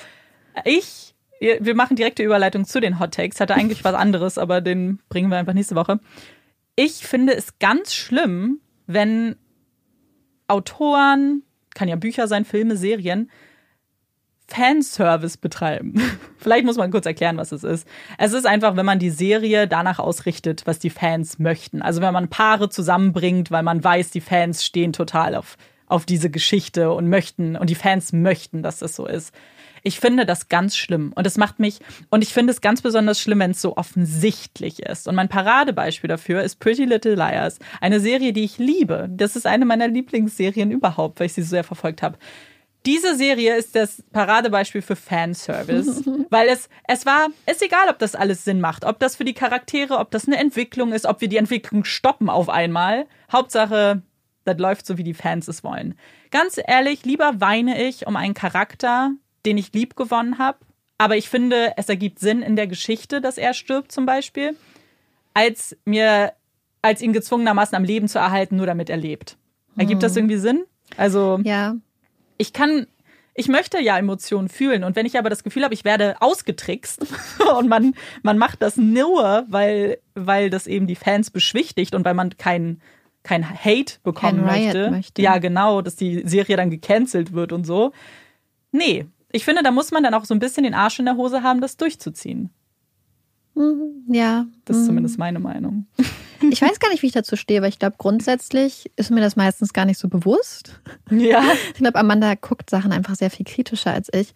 Ich, 0.64 1.14
wir 1.40 1.74
machen 1.74 1.96
direkte 1.96 2.22
Überleitung 2.22 2.66
zu 2.66 2.80
den 2.80 3.00
Hot 3.00 3.14
Takes. 3.14 3.40
Hatte 3.40 3.54
eigentlich 3.54 3.82
was 3.82 3.94
anderes, 3.94 4.36
aber 4.36 4.60
den 4.60 5.00
bringen 5.08 5.30
wir 5.30 5.38
einfach 5.38 5.54
nächste 5.54 5.74
Woche. 5.74 6.00
Ich 6.76 7.06
finde 7.06 7.34
es 7.34 7.58
ganz 7.58 7.94
schlimm, 7.94 8.60
wenn 8.86 9.36
Autoren, 10.48 11.44
kann 11.74 11.88
ja 11.88 11.96
Bücher 11.96 12.28
sein, 12.28 12.44
Filme, 12.44 12.76
Serien, 12.76 13.30
Fanservice 14.52 15.38
betreiben. 15.38 15.94
Vielleicht 16.36 16.64
muss 16.64 16.76
man 16.76 16.90
kurz 16.90 17.06
erklären, 17.06 17.36
was 17.36 17.52
es 17.52 17.64
ist. 17.64 17.86
Es 18.18 18.32
ist 18.32 18.46
einfach, 18.46 18.76
wenn 18.76 18.86
man 18.86 18.98
die 18.98 19.10
Serie 19.10 19.66
danach 19.66 19.98
ausrichtet, 19.98 20.62
was 20.66 20.78
die 20.78 20.90
Fans 20.90 21.38
möchten. 21.38 21.82
Also 21.82 22.00
wenn 22.00 22.12
man 22.12 22.28
Paare 22.28 22.68
zusammenbringt, 22.68 23.50
weil 23.50 23.62
man 23.62 23.82
weiß, 23.82 24.10
die 24.10 24.20
Fans 24.20 24.64
stehen 24.64 24.92
total 24.92 25.34
auf, 25.34 25.56
auf 25.86 26.04
diese 26.04 26.30
Geschichte 26.30 26.92
und 26.92 27.08
möchten, 27.08 27.56
und 27.56 27.70
die 27.70 27.74
Fans 27.74 28.12
möchten, 28.12 28.62
dass 28.62 28.78
das 28.78 28.94
so 28.94 29.06
ist. 29.06 29.34
Ich 29.84 29.98
finde 29.98 30.26
das 30.26 30.48
ganz 30.48 30.76
schlimm. 30.76 31.12
Und 31.16 31.26
es 31.26 31.36
macht 31.36 31.58
mich, 31.58 31.80
und 32.08 32.22
ich 32.22 32.32
finde 32.32 32.52
es 32.52 32.60
ganz 32.60 32.82
besonders 32.82 33.20
schlimm, 33.20 33.40
wenn 33.40 33.50
es 33.50 33.60
so 33.60 33.76
offensichtlich 33.76 34.80
ist. 34.80 35.08
Und 35.08 35.16
mein 35.16 35.28
Paradebeispiel 35.28 36.08
dafür 36.08 36.42
ist 36.42 36.60
Pretty 36.60 36.84
Little 36.84 37.16
Liars. 37.16 37.58
Eine 37.80 37.98
Serie, 37.98 38.32
die 38.32 38.44
ich 38.44 38.58
liebe. 38.58 39.08
Das 39.10 39.34
ist 39.34 39.46
eine 39.46 39.64
meiner 39.64 39.88
Lieblingsserien 39.88 40.70
überhaupt, 40.70 41.18
weil 41.18 41.26
ich 41.26 41.32
sie 41.32 41.42
so 41.42 41.50
sehr 41.50 41.64
verfolgt 41.64 42.02
habe 42.02 42.16
diese 42.86 43.16
Serie 43.16 43.56
ist 43.56 43.76
das 43.76 44.02
Paradebeispiel 44.12 44.82
für 44.82 44.96
Fanservice, 44.96 46.04
weil 46.30 46.48
es 46.48 46.68
es 46.88 47.06
war 47.06 47.28
ist 47.50 47.62
egal, 47.62 47.88
ob 47.88 47.98
das 47.98 48.14
alles 48.14 48.44
Sinn 48.44 48.60
macht, 48.60 48.84
ob 48.84 48.98
das 48.98 49.16
für 49.16 49.24
die 49.24 49.34
Charaktere, 49.34 49.98
ob 49.98 50.10
das 50.10 50.26
eine 50.26 50.38
Entwicklung 50.38 50.92
ist, 50.92 51.06
ob 51.06 51.20
wir 51.20 51.28
die 51.28 51.36
Entwicklung 51.36 51.84
stoppen 51.84 52.28
auf 52.28 52.48
einmal. 52.48 53.06
Hauptsache, 53.30 54.02
das 54.44 54.58
läuft 54.58 54.86
so 54.86 54.98
wie 54.98 55.04
die 55.04 55.14
Fans 55.14 55.48
es 55.48 55.62
wollen. 55.62 55.94
Ganz 56.30 56.58
ehrlich, 56.64 57.04
lieber 57.04 57.40
weine 57.40 57.82
ich 57.82 58.06
um 58.06 58.16
einen 58.16 58.34
Charakter, 58.34 59.10
den 59.46 59.58
ich 59.58 59.72
lieb 59.72 59.96
gewonnen 59.96 60.38
habe, 60.38 60.58
aber 60.98 61.16
ich 61.16 61.28
finde, 61.28 61.74
es 61.76 61.88
ergibt 61.88 62.18
Sinn 62.18 62.42
in 62.42 62.56
der 62.56 62.66
Geschichte, 62.66 63.20
dass 63.20 63.38
er 63.38 63.54
stirbt 63.54 63.92
zum 63.92 64.06
Beispiel, 64.06 64.56
als 65.34 65.76
mir 65.84 66.32
als 66.84 67.00
ihn 67.00 67.12
gezwungenermaßen 67.12 67.76
am 67.76 67.84
Leben 67.84 68.08
zu 68.08 68.18
erhalten, 68.18 68.56
nur 68.56 68.66
damit 68.66 68.90
er 68.90 68.96
lebt. 68.96 69.36
Ergibt 69.76 70.02
das 70.02 70.12
hm. 70.12 70.22
irgendwie 70.22 70.38
Sinn? 70.38 70.64
Also 70.96 71.38
ja 71.44 71.76
ich 72.42 72.52
kann, 72.52 72.88
ich 73.34 73.48
möchte 73.48 73.80
ja 73.80 73.96
Emotionen 73.96 74.48
fühlen 74.48 74.82
und 74.82 74.96
wenn 74.96 75.06
ich 75.06 75.16
aber 75.16 75.30
das 75.30 75.44
Gefühl 75.44 75.62
habe, 75.62 75.74
ich 75.74 75.84
werde 75.84 76.16
ausgetrickst 76.20 77.06
und 77.56 77.68
man, 77.68 77.94
man 78.22 78.36
macht 78.36 78.60
das 78.62 78.76
nur, 78.76 79.44
weil, 79.48 79.98
weil 80.14 80.50
das 80.50 80.66
eben 80.66 80.86
die 80.86 80.96
Fans 80.96 81.30
beschwichtigt 81.30 81.94
und 81.94 82.04
weil 82.04 82.14
man 82.14 82.36
keinen 82.36 82.82
kein 83.22 83.48
Hate 83.48 84.00
bekommen 84.02 84.44
kein 84.44 84.64
möchte. 84.64 84.90
möchte. 84.90 85.22
Ja, 85.22 85.38
genau, 85.38 85.80
dass 85.80 85.94
die 85.94 86.22
Serie 86.26 86.56
dann 86.56 86.70
gecancelt 86.70 87.32
wird 87.32 87.52
und 87.52 87.64
so. 87.64 87.92
Nee, 88.72 89.06
ich 89.30 89.44
finde, 89.44 89.62
da 89.62 89.70
muss 89.70 89.92
man 89.92 90.02
dann 90.02 90.14
auch 90.14 90.24
so 90.24 90.34
ein 90.34 90.40
bisschen 90.40 90.64
den 90.64 90.74
Arsch 90.74 90.98
in 90.98 91.04
der 91.04 91.16
Hose 91.16 91.44
haben, 91.44 91.60
das 91.60 91.76
durchzuziehen. 91.76 92.50
Mhm, 93.54 94.06
ja. 94.08 94.46
Das 94.64 94.76
ist 94.76 94.86
zumindest 94.86 95.18
meine 95.18 95.38
Meinung. 95.38 95.86
Ich 96.50 96.62
weiß 96.62 96.80
gar 96.80 96.90
nicht, 96.90 97.02
wie 97.02 97.06
ich 97.06 97.12
dazu 97.12 97.36
stehe, 97.36 97.62
weil 97.62 97.68
ich 97.68 97.78
glaube, 97.78 97.96
grundsätzlich 97.98 98.90
ist 98.96 99.10
mir 99.10 99.20
das 99.20 99.36
meistens 99.36 99.72
gar 99.72 99.84
nicht 99.84 99.98
so 99.98 100.08
bewusst. 100.08 100.80
Ja. 101.10 101.42
Ich 101.72 101.78
glaube, 101.78 101.98
Amanda 101.98 102.34
guckt 102.34 102.70
Sachen 102.70 102.92
einfach 102.92 103.14
sehr 103.14 103.30
viel 103.30 103.46
kritischer 103.46 103.92
als 103.92 104.08
ich. 104.12 104.34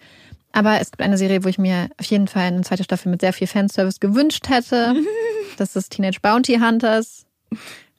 Aber 0.53 0.81
es 0.81 0.91
gibt 0.91 1.03
eine 1.03 1.19
Serie, 1.19 1.45
wo 1.45 1.49
ich 1.49 1.59
mir 1.59 1.91
auf 1.99 2.07
jeden 2.07 2.29
Fall 2.29 2.45
eine 2.45 2.63
zweite 2.63 2.85
Staffel 2.85 3.11
mit 3.11 3.21
sehr 3.21 3.33
viel 3.33 3.47
Fanservice 3.47 4.01
gewünscht 4.01 4.49
hätte. 4.49 4.95
Das 5.59 5.75
ist 5.75 5.91
Teenage 5.91 6.21
Bounty 6.21 6.59
Hunters. 6.59 7.25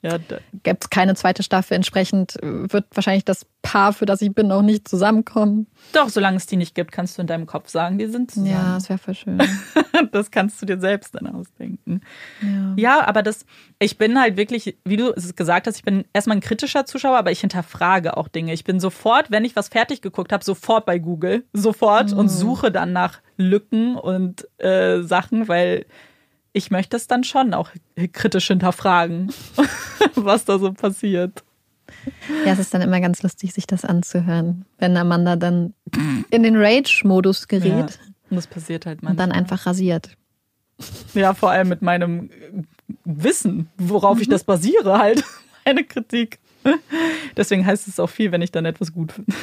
Ja, 0.03 0.17
Gibt 0.63 0.83
es 0.83 0.89
keine 0.89 1.15
zweite 1.15 1.41
Staffel. 1.41 1.73
Entsprechend 1.73 2.41
äh, 2.43 2.71
wird 2.71 2.85
wahrscheinlich 2.93 3.25
das 3.25 3.45
Paar, 3.63 3.93
für 3.93 4.05
das 4.05 4.21
ich 4.21 4.33
bin, 4.33 4.51
auch 4.51 4.61
nicht 4.61 4.87
zusammenkommen. 4.87 5.67
doch, 5.91 6.09
solange 6.09 6.37
es 6.37 6.45
die 6.45 6.55
nicht 6.55 6.75
gibt, 6.75 6.91
kannst 6.91 7.17
du 7.17 7.21
in 7.21 7.27
deinem 7.27 7.47
Kopf 7.47 7.69
sagen, 7.69 7.97
die 7.97 8.05
sind 8.05 8.31
zusammen. 8.31 8.51
Ja, 8.51 8.75
das 8.75 8.87
wäre 8.89 8.99
voll 8.99 9.15
schön. 9.15 9.41
das 10.11 10.31
kannst 10.31 10.61
du 10.61 10.65
dir 10.65 10.79
selbst 10.79 11.15
dann 11.15 11.27
ausdenken. 11.27 12.01
Ja. 12.41 12.73
Ja, 12.77 13.07
aber 13.07 13.23
das, 13.23 13.45
ich 13.79 13.97
bin 13.97 14.19
halt 14.19 14.37
wirklich, 14.37 14.77
wie 14.85 14.97
du 14.97 15.11
es 15.11 15.35
gesagt 15.35 15.67
hast, 15.67 15.77
ich 15.77 15.83
bin 15.83 16.05
erstmal 16.13 16.37
ein 16.37 16.41
kritischer 16.41 16.85
Zuschauer, 16.85 17.17
aber 17.17 17.31
ich 17.31 17.41
hinterfrage 17.41 18.15
auch 18.15 18.27
Dinge. 18.27 18.53
Ich 18.53 18.63
bin 18.63 18.79
sofort, 18.79 19.31
wenn 19.31 19.43
ich 19.43 19.55
was 19.55 19.67
fertig 19.67 20.01
geguckt 20.01 20.31
habe, 20.31 20.45
sofort 20.45 20.85
bei 20.85 20.99
Google, 20.99 21.43
sofort 21.53 22.13
und 22.13 22.29
suche 22.29 22.71
dann 22.71 22.93
nach 22.93 23.19
Lücken 23.35 23.95
und 23.95 24.47
äh, 24.59 25.01
Sachen, 25.01 25.47
weil 25.47 25.85
ich 26.57 26.71
möchte 26.71 26.97
es 26.97 27.07
dann 27.07 27.23
schon 27.23 27.53
auch 27.53 27.69
kritisch 28.11 28.47
hinterfragen, 28.47 29.31
was 30.15 30.43
da 30.43 30.57
so 30.57 30.73
passiert. 30.73 31.43
Ja, 32.45 32.53
es 32.53 32.59
ist 32.59 32.73
dann 32.73 32.81
immer 32.81 32.99
ganz 32.99 33.21
lustig, 33.23 33.53
sich 33.53 33.67
das 33.67 33.85
anzuhören, 33.85 34.65
wenn 34.79 34.97
Amanda 34.97 35.35
dann 35.35 35.73
in 36.31 36.43
den 36.43 36.57
Rage-Modus 36.57 37.47
gerät 37.47 37.63
Ja. 37.63 37.87
Und 38.29 38.35
das 38.35 38.47
passiert 38.47 38.85
halt 38.85 39.01
und 39.01 39.07
dann 39.07 39.15
manchmal. 39.29 39.37
einfach 39.37 39.65
rasiert. 39.67 40.17
Ja, 41.13 41.33
vor 41.33 41.51
allem 41.51 41.69
mit 41.69 41.81
meinem 41.81 42.29
Wissen, 43.05 43.69
worauf 43.77 44.19
ich 44.19 44.27
das 44.27 44.43
basiere, 44.43 44.97
halt, 44.97 45.23
meine 45.65 45.83
Kritik. 45.85 46.39
Deswegen 47.37 47.65
heißt 47.65 47.87
es 47.87 47.99
auch 47.99 48.09
viel, 48.09 48.31
wenn 48.31 48.41
ich 48.41 48.51
dann 48.51 48.65
etwas 48.65 48.91
gut 48.91 49.13
finde. 49.13 49.33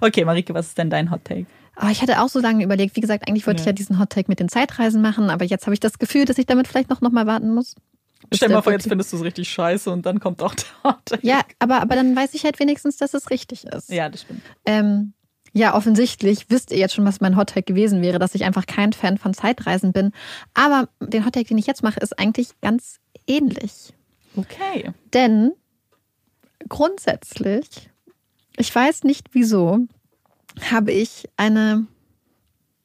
Okay, 0.00 0.24
Marike, 0.24 0.52
was 0.52 0.66
ist 0.68 0.78
denn 0.78 0.90
dein 0.90 1.10
Hot 1.10 1.24
Take? 1.24 1.46
Aber 1.80 1.92
ich 1.92 2.02
hatte 2.02 2.20
auch 2.20 2.28
so 2.28 2.40
lange 2.40 2.64
überlegt, 2.64 2.96
wie 2.96 3.00
gesagt, 3.00 3.28
eigentlich 3.28 3.46
wollte 3.46 3.60
ich 3.60 3.66
Ja. 3.66 3.70
ja 3.70 3.74
diesen 3.74 4.00
Hottake 4.00 4.28
mit 4.28 4.40
den 4.40 4.48
Zeitreisen 4.48 5.00
machen, 5.00 5.30
aber 5.30 5.44
jetzt 5.44 5.64
habe 5.66 5.74
ich 5.74 5.80
das 5.80 5.98
Gefühl, 6.00 6.24
dass 6.24 6.36
ich 6.36 6.46
damit 6.46 6.66
vielleicht 6.66 6.90
noch, 6.90 7.00
noch 7.00 7.12
mal 7.12 7.26
warten 7.26 7.54
muss. 7.54 7.76
Stell 8.34 8.48
mal 8.48 8.62
vor, 8.62 8.72
jetzt 8.72 8.88
findest 8.88 9.12
du 9.12 9.16
es 9.16 9.22
richtig 9.22 9.48
scheiße 9.48 9.88
und 9.88 10.04
dann 10.04 10.18
kommt 10.18 10.42
auch 10.42 10.54
der 10.56 10.66
Hot 10.82 10.98
Take. 11.04 11.24
Ja, 11.26 11.42
aber, 11.60 11.80
aber 11.80 11.94
dann 11.94 12.16
weiß 12.16 12.34
ich 12.34 12.42
halt 12.44 12.58
wenigstens, 12.58 12.96
dass 12.96 13.14
es 13.14 13.30
richtig 13.30 13.64
ist. 13.64 13.90
ja, 13.90 14.08
das 14.08 14.22
stimmt. 14.22 14.42
Ähm, 14.66 15.12
ja, 15.52 15.74
offensichtlich 15.76 16.50
wisst 16.50 16.72
ihr 16.72 16.78
jetzt 16.78 16.94
schon, 16.94 17.04
was 17.06 17.20
mein 17.20 17.36
Hottake 17.36 17.62
gewesen 17.62 18.02
wäre, 18.02 18.18
dass 18.18 18.34
ich 18.34 18.44
einfach 18.44 18.66
kein 18.66 18.92
Fan 18.92 19.16
von 19.16 19.32
Zeitreisen 19.32 19.92
bin. 19.92 20.10
Aber 20.54 20.88
den 21.00 21.24
Hottake, 21.24 21.46
den 21.46 21.58
ich 21.58 21.66
jetzt 21.66 21.84
mache, 21.84 22.00
ist 22.00 22.18
eigentlich 22.18 22.48
ganz 22.60 22.98
ähnlich. 23.28 23.94
Okay. 24.36 24.90
Denn 25.14 25.52
grundsätzlich, 26.68 27.88
ich 28.56 28.74
weiß 28.74 29.04
nicht 29.04 29.28
wieso, 29.32 29.86
habe 30.70 30.92
ich 30.92 31.28
eine, 31.36 31.86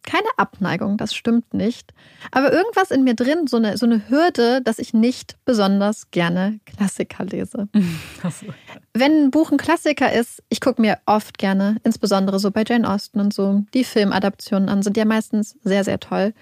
keine 0.03 0.27
Abneigung, 0.37 0.97
das 0.97 1.13
stimmt 1.13 1.53
nicht, 1.53 1.93
aber 2.31 2.51
irgendwas 2.51 2.91
in 2.91 3.03
mir 3.03 3.15
drin, 3.15 3.47
so 3.47 3.57
eine, 3.57 3.77
so 3.77 3.85
eine 3.85 4.09
Hürde, 4.09 4.61
dass 4.61 4.79
ich 4.79 4.93
nicht 4.93 5.37
besonders 5.45 6.11
gerne 6.11 6.59
Klassiker 6.65 7.25
lese. 7.25 7.67
Also, 8.23 8.45
Wenn 8.93 9.25
ein 9.25 9.31
Buch 9.31 9.51
ein 9.51 9.57
Klassiker 9.57 10.13
ist, 10.13 10.41
ich 10.49 10.61
gucke 10.61 10.81
mir 10.81 10.97
oft 11.05 11.37
gerne, 11.37 11.77
insbesondere 11.83 12.39
so 12.39 12.51
bei 12.51 12.63
Jane 12.67 12.89
Austen 12.89 13.19
und 13.19 13.33
so, 13.33 13.63
die 13.73 13.83
Filmadaptionen 13.83 14.69
an, 14.69 14.81
sind 14.81 14.97
ja 14.97 15.05
meistens 15.05 15.57
sehr, 15.63 15.83
sehr 15.83 15.99
toll. 15.99 16.33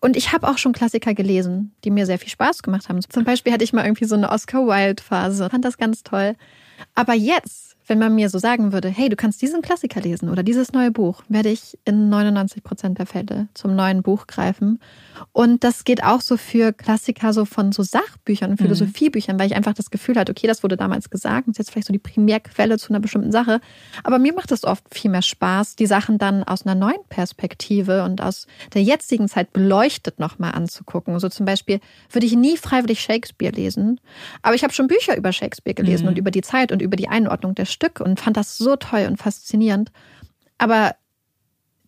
Und 0.00 0.16
ich 0.16 0.32
habe 0.32 0.48
auch 0.48 0.58
schon 0.58 0.72
Klassiker 0.72 1.14
gelesen, 1.14 1.74
die 1.82 1.90
mir 1.90 2.06
sehr 2.06 2.18
viel 2.18 2.28
Spaß 2.28 2.62
gemacht 2.62 2.88
haben. 2.88 3.00
Zum 3.08 3.24
Beispiel 3.24 3.52
hatte 3.52 3.64
ich 3.64 3.72
mal 3.72 3.84
irgendwie 3.84 4.04
so 4.04 4.14
eine 4.14 4.30
Oscar 4.30 4.66
Wilde-Phase, 4.66 5.50
fand 5.50 5.64
das 5.64 5.78
ganz 5.78 6.02
toll. 6.02 6.36
Aber 6.94 7.14
jetzt, 7.14 7.65
wenn 7.86 7.98
man 7.98 8.14
mir 8.14 8.28
so 8.28 8.38
sagen 8.38 8.72
würde, 8.72 8.88
hey, 8.88 9.08
du 9.08 9.16
kannst 9.16 9.40
diesen 9.42 9.62
Klassiker 9.62 10.00
lesen 10.00 10.28
oder 10.28 10.42
dieses 10.42 10.72
neue 10.72 10.90
Buch, 10.90 11.22
werde 11.28 11.50
ich 11.50 11.78
in 11.84 12.08
99 12.08 12.62
Prozent 12.62 12.98
der 12.98 13.06
Fälle 13.06 13.48
zum 13.54 13.76
neuen 13.76 14.02
Buch 14.02 14.26
greifen. 14.26 14.80
Und 15.32 15.64
das 15.64 15.84
geht 15.84 16.02
auch 16.02 16.20
so 16.20 16.36
für 16.36 16.72
Klassiker 16.72 17.32
so 17.32 17.44
von 17.44 17.72
so 17.72 17.82
Sachbüchern 17.82 18.50
und 18.50 18.56
Philosophiebüchern, 18.58 19.38
weil 19.38 19.46
ich 19.46 19.56
einfach 19.56 19.74
das 19.74 19.90
Gefühl 19.90 20.16
hatte, 20.16 20.32
okay, 20.32 20.46
das 20.46 20.62
wurde 20.62 20.76
damals 20.76 21.10
gesagt, 21.10 21.46
und 21.46 21.52
ist 21.52 21.58
jetzt 21.58 21.70
vielleicht 21.70 21.86
so 21.86 21.92
die 21.92 21.98
Primärquelle 21.98 22.78
zu 22.78 22.90
einer 22.90 23.00
bestimmten 23.00 23.32
Sache. 23.32 23.60
Aber 24.02 24.18
mir 24.18 24.34
macht 24.34 24.52
es 24.52 24.64
oft 24.64 24.84
viel 24.92 25.10
mehr 25.10 25.22
Spaß, 25.22 25.76
die 25.76 25.86
Sachen 25.86 26.18
dann 26.18 26.42
aus 26.42 26.66
einer 26.66 26.74
neuen 26.74 27.02
Perspektive 27.08 28.04
und 28.04 28.20
aus 28.20 28.46
der 28.74 28.82
jetzigen 28.82 29.28
Zeit 29.28 29.52
beleuchtet 29.52 30.18
nochmal 30.18 30.52
anzugucken. 30.52 31.18
So 31.20 31.28
zum 31.28 31.46
Beispiel 31.46 31.80
würde 32.10 32.26
ich 32.26 32.34
nie 32.34 32.56
freiwillig 32.56 33.00
Shakespeare 33.00 33.54
lesen, 33.54 34.00
aber 34.42 34.54
ich 34.54 34.64
habe 34.64 34.72
schon 34.72 34.88
Bücher 34.88 35.16
über 35.16 35.32
Shakespeare 35.32 35.74
gelesen 35.74 36.08
und 36.08 36.18
über 36.18 36.30
die 36.30 36.42
Zeit 36.42 36.72
und 36.72 36.82
über 36.82 36.96
die 36.96 37.08
Einordnung 37.08 37.54
der 37.54 37.64
Stücke 37.76 38.02
und 38.02 38.18
fand 38.18 38.36
das 38.36 38.56
so 38.56 38.76
toll 38.76 39.06
und 39.06 39.18
faszinierend. 39.18 39.92
Aber 40.58 40.96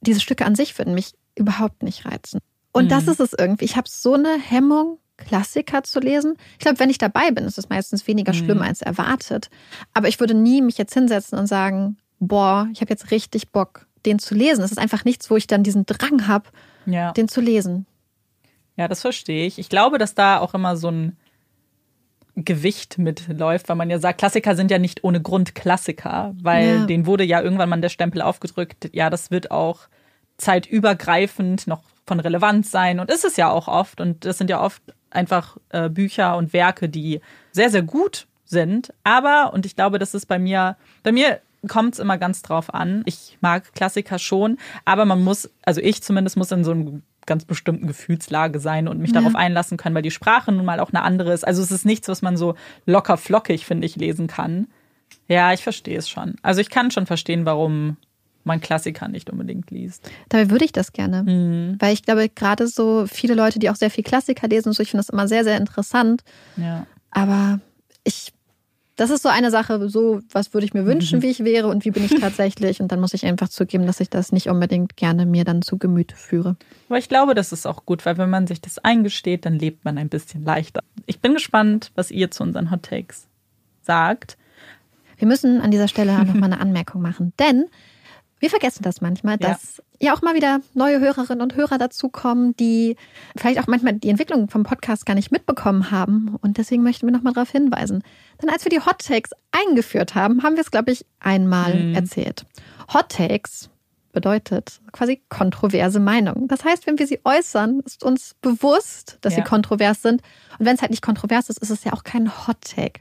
diese 0.01 0.20
Stücke 0.20 0.44
an 0.44 0.55
sich 0.55 0.78
würden 0.78 0.94
mich 0.94 1.15
überhaupt 1.35 1.82
nicht 1.82 2.05
reizen. 2.05 2.40
Und 2.73 2.90
das 2.90 3.09
ist 3.09 3.20
es 3.20 3.32
irgendwie. 3.32 3.65
Ich 3.65 3.77
habe 3.77 3.89
so 3.89 4.15
eine 4.15 4.39
Hemmung, 4.39 4.98
Klassiker 5.16 5.82
zu 5.82 5.98
lesen. 5.98 6.36
Ich 6.52 6.59
glaube, 6.59 6.78
wenn 6.78 6.90
ich 6.90 6.98
dabei 6.98 7.31
bin, 7.32 7.44
ist 7.44 7.59
es 7.59 7.69
meistens 7.69 8.06
weniger 8.06 8.32
schlimm 8.32 8.62
als 8.62 8.82
erwartet. 8.82 9.51
Aber 9.94 10.06
ich 10.09 10.20
würde 10.20 10.35
nie 10.35 10.62
mich 10.62 10.78
jetzt 10.78 10.94
hinsetzen 10.94 11.39
und 11.39 11.48
sagen, 11.48 11.97
boah, 12.20 12.69
ich 12.73 12.81
habe 12.81 12.90
jetzt 12.90 13.10
richtig 13.10 13.51
Bock, 13.51 13.86
den 14.06 14.20
zu 14.20 14.35
lesen. 14.35 14.62
Es 14.62 14.70
ist 14.70 14.78
einfach 14.78 15.05
nichts, 15.05 15.31
wo 15.31 15.36
ich 15.36 15.48
dann 15.48 15.65
diesen 15.65 15.86
Drang 15.86 16.28
habe, 16.28 16.48
ja. 16.86 17.12
den 17.12 17.27
zu 17.27 17.40
lesen. 17.40 17.86
ja, 18.77 18.86
das 18.86 19.01
verstehe 19.01 19.47
ich. 19.47 19.59
Ich 19.59 19.69
glaube, 19.69 19.98
dass 19.98 20.15
da 20.15 20.39
auch 20.39 20.55
immer 20.55 20.77
so 20.77 20.89
ein 20.89 21.16
Gewicht 22.44 22.98
mitläuft, 22.98 23.69
weil 23.69 23.77
man 23.77 23.90
ja 23.90 23.98
sagt, 23.98 24.19
Klassiker 24.19 24.55
sind 24.56 24.70
ja 24.70 24.78
nicht 24.78 25.05
ohne 25.05 25.20
Grund 25.20 25.55
Klassiker, 25.55 26.35
weil 26.43 26.81
Ja. 26.81 26.86
denen 26.86 27.06
wurde 27.06 27.24
ja 27.24 27.40
irgendwann 27.43 27.69
mal 27.69 27.81
der 27.81 27.89
Stempel 27.89 28.23
aufgedrückt, 28.23 28.90
ja, 28.93 29.10
das 29.10 29.31
wird 29.31 29.51
auch 29.51 29.89
zeitübergreifend 30.62 31.66
noch 31.66 31.82
von 32.06 32.20
Relevanz 32.20 32.70
sein 32.70 33.01
und 33.01 33.10
ist 33.10 33.24
es 33.24 33.36
ja 33.36 33.51
auch 33.51 33.69
oft 33.69 34.01
und 34.01 34.24
das 34.24 34.39
sind 34.39 34.51
ja 34.51 34.60
oft 34.62 34.82
einfach 35.10 35.56
äh, 35.70 35.89
Bücher 35.89 36.36
und 36.36 36.52
Werke, 36.52 36.89
die 36.89 37.20
sehr, 37.52 37.70
sehr 37.70 37.82
gut 37.82 38.27
sind, 38.44 38.93
aber, 39.05 39.52
und 39.52 39.66
ich 39.66 39.77
glaube, 39.77 39.98
das 39.98 40.15
ist 40.15 40.27
bei 40.27 40.39
mir, 40.39 40.77
bei 41.02 41.12
mir 41.12 41.40
kommt 41.66 41.94
es 41.94 41.98
immer 41.98 42.19
ganz 42.19 42.40
drauf 42.43 42.73
an. 42.73 43.02
Ich 43.05 43.36
mag 43.40 43.74
Klassiker 43.74 44.19
schon, 44.19 44.59
aber 44.85 45.05
man 45.05 45.23
muss, 45.23 45.51
also 45.65 45.81
ich 45.81 46.02
zumindest 46.02 46.36
muss 46.36 46.52
in 46.52 46.65
so 46.65 46.70
einem 46.70 47.02
ganz 47.29 47.45
bestimmten 47.45 47.87
Gefühlslage 47.87 48.59
sein 48.59 48.89
und 48.89 48.99
mich 48.99 49.13
darauf 49.13 49.37
einlassen 49.37 49.77
können, 49.77 49.95
weil 49.95 50.03
die 50.03 50.11
Sprache 50.11 50.51
nun 50.51 50.65
mal 50.65 50.81
auch 50.81 50.91
eine 50.91 51.03
andere 51.03 51.33
ist. 51.33 51.47
Also 51.47 51.63
es 51.63 51.71
ist 51.71 51.87
nichts, 51.87 52.09
was 52.09 52.23
man 52.23 52.37
so 52.37 52.57
locker 52.87 53.17
flockig, 53.17 53.65
finde 53.65 53.87
ich, 53.87 53.95
lesen 53.95 54.27
kann. 54.27 54.67
Ja, 55.29 55.53
ich 55.53 55.63
verstehe 55.63 55.99
es 55.99 56.09
schon. 56.09 56.35
Also 56.43 56.61
ich 56.61 56.71
kann 56.71 56.91
schon 56.91 57.07
verstehen, 57.07 57.45
warum 57.45 57.99
man 58.45 58.61
Klassiker 58.61 59.07
nicht 59.09 59.31
unbedingt 59.31 59.71
liest. 59.71 60.11
Dabei 60.31 60.51
würde 60.51 60.65
ich 60.65 60.73
das 60.73 60.93
gerne. 60.93 61.77
Weil 61.79 61.93
ich 61.93 62.03
glaube, 62.03 62.29
gerade 62.29 62.67
so 62.67 63.07
viele 63.07 63.35
Leute, 63.35 63.59
die 63.59 63.71
auch 63.71 63.77
sehr 63.77 63.91
viel 63.91 64.05
Klassiker 64.05 64.49
lesen 64.49 64.73
so, 64.73 64.83
ich 64.83 64.91
finde 64.91 65.05
das 65.05 65.11
immer 65.11 65.29
sehr, 65.29 65.45
sehr 65.45 65.59
interessant. 65.59 66.25
Ja. 66.57 66.87
Aber 67.11 67.61
ich, 68.05 68.33
das 68.99 69.11
ist 69.11 69.23
so 69.23 69.29
eine 69.29 69.51
Sache, 69.53 69.89
so 69.89 70.20
was 70.33 70.53
würde 70.53 70.65
ich 70.66 70.75
mir 70.75 70.85
wünschen, 70.85 71.23
wie 71.23 71.29
ich 71.29 71.45
wäre 71.45 71.69
und 71.69 71.85
wie 71.85 71.93
bin 71.93 72.05
ich 72.05 72.19
tatsächlich. 72.20 72.81
Und 72.81 72.91
dann 72.91 73.01
muss 73.01 73.15
ich 73.15 73.25
einfach 73.25 73.49
zugeben, 73.49 73.87
dass 73.87 74.01
ich 74.01 74.11
das 74.11 74.33
nicht 74.33 74.49
unbedingt 74.49 74.97
gerne 74.97 75.25
mir 75.25 75.45
dann 75.45 75.62
zu 75.62 75.79
Gemüte 75.79 76.16
führe. 76.16 76.57
Aber 76.89 76.99
ich 76.99 77.09
glaube, 77.09 77.35
das 77.35 77.53
ist 77.53 77.65
auch 77.65 77.87
gut, 77.87 78.05
weil 78.05 78.19
wenn 78.19 78.29
man 78.29 78.49
sich 78.49 78.61
das 78.61 78.79
eingesteht, 78.81 79.47
dann 79.47 79.55
lebt 79.59 79.85
man 79.85 79.99
ein 79.99 80.09
bisschen 80.09 80.43
leichter. 80.45 80.83
Ich 81.07 81.20
bin 81.20 81.33
gespannt, 81.35 81.93
was 81.95 82.11
ihr 82.11 82.31
zu 82.33 82.43
unseren 82.43 82.73
Hot 82.73 82.83
Takes 82.83 83.29
sagt. 83.83 84.37
Wir 85.16 85.29
müssen 85.29 85.61
an 85.61 85.70
dieser 85.70 85.89
Stelle 85.89 86.12
auch 86.19 86.25
nochmal 86.25 86.53
eine 86.53 86.61
Anmerkung 86.61 87.01
machen, 87.01 87.33
denn 87.39 87.66
wir 88.41 88.51
vergessen 88.51 88.83
das 88.83 89.01
manchmal, 89.01 89.37
Ja. 89.41 89.49
dass 89.49 89.83
ja 90.01 90.15
auch 90.15 90.23
mal 90.23 90.35
wieder 90.35 90.61
neue 90.75 91.01
Hörerinnen 91.01 91.43
und 91.43 91.57
Hörer 91.57 91.77
dazukommen, 91.79 92.55
die 92.57 92.97
vielleicht 93.37 93.59
auch 93.59 93.66
manchmal 93.66 93.95
die 93.95 94.11
Entwicklung 94.11 94.49
vom 94.49 94.62
Podcast 94.62 95.07
gar 95.07 95.15
nicht 95.15 95.33
mitbekommen 95.33 95.91
haben. 95.91 96.37
Und 96.41 96.57
deswegen 96.59 96.85
möchten 96.85 97.07
wir 97.07 97.12
nochmal 97.12 97.33
darauf 97.33 97.51
hinweisen. 97.51 98.05
Denn 98.43 98.51
als 98.51 98.65
wir 98.65 98.70
die 98.70 98.81
Hot 98.81 98.98
Takes 99.05 99.31
eingeführt 99.52 100.15
haben, 100.15 100.43
haben 100.43 100.55
wir 100.56 100.62
es, 100.62 100.70
glaube 100.70 100.93
ich, 100.93 101.05
einmal 101.20 101.94
erzählt. 101.94 102.44
Hot 102.93 103.09
Takes 103.10 103.70
bedeutet 104.12 104.81
quasi 104.93 105.23
kontroverse 105.28 106.01
Meinungen. 106.01 106.48
Das 106.48 106.65
heißt, 106.65 106.86
wenn 106.86 106.98
wir 106.98 107.06
sie 107.06 107.20
äußern, 107.24 107.81
ist 107.85 108.02
uns 108.02 108.35
bewusst, 108.40 109.19
dass 109.20 109.35
Ja. 109.36 109.43
sie 109.43 109.48
kontrovers 109.48 110.02
sind. 110.02 110.23
Und 110.59 110.66
wenn 110.66 110.74
es 110.74 110.81
halt 110.81 110.90
nicht 110.90 111.02
kontrovers 111.02 111.51
ist, 111.51 111.59
ist 111.60 111.70
es 111.70 111.85
ja 111.85 111.93
auch 111.93 112.05
kein 112.05 112.47
Hot 112.47 112.56
Take. 112.62 113.01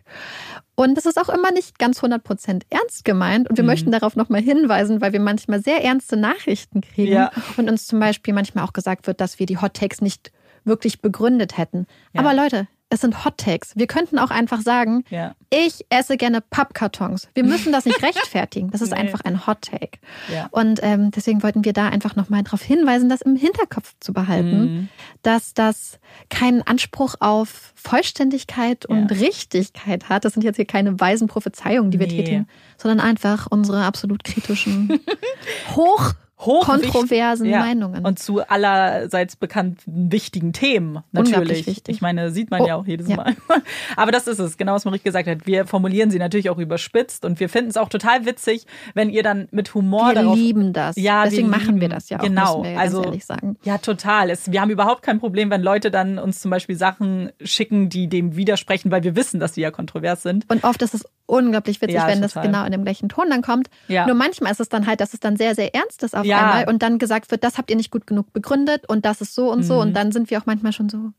Und 0.75 0.95
das 0.95 1.05
ist 1.05 1.17
auch 1.19 1.29
immer 1.29 1.51
nicht 1.51 1.79
ganz 1.79 2.01
100% 2.03 2.63
ernst 2.69 3.03
gemeint. 3.05 3.49
Und 3.49 3.57
wir 3.57 3.63
möchten 3.63 3.91
darauf 3.91 4.15
nochmal 4.15 4.41
hinweisen, 4.41 5.01
weil 5.01 5.13
wir 5.13 5.19
manchmal 5.19 5.61
sehr 5.63 5.83
ernste 5.83 6.17
Nachrichten 6.17 6.81
kriegen. 6.81 7.13
Ja. 7.13 7.31
Und 7.55 7.69
uns 7.69 7.87
zum 7.87 7.99
Beispiel 7.99 8.33
manchmal 8.33 8.63
auch 8.65 8.73
gesagt 8.73 9.07
wird, 9.07 9.21
dass 9.21 9.39
wir 9.39 9.45
die 9.45 9.57
Hot 9.57 9.75
Takes 9.75 10.01
nicht 10.01 10.31
wirklich 10.65 11.01
begründet 11.01 11.57
hätten. 11.57 11.87
Ja. 12.13 12.19
Aber 12.21 12.33
Leute, 12.35 12.67
es 12.89 13.01
sind 13.01 13.25
Hot 13.25 13.37
Takes. 13.37 13.75
Wir 13.75 13.85
könnten 13.87 14.17
auch 14.17 14.29
einfach 14.29 14.61
sagen, 14.61 15.03
Ja. 15.09 15.35
ich 15.49 15.85
esse 15.89 16.15
gerne 16.15 16.39
Pappkartons. 16.41 17.27
Wir 17.33 17.43
müssen 17.43 17.71
das 17.73 17.83
nicht 17.85 18.01
rechtfertigen. 18.01 18.71
Das 18.71 18.81
ist 18.81 18.91
Nee. 18.91 18.97
einfach 18.99 19.21
ein 19.25 19.45
Hot 19.45 19.61
Take. 19.63 19.99
Ja. 20.33 20.47
Und 20.51 20.79
ähm, 20.83 21.11
deswegen 21.11 21.43
wollten 21.43 21.65
wir 21.65 21.73
da 21.73 21.89
einfach 21.89 22.15
nochmal 22.15 22.43
darauf 22.43 22.61
hinweisen, 22.61 23.09
das 23.09 23.21
im 23.21 23.35
Hinterkopf 23.35 23.93
zu 23.99 24.13
behalten, 24.13 24.59
Mhm. 24.61 24.89
dass 25.21 25.53
das 25.53 25.99
keinen 26.29 26.61
Anspruch 26.61 27.15
auf 27.19 27.73
Vollständigkeit 27.75 28.85
und 28.85 29.11
Ja. 29.11 29.17
Richtigkeit 29.17 30.07
hat. 30.07 30.23
Das 30.23 30.33
sind 30.33 30.43
jetzt 30.43 30.55
hier 30.55 30.65
keine 30.65 30.99
weisen 30.99 31.27
Prophezeiungen, 31.27 31.91
die 31.91 31.99
wir 31.99 32.07
Nee. 32.07 32.17
tätigen, 32.17 32.47
sondern 32.77 32.99
einfach 33.05 33.47
unsere 33.49 33.83
absolut 33.83 34.23
kritischen, 34.23 34.99
hoch 35.75 36.13
kontroversen 36.37 37.47
ja. 37.47 37.59
Meinungen. 37.59 38.05
Und 38.05 38.19
zu 38.19 38.47
allerseits 38.47 39.35
bekannten 39.35 40.11
wichtigen 40.11 40.53
Themen, 40.53 40.99
natürlich. 41.11 41.81
Ich 41.87 42.01
meine, 42.01 42.31
sieht 42.31 42.51
man 42.51 42.61
Oh, 42.61 42.67
ja 42.67 42.75
auch 42.75 42.85
jedes 42.85 43.07
ja. 43.07 43.15
Mal. 43.17 43.35
Aber 43.95 44.11
das 44.11 44.27
ist 44.27 44.39
es, 44.39 44.57
genau 44.57 44.73
was 44.73 44.85
Marie 44.85 44.99
gesagt 44.99 45.27
hat. 45.27 45.45
Wir 45.45 45.65
formulieren 45.65 46.11
sie 46.11 46.19
natürlich 46.19 46.49
auch 46.49 46.57
überspitzt 46.57 47.25
und 47.25 47.39
wir 47.39 47.49
finden 47.49 47.69
es 47.71 47.77
auch 47.77 47.89
total 47.89 48.25
witzig, 48.25 48.65
wenn 48.93 49.09
ihr 49.09 49.23
dann 49.23 49.47
mit 49.51 49.73
Humor 49.73 50.09
wir 50.09 50.13
darauf 50.15 50.35
lieben 50.37 50.73
das. 50.73 50.95
Ja, 50.95 51.23
Deswegen 51.23 51.49
wir 51.51 51.57
machen 51.57 51.81
wir 51.81 51.89
das 51.89 52.09
ja 52.09 52.19
auch, 52.19 52.23
Genau, 52.23 52.63
wir 52.63 52.79
also 52.79 53.03
ehrlich 53.03 53.25
sagen. 53.25 53.57
ja, 53.63 53.77
total. 53.79 54.29
Es, 54.29 54.51
wir 54.51 54.61
haben 54.61 54.69
überhaupt 54.69 55.01
kein 55.03 55.19
Problem, 55.19 55.49
wenn 55.49 55.61
Leute 55.63 55.91
dann 55.91 56.19
uns 56.19 56.39
zum 56.39 56.51
Beispiel 56.51 56.75
Sachen 56.75 57.31
schicken, 57.43 57.89
die 57.89 58.07
dem 58.07 58.35
widersprechen, 58.35 58.91
weil 58.91 59.03
wir 59.03 59.15
wissen, 59.15 59.39
dass 59.39 59.55
sie 59.55 59.61
ja 59.61 59.71
kontrovers 59.71 60.21
sind. 60.23 60.45
Und 60.49 60.63
oft 60.63 60.81
ist 60.81 60.93
es 60.93 61.03
unglaublich 61.25 61.81
witzig, 61.81 61.95
Ja, 61.95 62.07
wenn 62.07 62.21
total. 62.21 62.43
das 62.43 62.43
genau 62.43 62.65
in 62.65 62.71
dem 62.71 62.83
gleichen 62.83 63.09
Ton 63.09 63.29
dann 63.29 63.41
kommt. 63.41 63.69
Ja. 63.87 64.05
Nur 64.05 64.15
manchmal 64.15 64.51
ist 64.51 64.59
es 64.61 64.69
dann 64.69 64.87
halt, 64.87 65.01
dass 65.01 65.13
es 65.13 65.19
dann 65.19 65.35
sehr, 65.35 65.55
sehr 65.55 65.73
ernst 65.75 66.03
ist 66.03 66.15
auf 66.15 66.25
Ja. 66.27 66.39
einmal 66.39 66.69
und 66.69 66.81
dann 66.83 66.99
gesagt 66.99 67.31
wird, 67.31 67.43
das 67.43 67.57
habt 67.57 67.69
ihr 67.69 67.75
nicht 67.77 67.91
gut 67.91 68.07
genug 68.07 68.31
begründet 68.33 68.87
und 68.87 69.05
das 69.05 69.21
ist 69.21 69.33
so 69.35 69.51
und 69.51 69.63
so. 69.63 69.75
Mhm. 69.75 69.79
Und 69.81 69.93
dann 69.93 70.11
sind 70.11 70.29
wir 70.29 70.39
auch 70.41 70.45
manchmal 70.45 70.73
schon 70.73 70.89
so, 70.89 71.11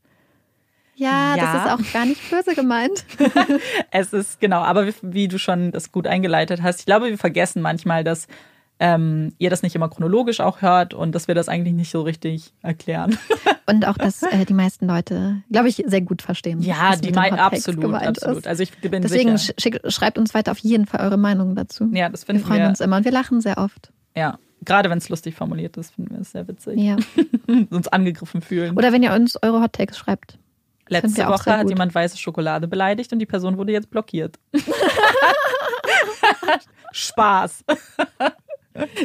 ja, 0.95 1.35
Ja. 1.35 1.53
das 1.53 1.65
ist 1.65 1.89
auch 1.89 1.93
gar 1.93 2.05
nicht 2.05 2.29
böse 2.29 2.55
gemeint. 2.55 3.05
Es 3.91 4.13
ist, 4.13 4.39
genau, 4.39 4.61
aber 4.61 4.87
wie, 4.87 4.93
wie 5.01 5.27
du 5.27 5.39
schon 5.39 5.71
das 5.71 5.91
gut 5.91 6.07
eingeleitet 6.07 6.61
hast, 6.61 6.79
ich 6.81 6.85
glaube, 6.85 7.07
wir 7.07 7.17
vergessen 7.17 7.61
manchmal, 7.61 8.03
dass 8.03 8.27
ähm, 8.81 9.33
ihr 9.39 9.49
das 9.49 9.61
nicht 9.61 9.75
immer 9.75 9.89
chronologisch 9.89 10.39
auch 10.39 10.61
hört 10.61 10.93
und 10.93 11.13
dass 11.13 11.27
wir 11.27 11.35
das 11.35 11.49
eigentlich 11.49 11.73
nicht 11.73 11.91
so 11.91 12.01
richtig 12.01 12.53
erklären. 12.61 13.17
Und 13.65 13.85
auch, 13.85 13.97
dass 13.99 14.23
äh, 14.23 14.45
die 14.45 14.53
meisten 14.55 14.87
Leute, 14.87 15.43
glaube 15.51 15.67
ich, 15.69 15.83
sehr 15.85 16.01
gut 16.01 16.23
verstehen. 16.23 16.59
Ja, 16.61 16.95
die 16.95 17.11
Takes 17.11 17.37
absolut, 17.37 17.93
absolut. 17.93 18.37
Ist. 18.39 18.47
Also 18.47 18.63
ich 18.63 18.75
bin 18.79 19.03
Deswegen 19.03 19.37
sicher. 19.37 19.53
schreibt 19.91 20.17
uns 20.17 20.33
weiter 20.33 20.51
auf 20.51 20.57
jeden 20.57 20.87
Fall 20.87 21.01
eure 21.01 21.17
Meinungen 21.17 21.55
dazu. 21.55 21.87
Ja, 21.93 22.09
das 22.09 22.21
wir 22.27 22.33
finden 22.33 22.47
freuen 22.47 22.61
wir. 22.61 22.69
uns 22.69 22.79
immer 22.79 22.97
und 22.97 23.05
wir 23.05 23.11
lachen 23.11 23.41
sehr 23.41 23.59
oft. 23.59 23.91
Ja, 24.15 24.39
gerade 24.69 24.89
wenn 24.89 24.99
es 24.99 25.09
lustig 25.09 25.35
formuliert 25.35 25.75
ist, 25.77 25.95
finden 25.95 26.11
wir 26.13 26.21
es 26.21 26.31
sehr 26.31 26.47
witzig. 26.47 26.79
Ja. 26.79 26.95
Uns 27.71 27.87
angegriffen 27.87 28.41
fühlen. 28.41 28.77
Oder 28.77 28.93
wenn 28.93 29.01
ihr 29.01 29.11
uns 29.13 29.35
eure 29.41 29.61
Hot 29.61 29.73
Takes 29.73 29.97
schreibt. 29.97 30.37
Letzte 30.87 31.25
Woche 31.27 31.57
hat 31.57 31.67
jemand 31.69 31.93
weiße 31.93 32.17
Schokolade 32.17 32.67
beleidigt 32.67 33.11
und 33.11 33.19
die 33.19 33.25
Person 33.25 33.57
wurde 33.57 33.71
jetzt 33.71 33.89
blockiert. 33.89 34.37
Spaß. 36.91 37.63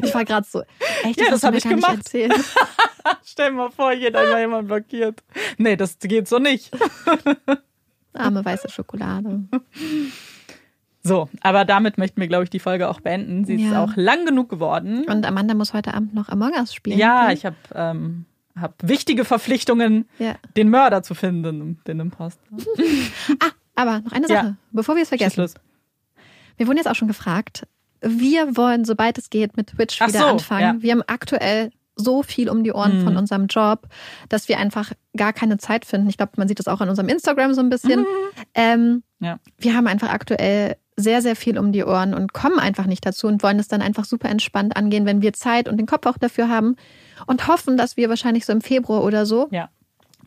Ich 0.03 0.15
war 0.15 0.25
gerade 0.25 0.47
so, 0.49 0.63
echt, 1.03 1.21
Ja, 1.21 1.31
das 1.31 1.43
hast 1.43 1.43
du 1.43 1.47
hab 1.49 1.53
mir 1.53 1.59
ich 1.59 1.65
gemacht. 1.65 1.97
erzählt. 1.97 2.35
Stell 3.25 3.51
dir 3.51 3.57
mal 3.57 3.71
vor, 3.71 3.93
hier 3.93 4.09
hat 4.09 4.17
einmal 4.17 4.41
jemand 4.41 4.69
blockiert. 4.69 5.23
Nee, 5.59 5.77
das 5.77 5.99
geht 5.99 6.29
so 6.29 6.39
nicht. 6.39 6.71
Arme 8.13 8.45
weiße 8.45 8.71
Schokolade. 8.71 9.45
So, 11.07 11.29
aber 11.43 11.65
damit 11.67 11.99
möchten 11.99 12.21
wir, 12.21 12.29
glaube 12.29 12.45
ich, 12.45 12.51
die 12.51 12.59
Folge 12.59 12.89
auch 12.89 13.01
beenden. 13.01 13.45
Sie 13.45 13.57
ist 13.57 13.71
Ja. 13.71 13.85
auch 13.85 13.95
lang 13.95 14.25
genug 14.25 14.49
geworden. 14.49 15.05
Und 15.05 15.27
Amanda 15.27 15.53
muss 15.55 15.75
heute 15.75 15.93
Abend 15.95 16.15
noch 16.15 16.31
Among 16.31 16.53
Us 16.53 16.73
spielen. 16.75 16.99
ja, 16.99 17.27
ne? 17.27 17.35
ich 17.35 17.45
habe 17.45 17.57
ähm, 17.75 18.25
hab 18.59 18.75
wichtige 18.83 19.25
Verpflichtungen, 19.27 20.09
ja. 20.19 20.35
den 20.57 20.71
Mörder 20.71 21.03
zu 21.03 21.15
finden, 21.15 21.79
den 21.87 22.01
Imposter. 22.01 22.41
Ah, 23.41 23.51
aber 23.75 24.01
noch 24.01 24.13
eine 24.13 24.27
Ja. 24.29 24.35
Sache, 24.43 24.57
bevor 24.73 24.95
wir 24.97 25.03
es 25.03 25.09
vergessen. 25.09 25.41
los. 25.43 25.55
Wir 26.57 26.67
wurden 26.67 26.79
jetzt 26.79 26.89
auch 26.89 26.95
schon 26.95 27.09
gefragt. 27.09 27.67
Wir 28.01 28.57
wollen, 28.57 28.85
sobald 28.85 29.19
es 29.19 29.29
geht, 29.31 29.57
mit 29.57 29.69
Twitch 29.69 30.01
Ach 30.01 30.09
wieder 30.09 30.21
so, 30.21 30.27
anfangen. 30.27 30.61
ja. 30.79 30.83
Wir 30.83 30.93
haben 30.93 31.03
aktuell 31.07 31.71
so 31.97 32.23
viel 32.23 32.49
um 32.49 32.65
die 32.65 32.73
Ohren 32.73 33.01
Mhm. 33.01 33.05
von 33.05 33.17
unserem 33.17 33.47
Job, 33.47 33.89
dass 34.29 34.49
wir 34.49 34.59
einfach 34.59 34.93
gar 35.17 35.33
keine 35.33 35.59
Zeit 35.59 35.85
finden. 35.85 36.09
Ich 36.09 36.17
glaube, 36.17 36.33
man 36.37 36.49
sieht 36.49 36.59
das 36.59 36.67
auch 36.69 36.81
an 36.81 36.89
unserem 36.89 37.09
Instagram 37.09 37.55
so 37.55 37.61
ein 37.61 37.69
bisschen. 37.71 38.05
Ähm, 38.55 39.03
Ja. 39.21 39.39
Wir 39.59 39.75
haben 39.77 39.87
einfach 39.87 40.11
aktuell 40.11 40.77
sehr, 40.97 41.23
sehr 41.23 41.35
viel 41.37 41.59
um 41.59 41.73
die 41.73 41.85
Ohren 41.85 42.15
und 42.15 42.33
kommen 42.33 42.59
einfach 42.59 42.87
nicht 42.87 43.05
dazu 43.05 43.27
und 43.27 43.43
wollen 43.43 43.59
es 43.59 43.69
dann 43.69 43.83
einfach 43.83 44.05
super 44.05 44.29
entspannt 44.29 44.77
angehen, 44.77 45.07
wenn 45.07 45.23
wir 45.23 45.33
Zeit 45.33 45.69
und 45.69 45.77
den 45.77 45.87
Kopf 45.87 46.07
auch 46.07 46.19
dafür 46.19 46.49
haben 46.49 46.77
und 47.27 47.49
hoffen, 47.49 47.77
dass 47.77 47.97
wir 47.97 48.09
wahrscheinlich 48.09 48.47
so 48.47 48.53
im 48.53 48.61
Februar 48.61 49.03
oder 49.03 49.27
so 49.27 49.49
Ja. 49.51 49.69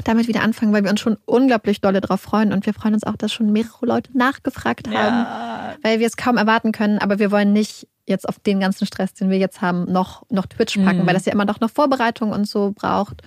damit 0.03 0.27
wieder 0.27 0.41
anfangen, 0.43 0.73
weil 0.73 0.83
wir 0.83 0.91
uns 0.91 0.99
schon 0.99 1.17
unglaublich 1.25 1.79
dolle 1.81 2.01
drauf 2.01 2.19
freuen 2.21 2.51
und 2.51 2.65
wir 2.65 2.73
freuen 2.73 2.93
uns 2.93 3.03
auch, 3.05 3.15
dass 3.15 3.31
schon 3.31 3.51
mehrere 3.51 3.85
Leute 3.85 4.15
nachgefragt 4.17 4.87
haben, 4.89 4.93
Ja, 4.95 5.75
weil 5.83 5.99
wir 5.99 6.07
es 6.07 6.17
kaum 6.17 6.35
erwarten 6.37 6.71
können, 6.73 6.99
aber 6.99 7.17
wir 7.17 7.31
wollen 7.31 7.53
nicht 7.53 7.87
jetzt 8.05 8.27
auf 8.27 8.39
den 8.39 8.59
ganzen 8.59 8.85
Stress, 8.85 9.13
den 9.13 9.29
wir 9.29 9.37
jetzt 9.37 9.61
haben, 9.61 9.91
noch, 9.91 10.23
noch 10.29 10.45
Twitch 10.45 10.77
packen, 10.77 10.99
Mhm. 11.03 11.07
weil 11.07 11.13
das 11.13 11.25
ja 11.25 11.33
immer 11.33 11.43
noch, 11.45 11.59
noch 11.59 11.69
Vorbereitung 11.69 12.31
und 12.31 12.45
so 12.47 12.71
braucht. 12.73 13.21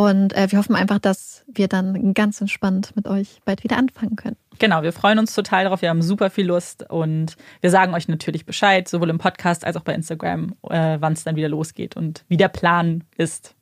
Und 0.00 0.32
äh, 0.34 0.50
wir 0.50 0.58
hoffen 0.58 0.74
einfach, 0.76 0.98
dass 0.98 1.44
wir 1.46 1.68
dann 1.68 2.14
ganz 2.14 2.40
entspannt 2.40 2.96
mit 2.96 3.06
euch 3.06 3.42
bald 3.44 3.62
wieder 3.64 3.76
anfangen 3.76 4.16
können. 4.16 4.36
Genau, 4.58 4.82
wir 4.82 4.92
freuen 4.94 5.18
uns 5.18 5.34
total 5.34 5.64
darauf. 5.64 5.82
Wir 5.82 5.90
haben 5.90 6.00
super 6.00 6.30
viel 6.30 6.46
Lust 6.46 6.88
und 6.88 7.36
wir 7.60 7.68
sagen 7.70 7.92
euch 7.92 8.08
natürlich 8.08 8.46
Bescheid, 8.46 8.88
sowohl 8.88 9.10
im 9.10 9.18
Podcast 9.18 9.62
als 9.62 9.76
auch 9.76 9.82
bei 9.82 9.92
Instagram, 9.94 10.54
äh, 10.70 10.96
wann 11.00 11.12
es 11.12 11.24
dann 11.24 11.36
wieder 11.36 11.50
losgeht 11.50 11.96
und 11.96 12.24
wie 12.28 12.38
der 12.38 12.48
Plan 12.48 13.04
ist. 13.18 13.54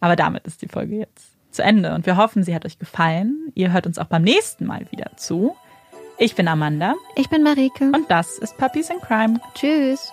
Aber 0.00 0.14
damit 0.14 0.46
ist 0.46 0.60
die 0.60 0.68
Folge 0.68 0.96
jetzt 0.96 1.32
zu 1.50 1.62
Ende 1.62 1.94
und 1.94 2.04
wir 2.04 2.18
hoffen, 2.18 2.42
sie 2.42 2.54
hat 2.54 2.66
euch 2.66 2.78
gefallen. 2.78 3.50
Ihr 3.54 3.72
hört 3.72 3.86
uns 3.86 3.96
auch 3.96 4.06
beim 4.08 4.22
nächsten 4.22 4.66
Mal 4.66 4.86
wieder 4.90 5.12
zu. 5.16 5.56
Ich 6.18 6.34
bin 6.34 6.48
Amanda 6.48 6.96
Ich 7.16 7.30
bin 7.30 7.42
Marike. 7.42 7.84
und 7.94 8.10
das 8.10 8.36
ist 8.36 8.58
Puppies 8.58 8.90
in 8.90 9.00
Crime. 9.00 9.40
Tschüss. 9.54 10.12